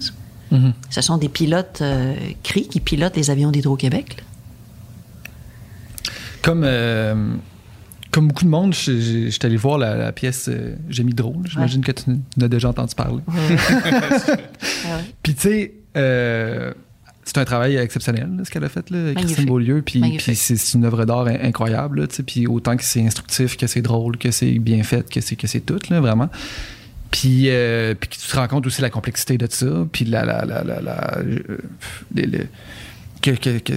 Mhm. 0.50 0.72
Ce 0.90 1.00
sont 1.00 1.18
des 1.18 1.28
pilotes 1.28 1.80
euh, 1.82 2.14
CRI 2.42 2.68
qui 2.68 2.80
pilotent 2.80 3.16
les 3.16 3.30
avions 3.30 3.50
d'Hydro-Québec. 3.50 4.18
Comme, 6.42 6.62
euh, 6.64 7.34
comme 8.12 8.28
beaucoup 8.28 8.44
de 8.44 8.50
monde, 8.50 8.72
je 8.74 9.28
suis 9.30 9.38
allé 9.42 9.56
voir 9.56 9.78
la, 9.78 9.96
la 9.96 10.12
pièce 10.12 10.48
euh, 10.48 10.76
J'ai 10.88 11.02
mis 11.02 11.14
drôle. 11.14 11.42
J'imagine 11.48 11.82
que 11.82 11.90
tu 11.92 12.10
en 12.10 12.42
as 12.44 12.48
déjà 12.48 12.68
entendu 12.68 12.94
parler. 12.94 13.22
Puis 15.22 15.34
tu 15.34 15.40
sais, 15.40 15.74
euh, 15.96 16.72
c'est 17.24 17.38
un 17.38 17.44
travail 17.44 17.74
exceptionnel, 17.76 18.28
là, 18.38 18.44
ce 18.44 18.50
qu'elle 18.50 18.62
a 18.62 18.68
fait, 18.68 18.88
là, 18.90 19.12
Christine. 19.14 19.46
Beaulieu. 19.46 19.82
Puis, 19.82 20.00
c'est 20.20 20.74
une 20.74 20.84
œuvre 20.84 21.04
d'art 21.04 21.26
in- 21.26 21.40
incroyable. 21.42 22.02
là, 22.02 22.06
Puis 22.24 22.46
autant 22.46 22.76
que 22.76 22.84
c'est 22.84 23.04
instructif, 23.04 23.56
que 23.56 23.66
c'est 23.66 23.82
drôle, 23.82 24.16
que 24.16 24.30
c'est 24.30 24.52
bien 24.60 24.84
fait, 24.84 25.10
que 25.10 25.20
c'est 25.20 25.34
que 25.34 25.48
c'est 25.48 25.60
tout, 25.60 25.80
là, 25.90 26.00
vraiment. 26.00 26.28
Puis, 27.16 27.48
euh, 27.48 27.94
puis 27.98 28.10
tu 28.10 28.18
te 28.18 28.36
rends 28.36 28.46
compte 28.46 28.66
aussi 28.66 28.76
de 28.76 28.82
la 28.82 28.90
complexité 28.90 29.38
de 29.38 29.46
ça. 29.50 29.86
Puis 29.90 30.04
la, 30.04 30.26
la, 30.26 30.44
la, 30.44 30.62
la, 30.62 31.18
euh, 31.18 31.38
les- 32.14 32.46
que, 33.22 33.30
que, 33.30 33.76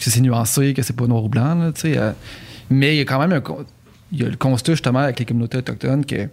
c'est 0.00 0.20
nuancé, 0.20 0.74
que 0.74 0.82
c'est 0.82 0.96
pas 0.96 1.06
noir 1.06 1.22
ou 1.22 1.28
blanc. 1.28 1.54
là, 1.54 1.70
euh, 1.84 2.12
mais 2.68 2.96
il 2.96 2.98
y 2.98 3.00
a 3.00 3.04
quand 3.04 3.20
même 3.20 3.32
un, 3.32 3.42
il 4.10 4.22
y 4.22 4.24
a 4.24 4.28
le 4.28 4.36
constat 4.36 4.72
justement 4.72 4.98
avec 4.98 5.20
les 5.20 5.24
communautés 5.24 5.58
autochtones 5.58 6.04
que 6.04 6.28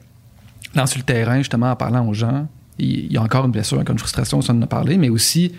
dans 0.73 0.88
sur 0.88 0.97
le 0.97 1.03
terrain, 1.03 1.38
justement, 1.38 1.69
en 1.69 1.76
parlant 1.76 2.07
aux 2.07 2.15
gens, 2.15 2.47
il 2.80 3.14
y 3.14 3.18
a 3.18 3.22
encore 3.22 3.45
une 3.45 3.52
blessure, 3.52 3.77
encore 3.77 3.93
une 3.93 3.99
frustration, 3.99 4.41
ça 4.41 4.52
en 4.52 4.61
a 4.64 4.68
parlé, 4.68 4.97
mais 4.97 5.10
aussi, 5.10 5.53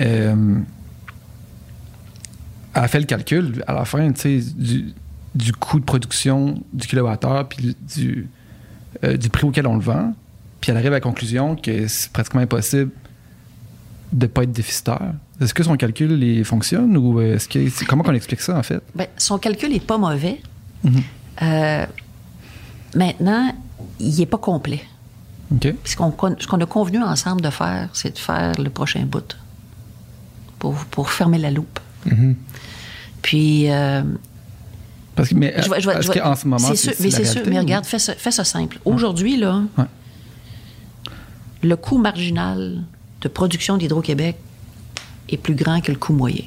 euh, 0.00 0.56
elle 2.74 2.82
a 2.82 2.88
fait 2.88 2.98
le 3.00 3.06
calcul 3.06 3.62
à 3.68 3.72
la 3.72 3.84
fin, 3.84 4.10
du, 4.10 4.92
du 5.36 5.52
coût 5.52 5.78
de 5.78 5.84
production 5.84 6.60
du 6.72 6.88
kilowattheure, 6.88 7.48
puis 7.48 7.76
du, 7.94 8.28
euh, 9.04 9.16
du 9.16 9.28
prix 9.28 9.46
auquel 9.46 9.66
on 9.66 9.74
le 9.74 9.82
vend, 9.82 10.14
puis 10.60 10.70
elle 10.70 10.76
arrive 10.76 10.92
à 10.92 10.96
la 10.96 11.00
conclusion 11.00 11.56
que 11.56 11.86
c'est 11.88 12.10
pratiquement 12.12 12.40
impossible 12.40 12.90
de 14.12 14.26
ne 14.26 14.30
pas 14.30 14.42
être 14.42 14.52
déficitaire. 14.52 15.14
Est-ce 15.40 15.54
que 15.54 15.62
son 15.62 15.76
calcul 15.76 16.22
il 16.22 16.44
fonctionne 16.44 16.96
ou 16.96 17.20
est-ce 17.20 17.48
que 17.48 17.86
comment 17.86 18.02
qu'on 18.02 18.14
explique 18.14 18.40
ça 18.40 18.58
en 18.58 18.62
fait? 18.62 18.82
Ben, 18.94 19.06
son 19.16 19.38
calcul 19.38 19.70
n'est 19.72 19.80
pas 19.80 19.98
mauvais. 19.98 20.40
Mhm. 20.84 21.02
Euh, 21.42 21.86
maintenant, 22.94 23.54
il 23.98 24.14
n'est 24.18 24.26
pas 24.26 24.38
complet. 24.38 24.82
Puis 25.60 25.74
ce 25.84 25.96
qu'on 25.96 26.60
a 26.60 26.66
convenu 26.66 27.02
ensemble 27.02 27.40
de 27.42 27.50
faire, 27.50 27.88
c'est 27.92 28.14
de 28.14 28.18
faire 28.18 28.52
le 28.58 28.70
prochain 28.70 29.04
bout 29.04 29.36
pour, 30.58 30.74
pour 30.86 31.10
fermer 31.10 31.38
la 31.38 31.50
loupe. 31.50 31.78
Puis, 33.22 33.70
euh, 33.70 34.02
Parce 35.14 35.28
que 35.28 35.34
mais 35.34 35.52
je 35.62 35.68
vais- 35.70 35.80
je 35.80 35.88
vais- 35.88 36.02
je 36.02 36.08
vais- 36.10 36.20
qu'en 36.20 36.34
ce 36.34 36.46
moment 36.46 36.58
c'est 36.68 36.76
sûr, 36.76 36.92
mais 37.00 37.10
c'est 37.10 37.24
sûr. 37.24 37.42
regarde, 37.44 37.84
fais 37.84 37.98
ça, 37.98 38.14
fais 38.14 38.30
ça 38.30 38.44
simple. 38.44 38.78
Aujourd'hui, 38.84 39.36
là, 39.36 39.62
Ouais. 39.76 39.84
le 41.62 41.76
coût 41.76 41.98
marginal 41.98 42.82
de 43.20 43.28
production 43.28 43.76
d'Hydro-Québec 43.76 44.36
est 45.28 45.36
plus 45.36 45.54
grand 45.54 45.80
que 45.80 45.92
le 45.92 45.98
coût 45.98 46.12
moyen. 46.14 46.44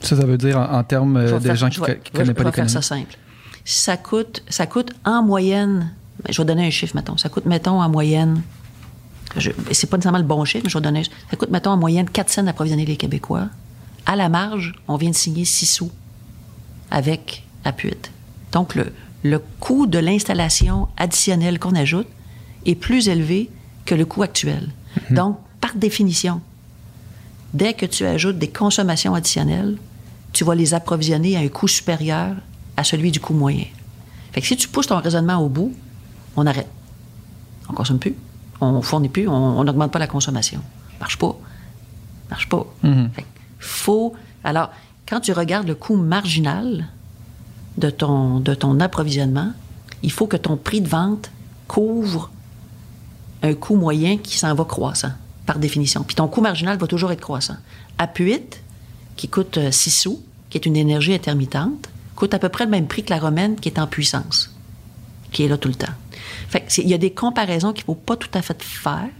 Ça, 0.00 0.16
ça 0.16 0.26
veut 0.26 0.36
dire 0.38 0.58
en, 0.58 0.78
en 0.78 0.84
termes 0.84 1.16
euh, 1.16 1.28
Je 1.28 1.32
vais 1.34 1.40
de 1.40 1.44
faire- 1.46 1.56
gens 1.56 1.70
je 1.70 1.74
qui 1.74 1.80
vais- 1.80 1.94
ne 1.94 2.00
je 2.04 2.10
connaissent 2.10 2.28
vais 2.28 2.34
pas 2.34 2.52
faire 2.52 2.68
ça 2.70 2.80
l'économie. 2.80 3.06
simple. 3.06 3.18
Ça 3.64 3.96
coûte, 3.96 4.42
ça 4.48 4.66
coûte 4.66 4.92
en 5.04 5.22
moyenne, 5.22 5.92
je 6.28 6.36
vais 6.36 6.44
donner 6.44 6.66
un 6.66 6.70
chiffre, 6.70 6.96
mettons. 6.96 7.16
Ça 7.16 7.28
coûte, 7.28 7.46
mettons, 7.46 7.80
en 7.80 7.88
moyenne, 7.88 8.42
je, 9.36 9.52
c'est 9.70 9.88
pas 9.88 9.96
nécessairement 9.96 10.18
le 10.18 10.24
bon 10.24 10.44
chiffre, 10.44 10.64
mais 10.64 10.70
je 10.70 10.76
vais 10.76 10.82
donner, 10.82 11.00
un- 11.00 11.30
ça 11.30 11.36
coûte, 11.36 11.50
mettons, 11.50 11.70
en 11.70 11.76
moyenne 11.76 12.08
4 12.10 12.30
cents 12.30 12.42
d'approvisionner 12.42 12.84
les 12.84 12.96
Québécois. 12.96 13.48
À 14.04 14.16
la 14.16 14.28
marge, 14.28 14.74
on 14.88 14.96
vient 14.96 15.10
de 15.10 15.14
signer 15.14 15.44
6 15.44 15.66
sous 15.66 15.90
avec 16.92 17.44
Apuit. 17.64 18.10
Donc, 18.52 18.76
le, 18.76 18.92
le 19.24 19.40
coût 19.58 19.86
de 19.86 19.98
l'installation 19.98 20.88
additionnelle 20.96 21.58
qu'on 21.58 21.74
ajoute 21.74 22.06
est 22.66 22.76
plus 22.76 23.08
élevé 23.08 23.50
que 23.84 23.96
le 23.96 24.04
coût 24.04 24.22
actuel. 24.22 24.70
Donc, 25.10 25.38
par 25.60 25.74
définition, 25.74 26.40
dès 27.54 27.74
que 27.74 27.86
tu 27.86 28.04
ajoutes 28.04 28.38
des 28.38 28.48
consommations 28.48 29.14
additionnelles, 29.14 29.78
tu 30.32 30.44
vas 30.44 30.54
les 30.54 30.74
approvisionner 30.74 31.36
à 31.36 31.40
un 31.40 31.48
coût 31.48 31.68
supérieur 31.68 32.36
à 32.76 32.84
celui 32.84 33.10
du 33.10 33.20
coût 33.20 33.34
moyen. 33.34 33.66
Fait 34.32 34.40
que 34.40 34.46
si 34.46 34.56
tu 34.56 34.68
pousses 34.68 34.86
ton 34.86 34.98
raisonnement 34.98 35.38
au 35.38 35.48
bout, 35.48 35.72
on 36.36 36.46
arrête. 36.46 36.68
On 37.68 37.74
consomme 37.74 37.98
plus, 37.98 38.14
on 38.60 38.82
fournit 38.82 39.08
plus, 39.08 39.28
on 39.28 39.64
n'augmente 39.64 39.92
pas 39.92 39.98
la 39.98 40.06
consommation. 40.06 40.60
Marche 41.00 41.18
pas. 41.18 41.36
Marche 42.30 42.48
pas. 42.48 42.66
Mhm. 42.82 43.10
Fait 43.14 43.22
que 43.22 43.28
faut. 43.58 44.14
Alors, 44.44 44.70
quand 45.12 45.20
tu 45.20 45.32
regardes 45.32 45.68
le 45.68 45.74
coût 45.74 45.96
marginal 45.96 46.86
de 47.76 47.90
ton, 47.90 48.80
approvisionnement, 48.80 49.52
il 50.02 50.10
faut 50.10 50.26
que 50.26 50.38
ton 50.38 50.56
prix 50.56 50.80
de 50.80 50.88
vente 50.88 51.30
couvre 51.68 52.30
un 53.42 53.52
coût 53.52 53.76
moyen 53.76 54.16
qui 54.16 54.38
s'en 54.38 54.54
va 54.54 54.64
croissant, 54.64 55.12
par 55.44 55.58
définition. 55.58 56.02
Puis 56.02 56.14
ton 56.14 56.28
coût 56.28 56.40
marginal 56.40 56.78
va 56.78 56.86
toujours 56.86 57.12
être 57.12 57.20
croissant. 57.20 57.56
Apuit, 57.98 58.62
qui 59.16 59.28
coûte 59.28 59.58
6 59.70 59.90
sous, 59.90 60.22
qui 60.48 60.56
est 60.56 60.64
une 60.64 60.76
énergie 60.76 61.12
intermittente, 61.12 61.90
coûte 62.16 62.32
à 62.32 62.38
peu 62.38 62.48
près 62.48 62.64
le 62.64 62.70
même 62.70 62.86
prix 62.86 63.04
que 63.04 63.10
la 63.10 63.20
romaine 63.20 63.56
qui 63.56 63.68
est 63.68 63.78
en 63.78 63.86
puissance, 63.86 64.50
qui 65.30 65.42
est 65.42 65.48
là 65.48 65.58
tout 65.58 65.68
le 65.68 65.74
temps. 65.74 65.92
Fait 66.48 66.64
il 66.78 66.88
y 66.88 66.94
a 66.94 66.98
des 66.98 67.12
comparaisons 67.12 67.74
qu'il 67.74 67.82
ne 67.82 67.86
faut 67.86 67.94
pas 67.96 68.16
tout 68.16 68.30
à 68.32 68.40
fait 68.40 68.62
faire. 68.62 69.10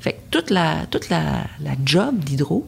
Fait 0.00 0.20
toute 0.30 0.50
la, 0.50 0.84
toute 0.90 1.08
la 1.08 1.46
job 1.86 2.18
d'hydro, 2.18 2.66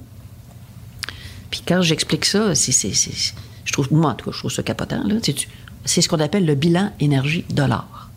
puis 1.53 1.63
quand 1.67 1.83
j'explique 1.83 2.25
ça, 2.25 2.55
c'est, 2.57 2.73
c'est- 2.73 2.93
c'est- 2.95 3.35
je 3.65 3.73
trouve, 3.73 3.93
moi 3.93 4.11
en 4.11 4.15
tout 4.15 4.25
cas, 4.25 4.33
je 4.35 4.39
trouve 4.41 4.51
ça 4.51 4.65
capotant. 4.65 5.05
là. 5.07 5.15
C'est, 5.85 6.01
ce 6.03 6.09
qu'on 6.09 6.19
appelle 6.19 6.45
le 6.47 6.55
bilan 6.57 6.91
énergie-dollar. 6.99 8.11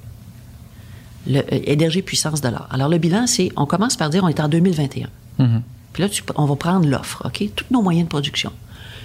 Le, 1.28 1.40
euh, 1.40 1.44
énergie 1.66 2.02
puissance 2.02 2.42
dollar. 2.42 2.68
Alors 2.72 2.88
le 2.90 2.98
bilan, 2.98 3.28
c'est, 3.28 3.52
on 3.56 3.66
commence 3.66 3.96
par 3.98 4.10
dire, 4.10 4.24
on 4.24 4.28
est 4.28 4.40
en 4.40 4.48
2021. 4.48 5.10
Mhm. 5.40 5.62
Puis 5.94 6.04
là, 6.04 6.10
tu- 6.10 6.24
on 6.36 6.46
va 6.46 6.56
prendre 6.56 6.88
l'offre, 6.88 7.24
OK? 7.26 7.44
Tous 7.56 7.66
nos 7.72 7.82
moyens 7.82 8.06
de 8.06 8.10
production. 8.10 8.52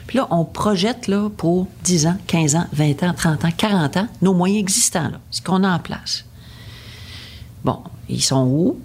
Puis 0.06 0.18
là, 0.18 0.26
on 0.30 0.44
projette 0.44 1.06
là, 1.08 1.28
pour 1.36 1.68
10 1.84 2.06
ans, 2.06 2.16
15 2.26 2.56
ans, 2.56 2.66
20 2.72 3.02
ans, 3.04 3.14
30 3.16 3.44
ans, 3.44 3.50
40 3.56 3.96
ans, 3.96 4.08
nos 4.22 4.34
moyens 4.34 4.60
existants, 4.60 5.08
là, 5.08 5.20
ce 5.30 5.40
qu'on 5.40 5.62
a 5.64 5.70
en 5.70 5.78
place. 5.78 6.24
Bon, 7.64 7.78
ils 8.08 8.22
sont 8.22 8.44
où? 8.44 8.80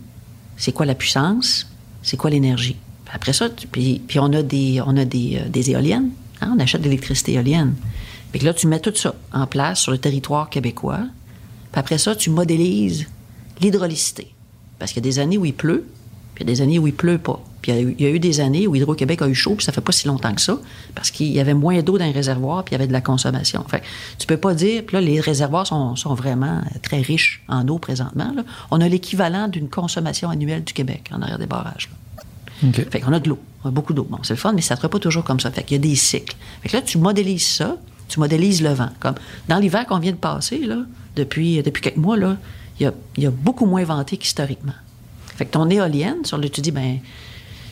C'est 0.58 0.72
quoi 0.72 0.86
la 0.86 0.96
puissance? 0.96 1.68
C'est 2.04 2.16
quoi 2.18 2.30
l'énergie? 2.30 2.78
Après 3.16 3.32
ça, 3.32 3.48
puis, 3.72 4.02
on 4.18 4.34
a 4.34 4.44
des, 4.44 4.82
on 4.86 4.98
a 4.98 5.06
des, 5.06 5.42
euh, 5.42 5.72
éoliennes. 5.72 6.10
hein, 6.42 6.54
On 6.54 6.60
achète 6.60 6.82
de 6.82 6.86
l'électricité 6.88 7.34
éolienne. 7.34 7.74
Puis 8.34 8.42
là, 8.42 8.54
tu 8.54 8.68
mets 8.68 8.82
tout 8.82 8.94
ça 8.94 9.16
en 9.32 9.48
place 9.48 9.80
sur 9.80 9.94
le 9.94 9.98
territoire 9.98 10.50
québécois. 10.50 11.00
Après 11.74 11.98
ça, 11.98 12.14
tu 12.14 12.30
modélises 12.30 13.08
l'hydraulicité. 13.62 14.34
Parce 14.80 14.92
qu'il 14.92 15.04
y 15.04 15.08
a 15.08 15.10
des 15.10 15.20
années 15.20 15.38
où 15.38 15.46
il 15.46 15.54
pleut, 15.54 15.86
puis 16.34 16.44
il 16.44 16.50
y 16.50 16.52
a 16.52 16.54
des 16.54 16.62
années 16.62 16.78
où 16.78 16.88
il 16.88 16.94
pleut 16.94 17.18
pas. 17.18 17.42
Puis 17.62 17.72
il 17.72 18.02
y 18.02 18.06
a 18.06 18.10
eu, 18.10 18.20
des 18.20 18.42
années 18.42 18.68
où 18.68 18.76
Hydro-Québec 18.76 19.22
a 19.22 19.28
eu 19.30 19.34
chaud, 19.34 19.56
puis 19.56 19.66
ça 19.66 19.72
fait 19.72 19.82
pas 19.82 19.94
si 19.94 20.08
longtemps 20.08 20.36
que 20.36 20.42
ça, 20.42 20.60
parce 20.94 21.10
qu'il 21.10 21.32
y 21.32 21.40
avait 21.40 21.54
moins 21.54 21.82
d'eau 21.82 21.98
dans 21.98 22.06
les 22.06 22.12
réservoirs, 22.12 22.64
puis 22.66 22.74
il 22.74 22.78
y 22.78 22.82
avait 22.82 22.88
de 22.88 22.94
la 22.94 23.02
consommation. 23.02 23.64
Fait 23.68 23.80
que 23.80 23.86
tu 24.20 24.28
peux 24.28 24.38
pas 24.38 24.54
dire, 24.54 24.84
puis 24.86 24.96
là, 24.96 25.02
les 25.02 25.22
réservoirs 25.22 25.66
sont, 25.66 25.96
vraiment 26.14 26.62
très 26.84 27.02
riches 27.02 27.44
en 27.48 27.68
eau 27.70 27.80
présentement. 27.80 28.32
On 28.70 28.82
a 28.82 28.88
l'équivalent 28.88 29.48
d'une 29.48 29.70
consommation 29.70 30.30
annuelle 30.30 30.64
du 30.64 30.74
Québec 30.74 31.10
en 31.12 31.22
arrière 31.22 31.40
des 31.40 31.48
barrages. 31.48 31.90
OK. 32.64 32.90
Fait 32.90 33.00
qu'on 33.02 33.14
a 33.14 33.20
de 33.20 33.30
l'eau, 33.30 33.40
on 33.64 33.70
a 33.70 33.72
beaucoup 33.72 33.94
d'eau. 33.94 34.08
Bon, 34.10 34.20
c'est 34.24 34.34
le 34.34 34.40
fun, 34.40 34.54
mais 34.54 34.62
ça 34.62 34.76
ne 34.76 34.78
sera 34.80 34.90
pas 34.90 35.00
toujours 35.00 35.24
comme 35.24 35.40
ça. 35.40 35.52
Fait 35.52 35.64
qu'il 35.64 35.76
y 35.76 35.80
a 35.80 35.84
des 35.90 35.96
cycles. 35.96 36.36
Fait 36.62 36.70
que 36.70 36.78
là, 36.78 36.82
tu 36.82 36.98
modélises 36.98 37.46
ça, 37.48 37.78
tu 38.08 38.20
modélises 38.20 38.62
le 38.62 38.74
vent. 38.74 38.90
Comme 39.00 39.16
dans 39.48 39.58
l'hiver 39.58 39.86
qu'on 39.86 40.00
vient 40.00 40.12
de 40.12 40.18
passer, 40.18 40.60
là, 40.60 40.78
depuis, 41.16 41.62
depuis 41.64 41.82
quelques 41.82 41.98
mois, 41.98 42.18
là, 42.18 42.38
il 42.80 42.84
y 42.84 42.86
a, 42.88 42.94
il 43.18 43.24
y 43.24 43.28
a 43.28 43.32
beaucoup 43.32 43.66
moins 43.66 43.84
venté 43.84 44.18
qu'historiquement. 44.18 44.74
Fait 45.38 45.46
que 45.46 45.52
ton 45.52 45.70
éolienne, 45.70 46.24
sur 46.24 46.38
le, 46.38 46.48
tu 46.50 46.62
dis, 46.62 46.72
ben, 46.72 47.00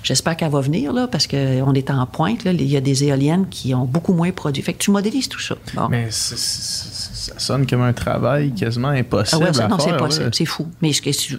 j'espère 0.02 0.36
qu'elle 0.36 0.52
va 0.52 0.60
venir, 0.60 0.92
là, 0.92 1.08
parce 1.08 1.28
qu'on 1.28 1.74
est 1.74 1.90
en 1.90 2.06
pointe, 2.06 2.44
là, 2.44 2.52
il 2.52 2.64
y 2.64 2.76
a 2.76 2.82
des 2.82 3.06
éoliennes 3.06 3.48
qui 3.50 3.74
ont 3.74 3.86
beaucoup 3.86 4.14
moins 4.14 4.32
produit. 4.32 4.62
Fait 4.62 4.74
que 4.74 4.80
tu 4.80 4.92
modélises 4.92 5.30
tout 5.30 5.40
ça. 5.40 5.56
Bon. 5.74 5.88
Mais 5.90 6.08
ça 6.12 7.40
sonne 7.40 7.66
comme 7.66 7.82
un 7.82 7.94
travail 7.94 8.54
quasiment 8.54 8.90
Ah 8.90 8.98
impossible. 8.98 9.44
ouais, 9.44 9.54
ça, 9.54 9.66
à 9.66 9.68
non, 9.70 9.80
c'est 9.80 9.90
faire, 9.90 9.98
possible, 9.98 10.26
là. 10.26 10.32
c'est 10.34 10.46
fou. 10.46 10.68
Mais 10.82 10.92
si 10.94 11.38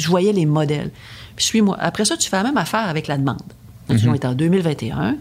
je 0.00 0.08
voyais 0.08 0.32
les 0.32 0.46
modèles, 0.46 0.90
puis 1.36 1.44
suis-moi. 1.44 1.76
Après 1.78 2.04
ça, 2.04 2.16
tu 2.16 2.28
fais 2.28 2.36
la 2.36 2.42
même 2.44 2.56
affaire 2.56 2.88
avec 2.88 3.06
la 3.06 3.16
demande. 3.18 3.38
Donc, 3.88 3.98
On 4.08 4.14
est 4.14 4.24
en 4.24 4.34
2021. 4.34 5.16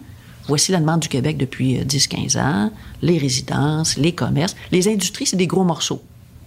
Voici 0.48 0.72
la 0.72 0.80
demande 0.80 1.00
du 1.02 1.08
Québec 1.10 1.38
depuis 1.38 1.78
euh, 1.80 1.84
10-15 1.84 2.40
ans. 2.40 2.72
Les 3.02 3.18
résidences, 3.18 3.98
les 3.98 4.12
commerces. 4.14 4.56
Les 4.72 4.88
industries, 4.88 5.26
c'est 5.26 5.38
des 5.38 5.48
gros 5.48 5.64
morceaux. 5.64 6.02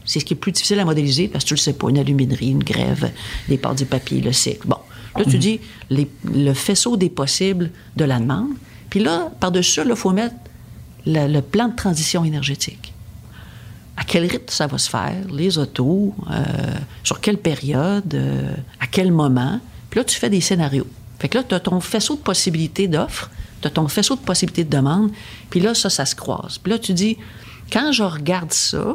C'est 0.04 0.20
ce 0.20 0.24
qui 0.24 0.34
est 0.34 0.36
plus 0.36 0.52
difficile 0.52 0.78
à 0.80 0.84
modéliser 0.84 1.28
parce 1.28 1.44
que 1.44 1.48
tu 1.48 1.54
le 1.54 1.58
sais 1.58 1.72
pas, 1.74 1.90
une 1.90 1.98
aluminerie, 1.98 2.50
une 2.50 2.62
grève, 2.64 3.10
les 3.48 3.58
parts 3.58 3.74
du 3.74 3.84
papier, 3.84 4.20
le 4.20 4.32
cycle. 4.32 4.66
Bon, 4.66 4.76
là, 5.16 5.24
tu 5.24 5.36
dis 5.38 5.60
les- 5.90 6.08
le 6.32 6.54
faisceau 6.54 6.96
des 6.96 7.10
possibles 7.10 7.70
de 7.96 8.04
la 8.04 8.18
demande. 8.18 8.50
Puis 8.88 9.00
là, 9.00 9.30
par-dessus 9.40 9.80
il 9.86 9.94
faut 9.96 10.12
mettre 10.12 10.34
le, 11.04 11.26
le 11.30 11.42
plan 11.42 11.68
de 11.68 11.74
transition 11.76 12.24
énergétique. 12.24 12.94
À 13.98 14.04
quel 14.04 14.24
rythme 14.26 14.46
ça 14.46 14.68
va 14.68 14.78
se 14.78 14.88
faire, 14.88 15.26
les 15.28 15.58
autos, 15.58 16.14
euh, 16.30 16.44
sur 17.02 17.20
quelle 17.20 17.36
période, 17.36 18.14
euh, 18.14 18.54
à 18.78 18.86
quel 18.86 19.10
moment? 19.10 19.58
Puis 19.90 19.98
là, 19.98 20.04
tu 20.04 20.16
fais 20.16 20.30
des 20.30 20.40
scénarios. 20.40 20.86
Fait 21.18 21.28
que 21.28 21.36
là, 21.36 21.42
tu 21.42 21.52
as 21.52 21.58
ton 21.58 21.80
faisceau 21.80 22.14
de 22.14 22.20
possibilités 22.20 22.86
d'offres, 22.86 23.28
tu 23.60 23.66
as 23.66 23.70
ton 23.70 23.88
faisceau 23.88 24.14
de 24.14 24.20
possibilités 24.20 24.62
de 24.62 24.70
demandes, 24.70 25.10
puis 25.50 25.58
là, 25.58 25.74
ça, 25.74 25.90
ça 25.90 26.06
se 26.06 26.14
croise. 26.14 26.58
Puis 26.58 26.70
là, 26.70 26.78
tu 26.78 26.92
dis, 26.92 27.16
quand 27.72 27.90
je 27.90 28.04
regarde 28.04 28.52
ça, 28.52 28.94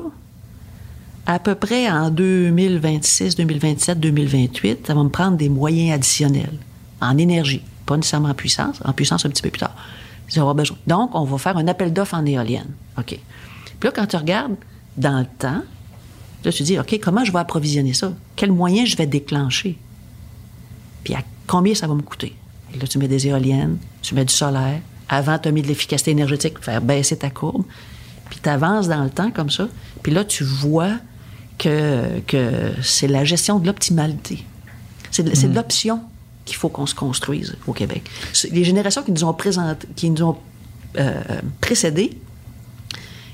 à 1.25 1.37
peu 1.37 1.55
près 1.55 1.89
en 1.91 2.09
2026, 2.09 3.35
2027, 3.35 3.99
2028, 3.99 4.87
ça 4.87 4.93
va 4.93 5.03
me 5.03 5.09
prendre 5.09 5.35
des 5.35 5.49
moyens 5.49 5.95
additionnels 5.95 6.57
en 7.01 7.17
énergie, 7.17 7.61
pas 7.85 7.97
nécessairement 7.97 8.29
en 8.29 8.33
puissance, 8.33 8.79
en 8.85 8.93
puissance 8.93 9.25
un 9.25 9.29
petit 9.29 9.41
peu 9.41 9.49
plus 9.49 9.59
tard. 9.59 9.75
Besoin. 10.55 10.77
Donc, 10.87 11.13
on 11.13 11.25
va 11.25 11.37
faire 11.37 11.57
un 11.57 11.67
appel 11.67 11.91
d'offres 11.91 12.15
en 12.15 12.25
éolienne. 12.25 12.69
OK. 12.97 13.19
Puis 13.79 13.89
là, 13.89 13.91
quand 13.93 14.05
tu 14.05 14.15
regardes 14.15 14.55
dans 14.97 15.19
le 15.19 15.25
temps, 15.25 15.61
là, 16.43 16.51
tu 16.51 16.63
dis, 16.63 16.79
OK, 16.79 16.99
comment 17.01 17.23
je 17.23 17.31
vais 17.31 17.39
approvisionner 17.39 17.93
ça? 17.93 18.13
Quels 18.35 18.51
moyens 18.51 18.89
je 18.89 18.97
vais 18.97 19.07
déclencher? 19.07 19.77
Puis 21.03 21.13
à 21.13 21.21
combien 21.47 21.75
ça 21.75 21.87
va 21.87 21.95
me 21.95 22.01
coûter? 22.01 22.35
Et 22.73 22.79
là, 22.79 22.87
tu 22.87 22.97
mets 22.97 23.07
des 23.07 23.27
éoliennes, 23.27 23.77
tu 24.01 24.15
mets 24.15 24.25
du 24.25 24.33
solaire. 24.33 24.79
Avant, 25.09 25.37
tu 25.37 25.49
as 25.49 25.51
mis 25.51 25.61
de 25.61 25.67
l'efficacité 25.67 26.11
énergétique 26.11 26.55
pour 26.55 26.63
faire 26.63 26.81
baisser 26.81 27.17
ta 27.17 27.29
courbe. 27.29 27.63
Puis 28.29 28.39
tu 28.41 28.49
avances 28.49 28.87
dans 28.87 29.03
le 29.03 29.09
temps 29.09 29.31
comme 29.31 29.49
ça. 29.49 29.67
Puis 30.01 30.11
là, 30.11 30.23
tu 30.23 30.43
vois 30.43 30.93
que, 31.57 32.19
que 32.21 32.71
c'est 32.81 33.07
la 33.07 33.25
gestion 33.25 33.59
de 33.59 33.67
l'optimalité. 33.67 34.43
C'est 35.11 35.23
de, 35.23 35.29
de 35.29 35.55
l'option 35.55 36.01
qu'il 36.45 36.55
faut 36.55 36.69
qu'on 36.69 36.85
se 36.85 36.95
construise 36.95 37.55
au 37.67 37.73
Québec. 37.73 38.09
Les 38.51 38.63
générations 38.63 39.03
qui 39.03 39.11
nous 39.11 39.23
ont, 39.23 39.33
présenté, 39.33 39.87
qui 39.95 40.09
nous 40.09 40.23
ont 40.23 40.37
euh, 40.97 41.21
précédés, 41.61 42.17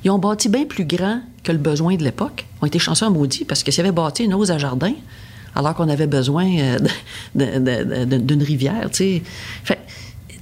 ils 0.04 0.12
ont 0.12 0.20
bâti 0.20 0.50
bien 0.50 0.66
plus 0.66 0.86
grand 0.86 1.22
que 1.44 1.52
le 1.52 1.58
besoin 1.58 1.96
de 1.96 2.04
l'époque. 2.04 2.46
Ont 2.62 2.66
été 2.66 2.80
chanceux 2.80 3.06
en 3.06 3.12
maudit 3.12 3.46
parce 3.46 3.64
que 3.64 3.72
s'ils 3.72 3.82
avaient 3.82 3.92
bâti 3.92 4.24
une 4.24 4.34
hausse 4.34 4.50
à 4.50 4.58
jardin, 4.58 4.94
alors 5.56 5.74
qu'on 5.74 5.90
avait 5.90 6.08
besoin 6.08 6.48
euh, 6.58 6.80
d'une 7.36 8.44
rivière, 8.44 8.90
tu 8.92 8.98
sais. 8.98 9.24
Fait, 9.64 9.80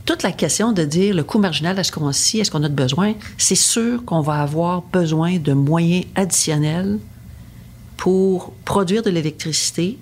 toute 0.05 0.23
la 0.23 0.31
question 0.31 0.71
de 0.71 0.83
dire 0.83 1.13
le 1.13 1.23
coût 1.23 1.37
marginal, 1.37 1.77
est-ce 1.77 1.91
qu'on 1.91 2.11
si, 2.13 2.39
est-ce 2.39 2.49
qu'on 2.49 2.63
a 2.63 2.69
de 2.69 2.73
besoin, 2.73 3.13
c'est 3.37 3.55
sûr 3.55 4.05
qu'on 4.05 4.21
va 4.21 4.41
avoir 4.41 4.81
besoin 4.81 5.37
de 5.37 5.51
moyens 5.51 6.05
additionnels 6.15 6.97
pour 7.97 8.53
produire 8.63 9.03
de 9.03 9.09
l'électricité. 9.09 9.97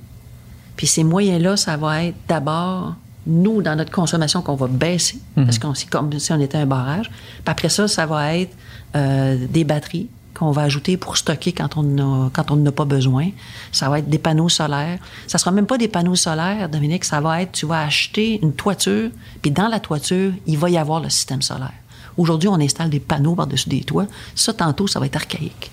Puis 0.76 0.86
ces 0.86 1.04
moyens-là, 1.04 1.58
ça 1.58 1.76
va 1.76 2.04
être 2.04 2.18
d'abord 2.28 2.96
nous, 3.26 3.64
dans 3.64 3.76
notre 3.76 3.92
consommation, 3.92 4.44
qu'on 4.44 4.56
va 4.56 4.68
baisser, 4.68 5.18
parce 5.36 5.58
qu'on 5.58 5.74
c'est 5.74 5.90
comme 5.90 6.20
si 6.20 6.32
on 6.32 6.40
était 6.40 6.60
un 6.60 6.68
barrage. 6.68 7.10
Puis 7.10 7.52
après 7.52 7.70
ça, 7.70 7.88
ça 7.88 8.06
va 8.06 8.36
être 8.38 8.56
euh, 8.96 9.38
des 9.50 9.64
batteries 9.64 10.10
qu'on 10.38 10.52
va 10.52 10.64
ajouter 10.64 10.98
pour 10.98 11.18
stocker 11.18 11.52
quand 11.52 11.78
on 11.78 11.98
a, 11.98 12.30
quand 12.32 12.52
on 12.52 12.58
n'en 12.58 12.68
a 12.68 12.72
pas 12.72 12.86
besoin. 12.86 13.30
Ça 13.72 13.90
va 13.90 14.00
être 14.00 14.10
des 14.10 14.20
panneaux 14.20 14.50
solaires. 14.50 15.00
Ça 15.28 15.38
sera 15.38 15.52
même 15.52 15.66
pas 15.66 15.78
des 15.78 15.88
panneaux 15.88 16.16
solaires, 16.16 16.70
Dominique, 16.70 17.06
ça 17.06 17.22
va 17.22 17.42
être, 17.42 17.54
tu 17.54 17.66
vas 17.66 17.82
acheter 17.82 18.40
une 18.44 18.54
toiture, 18.54 19.10
puis 19.42 19.52
dans 19.52 19.68
la 19.68 19.80
toiture, 19.80 20.34
il 20.46 20.58
va 20.58 20.70
y 20.70 20.78
avoir 20.78 21.00
le 21.00 21.10
système 21.10 21.42
solaire. 21.42 21.74
Aujourd'hui, 22.18 22.50
on 22.50 22.60
installe 22.60 22.90
des 22.90 23.00
panneaux 23.00 23.36
par-dessus 23.36 23.70
des 23.70 23.82
toits. 23.82 24.08
Ça, 24.36 24.54
tantôt, 24.54 24.88
ça 24.88 25.00
va 25.00 25.06
être 25.06 25.18
archaïque. 25.18 25.72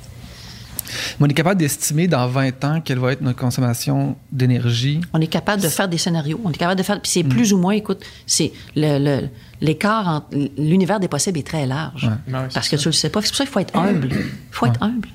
Mais 1.20 1.26
on 1.26 1.28
est 1.28 1.34
capable 1.34 1.58
d'estimer 1.60 2.08
dans 2.08 2.26
20 2.28 2.64
ans 2.64 2.80
quelle 2.80 2.98
va 2.98 3.12
être 3.12 3.20
notre 3.20 3.38
consommation 3.38 4.16
d'énergie. 4.30 5.00
On 5.12 5.20
est 5.20 5.26
capable 5.26 5.62
de 5.62 5.68
faire 5.68 5.88
des 5.88 5.98
scénarios. 5.98 6.40
On 6.44 6.50
est 6.50 6.56
capable 6.56 6.78
de 6.78 6.82
faire. 6.84 7.00
Puis 7.00 7.10
c'est 7.12 7.24
plus 7.24 7.52
ou 7.52 7.58
moins, 7.58 7.72
écoute, 7.72 8.02
c'est 8.26 8.52
le, 8.76 8.98
le- 8.98 9.28
l'écart 9.60 10.06
entre 10.08 10.28
l'univers 10.58 11.00
des 11.00 11.08
possibles 11.08 11.38
est 11.38 11.46
très 11.46 11.66
large. 11.66 12.04
Ouais, 12.28 12.34
ouais, 12.34 12.48
parce 12.52 12.68
que 12.68 12.76
tu 12.76 12.88
le 12.88 12.92
sais 12.92 13.08
pas. 13.10 13.20
C'est 13.22 13.28
pour 13.28 13.36
ça 13.36 13.44
qu'il 13.44 13.52
faut 13.52 13.60
être 13.60 13.76
humble. 13.76 14.08
Il 14.12 14.24
faut 14.50 14.66
être 14.66 14.82
humble. 14.82 15.08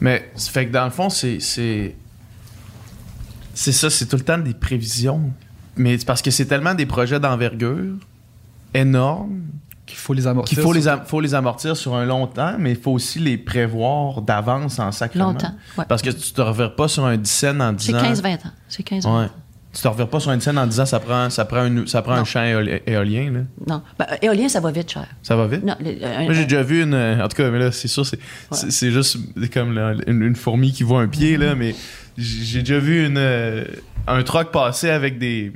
Mais 0.00 0.30
ça 0.36 0.50
fait 0.50 0.66
que 0.66 0.72
dans 0.72 0.84
le 0.84 0.90
fond, 0.90 1.08
c'est. 1.10 1.38
C'est 1.40 1.94
c'est 3.54 3.72
ça, 3.72 3.88
c'est 3.88 4.06
tout 4.06 4.16
le 4.16 4.22
temps 4.24 4.36
des 4.38 4.52
prévisions. 4.54 5.30
Mais 5.76 5.96
c'est 5.98 6.04
parce 6.06 6.20
que 6.22 6.30
c'est 6.30 6.44
tellement 6.46 6.74
des 6.74 6.86
projets 6.86 7.18
d'envergure 7.20 7.94
énormes 8.74 9.42
Qu'il 9.86 9.98
faut 9.98 10.12
les 10.14 10.26
amortir. 10.26 10.48
qu'il 10.56 10.62
faut, 10.64 10.72
les 10.72 10.88
am- 10.88 11.02
faut 11.06 11.20
les 11.20 11.34
amortir 11.34 11.76
sur 11.76 11.94
un 11.94 12.04
long 12.04 12.26
temps, 12.26 12.54
mais 12.58 12.72
il 12.72 12.76
faut 12.76 12.90
aussi 12.90 13.20
les 13.20 13.38
prévoir 13.38 14.20
d'avance 14.20 14.78
en 14.80 14.90
sacrement. 14.90 15.26
Longtemps, 15.32 15.54
ouais. 15.78 15.84
Parce 15.88 16.02
que 16.02 16.10
tu 16.10 16.32
te 16.32 16.40
reverras 16.42 16.70
pas 16.70 16.88
sur 16.88 17.04
un 17.06 17.16
10 17.16 17.30
cents 17.30 17.60
en 17.60 17.72
10 17.72 17.86
C'est 17.86 17.94
ans. 17.94 18.02
15-20 18.02 18.34
ans. 18.46 18.50
C'est 18.68 18.82
15-20 18.82 19.04
Ouais. 19.20 19.24
ans. 19.26 19.30
Tu 19.72 19.82
te 19.82 19.88
reverras 19.88 20.08
pas 20.08 20.20
sur 20.20 20.30
un 20.30 20.36
10 20.38 20.44
cents 20.44 20.56
en 20.56 20.66
10 20.66 20.80
ans, 20.80 20.86
ça 20.86 20.98
prend, 20.98 21.30
ça 21.30 21.44
prend, 21.44 21.58
un, 21.60 21.86
ça 21.86 22.00
prend 22.02 22.14
un 22.14 22.24
champ 22.24 22.40
éoli- 22.40 22.80
éolien. 22.86 23.30
Là. 23.30 23.40
Non. 23.68 23.82
Ben, 23.98 24.06
éolien, 24.22 24.48
ça 24.48 24.58
va 24.58 24.72
vite, 24.72 24.90
cher. 24.90 25.06
Ça 25.22 25.36
va 25.36 25.46
vite? 25.46 25.62
Non, 25.64 25.76
le- 25.78 26.04
un- 26.04 26.24
Moi, 26.24 26.32
j'ai 26.32 26.44
déjà 26.44 26.62
vu 26.62 26.82
une. 26.82 26.94
euh, 26.94 27.22
En 27.24 27.28
tout 27.28 27.36
cas, 27.36 27.48
mais 27.50 27.58
là, 27.58 27.70
c'est 27.70 27.86
sûr, 27.88 28.04
c'est 28.04 28.18
c'est- 28.52 28.70
c'est 28.72 28.90
juste 28.90 29.18
comme 29.52 29.72
là, 29.74 29.92
une, 30.08 30.22
une 30.22 30.34
fourmi 30.36 30.72
qui 30.72 30.82
voit 30.82 31.00
un 31.02 31.08
pied, 31.08 31.36
là, 31.36 31.54
mais 31.54 31.74
j'ai 32.18 32.60
déjà 32.60 32.78
vu 32.80 33.06
une, 33.06 33.18
euh, 33.18 33.64
un 34.08 34.22
truck 34.24 34.50
passer 34.50 34.88
avec 34.90 35.18
des, 35.18 35.52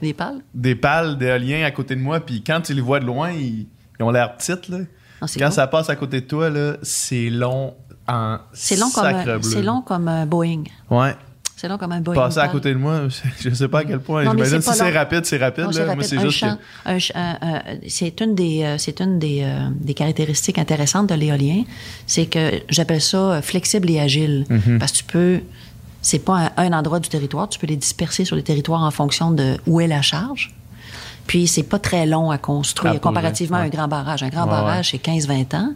les 0.00 0.14
pales? 0.14 0.38
des 0.54 0.74
pales 0.76 1.18
d'éolien 1.18 1.64
à 1.64 1.70
côté 1.72 1.96
de 1.96 2.00
moi, 2.00 2.20
puis 2.20 2.42
quand 2.46 2.60
tu 2.60 2.74
les 2.74 2.80
vois 2.80 3.00
de 3.00 3.06
loin, 3.06 3.30
ils, 3.32 3.66
ils 3.98 4.02
ont 4.02 4.10
l'air 4.10 4.36
petites, 4.36 4.68
là. 4.68 4.78
Ah, 5.20 5.26
Quand 5.38 5.50
ça 5.50 5.66
passe 5.66 5.88
à 5.88 5.96
côté 5.96 6.20
de 6.20 6.26
toi, 6.26 6.50
là, 6.50 6.74
c'est 6.82 7.30
long 7.30 7.74
en 8.06 8.38
C'est 8.52 8.76
long, 8.76 8.90
comme 8.90 9.04
un, 9.06 9.24
bleu. 9.24 9.42
c'est 9.42 9.62
long 9.62 9.80
comme 9.82 10.08
un 10.08 10.26
Boeing. 10.26 10.64
Ouais. 10.90 11.14
C'est 11.56 11.68
long 11.68 11.78
comme 11.78 11.92
un 11.92 12.00
Boeing. 12.00 12.14
Passer 12.16 12.40
à 12.40 12.48
côté 12.48 12.74
de 12.74 12.78
moi, 12.78 13.02
je 13.40 13.50
sais 13.54 13.68
pas 13.68 13.78
à 13.78 13.84
quel 13.84 14.00
point. 14.00 14.22
J'imagine 14.28 14.60
c'est 14.60 14.72
si 14.72 14.78
c'est 14.78 14.90
rapide, 14.90 15.24
c'est 15.24 15.38
rapide. 15.38 15.68
C'est 15.72 15.78
Moi, 15.84 15.94
rapide. 15.94 16.04
c'est 16.08 16.18
Un 16.18 16.20
juste 16.22 16.38
champ- 16.38 16.56
que. 16.56 16.90
un 16.90 16.98
ch- 16.98 17.12
un- 17.14 17.38
un- 17.40 17.62
c'est 17.88 18.20
une 18.20 18.34
des, 18.34 18.62
euh, 18.64 18.76
c'est 18.76 19.00
une 19.00 19.18
des, 19.18 19.42
euh, 19.44 19.68
des 19.80 19.94
caractéristiques 19.94 20.58
intéressantes 20.58 21.08
de 21.08 21.14
l'éolien, 21.14 21.62
c'est 22.06 22.26
que 22.26 22.60
j'appelle 22.68 23.00
ça 23.00 23.16
euh, 23.16 23.40
flexible 23.42 23.88
et 23.90 24.00
agile, 24.00 24.44
Mhm. 24.50 24.78
parce 24.78 24.92
que 24.92 24.96
tu 24.98 25.04
peux, 25.04 25.40
c'est 26.02 26.18
pas 26.18 26.50
un, 26.56 26.64
un 26.64 26.72
endroit 26.74 26.98
du 27.00 27.08
territoire, 27.08 27.48
tu 27.48 27.58
peux 27.58 27.68
les 27.68 27.76
disperser 27.76 28.26
sur 28.26 28.36
les 28.36 28.42
territoires 28.42 28.82
en 28.82 28.90
fonction 28.90 29.30
de 29.30 29.56
où 29.66 29.80
est 29.80 29.86
la 29.86 30.02
charge. 30.02 30.52
Puis 31.26 31.46
c'est 31.46 31.62
pas 31.62 31.78
très 31.78 32.06
long 32.06 32.30
à 32.30 32.38
construire 32.38 32.92
poser, 32.94 33.00
comparativement 33.00 33.56
à 33.56 33.60
un 33.60 33.68
grand 33.68 33.88
barrage. 33.88 34.22
Un 34.22 34.28
grand 34.28 34.44
Ouais, 34.44 34.50
barrage, 34.50 34.90
c'est 34.90 34.98
15-20 35.02 35.54
ans. 35.56 35.70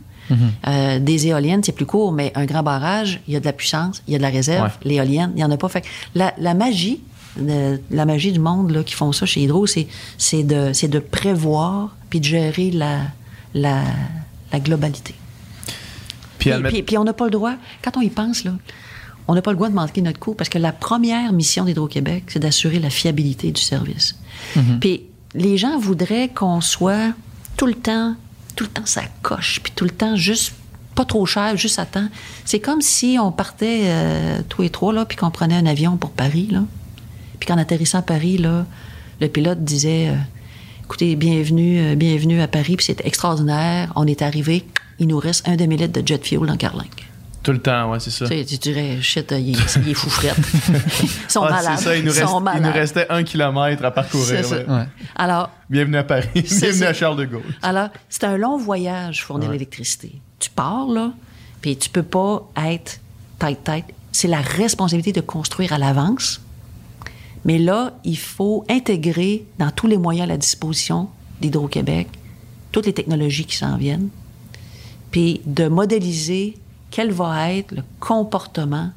Euh, 0.67 0.99
des 0.99 1.27
éoliennes, 1.29 1.63
c'est 1.65 1.73
plus 1.73 1.87
court, 1.87 2.13
mais 2.13 2.33
un 2.35 2.45
grand 2.45 2.63
barrage, 2.63 3.21
il 3.27 3.33
y 3.33 3.37
a 3.37 3.41
de 3.41 3.47
la 3.47 3.55
puissance, 3.55 4.03
il 4.07 4.13
y 4.13 4.15
a 4.15 4.19
de 4.19 4.23
la 4.23 4.29
réserve. 4.29 4.71
L'éolienne, 4.85 5.31
il 5.35 5.37
n'y 5.39 5.45
en 5.45 5.51
a 5.51 5.57
pas. 5.57 5.69
Fait 5.71 5.83
la, 6.15 6.35
la 6.37 6.53
magie, 6.53 7.01
de- 7.41 7.81
la 7.91 8.05
magie 8.05 8.31
du 8.33 8.39
monde 8.39 8.71
là, 8.71 8.83
qui 8.83 8.93
font 8.95 9.11
ça 9.13 9.25
chez 9.25 9.41
Hydro, 9.43 9.67
c'est, 9.67 9.87
de, 10.43 10.99
prévoir 10.99 11.97
puis 12.11 12.21
de 12.21 12.25
gérer 12.27 12.71
la, 12.71 12.99
la, 13.55 13.83
la 14.53 14.61
globalité. 14.61 15.15
Puis, 16.39 16.51
Puis, 16.51 16.53
admettre- 16.53 16.75
puis- 16.75 16.83
puis 16.83 16.99
on 16.99 17.05
n'a 17.05 17.15
pas 17.15 17.25
le 17.25 17.31
droit, 17.31 17.55
quand 17.83 17.97
on 17.97 18.03
y 18.03 18.11
pense, 18.11 18.45
là, 18.45 18.53
on 19.29 19.35
n'a 19.35 19.43
pas 19.43 19.51
le 19.51 19.57
droit 19.57 19.69
de 19.71 19.75
manquer 19.75 20.03
notre 20.03 20.19
coup 20.19 20.35
parce 20.35 20.49
que 20.51 20.59
la 20.59 20.73
première 20.73 21.33
mission 21.33 21.65
d'Hydro-Québec, 21.65 22.25
c'est 22.29 22.39
d'assurer 22.39 22.79
la 22.79 22.91
fiabilité 22.91 23.51
du 23.51 23.61
service. 23.63 24.15
Puis 24.81 25.03
les 25.39 25.57
gens 25.57 25.79
voudraient 25.79 26.29
qu'on 26.29 26.61
soit 26.61 27.13
tout 27.57 27.67
le 27.67 27.75
temps, 27.75 28.15
tout 28.57 28.65
le 28.65 28.71
temps 28.71 28.87
ça 28.87 29.03
coche, 29.23 29.61
puis 29.63 29.73
tout 29.75 29.85
le 29.85 29.91
temps 29.91 30.17
juste 30.17 30.53
pas 30.95 31.05
trop 31.05 31.27
cher, 31.27 31.57
juste 31.57 31.79
à 31.79 31.87
temps. 31.87 32.09
C'est 32.45 32.59
comme 32.59 32.83
si 32.83 33.19
on 33.21 33.31
partait 33.31 33.83
euh, 33.85 34.41
tous 34.49 34.63
les 34.63 34.71
trois 34.71 34.93
là, 34.93 35.05
puis 35.05 35.17
qu'on 35.17 35.31
prenait 35.31 35.55
un 35.55 35.67
avion 35.67 35.97
pour 35.97 36.11
Paris 36.11 36.49
là, 36.51 36.65
puis 37.39 37.47
qu'en 37.47 37.59
atterrissant 37.59 37.99
à 37.99 38.03
Paris 38.03 38.39
le 38.39 39.29
pilote 39.29 39.63
disait, 39.63 40.09
euh, 40.09 40.17
écoutez, 40.85 41.15
bienvenue, 41.15 41.81
euh, 41.81 41.95
bienvenue 41.95 42.41
à 42.41 42.49
Paris, 42.49 42.77
puis 42.77 42.87
c'est 42.87 43.05
extraordinaire. 43.07 43.93
On 43.95 44.07
est 44.07 44.23
arrivé, 44.23 44.67
il 44.99 45.07
nous 45.07 45.19
reste 45.19 45.47
un 45.49 45.57
demi 45.57 45.77
litre 45.77 46.01
de 46.01 46.07
jet 46.07 46.25
fuel 46.25 46.47
dans 46.47 46.57
Carlingue. 46.57 47.08
Tout 47.43 47.53
le 47.53 47.61
temps, 47.61 47.91
ouais, 47.93 48.01
c'est 48.01 48.11
ça. 48.11 48.27
Tu 48.29 48.37
sais, 48.37 48.45
tu 48.45 48.57
dirais, 48.59 48.99
shit, 49.01 49.33
il, 49.39 49.51
est- 49.57 49.77
il 49.77 49.89
est 49.91 49.95
fou 49.95 50.11
frette. 50.11 50.37
Ils 51.03 51.09
sont 51.31 51.43
Ah, 51.45 51.51
malades. 51.51 51.79
c'est 51.79 51.85
ça, 51.85 51.97
il 51.97 52.05
nous, 52.05 52.13
Ils 52.13 52.19
reste- 52.19 52.29
sont 52.31 52.45
il 52.57 52.63
nous 52.63 52.73
restait 52.73 53.07
un 53.11 53.23
kilomètre 53.23 53.85
à 53.85 53.91
parcourir. 53.91 54.27
C'est 54.27 54.43
ça. 54.43 54.57
ouais. 54.57 54.67
Ouais. 54.69 54.85
Alors, 55.17 55.51
Bienvenue 55.71 55.97
à 55.99 56.05
Paris. 56.05 56.29
Bienvenue 56.35 56.73
ça. 56.73 56.89
à 56.89 56.93
Charles 56.93 57.17
de 57.17 57.25
Gaulle. 57.25 57.43
Alors, 57.63 57.89
c'est 58.09 58.25
un 58.25 58.37
long 58.37 58.59
voyage, 58.59 59.25
fournir 59.25 59.51
l'électricité. 59.51 60.21
Tu 60.41 60.51
pars, 60.51 60.89
là, 60.89 61.13
puis 61.63 61.77
tu 61.77 61.89
peux 61.89 62.03
pas 62.03 62.49
être 62.67 63.01
tête-tête. 63.39 63.85
C'est 64.13 64.29
la 64.29 64.41
responsabilité 64.41 65.13
de 65.13 65.21
construire 65.21 65.73
à 65.73 65.79
l'avance. 65.79 66.41
Mais 67.45 67.59
là, 67.59 67.93
il 68.05 68.19
faut 68.19 68.65
intégrer 68.69 69.45
dans 69.59 69.71
tous 69.71 69.87
les 69.87 69.97
moyens 69.97 70.25
à 70.25 70.33
la 70.33 70.37
disposition 70.37 71.09
d'Hydro-Québec 71.41 72.09
toutes 72.73 72.87
les 72.87 72.93
technologies 72.93 73.45
qui 73.47 73.57
s'en 73.57 73.77
viennent, 73.79 74.09
puis 75.13 75.41
de 75.47 75.69
modéliser 75.69 76.59
quel 76.91 77.13
va 77.13 77.53
être 77.53 77.73
le 77.73 77.83
comportement 78.01 78.91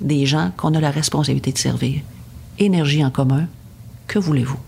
des 0.00 0.26
gens 0.26 0.50
qu'on 0.56 0.74
a 0.74 0.80
la 0.80 0.90
responsabilité 0.90 1.52
de 1.52 1.58
servir. 1.58 2.02
Énergie 2.58 3.04
en 3.04 3.10
commun, 3.10 3.46
que 4.06 4.18
voulez-vous? 4.18 4.60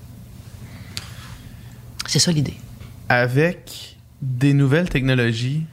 C'est 2.07 2.19
ça 2.19 2.33
l'idée. 2.33 2.57
Avec 3.09 3.97
des 4.23 4.53
nouvelles 4.53 4.89
technologies, 4.89 5.65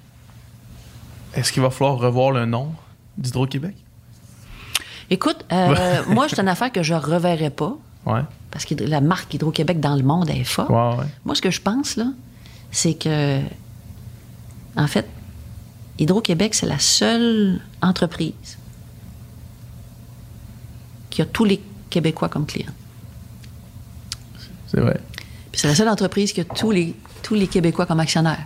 est-ce 1.34 1.52
qu'il 1.52 1.62
va 1.62 1.70
falloir 1.70 1.98
revoir 1.98 2.32
le 2.32 2.46
nom 2.46 2.74
d'Hydro-Québec? 3.18 3.76
Écoute, 5.10 5.46
euh, 5.52 6.04
moi, 6.08 6.28
c'est 6.30 6.40
une 6.40 6.48
affaire 6.48 6.72
que 6.72 6.84
je 6.84 6.94
reverrai 6.94 7.50
pas. 7.50 7.76
Ouais. 8.06 8.22
Parce 8.52 8.66
que 8.66 8.76
la 8.76 9.02
marque 9.02 9.34
Hydro-Québec 9.34 9.80
dans 9.80 9.96
le 9.96 10.04
monde 10.04 10.30
est 10.30 10.44
forte. 10.44 10.70
Ouais, 10.70 10.96
ouais. 10.98 11.10
Moi, 11.26 11.36
ce 11.36 11.42
que 11.42 11.50
je 11.50 11.62
pense, 11.62 11.96
là, 11.96 12.06
c'est 12.72 12.94
que, 12.94 13.40
en 14.76 14.88
fait, 14.88 15.08
Hydro-Québec, 16.00 16.56
c'est 16.56 16.66
la 16.66 16.80
seule 16.80 17.62
entreprise 17.82 18.58
qui 21.10 21.22
a 21.22 21.26
tous 21.26 21.46
les 21.46 21.62
Québécois 21.90 22.30
comme 22.30 22.46
clients. 22.46 22.72
C'est 24.68 24.80
vrai. 24.80 25.00
Puis 25.52 25.62
c'est 25.62 25.68
la 25.68 25.76
seule 25.76 25.90
entreprise 25.90 26.34
qui 26.34 26.42
a 26.42 26.46
tous 26.46 26.72
les, 26.72 26.96
tous 27.22 27.36
les 27.36 27.48
Québécois 27.48 27.86
comme 27.86 28.00
actionnaires. 28.00 28.46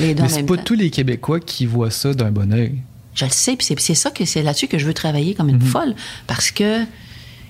Les 0.00 0.14
deux 0.14 0.22
en 0.22 0.26
Mais 0.26 0.28
c'est 0.28 0.42
pas 0.42 0.56
temps. 0.56 0.64
tous 0.64 0.74
les 0.74 0.90
Québécois 0.90 1.40
qui 1.40 1.64
voient 1.64 1.90
ça 1.90 2.12
d'un 2.12 2.30
bon 2.30 2.52
oeil. 2.52 2.82
Je 3.14 3.24
le 3.24 3.30
sais, 3.30 3.56
puis 3.56 3.66
c'est, 3.66 3.94
ça 3.94 4.10
que 4.10 4.24
c'est 4.26 4.42
là-dessus 4.42 4.68
que 4.68 4.78
je 4.78 4.86
veux 4.86 4.94
travailler 4.94 5.34
comme 5.34 5.48
une 5.48 5.60
folle. 5.60 5.94
Parce 6.26 6.50
que, 6.50 6.84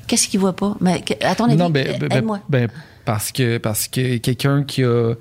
qu'est-ce 0.06 0.28
qu'ils 0.28 0.40
voient 0.40 0.56
pas? 0.56 0.76
Mais, 0.80 1.04
à 1.22 1.34
ton 1.34 1.44
avis, 1.44 1.56
non, 1.56 1.68
ben, 1.68 1.98
ben, 1.98 2.12
aide-moi. 2.12 2.40
ben, 2.48 2.70
parce 3.04 3.32
que 3.32 3.58
parce 3.58 3.88
que 3.88 4.18
quelqu'un 4.18 4.62
qui 4.62 4.84
a 4.84 5.14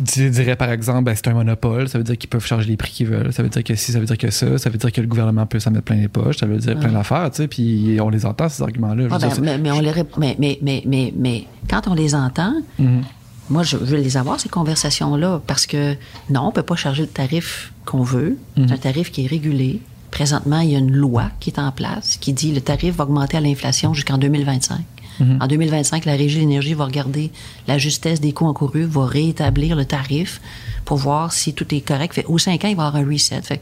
di- 0.00 0.30
dirait 0.30 0.56
par 0.56 0.70
exemple 0.70 1.04
ben, 1.04 1.14
c'est 1.14 1.28
un 1.28 1.34
monopole, 1.34 1.88
ça 1.88 1.98
veut 1.98 2.04
dire 2.04 2.16
qu'ils 2.18 2.28
peuvent 2.30 2.44
charger 2.44 2.68
les 2.68 2.76
prix 2.76 2.90
qu'ils 2.92 3.06
veulent, 3.06 3.32
ça 3.32 3.42
veut 3.42 3.48
dire 3.48 3.64
que 3.64 3.74
si, 3.74 3.92
ça 3.92 3.98
veut 4.00 4.06
dire 4.06 4.18
que 4.18 4.30
ça, 4.30 4.58
ça 4.58 4.70
veut 4.70 4.78
dire 4.78 4.92
que 4.92 5.00
le 5.00 5.06
gouvernement 5.06 5.46
peut 5.46 5.58
s'en 5.60 5.70
mettre 5.70 5.84
plein 5.84 5.96
les 5.96 6.08
poches, 6.08 6.38
ça 6.38 6.46
veut 6.46 6.58
dire 6.58 6.78
plein 6.78 6.92
d'affaires, 6.92 7.30
tu 7.30 7.38
sais, 7.42 7.48
puis 7.48 7.98
on 8.00 8.08
les 8.08 8.24
entend 8.26 8.48
ces 8.48 8.62
arguments-là. 8.62 9.08
Ah, 9.10 9.18
ben, 9.18 9.30
mais, 9.42 9.58
mais 9.58 9.70
on 9.70 9.80
les 9.80 9.90
rép- 9.92 10.06
mais, 10.18 10.36
mais, 10.38 10.58
mais, 10.62 10.82
mais, 10.86 11.12
mais 11.16 11.44
quand 11.68 11.88
on 11.88 11.94
les 11.94 12.14
entend, 12.14 12.54
Mhm. 12.78 13.02
moi, 13.50 13.62
je 13.62 13.76
veux 13.76 13.96
les 13.96 14.16
avoir, 14.16 14.38
ces 14.40 14.48
conversations-là, 14.48 15.40
parce 15.46 15.66
que 15.66 15.94
non, 16.30 16.48
on 16.48 16.52
peut 16.52 16.62
pas 16.62 16.76
charger 16.76 17.02
le 17.02 17.08
tarif 17.08 17.72
qu'on 17.84 18.02
veut. 18.02 18.36
C'est 18.56 18.72
un 18.72 18.76
tarif 18.76 19.10
qui 19.12 19.24
est 19.24 19.28
régulé. 19.28 19.80
Présentement, 20.10 20.60
il 20.60 20.70
y 20.70 20.76
a 20.76 20.78
une 20.78 20.92
loi 20.94 21.30
qui 21.40 21.50
est 21.50 21.58
en 21.58 21.70
place 21.72 22.16
qui 22.16 22.32
dit 22.32 22.52
le 22.52 22.60
tarif 22.60 22.96
va 22.96 23.04
augmenter 23.04 23.36
à 23.36 23.40
l'inflation 23.40 23.92
jusqu'en 23.92 24.16
2025. 24.18 24.78
En 25.20 25.46
2025, 25.46 26.04
la 26.04 26.12
Régie 26.12 26.36
de 26.36 26.40
l'énergie 26.40 26.74
va 26.74 26.84
regarder 26.84 27.30
la 27.66 27.78
justesse 27.78 28.20
des 28.20 28.32
coûts 28.32 28.46
encourus, 28.46 28.84
va 28.84 29.06
réétablir 29.06 29.74
le 29.76 29.84
tarif 29.84 30.40
pour 30.84 30.98
voir 30.98 31.32
si 31.32 31.54
tout 31.54 31.74
est 31.74 31.80
correct. 31.80 32.14
Fait, 32.14 32.24
aux 32.26 32.38
cinq 32.38 32.64
ans, 32.64 32.68
il 32.68 32.76
va 32.76 32.84
y 32.84 32.86
avoir 32.86 32.96
un 32.96 33.06
reset. 33.10 33.40
Fait 33.42 33.60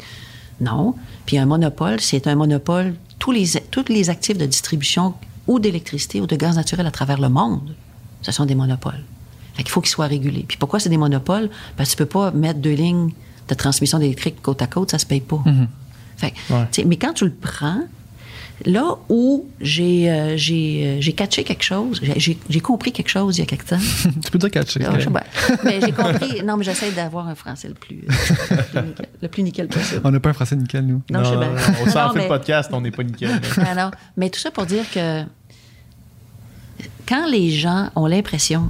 non. 0.60 0.94
Puis 1.26 1.38
un 1.38 1.46
monopole, 1.46 2.00
c'est 2.00 2.26
un 2.26 2.34
monopole. 2.34 2.94
Tous 3.18 3.32
les, 3.32 3.46
tous 3.70 3.84
les 3.88 4.10
actifs 4.10 4.36
de 4.38 4.46
distribution 4.46 5.14
ou 5.46 5.58
d'électricité 5.58 6.20
ou 6.20 6.26
de 6.26 6.36
gaz 6.36 6.56
naturel 6.56 6.86
à 6.86 6.90
travers 6.90 7.20
le 7.20 7.28
monde, 7.28 7.74
ce 8.22 8.32
sont 8.32 8.46
des 8.46 8.54
monopoles. 8.54 9.02
Fait 9.54 9.62
qu'il 9.62 9.70
faut 9.70 9.80
qu'ils 9.80 9.90
soient 9.90 10.06
régulés. 10.06 10.44
Puis 10.48 10.56
pourquoi 10.56 10.80
c'est 10.80 10.88
des 10.88 10.96
monopoles? 10.96 11.50
Parce 11.76 11.90
que 11.90 11.94
tu 11.94 11.98
peux 11.98 12.06
pas 12.08 12.30
mettre 12.32 12.60
deux 12.60 12.72
lignes 12.72 13.10
de 13.48 13.54
transmission 13.54 13.98
d'électrique 13.98 14.40
côte 14.42 14.62
à 14.62 14.66
côte, 14.66 14.90
ça 14.90 14.98
se 14.98 15.06
paye 15.06 15.20
pas. 15.20 15.42
Fait 16.16 16.32
Ouais. 16.50 16.66
tu 16.72 16.80
sais, 16.82 16.84
mais 16.86 16.96
quand 16.96 17.12
tu 17.12 17.24
le 17.24 17.32
prends, 17.32 17.80
là 18.64 18.96
où 19.08 19.46
j'ai 19.60 20.10
euh, 20.10 20.36
j'ai 20.36 20.86
euh, 20.86 21.00
j'ai 21.00 21.12
catché 21.12 21.42
quelque 21.42 21.64
chose, 21.64 22.00
j'ai- 22.16 22.60
compris 22.60 22.92
quelque 22.92 23.08
chose 23.08 23.36
il 23.36 23.40
y 23.40 23.42
a 23.42 23.46
quelque 23.46 23.66
temps. 23.66 23.78
tu 24.24 24.30
peux 24.30 24.38
dire 24.38 24.50
catcher. 24.50 24.80
Ah, 24.86 24.98
je 24.98 25.08
pas. 25.08 25.24
mais 25.64 25.80
j'ai 25.80 25.90
compris. 25.92 26.42
Non, 26.44 26.56
mais 26.56 26.64
j'essaie 26.64 26.92
d'avoir 26.92 27.26
un 27.28 27.34
français 27.34 27.68
le 27.68 27.74
plus, 27.74 28.04
euh, 28.08 28.12
le 28.52 28.58
plus 28.62 28.82
nickel- 28.82 29.08
le 29.22 29.28
plus 29.28 29.42
nickel 29.42 29.68
possible. 29.68 30.00
On 30.04 30.10
n'a 30.12 30.20
pas 30.20 30.30
un 30.30 30.34
français 30.34 30.54
nickel, 30.56 30.86
nous. 30.86 31.02
Non, 31.10 31.24
je 31.24 31.30
sais 31.30 31.36
bien. 31.36 31.50
on 31.84 31.90
s'en 31.90 32.06
Non, 32.06 32.12
fait 32.12 32.18
mais- 32.18 32.22
le 32.24 32.28
podcast, 32.28 32.70
on 32.72 32.80
n'est 32.80 32.90
pas 32.92 33.02
nickel. 33.02 33.40
Ah 33.58 33.74
non. 33.74 33.90
Mais 34.16 34.30
tout 34.30 34.38
ça 34.40 34.50
pour 34.52 34.66
dire 34.66 34.84
que 34.92 35.22
quand 37.08 37.26
les 37.28 37.50
gens 37.50 37.90
ont 37.96 38.06
l'impression 38.06 38.68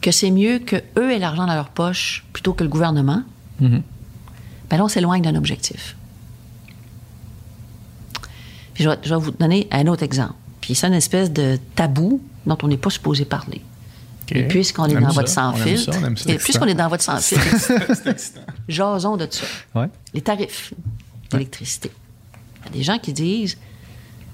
que 0.00 0.10
c'est 0.10 0.30
mieux 0.30 0.58
que 0.58 0.76
eux 0.98 1.12
aient 1.12 1.18
l'argent 1.18 1.46
dans 1.46 1.54
leur 1.54 1.68
poche 1.68 2.24
plutôt 2.32 2.52
que 2.52 2.62
le 2.62 2.68
gouvernement, 2.70 3.22
Mhm. 3.60 3.82
ben 4.70 4.76
là, 4.76 4.84
on 4.84 4.88
s'éloigne 4.88 5.22
d'un 5.22 5.34
objectif. 5.34 5.96
Puis 8.76 8.84
je 8.84 8.90
vais, 8.90 8.98
je 9.02 9.08
vais 9.14 9.20
vous 9.20 9.30
donner 9.30 9.66
un 9.70 9.86
autre 9.86 10.02
exemple. 10.02 10.34
Puis 10.60 10.74
c'est 10.74 10.86
une 10.86 10.92
espèce 10.92 11.32
de 11.32 11.58
tabou 11.74 12.20
dont 12.44 12.58
on 12.62 12.68
n'est 12.68 12.76
pas 12.76 12.90
supposé 12.90 13.24
parler. 13.24 13.62
Et 14.28 14.42
puisqu'on 14.42 14.84
est 14.84 15.00
dans 15.00 15.08
votre 15.08 15.28
sans 15.28 15.52
on 15.52 15.56
aime 15.56 15.62
filtre, 15.62 15.92
ça, 15.94 15.98
on 15.98 16.04
aime 16.04 16.16
ça. 16.18 16.30
et 16.30 16.36
puisqu'on 16.36 16.66
est 16.66 16.74
dans 16.74 16.88
votre 16.88 17.02
sans 17.02 17.18
filtre, 17.20 17.44
C'est 17.58 18.06
excitant. 18.10 18.40
jasons 18.68 19.16
de 19.16 19.26
ça 19.30 19.46
Ouais. 19.74 19.88
les 20.12 20.20
tarifs 20.20 20.74
d'électricité. 21.30 21.90
Il 22.60 22.66
y 22.66 22.68
a 22.68 22.72
des 22.78 22.82
gens 22.82 22.98
qui 22.98 23.12
disent, 23.14 23.56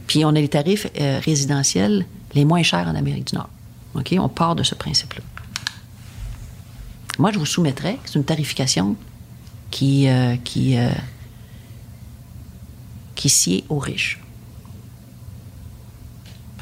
puis 0.09 0.25
on 0.25 0.31
a 0.31 0.33
les 0.41 0.49
tarifs 0.49 0.87
euh, 1.01 1.21
résidentiels 1.25 2.05
les 2.35 2.45
moins 2.45 2.63
chers 2.65 2.89
en 2.89 2.95
Amérique 2.97 3.29
du 3.29 3.37
Nord. 3.37 3.49
OK? 3.95 4.13
On 4.19 4.29
part 4.29 4.57
de 4.57 4.65
ce 4.65 4.75
principe-là. 4.75 5.21
Moi, 7.19 7.31
je 7.31 7.39
vous 7.39 7.47
soumettrais, 7.47 7.99
c'est 8.07 8.15
une 8.15 8.25
tarification 8.25 8.97
qui, 9.71 10.09
euh, 10.09 10.35
qui, 10.43 10.79
euh, 10.79 10.89
qui 13.15 13.29
sied 13.29 13.65
aux 13.69 13.79
riches. 13.79 14.19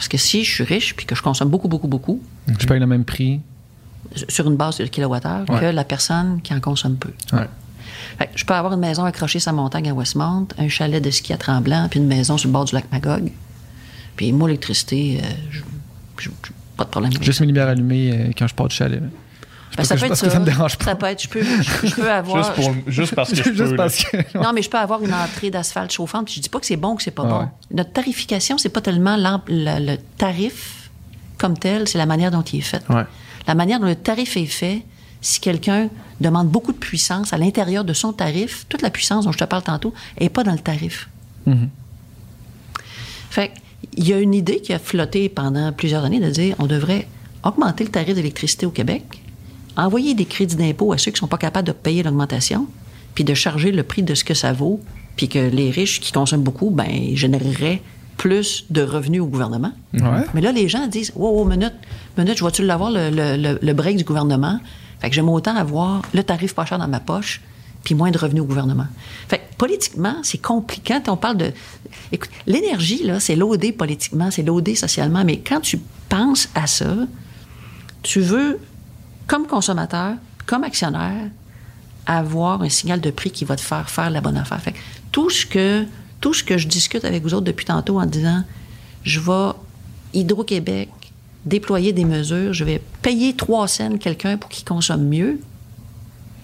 Parce 0.01 0.09
que 0.09 0.17
si 0.17 0.45
je 0.45 0.51
suis 0.51 0.65
riche 0.65 0.97
puis 0.97 1.05
que 1.05 1.15
je 1.15 1.21
consomme 1.21 1.51
beaucoup, 1.51 1.69
beaucoup, 1.69 1.87
beaucoup, 1.87 2.23
Je 2.59 2.67
paye 2.67 2.81
le 2.81 2.87
même 2.87 3.05
prix. 3.05 3.39
sur 4.31 4.49
une 4.49 4.57
base 4.57 4.79
de 4.79 4.87
kilowattheure 4.87 5.45
que 5.45 5.67
la 5.67 5.85
personne 5.85 6.41
qui 6.43 6.55
en 6.55 6.61
consomme 6.61 6.97
peu. 6.97 7.11
Ouais. 7.35 7.45
Fait 8.19 8.29
que 8.29 8.31
je 8.35 8.47
peux 8.47 8.55
avoir 8.55 8.73
une 8.73 8.81
maison 8.81 9.05
accrochée 9.05 9.41
la 9.45 9.53
montagne 9.53 9.91
à 9.91 9.93
Westmount, 9.93 10.49
un 10.57 10.69
chalet 10.69 11.05
de 11.05 11.11
ski 11.11 11.35
à 11.35 11.37
Tremblant, 11.37 11.87
puis 11.91 12.01
une 12.01 12.07
maison 12.07 12.39
sur 12.39 12.49
le 12.49 12.53
bord 12.55 12.65
du 12.65 12.75
lac 12.75 12.87
Magog. 12.91 13.31
Puis 14.17 14.33
moi, 14.33 14.49
l'électricité, 14.49 15.21
euh, 15.23 15.27
je- 15.51 15.61
je- 16.19 16.31
je- 16.31 16.53
pas 16.79 16.85
de 16.85 16.89
problème. 16.89 17.13
Juste 17.23 17.41
mes 17.41 17.47
lumières 17.49 17.69
allumées 17.69 18.11
euh, 18.11 18.31
quand 18.39 18.47
je 18.47 18.55
pars 18.55 18.69
du 18.69 18.75
chalet. 18.75 19.03
là. 19.03 19.07
Ben, 19.81 19.85
ça 19.87 19.95
que 19.97 20.01
peut 20.01 20.01
je- 20.01 20.05
être 20.07 20.09
parce 20.11 20.21
que 20.23 20.31
ça 20.31 20.39
me 20.41 20.45
dérange 20.45 20.79
pas. 20.79 20.85
Ça 20.85 20.95
peut 20.95 21.07
être, 21.07 21.23
je 21.23 21.29
peux, 21.29 21.43
je, 21.43 21.87
je 21.89 21.95
peux 21.95 22.11
avoir... 22.13 22.37
Juste, 22.45 22.55
pour, 22.55 22.75
juste 22.93 23.15
parce 23.15 23.31
que 23.31 23.37
je 23.37 23.43
peux. 23.45 23.55
Juste 23.55 23.71
là. 23.73 23.77
parce 23.77 24.05
que. 24.05 24.39
Non, 24.39 24.53
mais 24.55 24.63
je 24.63 24.71
peux 24.71 24.79
avoir 24.79 25.03
une 25.03 25.13
entrée 25.15 25.51
d'asphalte 25.51 25.91
chauffante. 25.93 26.27
Puis 26.27 26.35
je 26.37 26.41
dis 26.41 26.49
pas 26.49 26.61
que 26.61 26.67
c'est 26.67 26.77
bon 26.77 26.93
ou 26.93 26.95
que 26.97 27.03
c'est 27.03 27.11
pas 27.11 27.25
Ah 27.27 27.29
bon. 27.29 27.39
ouais. 27.41 27.47
Notre 27.73 27.93
tarification, 27.93 28.59
c'est 28.59 28.69
pas 28.69 28.81
tellement 28.81 29.17
le, 29.17 29.39
le 29.49 29.97
tarif 30.19 30.91
comme 31.39 31.59
tel, 31.59 31.89
c'est 31.89 31.99
la 31.99 32.07
manière 32.07 32.31
dont 32.31 32.43
il 32.43 32.59
est 32.59 32.63
fait. 32.63 32.83
Ouais. 32.91 33.05
La 33.47 33.55
manière 33.55 33.81
dont 33.81 33.87
le 33.87 33.97
tarif 33.97 34.37
est 34.37 34.45
fait, 34.47 34.83
si 35.23 35.41
quelqu'un 35.41 35.89
demande 36.21 36.49
beaucoup 36.49 36.73
de 36.73 36.77
puissance 36.79 37.33
à 37.33 37.39
l'intérieur 37.39 37.85
de 37.85 37.93
son 37.95 38.13
tarif, 38.13 38.67
toute 38.69 38.83
la 38.83 38.91
puissance 38.91 39.25
dont 39.25 39.33
je 39.33 39.39
te 39.39 39.45
parle 39.45 39.63
tantôt 39.63 39.93
n'est 40.21 40.29
pas 40.29 40.43
dans 40.45 40.53
le 40.53 40.59
tarif. 40.59 41.09
Mhm. 41.47 41.69
Fait 43.31 43.53
il 43.97 44.07
y 44.07 44.13
a 44.13 44.19
une 44.19 44.35
idée 44.35 44.61
qui 44.61 44.73
a 44.75 44.79
flotté 44.79 45.29
pendant 45.29 45.73
plusieurs 45.73 46.05
années 46.05 46.21
de 46.21 46.29
dire 46.31 46.55
on 46.59 46.67
devrait 46.67 47.09
augmenter 47.43 47.85
le 47.85 47.91
tarif 47.91 48.15
d'électricité 48.15 48.67
au 48.67 48.71
Québec, 48.71 49.20
envoyer 49.77 50.15
des 50.15 50.25
crédits 50.25 50.57
d'impôt 50.57 50.93
à 50.93 50.99
ceux 50.99 51.11
qui 51.11 51.19
sont 51.19 51.27
pas 51.27 51.39
capables 51.39 51.67
de 51.67 51.73
payer 51.73 52.03
l'augmentation, 52.03 52.67
puis 53.15 53.25
de 53.25 53.35
charger 53.35 53.73
le 53.73 53.83
prix 53.83 54.03
de 54.03 54.15
ce 54.15 54.25
que 54.25 54.35
ça 54.35 54.53
vaut, 54.53 54.81
puis 55.17 55.29
que 55.29 55.39
les 55.39 55.71
riches 55.71 56.01
qui 56.01 56.13
consomment 56.13 56.43
beaucoup, 56.43 56.71
ben, 56.71 57.15
généreraient 57.15 57.83
plus 58.17 58.67
de 58.71 58.83
revenus 58.83 59.23
au 59.23 59.27
gouvernement. 59.27 59.73
Ouais. 59.95 60.25
Mais 60.35 60.41
là, 60.41 60.53
les 60.53 60.69
gens 60.69 60.87
disent 60.87 61.13
Wow, 61.17 61.39
wow, 61.39 61.45
minute, 61.47 61.73
minute, 62.19 62.37
je 62.37 62.41
vois-tu 62.41 62.63
l'avoir 62.63 62.91
le, 62.91 63.09
le, 63.11 63.37
le, 63.37 63.59
le 63.61 63.73
break 63.73 63.97
du 63.97 64.05
gouvernement 64.05 64.61
Fait 65.01 65.09
que 65.09 65.15
j'aime 65.15 65.29
autant 65.29 65.57
avoir 65.57 66.03
le 66.13 66.23
tarif 66.23 66.55
pas 66.55 66.67
cher 66.67 66.79
dans 66.79 66.89
ma 66.89 67.01
poche, 67.01 67.41
puis 67.83 67.95
moins 67.95 68.11
de 68.11 68.19
revenus 68.19 68.43
au 68.43 68.47
gouvernement. 68.47 68.87
Fait 69.29 69.39
que 69.39 69.57
politiquement, 69.57 70.17
c'est 70.23 70.39
compliqué. 70.39 70.95
Quand 70.95 71.13
on 71.13 71.17
parle 71.17 71.39
de. 71.39 71.53
Écoute, 72.13 72.31
l'énergie, 72.47 73.03
là, 73.05 73.21
c'est 73.21 73.37
loadé 73.37 73.73
politiquement, 73.73 74.31
c'est 74.31 74.43
loadé 74.43 74.75
socialement, 74.75 75.25
mais 75.25 75.39
quand 75.39 75.61
tu 75.61 75.81
penses 76.09 76.49
à 76.55 76.67
ça, 76.67 76.95
tu 78.03 78.21
veux, 78.21 78.59
comme 79.31 79.47
consommateur, 79.47 80.15
comme 80.45 80.65
actionnaire, 80.65 81.29
avoir 82.05 82.63
un 82.63 82.69
signal 82.69 83.01
de 83.01 83.11
prix 83.13 83.31
qui 83.31 83.45
va 83.45 83.55
te 83.55 83.61
faire 83.61 83.89
faire 83.89 84.11
la 84.11 84.21
bonne 84.21 84.37
affaire. 84.37 84.61
Fait 84.61 84.73
que 84.73 84.79
tout 85.13 85.31
ce 85.31 85.47
que, 85.47 85.85
tout 86.21 86.35
ce 86.35 86.43
que 86.43 86.59
je 86.59 86.67
discute 86.67 87.05
avec 87.05 87.23
vous 87.23 87.33
autres 87.35 87.45
depuis 87.45 87.65
tantôt 87.65 88.01
en 88.01 88.07
disant, 88.07 88.43
je 89.05 89.21
vais 89.21 89.53
Hydro-Québec 90.15 90.89
déployer 91.47 91.93
des 91.93 92.05
mesures, 92.05 92.53
je 92.53 92.65
vais 92.65 92.83
payer 93.03 93.35
trois 93.35 93.69
cents 93.69 93.97
quelqu'un 93.99 94.37
pour 94.37 94.51
qu'il 94.51 94.65
consomme 94.65 95.05
mieux. 95.07 95.39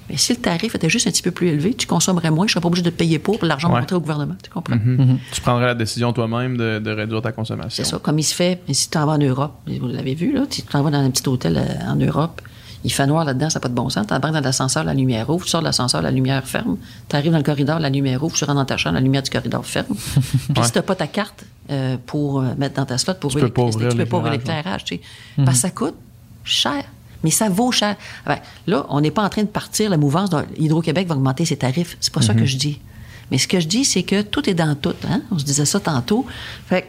Mais 0.08 0.16
si 0.16 0.32
le 0.34 0.38
tarif 0.40 0.72
était 0.76 0.88
juste 0.88 1.08
un 1.08 1.10
petit 1.10 1.22
peu 1.22 1.32
plus 1.32 1.48
élevé, 1.48 1.74
tu 1.74 1.88
consommerais 1.88 2.30
moins, 2.30 2.46
je 2.46 2.50
ne 2.50 2.52
serais 2.52 2.60
pas 2.60 2.68
obligé 2.68 2.84
de 2.84 2.90
te 2.90 2.94
payer 2.96 3.18
pour, 3.18 3.38
pour 3.40 3.48
l'argent 3.48 3.72
Ouais. 3.74 3.80
montrer 3.80 3.96
au 3.96 4.00
gouvernement. 4.00 4.36
Tu 4.40 4.48
comprends? 4.50 4.76
Mhm. 4.76 5.18
Tu 5.32 5.40
prendrais 5.40 5.66
la 5.66 5.74
décision 5.74 6.12
toi-même 6.12 6.56
de, 6.56 6.78
de 6.78 6.90
réduire 6.92 7.20
ta 7.22 7.32
consommation. 7.32 7.82
C'est 7.82 7.90
ça, 7.90 7.98
comme 7.98 8.16
il 8.20 8.22
se 8.22 8.32
fait. 8.34 8.62
Si 8.72 8.84
tu 8.84 8.90
t'en 8.90 9.04
vas 9.04 9.14
en 9.14 9.18
Europe, 9.18 9.54
vous 9.66 9.88
l'avez 9.88 10.14
vu, 10.14 10.32
là, 10.32 10.46
tu 10.48 10.62
t'en 10.62 10.84
vas 10.84 10.90
dans 10.92 10.98
un 11.00 11.10
petit 11.10 11.28
hôtel 11.28 11.56
euh, 11.58 11.90
en 11.90 11.96
Europe, 11.96 12.40
il 12.86 12.92
fait 12.92 13.06
noir 13.08 13.24
là-dedans, 13.24 13.50
ça 13.50 13.58
n'a 13.58 13.62
pas 13.62 13.68
de 13.68 13.74
bon 13.74 13.90
sens. 13.90 14.06
Tu 14.06 14.14
embarques 14.14 14.32
dans 14.32 14.40
l'ascenseur, 14.40 14.84
la 14.84 14.94
lumière 14.94 15.28
ouvre, 15.28 15.44
tu 15.44 15.50
sors 15.50 15.60
de 15.60 15.66
l'ascenseur, 15.66 16.02
la 16.02 16.12
lumière 16.12 16.46
ferme. 16.46 16.76
Tu 17.08 17.16
arrives 17.16 17.32
dans 17.32 17.38
le 17.38 17.42
corridor, 17.42 17.80
la 17.80 17.90
lumière 17.90 18.22
ouvre, 18.22 18.36
tu 18.36 18.44
rentres 18.44 18.60
dans 18.60 18.64
ta 18.64 18.76
chambre, 18.76 18.94
la 18.94 19.00
lumière 19.00 19.24
du 19.24 19.30
corridor 19.30 19.66
ferme. 19.66 19.88
Puis 20.54 20.64
si 20.64 20.70
tu 20.70 20.78
n'as 20.78 20.82
pas 20.82 20.94
ta 20.94 21.08
carte 21.08 21.44
euh, 21.68 21.96
pour 22.06 22.38
euh, 22.38 22.54
mettre 22.56 22.76
dans 22.76 22.86
ta 22.86 22.96
slot 22.96 23.14
pour 23.14 23.32
Tu 23.32 23.38
pas 23.38 23.40
l'électricité, 23.40 23.86
ouvrir 23.86 23.90
tu 23.90 23.96
peux 23.96 24.06
pas 24.06 24.18
ouvrir 24.18 24.32
l'éclairage. 24.34 24.84
Tu 24.84 24.94
sais. 24.94 25.00
Parce 25.44 25.56
que 25.56 25.62
ça 25.62 25.70
coûte 25.70 25.96
cher. 26.44 26.84
Mais 27.24 27.32
ça 27.32 27.48
vaut 27.48 27.72
cher. 27.72 27.96
Ben, 28.24 28.38
là, 28.68 28.86
on 28.88 29.00
n'est 29.00 29.10
pas 29.10 29.24
en 29.24 29.30
train 29.30 29.42
de 29.42 29.48
partir 29.48 29.90
la 29.90 29.96
mouvance. 29.96 30.30
Hydro-Québec 30.56 31.08
va 31.08 31.16
augmenter 31.16 31.44
ses 31.44 31.56
tarifs. 31.56 31.96
C'est 31.98 32.14
pas 32.14 32.22
ça 32.22 32.34
que 32.34 32.44
je 32.44 32.56
dis. 32.56 32.80
Mais 33.32 33.38
ce 33.38 33.48
que 33.48 33.58
je 33.58 33.66
dis, 33.66 33.84
c'est 33.84 34.04
que 34.04 34.22
tout 34.22 34.48
est 34.48 34.54
dans 34.54 34.76
tout. 34.76 34.94
Hein? 35.10 35.22
On 35.32 35.38
se 35.40 35.44
disait 35.44 35.64
ça 35.64 35.80
tantôt. 35.80 36.24
Fait 36.68 36.82
que 36.82 36.86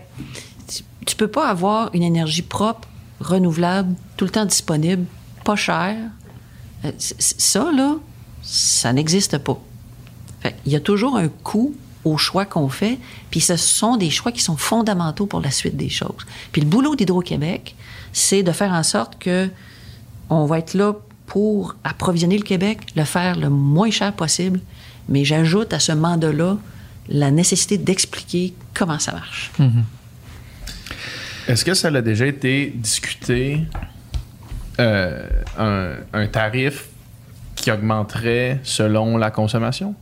tu, 0.68 0.84
tu 1.07 1.15
peux 1.15 1.28
pas 1.28 1.49
avoir 1.49 1.90
une 1.95 2.03
énergie 2.03 2.44
propre, 2.44 2.88
renouvelable, 3.19 3.95
tout 4.15 4.26
le 4.26 4.32
temps 4.32 4.45
disponible, 4.45 5.07
pas 5.48 5.56
chère. 5.56 5.95
Euh, 6.84 6.91
ça, 6.98 7.72
là, 7.72 7.95
ça 8.44 8.91
n'existe 8.91 9.38
pas. 9.38 9.57
Fait, 10.41 10.56
il 10.65 10.74
y 10.74 10.76
a 10.76 10.82
toujours 10.82 11.15
un 11.15 11.30
coût 11.30 11.74
aux 12.03 12.18
choix 12.18 12.45
qu'on 12.45 12.68
fait, 12.68 12.99
puis 13.32 13.40
ce 13.40 13.56
sont 13.56 13.95
des 13.95 14.10
choix 14.10 14.34
qui 14.34 14.41
sont 14.41 14.57
fondamentaux 14.57 15.26
pour 15.26 15.40
la 15.40 15.52
suite 15.52 15.78
des 15.78 15.88
choses. 15.88 16.26
Puis 16.52 16.61
le 16.61 16.68
boulot 16.68 16.98
d'Hydro-Québec, 16.98 17.76
c'est 18.11 18.44
de 18.44 18.52
faire 18.52 18.74
en 18.74 18.84
sorte 18.84 19.18
que 19.19 19.49
on 20.30 20.45
va 20.45 20.60
être 20.60 20.74
là 20.74 20.94
pour 21.28 21.76
approvisionner 21.86 22.38
le 22.38 22.44
Québec, 22.44 22.80
le 22.98 23.06
faire 23.06 23.38
le 23.38 23.49
moins 23.49 23.90
cher 23.90 24.11
possible, 24.11 24.60
mais 25.07 25.24
j'ajoute 25.24 25.72
à 25.72 25.80
ce 25.80 25.94
mandat-là 25.94 26.57
la 27.07 27.32
nécessité 27.32 27.78
d'expliquer 27.78 28.53
comment 28.74 28.99
ça 28.99 29.14
marche. 29.14 29.52
Est-ce 31.48 31.64
que 31.64 31.74
ça 31.74 31.88
a 31.88 32.02
déjà 32.02 32.26
été 32.26 32.74
discuté 32.76 33.61
euh, 34.80 35.28
un, 35.58 35.94
un 36.14 36.28
tarif 36.28 36.88
qui 37.56 37.72
augmenterait 37.72 38.60
selon 38.64 39.18
la 39.18 39.32
consommation? 39.32 39.95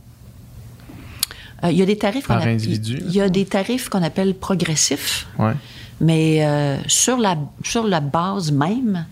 Euh, 1.64 1.70
il 1.70 1.78
y 1.78 1.82
a 1.82 1.86
des 1.86 1.96
tarifs 1.96 2.26
qu'on 2.26 2.38
Il 2.40 3.10
y 3.12 3.20
a 3.20 3.28
des 3.28 3.46
tarifs 3.46 3.88
qu'on 3.88 4.02
appelle 4.02 4.34
progressifs, 4.34 5.26
Ouais. 5.38 5.54
mais 6.00 6.44
euh, 6.44 6.76
sur, 6.86 7.16
la, 7.16 7.36
sur 7.64 7.86
la 7.86 8.00
base 8.00 8.52
même. 8.52 9.06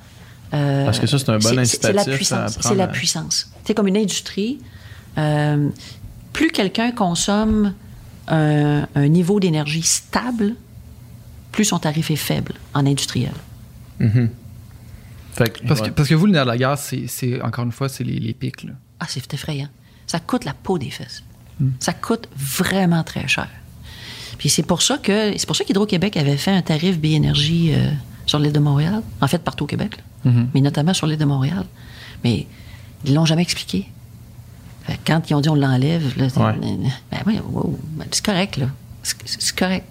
Parce 0.51 1.01
que 1.01 1.07
ça, 1.09 1.19
c'est 1.19 1.31
un 1.31 1.39
bon 1.39 1.59
incitatif 1.59 1.81
C'est 1.81 2.11
la 2.11 2.16
puissance. 2.16 2.59
C'est 2.61 2.74
la 2.77 2.86
puissance. 2.86 3.51
C'est 3.65 3.74
comme 3.74 3.89
une 3.89 3.97
industrie. 3.97 4.61
plus 6.32 6.51
quelqu'un 6.53 6.93
consomme 6.93 7.74
un, 8.28 8.86
un 8.95 9.09
niveau 9.09 9.41
d'énergie 9.41 9.82
stable, 9.82 10.55
plus 11.51 11.65
son 11.65 11.78
tarif 11.78 12.11
est 12.11 12.16
faible 12.16 12.55
en 12.73 12.86
industriel. 12.86 13.32
Mhm. 13.99 14.31
Fait 15.35 15.51
que, 15.51 15.66
Parce, 15.66 15.81
ouais. 15.81 15.89
que, 15.89 15.94
parce 15.94 16.09
que 16.09 16.15
vous, 16.15 16.27
le 16.27 16.32
nerf 16.32 16.44
de 16.44 16.51
la 16.51 16.56
guerre, 16.56 16.78
c'est, 16.78 17.06
c'est- 17.09 17.40
encore 17.43 17.65
une 17.65 17.73
fois, 17.73 17.89
c'est 17.89 18.05
les, 18.05 18.19
les 18.20 18.32
pics. 18.35 18.62
Là. 18.65 18.73
Ah, 19.01 19.06
c'est 19.09 19.32
effrayant. 19.35 19.69
Ça 20.06 20.20
coûte 20.20 20.44
la 20.44 20.55
peau 20.55 20.78
des 20.78 20.90
fesses. 20.90 21.23
Ça 21.81 21.93
coûte 21.93 22.28
vraiment 22.36 23.02
très 23.05 23.27
cher. 23.28 23.48
Puis 24.39 24.48
c'est 24.48 24.65
pour 24.65 24.82
ça 24.82 24.98
que 24.98 25.32
c'est 25.36 25.47
pour 25.47 25.55
ça 25.56 25.65
qu'Hydro-Québec 25.65 26.16
avait 26.16 26.36
fait 26.36 26.51
un 26.51 26.62
tarif 26.62 26.98
biénergie 26.98 27.73
euh, 27.73 27.90
sur 28.27 28.39
l'île 28.40 28.52
de 28.52 28.59
Montréal, 28.59 29.02
en 29.20 29.28
fait 29.28 29.39
partout 29.39 29.65
au 29.65 29.66
Québec, 29.69 29.97
là. 30.24 30.32
mais 30.52 30.61
notamment 30.61 30.93
sur 30.94 31.06
l'île 31.06 31.19
de 31.19 31.24
Montréal. 31.24 31.65
Mais 32.24 32.47
ils 33.05 33.15
l'ont 33.15 33.24
jamais 33.24 33.43
expliqué. 33.43 33.86
Fait 34.85 34.98
quand 35.06 35.31
ils 35.31 35.35
ont 35.35 35.40
dit 35.40 35.48
on 35.48 35.55
l'enlève, 35.55 36.19
là, 36.19 36.28
c'est- 36.28 36.40
Ouais. 36.40 36.55
ben 37.24 37.40
wow, 37.51 37.78
ben 37.93 38.06
c'est 38.11 38.24
correct 38.24 38.56
là, 38.56 38.66
c'est 39.02 39.55
correct. 39.56 39.86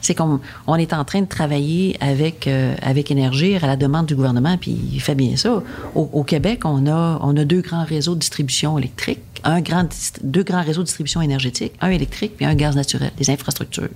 C'est 0.00 0.14
comme 0.14 0.40
on 0.66 0.76
est 0.76 0.92
en 0.92 1.04
train 1.04 1.20
de 1.20 1.26
travailler 1.26 1.96
avec 2.00 2.46
euh, 2.46 2.74
Énergir 3.10 3.64
à 3.64 3.66
la 3.66 3.76
demande 3.76 4.06
du 4.06 4.14
gouvernement, 4.14 4.58
puis 4.58 4.76
il 4.92 5.00
fait 5.00 5.14
bien 5.14 5.36
ça. 5.36 5.62
Au, 5.94 6.22
Québec, 6.24 6.64
on 6.64 6.86
a 6.86 7.44
deux 7.44 7.62
grands 7.62 7.84
réseaux 7.84 8.14
de 8.14 8.20
distribution 8.20 8.78
électrique, 8.78 9.20
un 9.44 9.60
deux 10.22 10.42
grands 10.42 10.62
réseaux 10.62 10.80
de 10.82 10.86
distribution 10.86 11.22
énergétique, 11.22 11.72
un 11.80 11.90
électrique 11.90 12.36
puis 12.36 12.44
un 12.44 12.54
gaz 12.54 12.76
naturel, 12.76 13.12
des 13.16 13.30
infrastructures. 13.30 13.88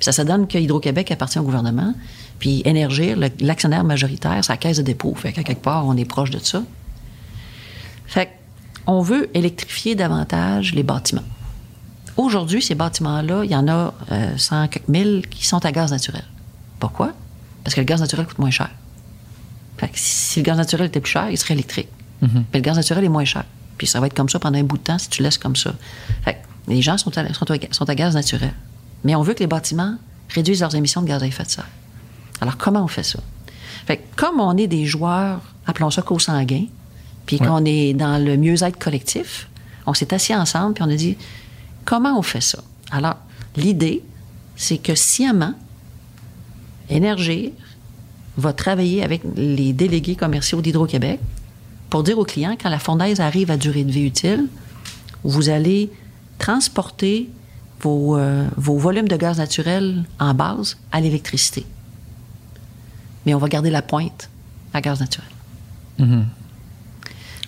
Ça 0.00 0.12
se 0.12 0.22
donne 0.22 0.46
que 0.46 0.58
Hydro-Québec 0.58 1.10
appartient 1.10 1.38
au 1.38 1.42
gouvernement, 1.42 1.94
puis 2.38 2.62
Énergir, 2.64 3.16
l'actionnaire 3.40 3.84
majoritaire, 3.84 4.44
c'est 4.44 4.52
la 4.52 4.56
caisse 4.56 4.76
de 4.76 4.82
dépôt. 4.82 5.14
Fait 5.14 5.32
qu'à 5.32 5.42
quelque 5.42 5.62
part, 5.62 5.86
on 5.86 5.96
est 5.96 6.04
proche 6.04 6.30
de 6.30 6.38
ça. 6.38 6.62
Fait 8.06 8.30
qu'on 8.84 9.02
veut 9.02 9.28
électrifier 9.34 9.94
davantage 9.96 10.74
les 10.74 10.84
bâtiments. 10.84 11.24
Aujourd'hui, 12.18 12.60
ces 12.60 12.74
bâtiments-là, 12.74 13.44
il 13.44 13.50
y 13.50 13.56
en 13.56 13.66
a 13.68 13.94
euh, 14.12 14.36
100 14.36 14.68
quelques 14.68 14.88
mille 14.88 15.24
qui 15.30 15.46
sont 15.46 15.64
à 15.64 15.72
gaz 15.72 15.90
naturel. 15.92 16.24
Pourquoi? 16.80 17.12
Parce 17.64 17.74
que 17.74 17.80
le 17.80 17.86
gaz 17.86 18.00
naturel 18.00 18.26
coûte 18.26 18.38
moins 18.38 18.50
cher. 18.50 18.70
Fait 19.78 19.86
que 19.88 19.94
si 19.96 20.40
le 20.40 20.44
gaz 20.44 20.56
naturel 20.56 20.88
était 20.88 21.00
plus 21.00 21.12
cher, 21.12 21.30
il 21.30 21.38
serait 21.38 21.54
électrique. 21.54 21.88
Mais 22.20 22.58
le 22.58 22.60
gaz 22.60 22.76
naturel 22.76 23.04
est 23.04 23.08
moins 23.08 23.24
cher. 23.24 23.44
Puis 23.78 23.86
ça 23.86 24.00
va 24.00 24.08
être 24.08 24.14
comme 24.14 24.28
ça 24.28 24.40
pendant 24.40 24.58
un 24.58 24.64
bout 24.64 24.76
de 24.78 24.82
temps 24.82 24.98
si 24.98 25.08
tu 25.08 25.22
laisses 25.22 25.38
comme 25.38 25.54
ça. 25.54 25.72
Fait 26.24 26.34
que 26.34 26.38
les 26.72 26.82
gens 26.82 26.98
sont 26.98 27.16
à, 27.16 27.32
sont 27.32 27.48
à- 27.52 27.56
sont 27.72 27.88
à 27.88 27.94
gaz 27.94 28.14
naturel. 28.14 28.52
Mais 29.04 29.14
on 29.14 29.22
veut 29.22 29.34
que 29.34 29.38
les 29.40 29.46
bâtiments 29.46 29.94
réduisent 30.28 30.60
leurs 30.60 30.74
émissions 30.74 31.00
de 31.02 31.06
gaz 31.06 31.22
à 31.22 31.26
effet 31.26 31.44
de 31.44 31.50
serre. 31.50 31.68
Alors, 32.40 32.56
comment 32.56 32.82
on 32.82 32.88
fait 32.88 33.04
ça? 33.04 33.20
Fait 33.86 33.98
que 33.98 34.02
comme 34.16 34.40
on 34.40 34.56
est 34.56 34.66
des 34.66 34.84
joueurs, 34.86 35.40
appelons 35.66 35.90
ça 35.92 36.02
co-sanguins, 36.02 36.66
puis 37.26 37.38
qu'on 37.38 37.64
est 37.64 37.94
dans 37.94 38.18
le 38.22 38.36
mieux-être 38.36 38.78
collectif, 38.78 39.48
on 39.86 39.94
s'est 39.94 40.12
assis 40.12 40.34
ensemble 40.34 40.74
puis 40.74 40.82
on 40.82 40.90
a 40.90 40.96
dit 40.96 41.16
comment 41.88 42.18
on 42.18 42.22
fait 42.22 42.42
ça? 42.42 42.58
Alors, 42.90 43.16
l'idée, 43.56 44.04
c'est 44.56 44.76
que 44.76 44.94
sciemment, 44.94 45.54
Énergir 46.90 47.50
va 48.36 48.52
travailler 48.52 49.02
avec 49.02 49.22
les 49.36 49.72
délégués 49.72 50.14
commerciaux 50.14 50.60
d'Hydro-Québec 50.60 51.18
pour 51.88 52.02
dire 52.02 52.18
aux 52.18 52.26
clients, 52.26 52.56
quand 52.60 52.68
la 52.68 52.78
fournaise 52.78 53.20
arrive 53.20 53.50
à 53.50 53.56
durée 53.56 53.84
de 53.84 53.90
vie 53.90 54.04
utile, 54.04 54.48
vous 55.24 55.48
allez 55.48 55.90
transporter 56.38 57.30
vos, 57.80 58.18
euh, 58.18 58.46
vos 58.58 58.76
volumes 58.76 59.08
de 59.08 59.16
gaz 59.16 59.38
naturel 59.38 60.04
en 60.20 60.34
base 60.34 60.76
à 60.92 61.00
l'électricité. 61.00 61.64
Mais 63.24 63.32
on 63.32 63.38
va 63.38 63.48
garder 63.48 63.70
la 63.70 63.80
pointe 63.80 64.28
à 64.74 64.82
gaz 64.82 65.00
naturel. 65.00 65.28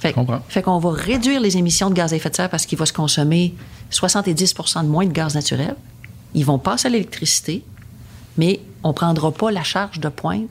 Fait, 0.00 0.08
Je 0.08 0.14
comprends. 0.14 0.40
fait 0.48 0.62
qu'on 0.62 0.78
va 0.78 0.92
réduire 0.92 1.42
les 1.42 1.58
émissions 1.58 1.90
de 1.90 1.94
gaz 1.94 2.14
à 2.14 2.16
effet 2.16 2.30
de 2.30 2.36
serre 2.36 2.48
parce 2.48 2.64
qu'il 2.64 2.78
va 2.78 2.86
se 2.86 2.92
consommer 2.94 3.54
70% 3.90 4.84
de 4.84 4.88
moins 4.88 5.06
de 5.06 5.12
gaz 5.12 5.34
naturel. 5.34 5.76
Ils 6.34 6.44
vont 6.44 6.58
passer 6.58 6.86
à 6.88 6.90
l'électricité, 6.90 7.64
mais 8.36 8.60
on 8.82 8.88
ne 8.88 8.94
prendra 8.94 9.32
pas 9.32 9.50
la 9.50 9.62
charge 9.62 10.00
de 10.00 10.08
pointe. 10.08 10.50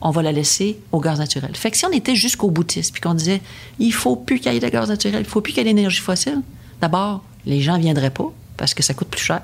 On 0.00 0.10
va 0.10 0.22
la 0.22 0.32
laisser 0.32 0.78
au 0.92 1.00
gaz 1.00 1.18
naturel. 1.18 1.54
Fait 1.54 1.70
que 1.70 1.76
si 1.76 1.84
on 1.84 1.92
était 1.92 2.14
jusqu'au 2.14 2.50
boutiste 2.50 2.92
puis 2.92 3.00
qu'on 3.00 3.14
disait 3.14 3.42
il 3.78 3.92
faut 3.92 4.16
plus 4.16 4.38
qu'il 4.38 4.52
y 4.52 4.56
ait 4.56 4.60
de 4.60 4.68
gaz 4.68 4.88
naturel, 4.88 5.20
il 5.20 5.28
faut 5.28 5.40
plus 5.40 5.52
qu'il 5.52 5.66
y 5.66 5.68
ait 5.68 5.74
d'énergie 5.74 6.00
fossile, 6.00 6.40
d'abord, 6.80 7.22
les 7.44 7.60
gens 7.60 7.76
ne 7.76 7.82
viendraient 7.82 8.10
pas 8.10 8.32
parce 8.56 8.74
que 8.74 8.82
ça 8.82 8.94
coûte 8.94 9.08
plus 9.08 9.22
cher. 9.22 9.42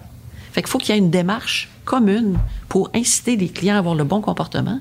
Fait 0.53 0.63
qu'il 0.63 0.71
faut 0.71 0.79
qu'il 0.79 0.95
y 0.95 0.99
ait 0.99 1.01
une 1.01 1.11
démarche 1.11 1.71
commune 1.85 2.39
pour 2.69 2.91
inciter 2.95 3.37
les 3.37 3.49
clients 3.49 3.77
à 3.77 3.79
avoir 3.79 3.95
le 3.95 4.05
bon 4.05 4.21
comportement. 4.21 4.81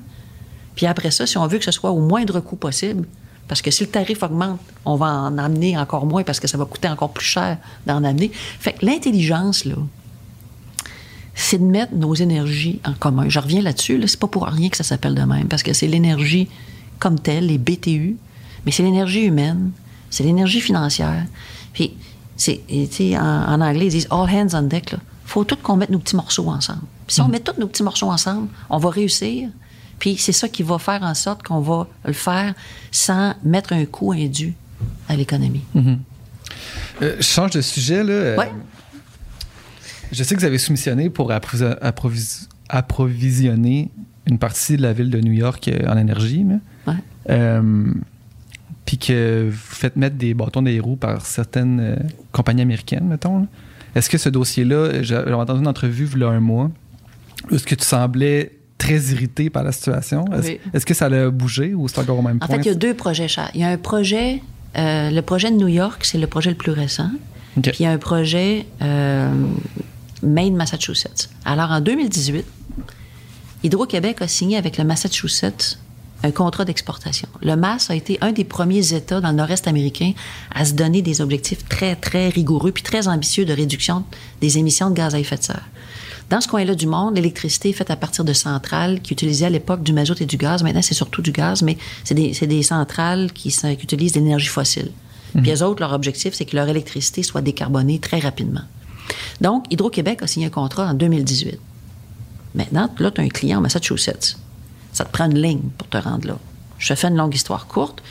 Puis 0.76 0.86
après 0.86 1.12
ça, 1.12 1.26
si 1.26 1.38
on 1.38 1.48
veut 1.48 1.58
que 1.58 1.66
ce 1.66 1.72
soit 1.72 1.92
au 1.92 2.00
moindre 2.00 2.40
coût 2.40 2.56
possible, 2.56 3.08
parce 3.52 3.62
que 3.62 3.70
si 3.70 3.84
le 3.84 3.90
tarif 3.90 4.24
augmente, 4.24 4.62
on 4.86 4.96
va 4.96 5.08
en 5.08 5.38
amener 5.38 5.78
encore 5.78 6.06
moins 6.06 6.24
parce 6.24 6.40
que 6.40 6.48
ça 6.48 6.58
va 6.58 6.64
coûter 6.64 6.88
encore 6.88 7.12
plus 7.12 7.26
cher 7.26 7.58
d'en 7.86 8.02
amener. 8.06 8.32
Fait 8.34 8.72
que 8.72 8.86
l'intelligence, 8.86 9.66
là, 9.66 9.76
c'est 11.36 11.58
de 11.58 11.66
mettre 11.66 11.94
nos 11.94 12.14
énergies 12.14 12.80
en 12.86 12.94
commun. 12.94 13.28
Je 13.28 13.40
reviens 13.40 13.62
là-dessus, 13.62 13.98
là, 13.98 14.08
c'est 14.08 14.18
pas 14.22 14.30
pour 14.30 14.46
rien 14.46 14.70
que 14.70 14.78
ça 14.78 14.86
s'appelle 14.86 15.16
de 15.16 15.24
même, 15.24 15.50
parce 15.50 15.64
que 15.64 15.74
c'est 15.74 15.88
l'énergie 15.88 16.48
comme 16.98 17.20
telle, 17.20 17.48
les 17.48 17.58
BTU, 17.58 18.16
mais 18.66 18.72
c'est 18.72 18.84
l'énergie 18.84 19.24
humaine, 19.24 19.72
c'est 20.10 20.24
l'énergie 20.24 20.62
financière. 20.62 21.26
Puis, 21.74 21.98
c'est, 22.38 22.62
et 22.70 22.88
tu 22.88 23.10
sais, 23.10 23.18
en, 23.18 23.22
en 23.50 23.60
anglais, 23.60 23.88
ils 23.88 23.92
disent 23.92 24.08
all 24.12 24.30
hands 24.34 24.58
on 24.58 24.62
deck. 24.62 24.94
Il 24.94 25.00
faut 25.26 25.44
tout 25.44 25.58
qu'on 25.58 25.76
mette 25.76 25.90
nos 25.90 26.00
petits 26.00 26.16
morceaux 26.16 26.48
ensemble. 26.48 26.84
Puis 27.06 27.16
si 27.16 27.22
on 27.22 27.28
met 27.28 27.42
tous 27.42 27.60
nos 27.60 27.68
petits 27.68 27.84
morceaux 27.84 28.12
ensemble, 28.12 28.48
on 28.70 28.78
va 28.78 28.90
réussir. 28.92 29.50
Puis 30.02 30.18
c'est 30.18 30.32
ça 30.34 30.50
qui 30.50 30.64
va 30.64 30.80
faire 30.80 31.02
en 31.04 31.14
sorte 31.14 31.44
qu'on 31.44 31.60
va 31.62 31.88
le 32.06 32.12
faire 32.14 32.54
sans 32.92 33.36
mettre 33.44 33.72
un 33.74 33.86
coût 33.86 34.12
indu 34.14 34.56
à 35.08 35.16
l'économie. 35.16 35.62
Euh, 37.02 37.16
je 37.18 37.22
change 37.24 37.52
de 37.52 37.62
sujet. 37.62 38.04
Là. 38.04 38.12
Euh, 38.14 38.36
Ouais. 38.38 38.52
Je 40.12 40.24
sais 40.24 40.34
que 40.36 40.40
vous 40.42 40.46
avez 40.46 40.58
soumissionné 40.58 41.10
pour 41.10 41.30
approvis- 41.32 41.78
approvis- 41.82 42.48
approvisionner 42.68 43.92
une 44.26 44.40
partie 44.40 44.76
de 44.76 44.82
la 44.82 44.92
ville 44.92 45.10
de 45.12 45.20
New 45.22 45.32
York 45.34 45.68
euh, 45.68 45.88
en 45.88 45.98
énergie. 45.98 46.46
Ouais. 46.88 46.94
Euh, 47.30 47.94
Puis 48.86 48.98
que 48.98 49.50
vous 49.52 49.56
faites 49.58 49.96
mettre 49.96 50.16
des 50.18 50.34
bâtons 50.34 50.64
des 50.64 50.80
roues 50.80 50.96
par 50.98 51.26
certaines 51.26 51.80
euh, 51.80 51.96
compagnies 52.32 52.64
américaines, 52.64 53.06
mettons. 53.08 53.48
Est-ce 53.96 54.10
que 54.10 54.18
ce 54.18 54.30
dossier-là, 54.30 55.04
j'ai 55.04 55.22
j'ai 55.28 55.34
entendu 55.34 55.60
une 55.62 55.68
entrevue 55.68 56.10
il 56.14 56.20
y 56.22 56.24
a 56.24 56.30
un 56.30 56.40
mois, 56.40 56.72
où 57.52 57.56
est-ce 57.56 57.66
que 57.66 57.76
tu 57.76 57.86
semblais 57.86 58.52
très 58.82 59.00
irrité 59.14 59.50
par 59.50 59.64
la 59.64 59.72
situation? 59.72 60.26
Est-ce 60.34 60.48
Oui. 60.74 60.84
que 60.86 60.94
ça 60.94 61.06
a 61.06 61.30
bougé 61.30 61.74
ou 61.74 61.88
c'est 61.88 62.00
encore 62.00 62.18
au 62.20 62.22
même 62.22 62.38
En 62.42 62.48
point? 62.48 62.56
fait, 62.58 62.62
il 62.64 62.68
y 62.68 62.72
a 62.72 62.76
deux 62.76 62.94
projets 62.96 63.28
chers. 63.28 63.52
Il 63.54 63.62
y 63.62 63.64
a 63.64 63.70
un 63.70 63.78
projet, 63.78 64.42
euh, 64.78 65.10
le 65.12 65.22
projet 65.22 65.52
de 65.52 65.56
New 65.58 65.68
York, 65.68 66.04
c'est 66.04 66.18
le 66.18 66.28
projet 66.28 66.50
le 66.50 66.58
plus 66.58 66.72
récent. 66.72 67.12
OK. 67.58 67.64
Puis 67.64 67.76
il 67.80 67.84
y 67.84 67.86
a 67.86 67.92
un 67.92 67.98
projet 67.98 68.66
euh, 68.82 69.30
Maine, 70.24 70.56
Massachusetts. 70.56 71.30
Alors 71.46 71.72
en 71.72 71.82
2018, 71.82 72.46
Hydro-Québec 73.64 74.22
a 74.22 74.28
signé 74.28 74.58
avec 74.58 74.78
le 74.78 74.84
Massachusetts 74.84 75.78
un 76.24 76.32
contrat 76.32 76.66
d'exportation. 76.66 77.28
Le 77.42 77.56
Mass 77.56 77.90
a 77.90 77.96
été 77.96 78.18
un 78.22 78.32
des 78.32 78.44
premiers 78.44 78.94
États 78.94 79.22
dans 79.22 79.30
le 79.30 79.36
nord-est 79.36 79.68
américain 79.68 80.14
à 80.54 80.66
se 80.66 80.74
donner 80.74 81.02
des 81.02 81.20
objectifs 81.20 81.66
très, 81.68 81.96
très 81.96 82.30
rigoureux 82.30 82.72
puis 82.72 82.84
très 82.84 83.08
ambitieux 83.08 83.44
de 83.46 83.54
réduction 83.54 84.04
des 84.40 84.58
émissions 84.60 84.90
de 84.92 84.96
gaz 84.96 85.16
à 85.16 85.20
effet 85.20 85.38
de 85.38 85.44
serre. 85.44 85.68
Dans 86.32 86.40
ce 86.42 86.48
coin-là 86.48 86.74
du 86.76 86.88
monde, 86.88 87.16
l'électricité 87.16 87.70
est 87.70 87.74
faite 87.74 87.92
à 87.92 87.96
partir 87.98 88.24
de 88.24 88.32
centrales 88.34 89.02
qui 89.02 89.12
utilisaient 89.14 89.46
à 89.48 89.50
l'époque 89.50 89.84
du 89.84 89.92
mazout 89.94 90.20
et 90.22 90.26
du 90.26 90.38
gaz. 90.38 90.64
Maintenant, 90.64 90.82
c'est 90.82 90.94
surtout 90.96 91.22
du 91.22 91.32
gaz, 91.34 91.62
mais 91.62 91.78
c'est 92.06 92.16
des, 92.16 92.32
des 92.32 92.64
centrales 92.64 93.32
qui, 93.34 93.52
sont- 93.52 93.76
qui 93.76 93.84
utilisent 93.84 94.14
de 94.14 94.20
l'énergie 94.20 94.48
fossile. 94.48 94.92
Puis 95.44 95.52
eux 95.52 95.64
autres, 95.64 95.82
leur 95.82 95.92
objectif, 95.94 96.34
c'est 96.34 96.46
que 96.46 96.56
leur 96.56 96.68
électricité 96.70 97.22
soit 97.22 97.42
décarbonée 97.42 98.00
très 98.00 98.20
rapidement. 98.20 98.62
Donc, 99.42 99.66
Hydro-Québec 99.72 100.24
a 100.24 100.28
signé 100.28 100.46
un 100.48 100.50
contrat 100.50 100.88
en 100.88 100.94
2018. 100.94 101.60
Maintenant, 102.56 102.90
là, 103.00 103.12
tu 103.12 103.22
as 103.22 103.24
un 103.26 103.30
client 103.30 103.60
en 103.60 103.62
Massachusetts. 103.62 104.38
Ça 104.94 105.06
te 105.06 105.12
prend 105.12 105.26
une 105.30 105.38
ligne 105.42 105.62
pour 105.78 105.88
te 105.90 105.98
rendre 105.98 106.28
là. 106.28 106.38
Je 106.80 106.88
te 106.90 106.96
fais 106.96 107.08
une 107.08 107.16
longue 107.18 107.36
histoire 107.36 107.68
courte. 107.68 108.02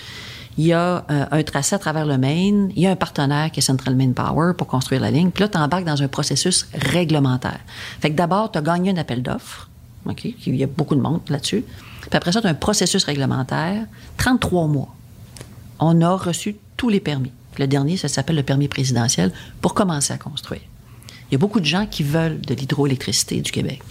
Il 0.61 0.67
y 0.67 0.73
a 0.75 1.07
euh, 1.11 1.25
un 1.31 1.43
tracé 1.43 1.75
à 1.75 1.79
travers 1.79 2.05
le 2.05 2.19
Maine, 2.19 2.71
il 2.77 2.83
y 2.83 2.87
a 2.87 2.91
un 2.91 2.97
partenaire 2.97 3.51
qui 3.51 3.61
est 3.61 3.63
Central 3.63 3.97
Maine 3.97 4.13
Power 4.13 4.53
pour 4.55 4.67
construire 4.67 5.01
la 5.01 5.11
ligne, 5.11 5.31
puis 5.31 5.41
là, 5.41 5.49
tu 5.49 5.57
embarques 5.57 5.87
dans 5.87 6.03
un 6.03 6.09
processus 6.09 6.69
réglementaire. 6.75 7.61
Fait 8.03 8.11
que 8.11 8.15
d'abord, 8.15 8.53
tu 8.53 8.59
as 8.59 8.61
gagné 8.61 8.91
un 8.91 8.99
appel 8.99 9.23
d'offres, 9.23 9.71
OK, 10.05 10.23
il 10.25 10.57
y 10.57 10.63
a 10.63 10.67
beaucoup 10.67 10.95
de 10.95 11.01
monde 11.01 11.23
là-dessus, 11.31 11.65
puis 12.03 12.11
après 12.13 12.31
ça, 12.31 12.43
tu 12.43 12.47
as 12.47 12.51
un 12.51 12.55
processus 12.55 13.05
réglementaire, 13.05 13.87
33 14.19 14.67
mois. 14.67 14.95
On 15.79 15.99
a 16.03 16.15
reçu 16.15 16.57
tous 16.77 16.91
les 16.91 17.01
permis. 17.01 17.33
Le 17.59 17.67
dernier, 17.67 17.97
ça 17.97 18.09
s'appelle 18.09 18.37
le 18.37 18.43
permis 18.43 18.69
présidentiel 18.69 19.33
pour 19.63 19.73
commencer 19.73 20.13
à 20.13 20.19
construire. 20.19 20.61
Il 21.31 21.33
y 21.33 21.35
a 21.37 21.39
beaucoup 21.39 21.61
de 21.61 21.65
gens 21.65 21.87
qui 21.87 22.03
veulent 22.03 22.39
de 22.39 22.53
l'hydroélectricité 22.53 23.41
du 23.41 23.51
Québec. 23.51 23.83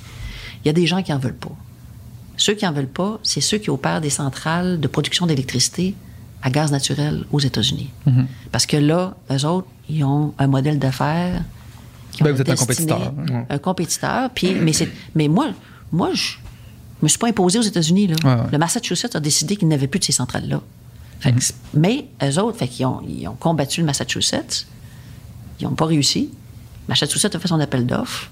Il 0.63 0.67
y 0.67 0.69
a 0.69 0.73
des 0.73 0.85
gens 0.85 1.01
qui 1.01 1.11
n'en 1.13 1.17
veulent 1.17 1.33
pas. 1.33 1.55
Ceux 2.37 2.53
qui 2.53 2.65
n'en 2.65 2.73
veulent 2.73 2.85
pas, 2.85 3.19
c'est 3.23 3.41
ceux 3.41 3.57
qui 3.57 3.71
opèrent 3.71 4.01
des 4.01 4.11
centrales 4.11 4.79
de 4.79 4.87
production 4.87 5.25
d'électricité 5.25 5.95
à 6.41 6.49
gaz 6.49 6.71
naturel 6.71 7.25
aux 7.31 7.39
États-Unis. 7.39 7.89
Mhm. 8.05 8.27
Parce 8.51 8.65
que 8.65 8.77
là, 8.77 9.15
eux 9.31 9.45
autres, 9.45 9.67
ils 9.89 10.03
ont 10.03 10.33
un 10.37 10.47
modèle 10.47 10.79
d'affaires. 10.79 11.43
qui 12.11 12.23
Ben, 12.23 12.31
vous 12.31 12.41
êtes 12.41 12.49
un 12.49 12.55
compétiteur. 12.55 13.13
hein. 13.31 13.45
Un 13.49 13.57
compétiteur. 13.57 14.29
Puis, 14.31 14.53
mais, 14.55 14.71
mais 15.15 15.27
moi, 15.27 15.49
moi, 15.91 16.09
je 16.13 16.37
me 17.01 17.07
suis 17.07 17.17
pas 17.19 17.27
imposé 17.27 17.59
aux 17.59 17.63
États-Unis. 17.63 18.07
Là. 18.07 18.15
Ouais, 18.23 18.41
ouais. 18.41 18.47
Le 18.51 18.57
Massachusetts 18.57 19.15
a 19.15 19.19
décidé 19.19 19.55
qu'il 19.55 19.67
n'avait 19.67 19.87
plus 19.87 19.99
de 19.99 20.05
ces 20.05 20.11
centrales-là. 20.11 20.61
Mhm. 21.25 21.39
Mais 21.73 22.05
eux 22.23 22.39
autres, 22.39 22.57
fait 22.57 22.67
qu'ils 22.67 22.85
ont, 22.85 23.01
ils 23.07 23.27
ont 23.27 23.35
combattu 23.35 23.81
le 23.81 23.85
Massachusetts. 23.85 24.65
Ils 25.59 25.65
n'ont 25.65 25.75
pas 25.75 25.85
réussi. 25.85 26.29
Massachusetts 26.87 27.35
a 27.35 27.39
fait 27.39 27.47
son 27.49 27.59
appel 27.59 27.85
d'offres. 27.85 28.29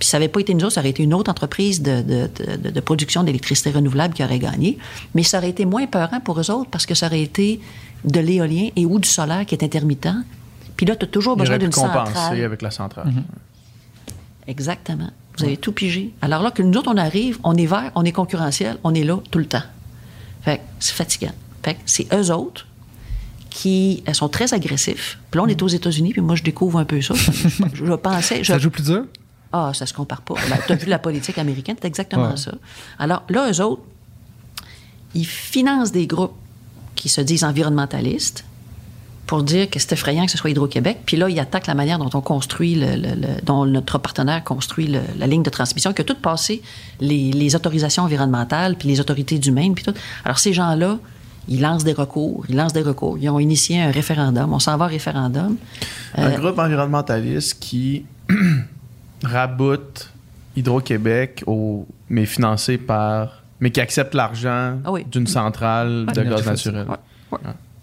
Puis 0.00 0.08
ça 0.08 0.18
n'avait 0.18 0.28
pas 0.28 0.40
été 0.40 0.52
nous 0.54 0.64
autres, 0.64 0.72
ça 0.74 0.80
aurait 0.80 0.90
été 0.90 1.02
une 1.04 1.14
autre 1.14 1.30
entreprise 1.30 1.80
de, 1.82 2.00
de- 2.02 2.28
de- 2.56 2.70
de 2.70 2.80
production 2.80 3.22
d'électricité 3.22 3.70
renouvelable 3.70 4.14
qui 4.14 4.24
aurait 4.24 4.38
gagné. 4.40 4.78
Mais 5.14 5.22
ça 5.22 5.38
aurait 5.38 5.50
été 5.50 5.64
moins 5.66 5.86
peurant 5.86 6.18
pour 6.20 6.40
eux 6.40 6.50
autres 6.50 6.70
parce 6.70 6.86
que 6.86 6.94
ça 6.96 7.06
aurait 7.06 7.20
été 7.22 7.60
de 8.04 8.18
l'éolien 8.18 8.70
et 8.76 8.84
ou 8.86 8.98
du 8.98 9.08
solaire 9.08 9.44
qui 9.46 9.54
est 9.54 9.62
intermittent. 9.62 10.08
Puis 10.76 10.86
là, 10.86 10.96
tu 10.96 11.04
as 11.04 11.08
toujours 11.08 11.36
besoin 11.36 11.58
d'une 11.58 11.70
compenser 11.70 12.12
centrale. 12.14 12.42
avec 12.42 12.62
la 12.62 12.70
centrale. 12.72 13.06
Mhm. 13.08 13.22
Exactement. 14.46 15.10
Vous 15.38 15.44
avez 15.44 15.56
tout 15.56 15.72
pigé. 15.72 16.12
Alors 16.22 16.42
là 16.42 16.50
que 16.50 16.62
nous 16.62 16.76
autres, 16.78 16.90
on 16.92 16.96
arrive, 16.96 17.38
on 17.44 17.54
est 17.56 17.66
vert, 17.66 17.92
on 17.94 18.04
est 18.04 18.12
concurrentiel, 18.12 18.78
on 18.84 18.94
est 18.94 19.04
là 19.04 19.18
tout 19.30 19.38
le 19.38 19.46
temps. 19.46 19.62
Fait 20.42 20.58
que 20.58 20.62
c'est 20.80 20.94
fatigant. 20.94 21.32
Fait 21.62 21.74
que 21.74 21.80
c'est 21.86 22.12
eux 22.14 22.32
autres 22.32 22.66
qui 23.50 24.02
elles 24.06 24.14
sont 24.14 24.28
très 24.28 24.54
agressifs. 24.54 25.18
Puis 25.30 25.38
là, 25.38 25.44
on 25.44 25.48
est 25.48 25.62
aux 25.62 25.68
États-Unis, 25.68 26.12
puis 26.12 26.20
moi, 26.22 26.34
je 26.36 26.42
découvre 26.42 26.78
un 26.78 26.84
peu 26.84 27.00
ça. 27.02 27.14
je, 27.14 27.64
je 27.84 27.92
pensais... 27.94 28.42
Je, 28.44 28.52
Ça 28.52 28.58
joue 28.58 28.70
plus 28.70 28.84
dur? 28.84 29.04
Ah, 29.52 29.72
ça 29.74 29.86
se 29.86 29.92
compare 29.94 30.22
pas. 30.22 30.34
Ben, 30.48 30.56
tu 30.66 30.72
as 30.72 30.76
vu 30.76 30.86
la 30.86 30.98
politique 30.98 31.38
américaine, 31.38 31.76
c'est 31.80 31.88
exactement 31.88 32.30
Ouais. 32.30 32.36
ça. 32.36 32.52
Alors 32.98 33.22
là, 33.28 33.50
eux 33.50 33.60
autres, 33.62 33.82
ils 35.14 35.26
financent 35.26 35.92
des 35.92 36.06
groupes 36.06 36.34
qui 36.94 37.08
se 37.08 37.20
disent 37.20 37.44
environnementalistes 37.44 38.44
pour 39.26 39.42
dire 39.44 39.70
que 39.70 39.78
c'est 39.78 39.92
effrayant 39.92 40.24
que 40.26 40.30
ce 40.32 40.38
soit 40.38 40.50
Hydro-Québec. 40.50 40.98
Puis 41.06 41.16
là, 41.16 41.28
ils 41.28 41.38
attaquent 41.38 41.68
la 41.68 41.74
manière 41.74 41.98
dont 41.98 42.10
on 42.14 42.20
construit, 42.20 42.74
le, 42.74 42.96
le- 42.96 43.14
le- 43.14 43.40
dont 43.44 43.64
notre 43.64 43.98
partenaire 43.98 44.42
construit 44.42 44.88
le- 44.88 45.00
la 45.18 45.26
ligne 45.28 45.42
de 45.44 45.50
transmission, 45.50 45.92
qui 45.92 46.00
a 46.02 46.04
tout 46.04 46.16
passé 46.16 46.62
les, 47.00 47.30
les 47.30 47.54
autorisations 47.54 48.02
environnementales, 48.04 48.74
puis 48.76 48.88
les 48.88 48.98
autorités 49.00 49.38
du 49.38 49.52
Maine, 49.52 49.74
puis 49.74 49.84
tout. 49.84 49.94
Alors 50.24 50.38
ces 50.40 50.52
gens-là, 50.52 50.98
ils 51.48 51.60
lancent 51.60 51.84
des 51.84 51.92
recours, 51.92 52.44
ils 52.48 52.56
lancent 52.56 52.72
des 52.72 52.82
recours. 52.82 53.18
Ils 53.18 53.28
ont 53.30 53.38
initié 53.38 53.80
un 53.80 53.90
référendum. 53.92 54.52
On 54.52 54.58
s'en 54.58 54.76
va 54.76 54.86
au 54.86 54.88
référendum. 54.88 55.56
Un 56.16 56.24
Euh, 56.32 56.36
groupe 56.38 56.58
environnementaliste 56.58 57.58
qui 57.60 58.04
raboute 59.22 60.10
Hydro-Québec, 60.56 61.44
au- 61.46 61.86
mais 62.08 62.26
financé 62.26 62.78
par. 62.78 63.42
mais 63.60 63.70
qui 63.70 63.80
accepte 63.80 64.14
l'argent 64.14 64.78
Ah 64.84 64.90
oui. 64.92 65.04
d'une 65.10 65.26
centrale 65.26 66.06
Ouais, 66.08 66.12
de 66.14 66.22
gaz 66.30 66.46
naturel. 66.46 66.86
Ouais, 66.88 66.96
ouais. 67.32 67.38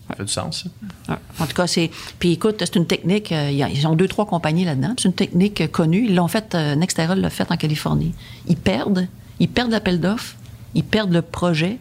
Ça 0.10 0.16
fait 0.16 0.24
du 0.24 0.32
sens, 0.32 0.68
ça. 1.08 1.20
En 1.40 1.46
tout 1.46 1.54
cas, 1.54 1.68
c'est. 1.68 1.92
Puis 2.18 2.32
écoute, 2.34 2.56
c'est 2.60 2.76
une 2.78 2.88
technique. 2.88 3.32
euh, 3.34 3.52
ils 3.52 3.86
ont 3.88 3.96
deux, 3.96 4.08
trois 4.08 4.26
compagnies 4.26 4.64
là-dedans. 4.66 4.94
C'est 4.98 5.10
une 5.10 5.14
technique 5.14 5.60
euh, 5.62 5.68
connue. 5.68 6.06
Ils 6.06 6.16
l'ont 6.16 6.30
fait, 6.30 6.56
euh, 6.56 6.76
l'a 7.16 7.30
fait 7.30 7.52
en 7.52 7.58
Californie. 7.58 8.14
Ils 8.48 8.56
perdent. 8.56 9.08
Ils 9.40 9.50
perdent 9.50 9.72
l'appel 9.72 10.00
d'offres. 10.00 10.36
Ils 10.76 10.84
perdent 10.86 11.12
le 11.12 11.22
projet. 11.22 11.78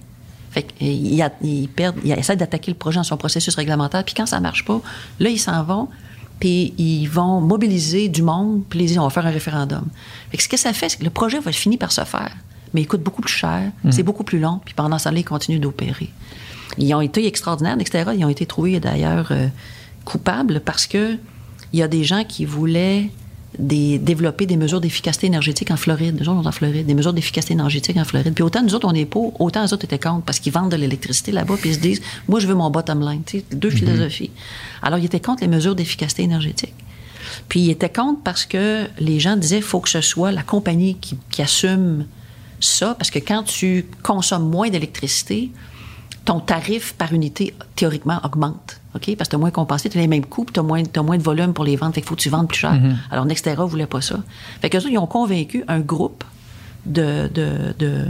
Fait 0.50 0.64
qu'ils 0.64 1.14
ils, 1.14 1.22
a- 1.22 1.30
ils 1.42 1.68
perdent. 1.68 1.96
Ils 2.04 2.12
essaient 2.12 2.34
d'attaquer 2.36 2.70
le 2.72 2.76
projet 2.76 2.96
dans 2.98 3.04
son 3.04 3.16
processus 3.16 3.54
réglementaire. 3.54 4.04
Puis 4.04 4.14
quand 4.14 4.26
ça 4.26 4.40
marche 4.40 4.64
pas, 4.64 4.80
là, 5.20 5.28
ils 5.30 5.38
s'en 5.38 5.62
vont. 5.62 5.88
Puis 6.40 6.74
ils 6.78 7.06
vont 7.06 7.40
mobiliser 7.40 8.08
du 8.08 8.22
monde. 8.22 8.62
Puis 8.68 8.80
ils 8.80 8.86
disent, 8.86 8.98
on 8.98 9.04
va 9.04 9.10
faire 9.10 9.26
un 9.26 9.30
référendum. 9.30 9.84
Fait 10.30 10.36
que 10.36 10.42
ce 10.42 10.48
que 10.48 10.56
ça 10.56 10.72
fait, 10.72 10.88
c'est 10.88 10.98
que 10.98 11.04
le 11.04 11.10
projet 11.10 11.38
va 11.40 11.52
finir 11.52 11.78
par 11.78 11.92
se 11.92 12.04
faire. 12.04 12.36
Mais 12.74 12.82
il 12.82 12.86
coûte 12.86 13.02
beaucoup 13.02 13.22
plus 13.22 13.32
cher. 13.32 13.72
C'est 13.90 14.02
beaucoup 14.02 14.24
plus 14.24 14.38
long. 14.38 14.60
Puis 14.64 14.74
pendant 14.74 14.98
ce 14.98 15.04
temps-là, 15.04 15.20
ils 15.20 15.24
continuent 15.24 15.60
d'opérer. 15.60 16.10
Ils 16.78 16.92
ont 16.94 17.00
été 17.00 17.26
extraordinaires, 17.26 17.76
etc. 17.80 18.10
Ils 18.16 18.24
ont 18.24 18.28
été 18.28 18.44
trouvés 18.44 18.80
d'ailleurs 18.80 19.28
euh, 19.30 19.48
coupables 20.04 20.60
parce 20.60 20.86
que 20.86 21.16
il 21.72 21.78
y 21.78 21.82
a 21.82 21.88
des 21.88 22.04
gens 22.04 22.24
qui 22.24 22.44
voulaient 22.44 23.10
des- 23.58 23.98
développer 23.98 24.44
des 24.46 24.56
mesures 24.56 24.80
d'efficacité 24.80 25.26
énergétique 25.26 25.70
en 25.70 25.76
Floride. 25.76 26.16
Nous 26.20 26.28
autres, 26.28 26.38
on 26.40 26.42
est 26.42 26.46
en 26.48 26.52
Floride, 26.52 26.86
des 26.86 26.94
mesures 26.94 27.12
d'efficacité 27.12 27.54
énergétique 27.54 27.96
en 27.96 28.04
Floride. 28.04 28.32
Puis 28.34 28.44
autant 28.44 28.62
nous 28.62 28.74
autres, 28.74 28.86
on 28.86 28.94
est 28.94 29.04
pour, 29.06 29.40
autant 29.40 29.62
les 29.64 29.72
autres 29.72 29.84
étaient 29.84 29.98
contre 29.98 30.24
parce 30.24 30.38
qu'ils 30.40 30.52
vendent 30.52 30.70
de 30.70 30.76
l'électricité 30.76 31.32
là-bas 31.32 31.54
puis 31.58 31.70
ils 31.70 31.74
se 31.74 31.80
disent, 31.80 32.02
moi, 32.28 32.38
je 32.40 32.46
veux 32.46 32.54
mon 32.54 32.70
bottom 32.70 33.00
line. 33.08 33.22
Tu 33.24 33.38
sais, 33.38 33.44
deux 33.52 33.70
philosophies. 33.70 34.30
Alors, 34.82 34.98
ils 34.98 35.06
étaient 35.06 35.20
contre 35.20 35.42
les 35.42 35.48
mesures 35.48 35.74
d'efficacité 35.74 36.22
énergétique. 36.22 36.74
Puis 37.48 37.60
ils 37.60 37.70
étaient 37.70 37.88
contre 37.90 38.20
parce 38.22 38.44
que 38.44 38.86
les 39.00 39.20
gens 39.20 39.36
disaient, 39.36 39.60
faut 39.60 39.80
que 39.80 39.88
ce 39.88 40.00
soit 40.00 40.32
la 40.32 40.42
compagnie 40.42 40.96
qui, 40.96 41.16
qui 41.30 41.42
assume 41.42 42.06
ça, 42.60 42.94
parce 42.94 43.10
que 43.10 43.18
quand 43.18 43.42
tu 43.42 43.86
consommes 44.02 44.48
moins 44.48 44.68
d'électricité, 44.70 45.50
ton 46.24 46.40
tarif 46.40 46.94
par 46.94 47.12
unité, 47.12 47.54
théoriquement, 47.74 48.20
augmente. 48.24 48.80
OK? 48.96 49.16
Parce 49.16 49.28
que 49.28 49.30
tu 49.32 49.36
as 49.36 49.38
moins 49.38 49.50
compensé, 49.50 49.88
tu 49.88 49.98
as 49.98 50.00
les 50.00 50.06
mêmes 50.08 50.26
coûts, 50.26 50.46
tu 50.52 50.58
as 50.58 50.62
moins, 50.62 50.82
t'as 50.82 51.02
moins 51.02 51.18
de 51.18 51.22
volume 51.22 51.52
pour 51.52 51.64
les 51.64 51.76
vendre, 51.76 51.94
fait 51.94 52.00
qu'il 52.00 52.08
faut 52.08 52.16
que 52.16 52.20
tu 52.20 52.28
vendes 52.30 52.48
plus 52.48 52.58
cher. 52.58 52.78
Alors, 53.10 53.24
Nextera 53.24 53.62
ne 53.64 53.68
voulait 53.68 53.86
pas 53.86 54.00
ça. 54.00 54.18
Fait 54.60 54.70
que 54.70 54.76
ils 54.88 54.98
ont 54.98 55.06
convaincu 55.06 55.64
un 55.68 55.80
groupe 55.80 56.24
de, 56.84 57.28
de, 57.32 57.74
de, 57.78 58.04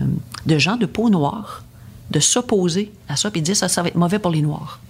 de 0.47 0.59
gens 0.59 0.77
de 0.77 0.87
peau 0.87 1.09
noire 1.11 1.63
de 2.11 2.21
s'opposer 2.21 2.93
à 3.09 3.17
ça, 3.17 3.31
puis 3.31 3.41
de 3.41 3.47
dire 3.47 3.57
ça, 3.57 3.69
ça 3.69 3.83
va 3.83 3.89
être 3.89 3.97
mauvais 3.97 4.19
pour 4.19 4.31
les 4.31 4.43
Noirs. 4.43 4.81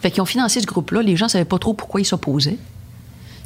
Fait 0.00 0.10
qu'ils 0.10 0.22
ont 0.22 0.26
financé 0.26 0.60
ce 0.60 0.66
groupe-là. 0.66 1.02
Les 1.02 1.16
gens 1.16 1.26
ne 1.26 1.30
savaient 1.30 1.44
pas 1.44 1.58
trop 1.58 1.74
pourquoi 1.74 2.00
ils 2.00 2.04
s'opposaient. 2.04 2.58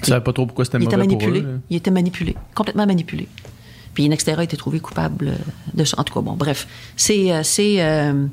Je 0.03 0.07
savais 0.07 0.23
pas 0.23 0.33
trop 0.33 0.47
pourquoi 0.47 0.65
c'était 0.65 0.79
mauvais 0.79 0.91
pour 0.91 0.99
manipulé. 0.99 1.41
eux. 1.41 1.45
là. 1.45 1.59
Il 1.71 1.77
était 1.77 1.91
manipulé, 1.91 2.37
complètement 2.55 2.87
manipulé. 2.87 3.29
Puis 3.95 4.09
Nextera 4.09 4.41
a 4.41 4.45
été 4.45 4.57
trouvé 4.57 4.81
coupable 4.81 5.29
euh, 5.29 5.35
de 5.73 5.85
ça. 5.85 5.99
En 6.01 6.05
tout 6.05 6.13
cas, 6.13 6.21
bon, 6.21 6.33
bref, 6.35 6.67
c'est 6.97 7.33
euh, 7.33 8.27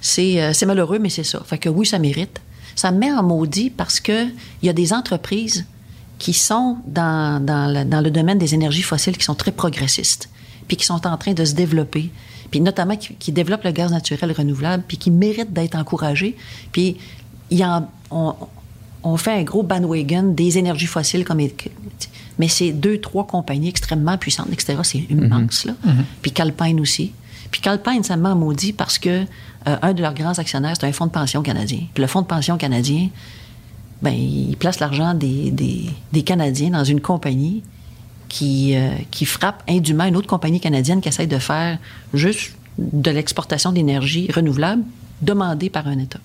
c'est 0.00 0.42
euh, 0.42 0.52
c'est 0.52 0.66
malheureux, 0.66 0.98
mais 0.98 1.10
c'est 1.10 1.24
ça. 1.24 1.42
Fait 1.44 1.58
que 1.58 1.68
oui, 1.68 1.86
ça 1.86 1.98
mérite. 1.98 2.40
Ça 2.76 2.92
me 2.92 2.98
met 2.98 3.12
en 3.12 3.22
maudit 3.22 3.70
parce 3.70 4.00
que 4.00 4.26
il 4.62 4.66
y 4.66 4.68
a 4.68 4.72
des 4.72 4.92
entreprises 4.92 5.66
qui 6.18 6.32
sont 6.32 6.76
dans, 6.86 7.44
dans, 7.44 7.72
le, 7.72 7.84
dans 7.84 8.00
le 8.00 8.10
domaine 8.10 8.38
des 8.38 8.54
énergies 8.54 8.82
fossiles 8.82 9.16
qui 9.16 9.24
sont 9.24 9.34
très 9.34 9.52
progressistes, 9.52 10.28
puis 10.68 10.76
qui 10.76 10.84
sont 10.84 11.06
en 11.06 11.16
train 11.16 11.32
de 11.32 11.44
se 11.44 11.54
développer, 11.54 12.10
puis 12.50 12.60
notamment 12.60 12.96
qui, 12.96 13.14
qui 13.14 13.32
développent 13.32 13.64
le 13.64 13.72
gaz 13.72 13.90
naturel 13.90 14.32
renouvelable, 14.32 14.84
puis 14.86 14.98
qui 14.98 15.10
méritent 15.10 15.52
d'être 15.52 15.76
encouragés. 15.76 16.36
Puis 16.72 16.98
y 17.50 17.64
en, 17.64 17.88
on, 18.10 18.34
on 19.02 19.16
fait 19.16 19.32
un 19.32 19.42
gros 19.42 19.62
bandwagon 19.62 20.34
des 20.34 20.58
énergies 20.58 20.86
fossiles 20.86 21.24
comme 21.24 21.40
mais 22.38 22.48
c'est 22.48 22.72
deux 22.72 22.98
trois 22.98 23.26
compagnies 23.26 23.68
extrêmement 23.68 24.18
puissantes 24.18 24.52
etc 24.52 24.78
c'est 24.82 24.98
immense 25.10 25.64
là 25.64 25.74
puis 26.22 26.32
Calpine 26.32 26.80
aussi 26.80 27.12
puis 27.50 27.60
Calpine 27.60 28.02
ça 28.04 28.16
m'a 28.16 28.34
maudit 28.34 28.72
parce 28.72 28.98
que 28.98 29.08
euh, 29.68 29.76
un 29.82 29.92
de 29.92 30.00
leurs 30.02 30.14
grands 30.14 30.38
actionnaires 30.38 30.74
c'est 30.78 30.86
un 30.86 30.92
fonds 30.92 31.06
de 31.06 31.10
pension 31.12 31.42
canadien 31.42 31.80
puis 31.94 32.00
le 32.02 32.06
fonds 32.06 32.22
de 32.22 32.26
pension 32.26 32.56
canadien 32.56 33.08
ben 34.02 34.12
il 34.14 34.56
place 34.56 34.80
l'argent 34.80 35.12
des, 35.14 35.50
des, 35.50 35.90
des 36.12 36.22
Canadiens 36.22 36.70
dans 36.70 36.84
une 36.84 37.00
compagnie 37.00 37.62
qui, 38.28 38.74
euh, 38.76 38.90
qui 39.10 39.26
frappe 39.26 39.62
indûment 39.68 40.04
une 40.04 40.16
autre 40.16 40.26
compagnie 40.28 40.60
canadienne 40.60 41.00
qui 41.00 41.08
essaie 41.08 41.26
de 41.26 41.38
faire 41.38 41.78
juste 42.14 42.52
de 42.78 43.10
l'exportation 43.10 43.72
d'énergie 43.72 44.30
renouvelable 44.32 44.84
demandée 45.20 45.68
par 45.68 45.86
un 45.86 45.98
État. 45.98 46.20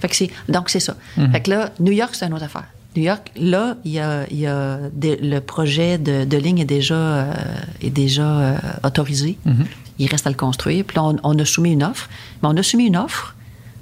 Fait 0.00 0.08
que 0.08 0.16
c'est, 0.16 0.30
donc, 0.48 0.68
c'est 0.70 0.80
ça. 0.80 0.96
Fait 1.30 1.42
que 1.42 1.50
là, 1.50 1.70
New 1.78 1.92
York, 1.92 2.14
c'est 2.14 2.26
une 2.26 2.32
autre 2.34 2.44
affaire. 2.44 2.64
New 2.96 3.02
York, 3.02 3.30
là, 3.36 3.76
il 3.84 3.92
y 3.92 4.00
a, 4.00 4.24
il 4.30 4.38
y 4.40 4.46
a 4.46 4.78
des- 4.92 5.16
le 5.16 5.40
projet 5.40 5.98
de, 5.98 6.24
de 6.24 6.36
ligne 6.38 6.58
est 6.58 6.64
déjà, 6.64 6.94
euh, 6.94 7.32
est 7.82 7.90
déjà 7.90 8.26
euh, 8.26 8.56
autorisé. 8.82 9.38
Il 9.98 10.08
reste 10.08 10.26
à 10.26 10.30
le 10.30 10.36
construire. 10.36 10.84
Puis 10.84 10.96
là, 10.96 11.04
on, 11.04 11.16
on 11.22 11.38
a 11.38 11.44
soumis 11.44 11.72
une 11.72 11.82
offre. 11.82 12.08
Mais 12.42 12.48
on 12.48 12.56
a 12.56 12.62
soumis 12.62 12.86
une 12.86 12.96
offre 12.96 13.34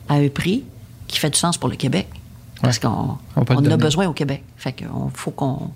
à 0.09 0.15
un 0.15 0.29
prix 0.29 0.65
qui 1.09 1.19
fait 1.19 1.31
du 1.31 1.39
sens 1.39 1.59
pour 1.59 1.69
le 1.69 1.77
Québec. 1.77 2.09
Parce 2.63 2.79
qu'on 2.79 3.19
On 3.37 3.45
on 3.49 3.57
en 3.57 3.71
a 3.71 3.77
besoin 3.77 4.07
au 4.07 4.13
Québec. 4.13 4.43
Fait 4.57 4.73
qu'on 4.73 5.11
faut 5.13 5.31
qu'on 5.31 5.71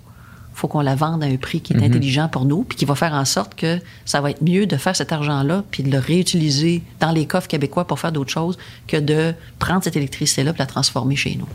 faut 0.53 0.67
qu'on 0.67 0.81
la 0.81 0.95
vende 0.95 1.23
à 1.23 1.27
un 1.27 1.37
prix 1.37 1.61
qui 1.61 1.73
est 1.73 1.83
intelligent 1.83 2.27
pour 2.27 2.45
nous, 2.45 2.63
puis 2.63 2.77
qui 2.77 2.85
va 2.85 2.93
faire 2.93 3.13
en 3.13 3.25
sorte 3.25 3.55
que 3.55 3.79
ça 4.05 4.21
va 4.21 4.31
être 4.31 4.41
mieux 4.41 4.67
de 4.67 4.75
faire 4.77 4.95
cet 4.95 5.11
argent-là, 5.11 5.63
puis 5.71 5.81
de 5.81 5.89
le 5.89 5.97
réutiliser 5.97 6.83
dans 6.99 7.11
les 7.11 7.25
coffres 7.25 7.47
québécois 7.47 7.87
pour 7.87 7.99
faire 7.99 8.11
d'autres 8.11 8.31
choses, 8.31 8.57
que 8.87 8.97
de 8.97 9.33
prendre 9.59 9.83
cette 9.83 9.95
électricité-là 9.95 10.53
puis 10.53 10.59
la 10.59 10.65
transformer 10.65 11.15
chez 11.15 11.35
nous. 11.35 11.47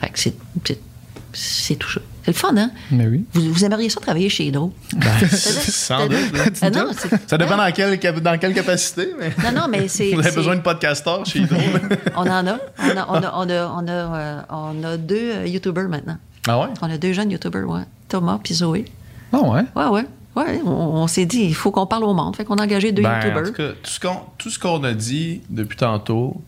Fait 0.00 0.10
que 0.10 0.18
c'est 1.32 1.74
tout 1.74 1.90
ça. 1.90 2.00
C'est 2.26 2.32
le 2.32 2.36
fun, 2.38 2.56
hein? 2.56 2.70
Mais 2.90 3.06
oui. 3.06 3.24
Vous, 3.32 3.52
vous 3.52 3.64
aimeriez 3.64 3.88
ça 3.88 4.00
travailler 4.00 4.28
chez 4.28 4.46
Hydro? 4.46 4.72
Sans 5.30 6.06
doute. 6.08 6.18
Ah 6.60 6.70
non, 6.70 6.90
Ça 7.26 7.38
dépend 7.38 7.56
dans 7.56 7.72
quelle, 7.72 7.98
dans 8.20 8.36
quelle 8.38 8.52
capacité, 8.52 9.08
mais. 9.18 9.30
Non, 9.44 9.60
non, 9.60 9.68
mais 9.70 9.86
c'est. 9.88 10.10
Vous 10.14 10.20
avez 10.26 10.34
besoin 10.34 10.56
de 10.56 10.60
podcasteurs 10.60 11.24
chez 11.24 11.38
Hydro. 11.40 11.56
On 12.16 12.22
en 12.22 12.46
a. 12.46 12.58
On 12.78 12.96
a, 12.96 13.06
on 13.08 13.14
a, 13.22 13.32
on 13.36 13.48
a, 13.48 13.72
on 13.76 13.86
a, 13.88 13.90
euh, 13.92 14.40
on 14.50 14.84
a 14.84 14.96
deux 14.96 15.46
YouTubers 15.46 15.88
maintenant. 15.88 16.18
ah 16.48 16.58
ouais? 16.58 16.66
On 16.82 16.90
a 16.90 16.98
deux 16.98 17.12
jeunes 17.12 17.30
YouTubers, 17.30 17.68
ouais. 17.68 17.82
Thomas 18.08 18.40
puis 18.42 18.54
Zoé. 18.54 18.86
Ah 19.32 19.40
ouais? 19.42 19.62
Ouais, 19.76 19.86
ouais. 19.86 20.04
Ouais, 20.34 20.60
on, 20.66 20.70
on 20.70 21.06
s'est 21.06 21.24
dit, 21.26 21.44
il 21.44 21.54
faut 21.54 21.70
qu'on 21.70 21.86
parle 21.86 22.04
au 22.04 22.12
monde. 22.12 22.36
Fait 22.36 22.44
qu'on 22.44 22.56
a 22.56 22.62
engagé 22.64 22.92
deux 22.92 23.02
Ben, 23.02 23.12
en 23.12 23.20
YouTubers. 23.22 23.44
tout 23.46 23.52
cas, 23.52 23.68
tout 23.82 23.90
ce 23.90 24.00
qu'on 24.00 24.16
tout 24.36 24.50
ce 24.50 24.58
qu'on 24.58 24.82
a 24.84 24.92
dit 24.92 25.42
depuis 25.48 25.76
tantôt, 25.78 26.42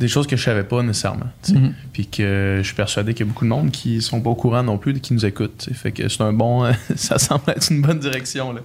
des 0.00 0.08
choses 0.08 0.26
que 0.26 0.36
je 0.36 0.42
savais 0.44 0.64
pas 0.64 0.82
nécessairement. 0.82 1.26
Mhm. 1.48 1.74
Puis 1.92 2.06
que 2.06 2.58
je 2.58 2.66
suis 2.66 2.74
persuadé 2.74 3.14
qu'il 3.14 3.26
y 3.26 3.28
a 3.28 3.32
beaucoup 3.32 3.44
de 3.44 3.50
monde 3.50 3.70
qui 3.70 4.00
sont 4.00 4.20
pas 4.20 4.30
au 4.30 4.34
courant 4.34 4.62
non 4.62 4.78
plus, 4.78 4.98
qui 5.00 5.14
nous 5.14 5.24
écoutent. 5.24 5.68
Fait 5.72 5.92
que 5.92 6.08
c'est 6.08 6.22
un 6.22 6.32
bon. 6.32 6.70
ça 6.96 7.18
semble 7.18 7.42
être 7.48 7.70
une 7.70 7.82
bonne 7.82 7.98
direction. 7.98 8.52
Là. 8.52 8.60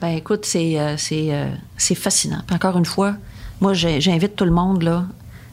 Ben 0.00 0.08
écoute, 0.08 0.44
c'est 0.44 0.78
euh, 0.78 0.96
c'est 0.96 1.34
euh, 1.34 1.48
c'est 1.76 1.94
fascinant. 1.94 2.42
Puis 2.46 2.54
encore 2.54 2.76
une 2.76 2.84
fois, 2.84 3.16
moi 3.60 3.72
j'invite 3.72 4.36
tout 4.36 4.44
le 4.44 4.50
monde 4.50 4.82
là 4.82 5.06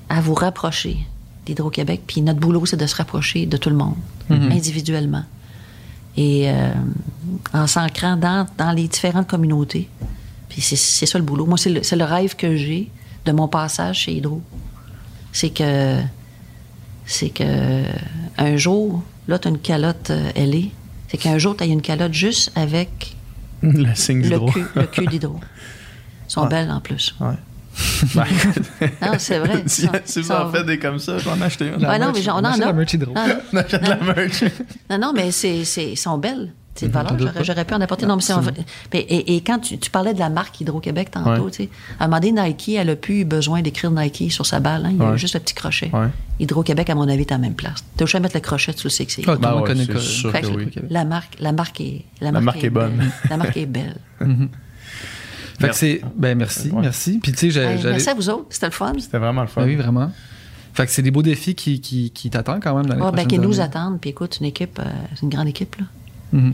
à 0.10 0.20
vous 0.20 0.34
rapprocher 0.34 0.98
d'Hydro-Québec. 1.46 2.02
Puis 2.06 2.22
notre 2.22 2.40
boulot, 2.40 2.66
c'est 2.66 2.78
de 2.78 2.86
se 2.86 2.96
rapprocher 2.96 3.46
de 3.46 3.58
tout 3.58 3.70
le 3.70 3.76
monde, 3.76 3.96
individuellement. 4.30 5.24
Et 6.16 6.50
euh, 6.50 6.72
en 7.54 7.68
s'ancrant 7.68 8.18
dans, 8.18 8.46
dans 8.58 8.72
les 8.72 8.88
différentes 8.88 9.28
communautés. 9.28 9.90
Puis 10.50 10.62
c'est 10.62 10.76
c'est 10.76 11.06
ça 11.06 11.18
le 11.18 11.24
boulot. 11.24 11.46
Moi, 11.46 11.58
c'est 11.58 11.70
le, 11.70 11.82
c'est 11.82 11.96
le 11.96 12.04
rêve 12.04 12.36
que 12.36 12.56
j'ai 12.56 12.92
de 13.26 13.32
mon 13.32 13.48
passage 13.48 14.02
chez 14.02 14.14
Hydro. 14.14 14.42
C'est 15.34 15.50
que 15.50 15.98
c'est 17.06 17.30
que 17.30 17.84
un 18.38 18.56
jour, 18.56 19.04
là, 19.28 19.38
tu 19.40 19.50
as 19.50 19.52
une 19.52 19.60
calotte 19.60 20.10
euh, 20.12 20.32
ailée. 20.36 20.72
C'est 21.10 21.18
qu'un 21.18 21.38
jour, 21.38 21.58
tu 21.58 21.64
as 21.64 21.66
une 21.68 21.82
calotte 21.82 22.14
juste 22.14 22.52
avec 22.56 23.16
Le 23.62 23.94
signe 23.94 24.22
le 24.22 24.30
d'Hydro. 24.30 24.52
cul, 24.52 24.66
le 24.76 24.84
cul 24.86 25.06
d'hydro. 25.08 25.40
Ils 26.30 26.32
sont 26.32 26.44
Ouais. 26.44 26.48
belles 26.50 26.72
en 26.72 26.80
plus. 26.80 27.14
Ouais. 27.20 27.34
Ben, 28.16 28.26
Non, 29.02 29.14
c'est 29.18 29.40
vrai. 29.40 29.64
si, 29.68 29.82
sont- 29.84 29.92
si 30.06 30.22
vous 30.22 30.32
en 30.32 30.46
sont- 30.46 30.52
faites 30.52 30.66
des 30.68 30.78
comme 30.80 31.00
ça, 31.00 31.18
j'en 31.18 31.36
ai 31.38 31.44
acheté 31.44 31.70
un. 31.70 31.78
La 31.78 31.90
Ouais, 31.90 32.00
non, 32.00 32.12
merch- 32.12 32.24
mais 32.26 32.32
on 32.32 32.36
en 32.36 32.44
achète 32.46 32.62
a. 32.64 32.66
la 32.68 32.74
merch 32.74 32.94
Hydro. 32.94 33.14
Non, 33.14 33.28
non. 33.28 33.36
On 33.54 33.58
achète 33.58 33.84
de 33.84 33.90
la 33.90 33.96
merch. 33.98 34.44
Non, 34.90 34.98
non, 35.00 35.14
mais 35.14 35.32
c'est, 35.32 35.66
c'est, 35.66 35.92
ils 35.94 35.98
sont 35.98 36.18
belles. 36.20 36.54
C'est 36.76 36.88
de 36.88 36.98
Mhm, 36.98 37.18
doutes 37.18 37.30
J'aurais, 37.44 37.66
pu 37.66 37.74
en 37.76 37.82
apporter. 37.82 38.06
Non, 38.08 38.16
mais 38.16 38.22
c'est 38.24 38.34
en 38.34 38.42
vrai. 38.42 38.54
Mais, 38.92 39.02
et, 39.02 39.36
et 39.36 39.42
quand 39.42 39.60
tu, 39.60 39.78
tu 39.78 39.92
parlais 39.92 40.14
de 40.16 40.20
la 40.20 40.30
marque 40.30 40.60
Hydro-Québec 40.60 41.12
tantôt, 41.12 41.44
Ouais. 41.46 41.52
tu 41.52 41.64
sais, 41.66 41.70
à 42.00 42.06
un 42.06 42.08
moment 42.08 42.20
donné, 42.20 42.42
Nike, 42.42 42.70
elle 42.70 42.90
a 42.90 42.96
plus 42.96 43.26
besoin 43.26 43.62
d'écrire 43.62 43.92
Nike 43.92 44.32
sur 44.32 44.46
sa 44.48 44.60
balle. 44.60 44.86
hein. 44.88 44.92
Il 44.92 44.98
y 44.98 45.02
a 45.04 45.16
juste 45.16 45.36
le 45.36 45.40
petit 45.40 45.54
crochet. 45.54 45.92
Ouais. 45.94 46.08
Hydro-Québec, 46.40 46.90
à 46.90 46.96
mon 46.96 47.08
avis, 47.08 47.22
est 47.22 47.32
à 47.32 47.36
la 47.36 47.40
même 47.42 47.54
place. 47.54 47.84
Tu 47.96 48.04
as 48.16 48.20
mettre 48.20 48.36
le 48.36 48.42
crochet, 48.42 48.74
tu 48.74 48.86
le 48.86 48.90
sais 48.90 49.06
que 49.06 49.12
c'est. 49.12 49.22
Ah, 49.28 49.36
Ben 49.36 49.62
connaît 49.62 49.86
que- 49.86 50.00
Fait 50.00 50.42
que 50.42 50.48
oui. 50.48 50.70
La 50.90 51.06
marque, 51.06 51.38
la 51.40 51.52
marque 51.52 51.80
est, 51.80 52.06
la 52.22 52.32
marque 52.32 52.64
est 52.64 52.70
bonne. 52.72 52.98
belle. 52.98 53.12
La 53.30 53.38
marque 53.38 53.58
est 53.58 53.66
belle. 53.68 53.98
Fait 55.60 55.70
que 55.70 55.76
c'est. 55.76 56.02
Ben 56.18 56.36
merci, 56.38 56.72
Ouais. 56.72 56.82
merci. 56.82 57.20
Puis 57.22 57.32
tu 57.34 57.52
sais, 57.52 57.78
merci 57.84 58.10
à 58.10 58.14
vous 58.16 58.30
autres. 58.30 58.48
C'était 58.50 58.66
le 58.66 58.72
fun. 58.72 58.94
C'était 59.00 59.20
vraiment 59.20 59.42
le 59.42 59.48
fun. 59.48 59.62
Ben 59.62 59.68
oui, 59.68 59.76
vraiment. 59.76 60.12
Fait 60.74 60.88
que 60.88 60.92
c'est 60.92 61.04
des 61.04 61.12
beaux 61.12 61.22
défis 61.22 61.54
qui, 61.54 61.80
qui, 61.80 62.10
qui 62.10 62.32
t'attendent 62.32 62.62
quand 62.64 62.76
même 62.76 62.88
dans 62.88 62.96
les 62.96 63.02
Ah, 63.04 63.12
ben, 63.12 63.28
qui 63.28 63.38
nous 63.38 63.62
attendent. 63.62 64.02
Puis 64.02 64.10
écoute, 64.10 64.38
une 64.40 64.48
équipe, 64.48 64.80
euh, 64.80 64.84
c'est 65.14 65.22
une 65.22 65.30
grande 65.30 65.48
équipe. 65.48 65.76
Là. 65.76 65.86
Mhm. 66.34 66.54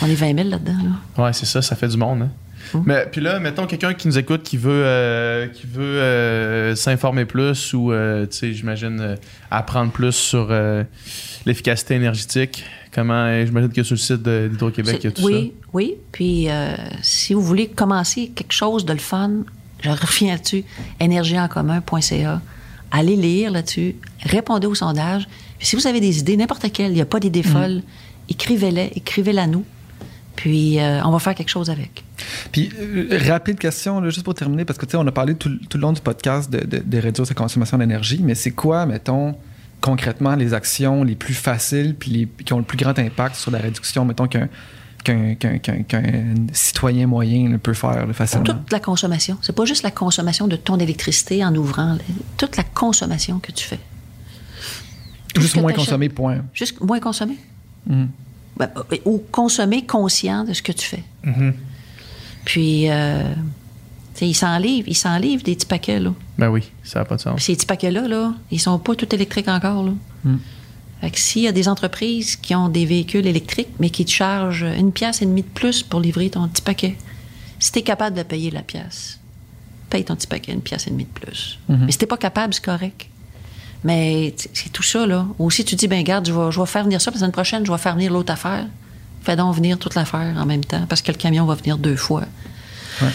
On 0.00 0.06
est 0.06 0.14
20 0.14 0.34
000 0.36 0.48
là-dedans. 0.48 0.78
Là. 1.16 1.24
Ouais, 1.24 1.32
c'est 1.32 1.46
ça, 1.46 1.60
ça 1.60 1.76
fait 1.76 1.88
du 1.88 1.96
monde. 1.96 2.22
Hein. 2.22 2.30
Hum. 2.74 2.82
Mais 2.86 3.06
puis 3.10 3.20
là, 3.20 3.38
mettons 3.40 3.66
quelqu'un 3.66 3.94
qui 3.94 4.08
nous 4.08 4.18
écoute, 4.18 4.42
qui 4.42 4.56
veut, 4.56 4.84
euh, 4.84 5.46
qui 5.48 5.66
veut 5.66 6.00
euh, 6.00 6.74
s'informer 6.74 7.24
plus 7.24 7.72
ou, 7.72 7.92
euh, 7.92 8.26
tu 8.26 8.36
sais, 8.36 8.52
j'imagine, 8.52 9.16
apprendre 9.50 9.92
plus 9.92 10.12
sur 10.12 10.52
l'efficacité 11.46 11.94
énergétique. 11.94 12.64
Comment, 12.92 13.44
j'imagine 13.44 13.70
que 13.70 13.82
sur 13.82 13.94
le 13.94 14.00
site 14.00 14.22
d'Hydro-Québec, 14.22 14.96
il 15.00 15.04
y 15.04 15.08
a 15.08 15.10
tout 15.12 15.24
oui, 15.24 15.52
oui. 15.72 15.94
Puis 16.12 16.48
si 17.02 17.34
vous 17.34 17.42
voulez 17.42 17.68
commencer 17.68 18.30
quelque 18.34 18.52
chose 18.52 18.84
de 18.84 18.92
le 18.92 18.98
fun, 18.98 19.30
je 19.80 19.90
reviens 19.90 20.32
là-dessus, 20.32 20.64
énergieencommun.ca. 21.00 22.40
Allez 22.90 23.16
lire 23.16 23.50
là-dessus, 23.50 23.96
répondez 24.22 24.66
au 24.66 24.74
sondage. 24.74 25.28
Puis 25.58 25.66
si 25.68 25.76
vous 25.76 25.86
avez 25.86 26.00
des 26.00 26.20
idées, 26.20 26.36
n'importe 26.36 26.72
quelles, 26.72 26.92
il 26.92 26.94
n'y 26.94 27.00
a 27.00 27.06
pas 27.06 27.20
d'idées 27.20 27.42
folles, 27.42 27.82
écrivez-les, 28.07 28.07
écrivez-les 28.28 29.38
à 29.38 29.46
nous. 29.46 29.64
Puis 30.36 30.78
euh, 30.78 31.02
on 31.04 31.10
va 31.10 31.18
faire 31.18 31.34
quelque 31.34 31.48
chose 31.48 31.68
avec. 31.68 32.04
Puis, 32.52 32.70
euh, 32.78 33.18
rapide 33.28 33.58
question, 33.58 34.00
là, 34.00 34.08
juste 34.10 34.22
pour 34.24 34.34
terminer, 34.34 34.64
parce 34.64 34.78
que 34.78 34.86
tu 34.86 34.92
sais, 34.92 34.96
on 34.96 35.06
a 35.06 35.12
parlé 35.12 35.34
tout, 35.34 35.50
tout 35.68 35.78
le 35.78 35.82
long 35.82 35.92
du 35.92 36.00
podcast 36.00 36.48
de, 36.50 36.60
de- 36.64 36.82
de 36.84 36.98
réduire 36.98 37.26
sa 37.26 37.34
consommation 37.34 37.76
d'énergie, 37.78 38.20
mais 38.22 38.36
c'est 38.36 38.52
quoi, 38.52 38.86
mettons, 38.86 39.34
concrètement, 39.80 40.36
les 40.36 40.54
actions 40.54 41.02
les 41.02 41.16
plus 41.16 41.34
faciles 41.34 41.96
puis 41.98 42.10
les, 42.12 42.28
qui 42.44 42.52
ont 42.52 42.58
le 42.58 42.64
plus 42.64 42.76
grand 42.78 42.96
impact 42.98 43.34
sur 43.34 43.50
la 43.50 43.58
réduction, 43.58 44.04
mettons, 44.04 44.28
qu'un 44.28 44.48
qu'un 45.02 45.34
qu'un- 45.34 45.58
qu'un 45.82 46.02
citoyen 46.52 47.06
moyen 47.08 47.56
peut 47.58 47.72
faire 47.74 48.06
là, 48.06 48.12
facilement? 48.12 48.44
Toute 48.44 48.70
la 48.70 48.80
consommation. 48.80 49.38
C'est 49.42 49.54
pas 49.54 49.64
juste 49.64 49.82
la 49.82 49.90
consommation 49.90 50.46
de 50.46 50.56
ton 50.56 50.78
électricité 50.78 51.44
en 51.44 51.54
ouvrant. 51.56 51.94
là. 51.94 52.00
Toute 52.36 52.56
la 52.56 52.64
consommation 52.64 53.38
que 53.40 53.50
tu 53.52 53.64
fais. 53.64 53.78
Tout 55.34 55.40
Juste 55.40 55.56
moins 55.56 55.72
consommer, 55.72 56.08
point. 56.08 56.38
Juste 56.52 56.80
moins 56.80 57.00
consommer. 57.00 57.36
Mhm. 57.88 58.08
Ben, 58.56 58.70
euh, 58.76 58.96
ou 59.04 59.22
consommer 59.30 59.84
conscient 59.86 60.44
de 60.44 60.52
ce 60.52 60.62
que 60.62 60.72
tu 60.72 60.86
fais. 60.86 61.04
Mhm. 61.24 61.54
Puis, 62.44 62.90
euh, 62.90 63.34
ils 64.20 64.28
ils 64.28 64.94
s'enlèvent 64.96 65.42
des 65.42 65.54
petits 65.54 65.66
paquets, 65.66 66.00
là. 66.00 66.12
Ben 66.38 66.48
oui, 66.48 66.70
ça 66.82 67.00
n'a 67.00 67.04
pas 67.04 67.16
de 67.16 67.20
sens. 67.20 67.36
Puis 67.36 67.44
ces 67.44 67.54
petits 67.54 67.66
paquets-là, 67.66 68.08
là, 68.08 68.34
ils 68.50 68.60
sont 68.60 68.78
pas 68.78 68.94
tout 68.94 69.12
électriques 69.14 69.48
encore, 69.48 69.84
là. 69.84 69.92
Mm. 70.24 70.36
Fait 71.00 71.10
que 71.10 71.18
s'il 71.18 71.42
y 71.42 71.48
a 71.48 71.52
des 71.52 71.68
entreprises 71.68 72.36
qui 72.36 72.54
ont 72.54 72.68
des 72.68 72.84
véhicules 72.84 73.26
électriques, 73.26 73.68
mais 73.78 73.90
qui 73.90 74.04
te 74.04 74.10
chargent 74.10 74.64
une 74.64 74.92
pièce 74.92 75.22
et 75.22 75.26
demie 75.26 75.42
de 75.42 75.48
plus 75.48 75.82
pour 75.82 76.00
livrer 76.00 76.30
ton 76.30 76.48
petit 76.48 76.62
paquet, 76.62 76.96
si 77.60 77.70
tu 77.70 77.78
es 77.78 77.82
capable 77.82 78.16
de 78.16 78.22
payer 78.22 78.50
la 78.50 78.62
pièce, 78.62 79.20
paye 79.90 80.04
ton 80.04 80.16
petit 80.16 80.26
paquet 80.26 80.52
une 80.52 80.60
pièce 80.60 80.86
et 80.86 80.90
demie 80.90 81.04
de 81.04 81.20
plus. 81.20 81.58
Mhm. 81.68 81.84
Mais 81.86 81.92
si 81.92 81.98
t'es 81.98 82.06
pas 82.06 82.16
capable, 82.16 82.52
c'est 82.52 82.64
correct. 82.64 83.08
Mais 83.84 84.34
c'est 84.54 84.70
tout 84.72 84.82
ça, 84.82 85.06
là. 85.06 85.26
Ou 85.38 85.50
si 85.50 85.64
tu 85.64 85.76
dis, 85.76 85.86
ben 85.88 86.02
garde, 86.02 86.26
je 86.26 86.32
vais, 86.32 86.50
je 86.50 86.58
vais 86.60 86.66
faire 86.66 86.84
venir 86.84 87.00
ça, 87.00 87.10
puis 87.10 87.16
la 87.18 87.20
semaine 87.20 87.32
prochaine, 87.32 87.64
je 87.66 87.70
vais 87.72 87.78
faire 87.78 87.94
venir 87.94 88.12
l'autre 88.12 88.32
affaire. 88.32 88.66
Fais 89.22 89.36
donc 89.36 89.54
venir 89.54 89.78
toute 89.78 89.94
l'affaire 89.94 90.34
en 90.36 90.46
même 90.46 90.64
temps, 90.64 90.84
parce 90.88 91.02
que 91.02 91.12
le 91.12 91.16
camion 91.18 91.44
va 91.46 91.54
venir 91.54 91.78
deux 91.78 91.96
fois. 91.96 92.22
Ouais. 93.02 93.08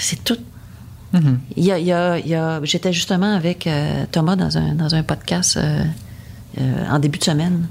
C'est 0.00 0.22
tout. 0.24 0.38
Mhm. 1.12 1.40
Il 1.56 1.64
y 1.64 1.72
a, 1.72 1.78
il 1.78 1.86
y 1.86 1.92
a- 1.92 2.18
il 2.18 2.28
y 2.28 2.34
a- 2.34 2.60
J'étais 2.64 2.92
justement 2.92 3.34
avec 3.34 3.66
euh, 3.66 4.04
Thomas 4.12 4.36
dans 4.36 4.56
un, 4.58 4.74
dans 4.74 4.94
un 4.94 5.02
podcast 5.02 5.56
euh, 5.56 5.82
euh, 6.60 6.88
en 6.90 6.98
début 6.98 7.18
de 7.18 7.24
semaine. 7.24 7.66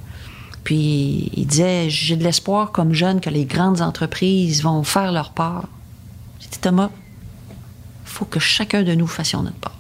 Puis 0.63 1.31
il 1.35 1.45
disait 1.45 1.89
J'ai 1.89 2.15
de 2.15 2.23
l'espoir 2.23 2.71
comme 2.71 2.93
jeune 2.93 3.21
que 3.21 3.29
les 3.29 3.45
grandes 3.45 3.81
entreprises 3.81 4.61
vont 4.63 4.83
faire 4.83 5.11
leur 5.11 5.31
part. 5.31 5.67
J'ai 6.39 6.49
dit 6.49 6.59
Thomas, 6.59 6.89
il 7.49 8.09
faut 8.09 8.25
que 8.25 8.39
chacun 8.39 8.83
de 8.83 8.93
nous 8.95 9.07
fassions 9.07 9.41
notre 9.43 9.57
part. 9.57 9.75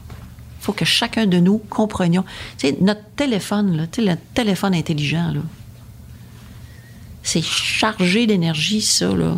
Il 0.67 0.71
faut 0.71 0.73
que 0.73 0.83
chacun 0.85 1.27
de 1.27 1.37
nous 1.39 1.59
comprenions. 1.69 2.25
Tu 2.57 2.67
sais, 2.67 2.77
notre 2.81 3.03
téléphone, 3.15 3.77
là, 3.77 3.87
tu 3.87 4.03
sais, 4.03 4.09
le 4.11 4.17
téléphone 4.33 4.75
intelligent, 4.75 5.31
là, 5.31 5.39
c'est 7.23 7.41
chargé 7.41 8.27
d'énergie, 8.27 8.81
ça, 8.81 9.07
là. 9.15 9.37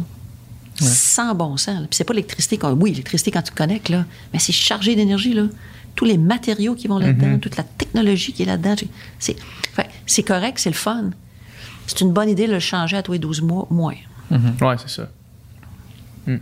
Sans 0.87 1.35
bon 1.35 1.55
sens. 1.57 1.81
là. 1.81 1.87
Puis 1.87 1.97
c'est 1.97 2.03
pas 2.03 2.13
l'électricité. 2.13 2.57
qu'on- 2.57 2.71
Oui, 2.71 2.91
l'électricité 2.91 3.29
quand 3.29 3.43
tu 3.43 3.51
te 3.51 3.55
connectes, 3.57 3.89
là, 3.89 4.05
mais 4.33 4.39
c'est 4.39 4.53
chargé 4.53 4.95
d'énergie, 4.95 5.33
là. 5.33 5.43
Tous 5.95 6.05
les 6.05 6.17
matériaux 6.17 6.73
qui 6.73 6.87
vont 6.87 6.97
là-dedans, 6.97 7.37
toute 7.39 7.57
la 7.57 7.63
technologie 7.63 8.33
qui 8.33 8.41
est 8.43 8.45
là-dedans. 8.45 8.75
C'est, 9.19 9.35
c'est 10.07 10.23
correct, 10.23 10.57
c'est 10.57 10.69
le 10.71 10.75
fun. 10.75 11.11
C'est 11.85 12.01
une 12.01 12.11
bonne 12.11 12.29
idée 12.29 12.47
de 12.47 12.53
le 12.53 12.59
changer 12.59 12.97
à 12.97 13.03
tous 13.03 13.11
les 13.11 13.19
12 13.19 13.41
mois, 13.41 13.67
moins. 13.69 13.95
Ouais, 14.61 14.75
c'est 14.79 14.89
ça. 14.89 15.09
Hmm. 16.25 16.37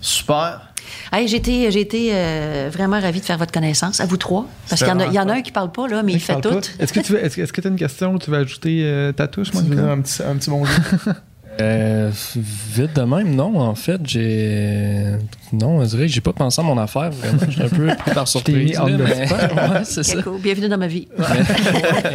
Super. 0.00 0.67
Hey, 1.12 1.28
j'ai 1.28 1.36
été, 1.38 1.70
j'ai 1.70 1.80
été, 1.80 2.10
euh, 2.12 2.68
vraiment 2.72 3.00
ravie 3.00 3.20
de 3.20 3.24
faire 3.24 3.38
votre 3.38 3.52
connaissance, 3.52 4.00
à 4.00 4.06
vous 4.06 4.16
trois. 4.16 4.46
Parce 4.68 4.82
qu'il 4.82 4.88
y 4.90 4.92
en 4.92 5.00
a, 5.00 5.06
il 5.06 5.12
y 5.14 5.18
en 5.20 5.28
a 5.28 5.34
un 5.34 5.42
qui 5.42 5.52
parle 5.52 5.72
pas, 5.72 5.88
là, 5.88 6.02
mais 6.02 6.12
il 6.12 6.20
fait 6.20 6.40
tout. 6.40 6.60
Est-ce 6.78 6.92
que 6.92 7.00
tu 7.00 7.12
veux- 7.12 7.24
est-ce 7.24 7.52
que 7.52 7.60
tu 7.60 7.66
as 7.66 7.70
une 7.70 7.76
question 7.76 8.12
où 8.14 8.18
tu 8.18 8.30
veux 8.30 8.38
ajouter 8.38 8.82
euh, 8.84 9.12
ta 9.12 9.26
touche, 9.28 9.52
Monica? 9.52 9.82
Un 9.90 10.00
petit, 10.00 10.22
un 10.22 10.36
petit 10.36 10.50
bonjour? 10.50 10.74
Euh, 11.60 12.12
vite 12.36 12.94
de 12.94 13.02
même, 13.02 13.34
non. 13.34 13.58
En 13.58 13.74
fait, 13.74 14.00
j'ai. 14.04 15.06
Non, 15.52 15.78
on 15.80 15.82
dirait 15.84 16.06
que 16.06 16.12
j'ai 16.12 16.20
pas 16.20 16.32
pensé 16.32 16.60
à 16.60 16.62
mon 16.62 16.78
affaire, 16.78 17.10
vraiment. 17.10 17.40
Je 17.48 17.50
suis 17.50 17.62
un 17.62 17.68
peu 17.68 17.86
pris 17.98 18.14
par 18.14 18.28
surprise. 18.28 18.78
on 18.80 18.86
là, 18.86 18.96
the 18.96 19.00
mais- 19.00 19.26
spot. 19.26 19.40
ouais, 19.56 19.80
c'est 19.82 20.02
ça. 20.04 20.12
Quel 20.12 20.22
cool. 20.22 20.40
Bienvenue 20.40 20.68
dans 20.68 20.78
ma 20.78 20.86
vie. 20.86 21.08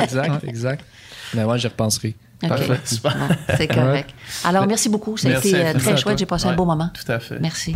exact, 0.02 0.46
exact. 0.48 0.86
Mais 1.34 1.44
ouais, 1.44 1.60
j'y 1.60 1.68
repenserai. 1.68 2.16
C'est 3.58 3.68
correct. 3.68 4.12
Alors, 4.46 4.66
merci 4.66 4.88
beaucoup. 4.88 5.18
Ça 5.18 5.28
a 5.28 5.38
été 5.40 5.52
très 5.78 5.98
chouette. 5.98 6.18
J'ai 6.20 6.26
passé 6.26 6.48
un 6.48 6.54
beau 6.54 6.64
moment. 6.64 6.90
Tout 6.94 7.12
à 7.12 7.20
fait. 7.20 7.38
Merci. 7.42 7.76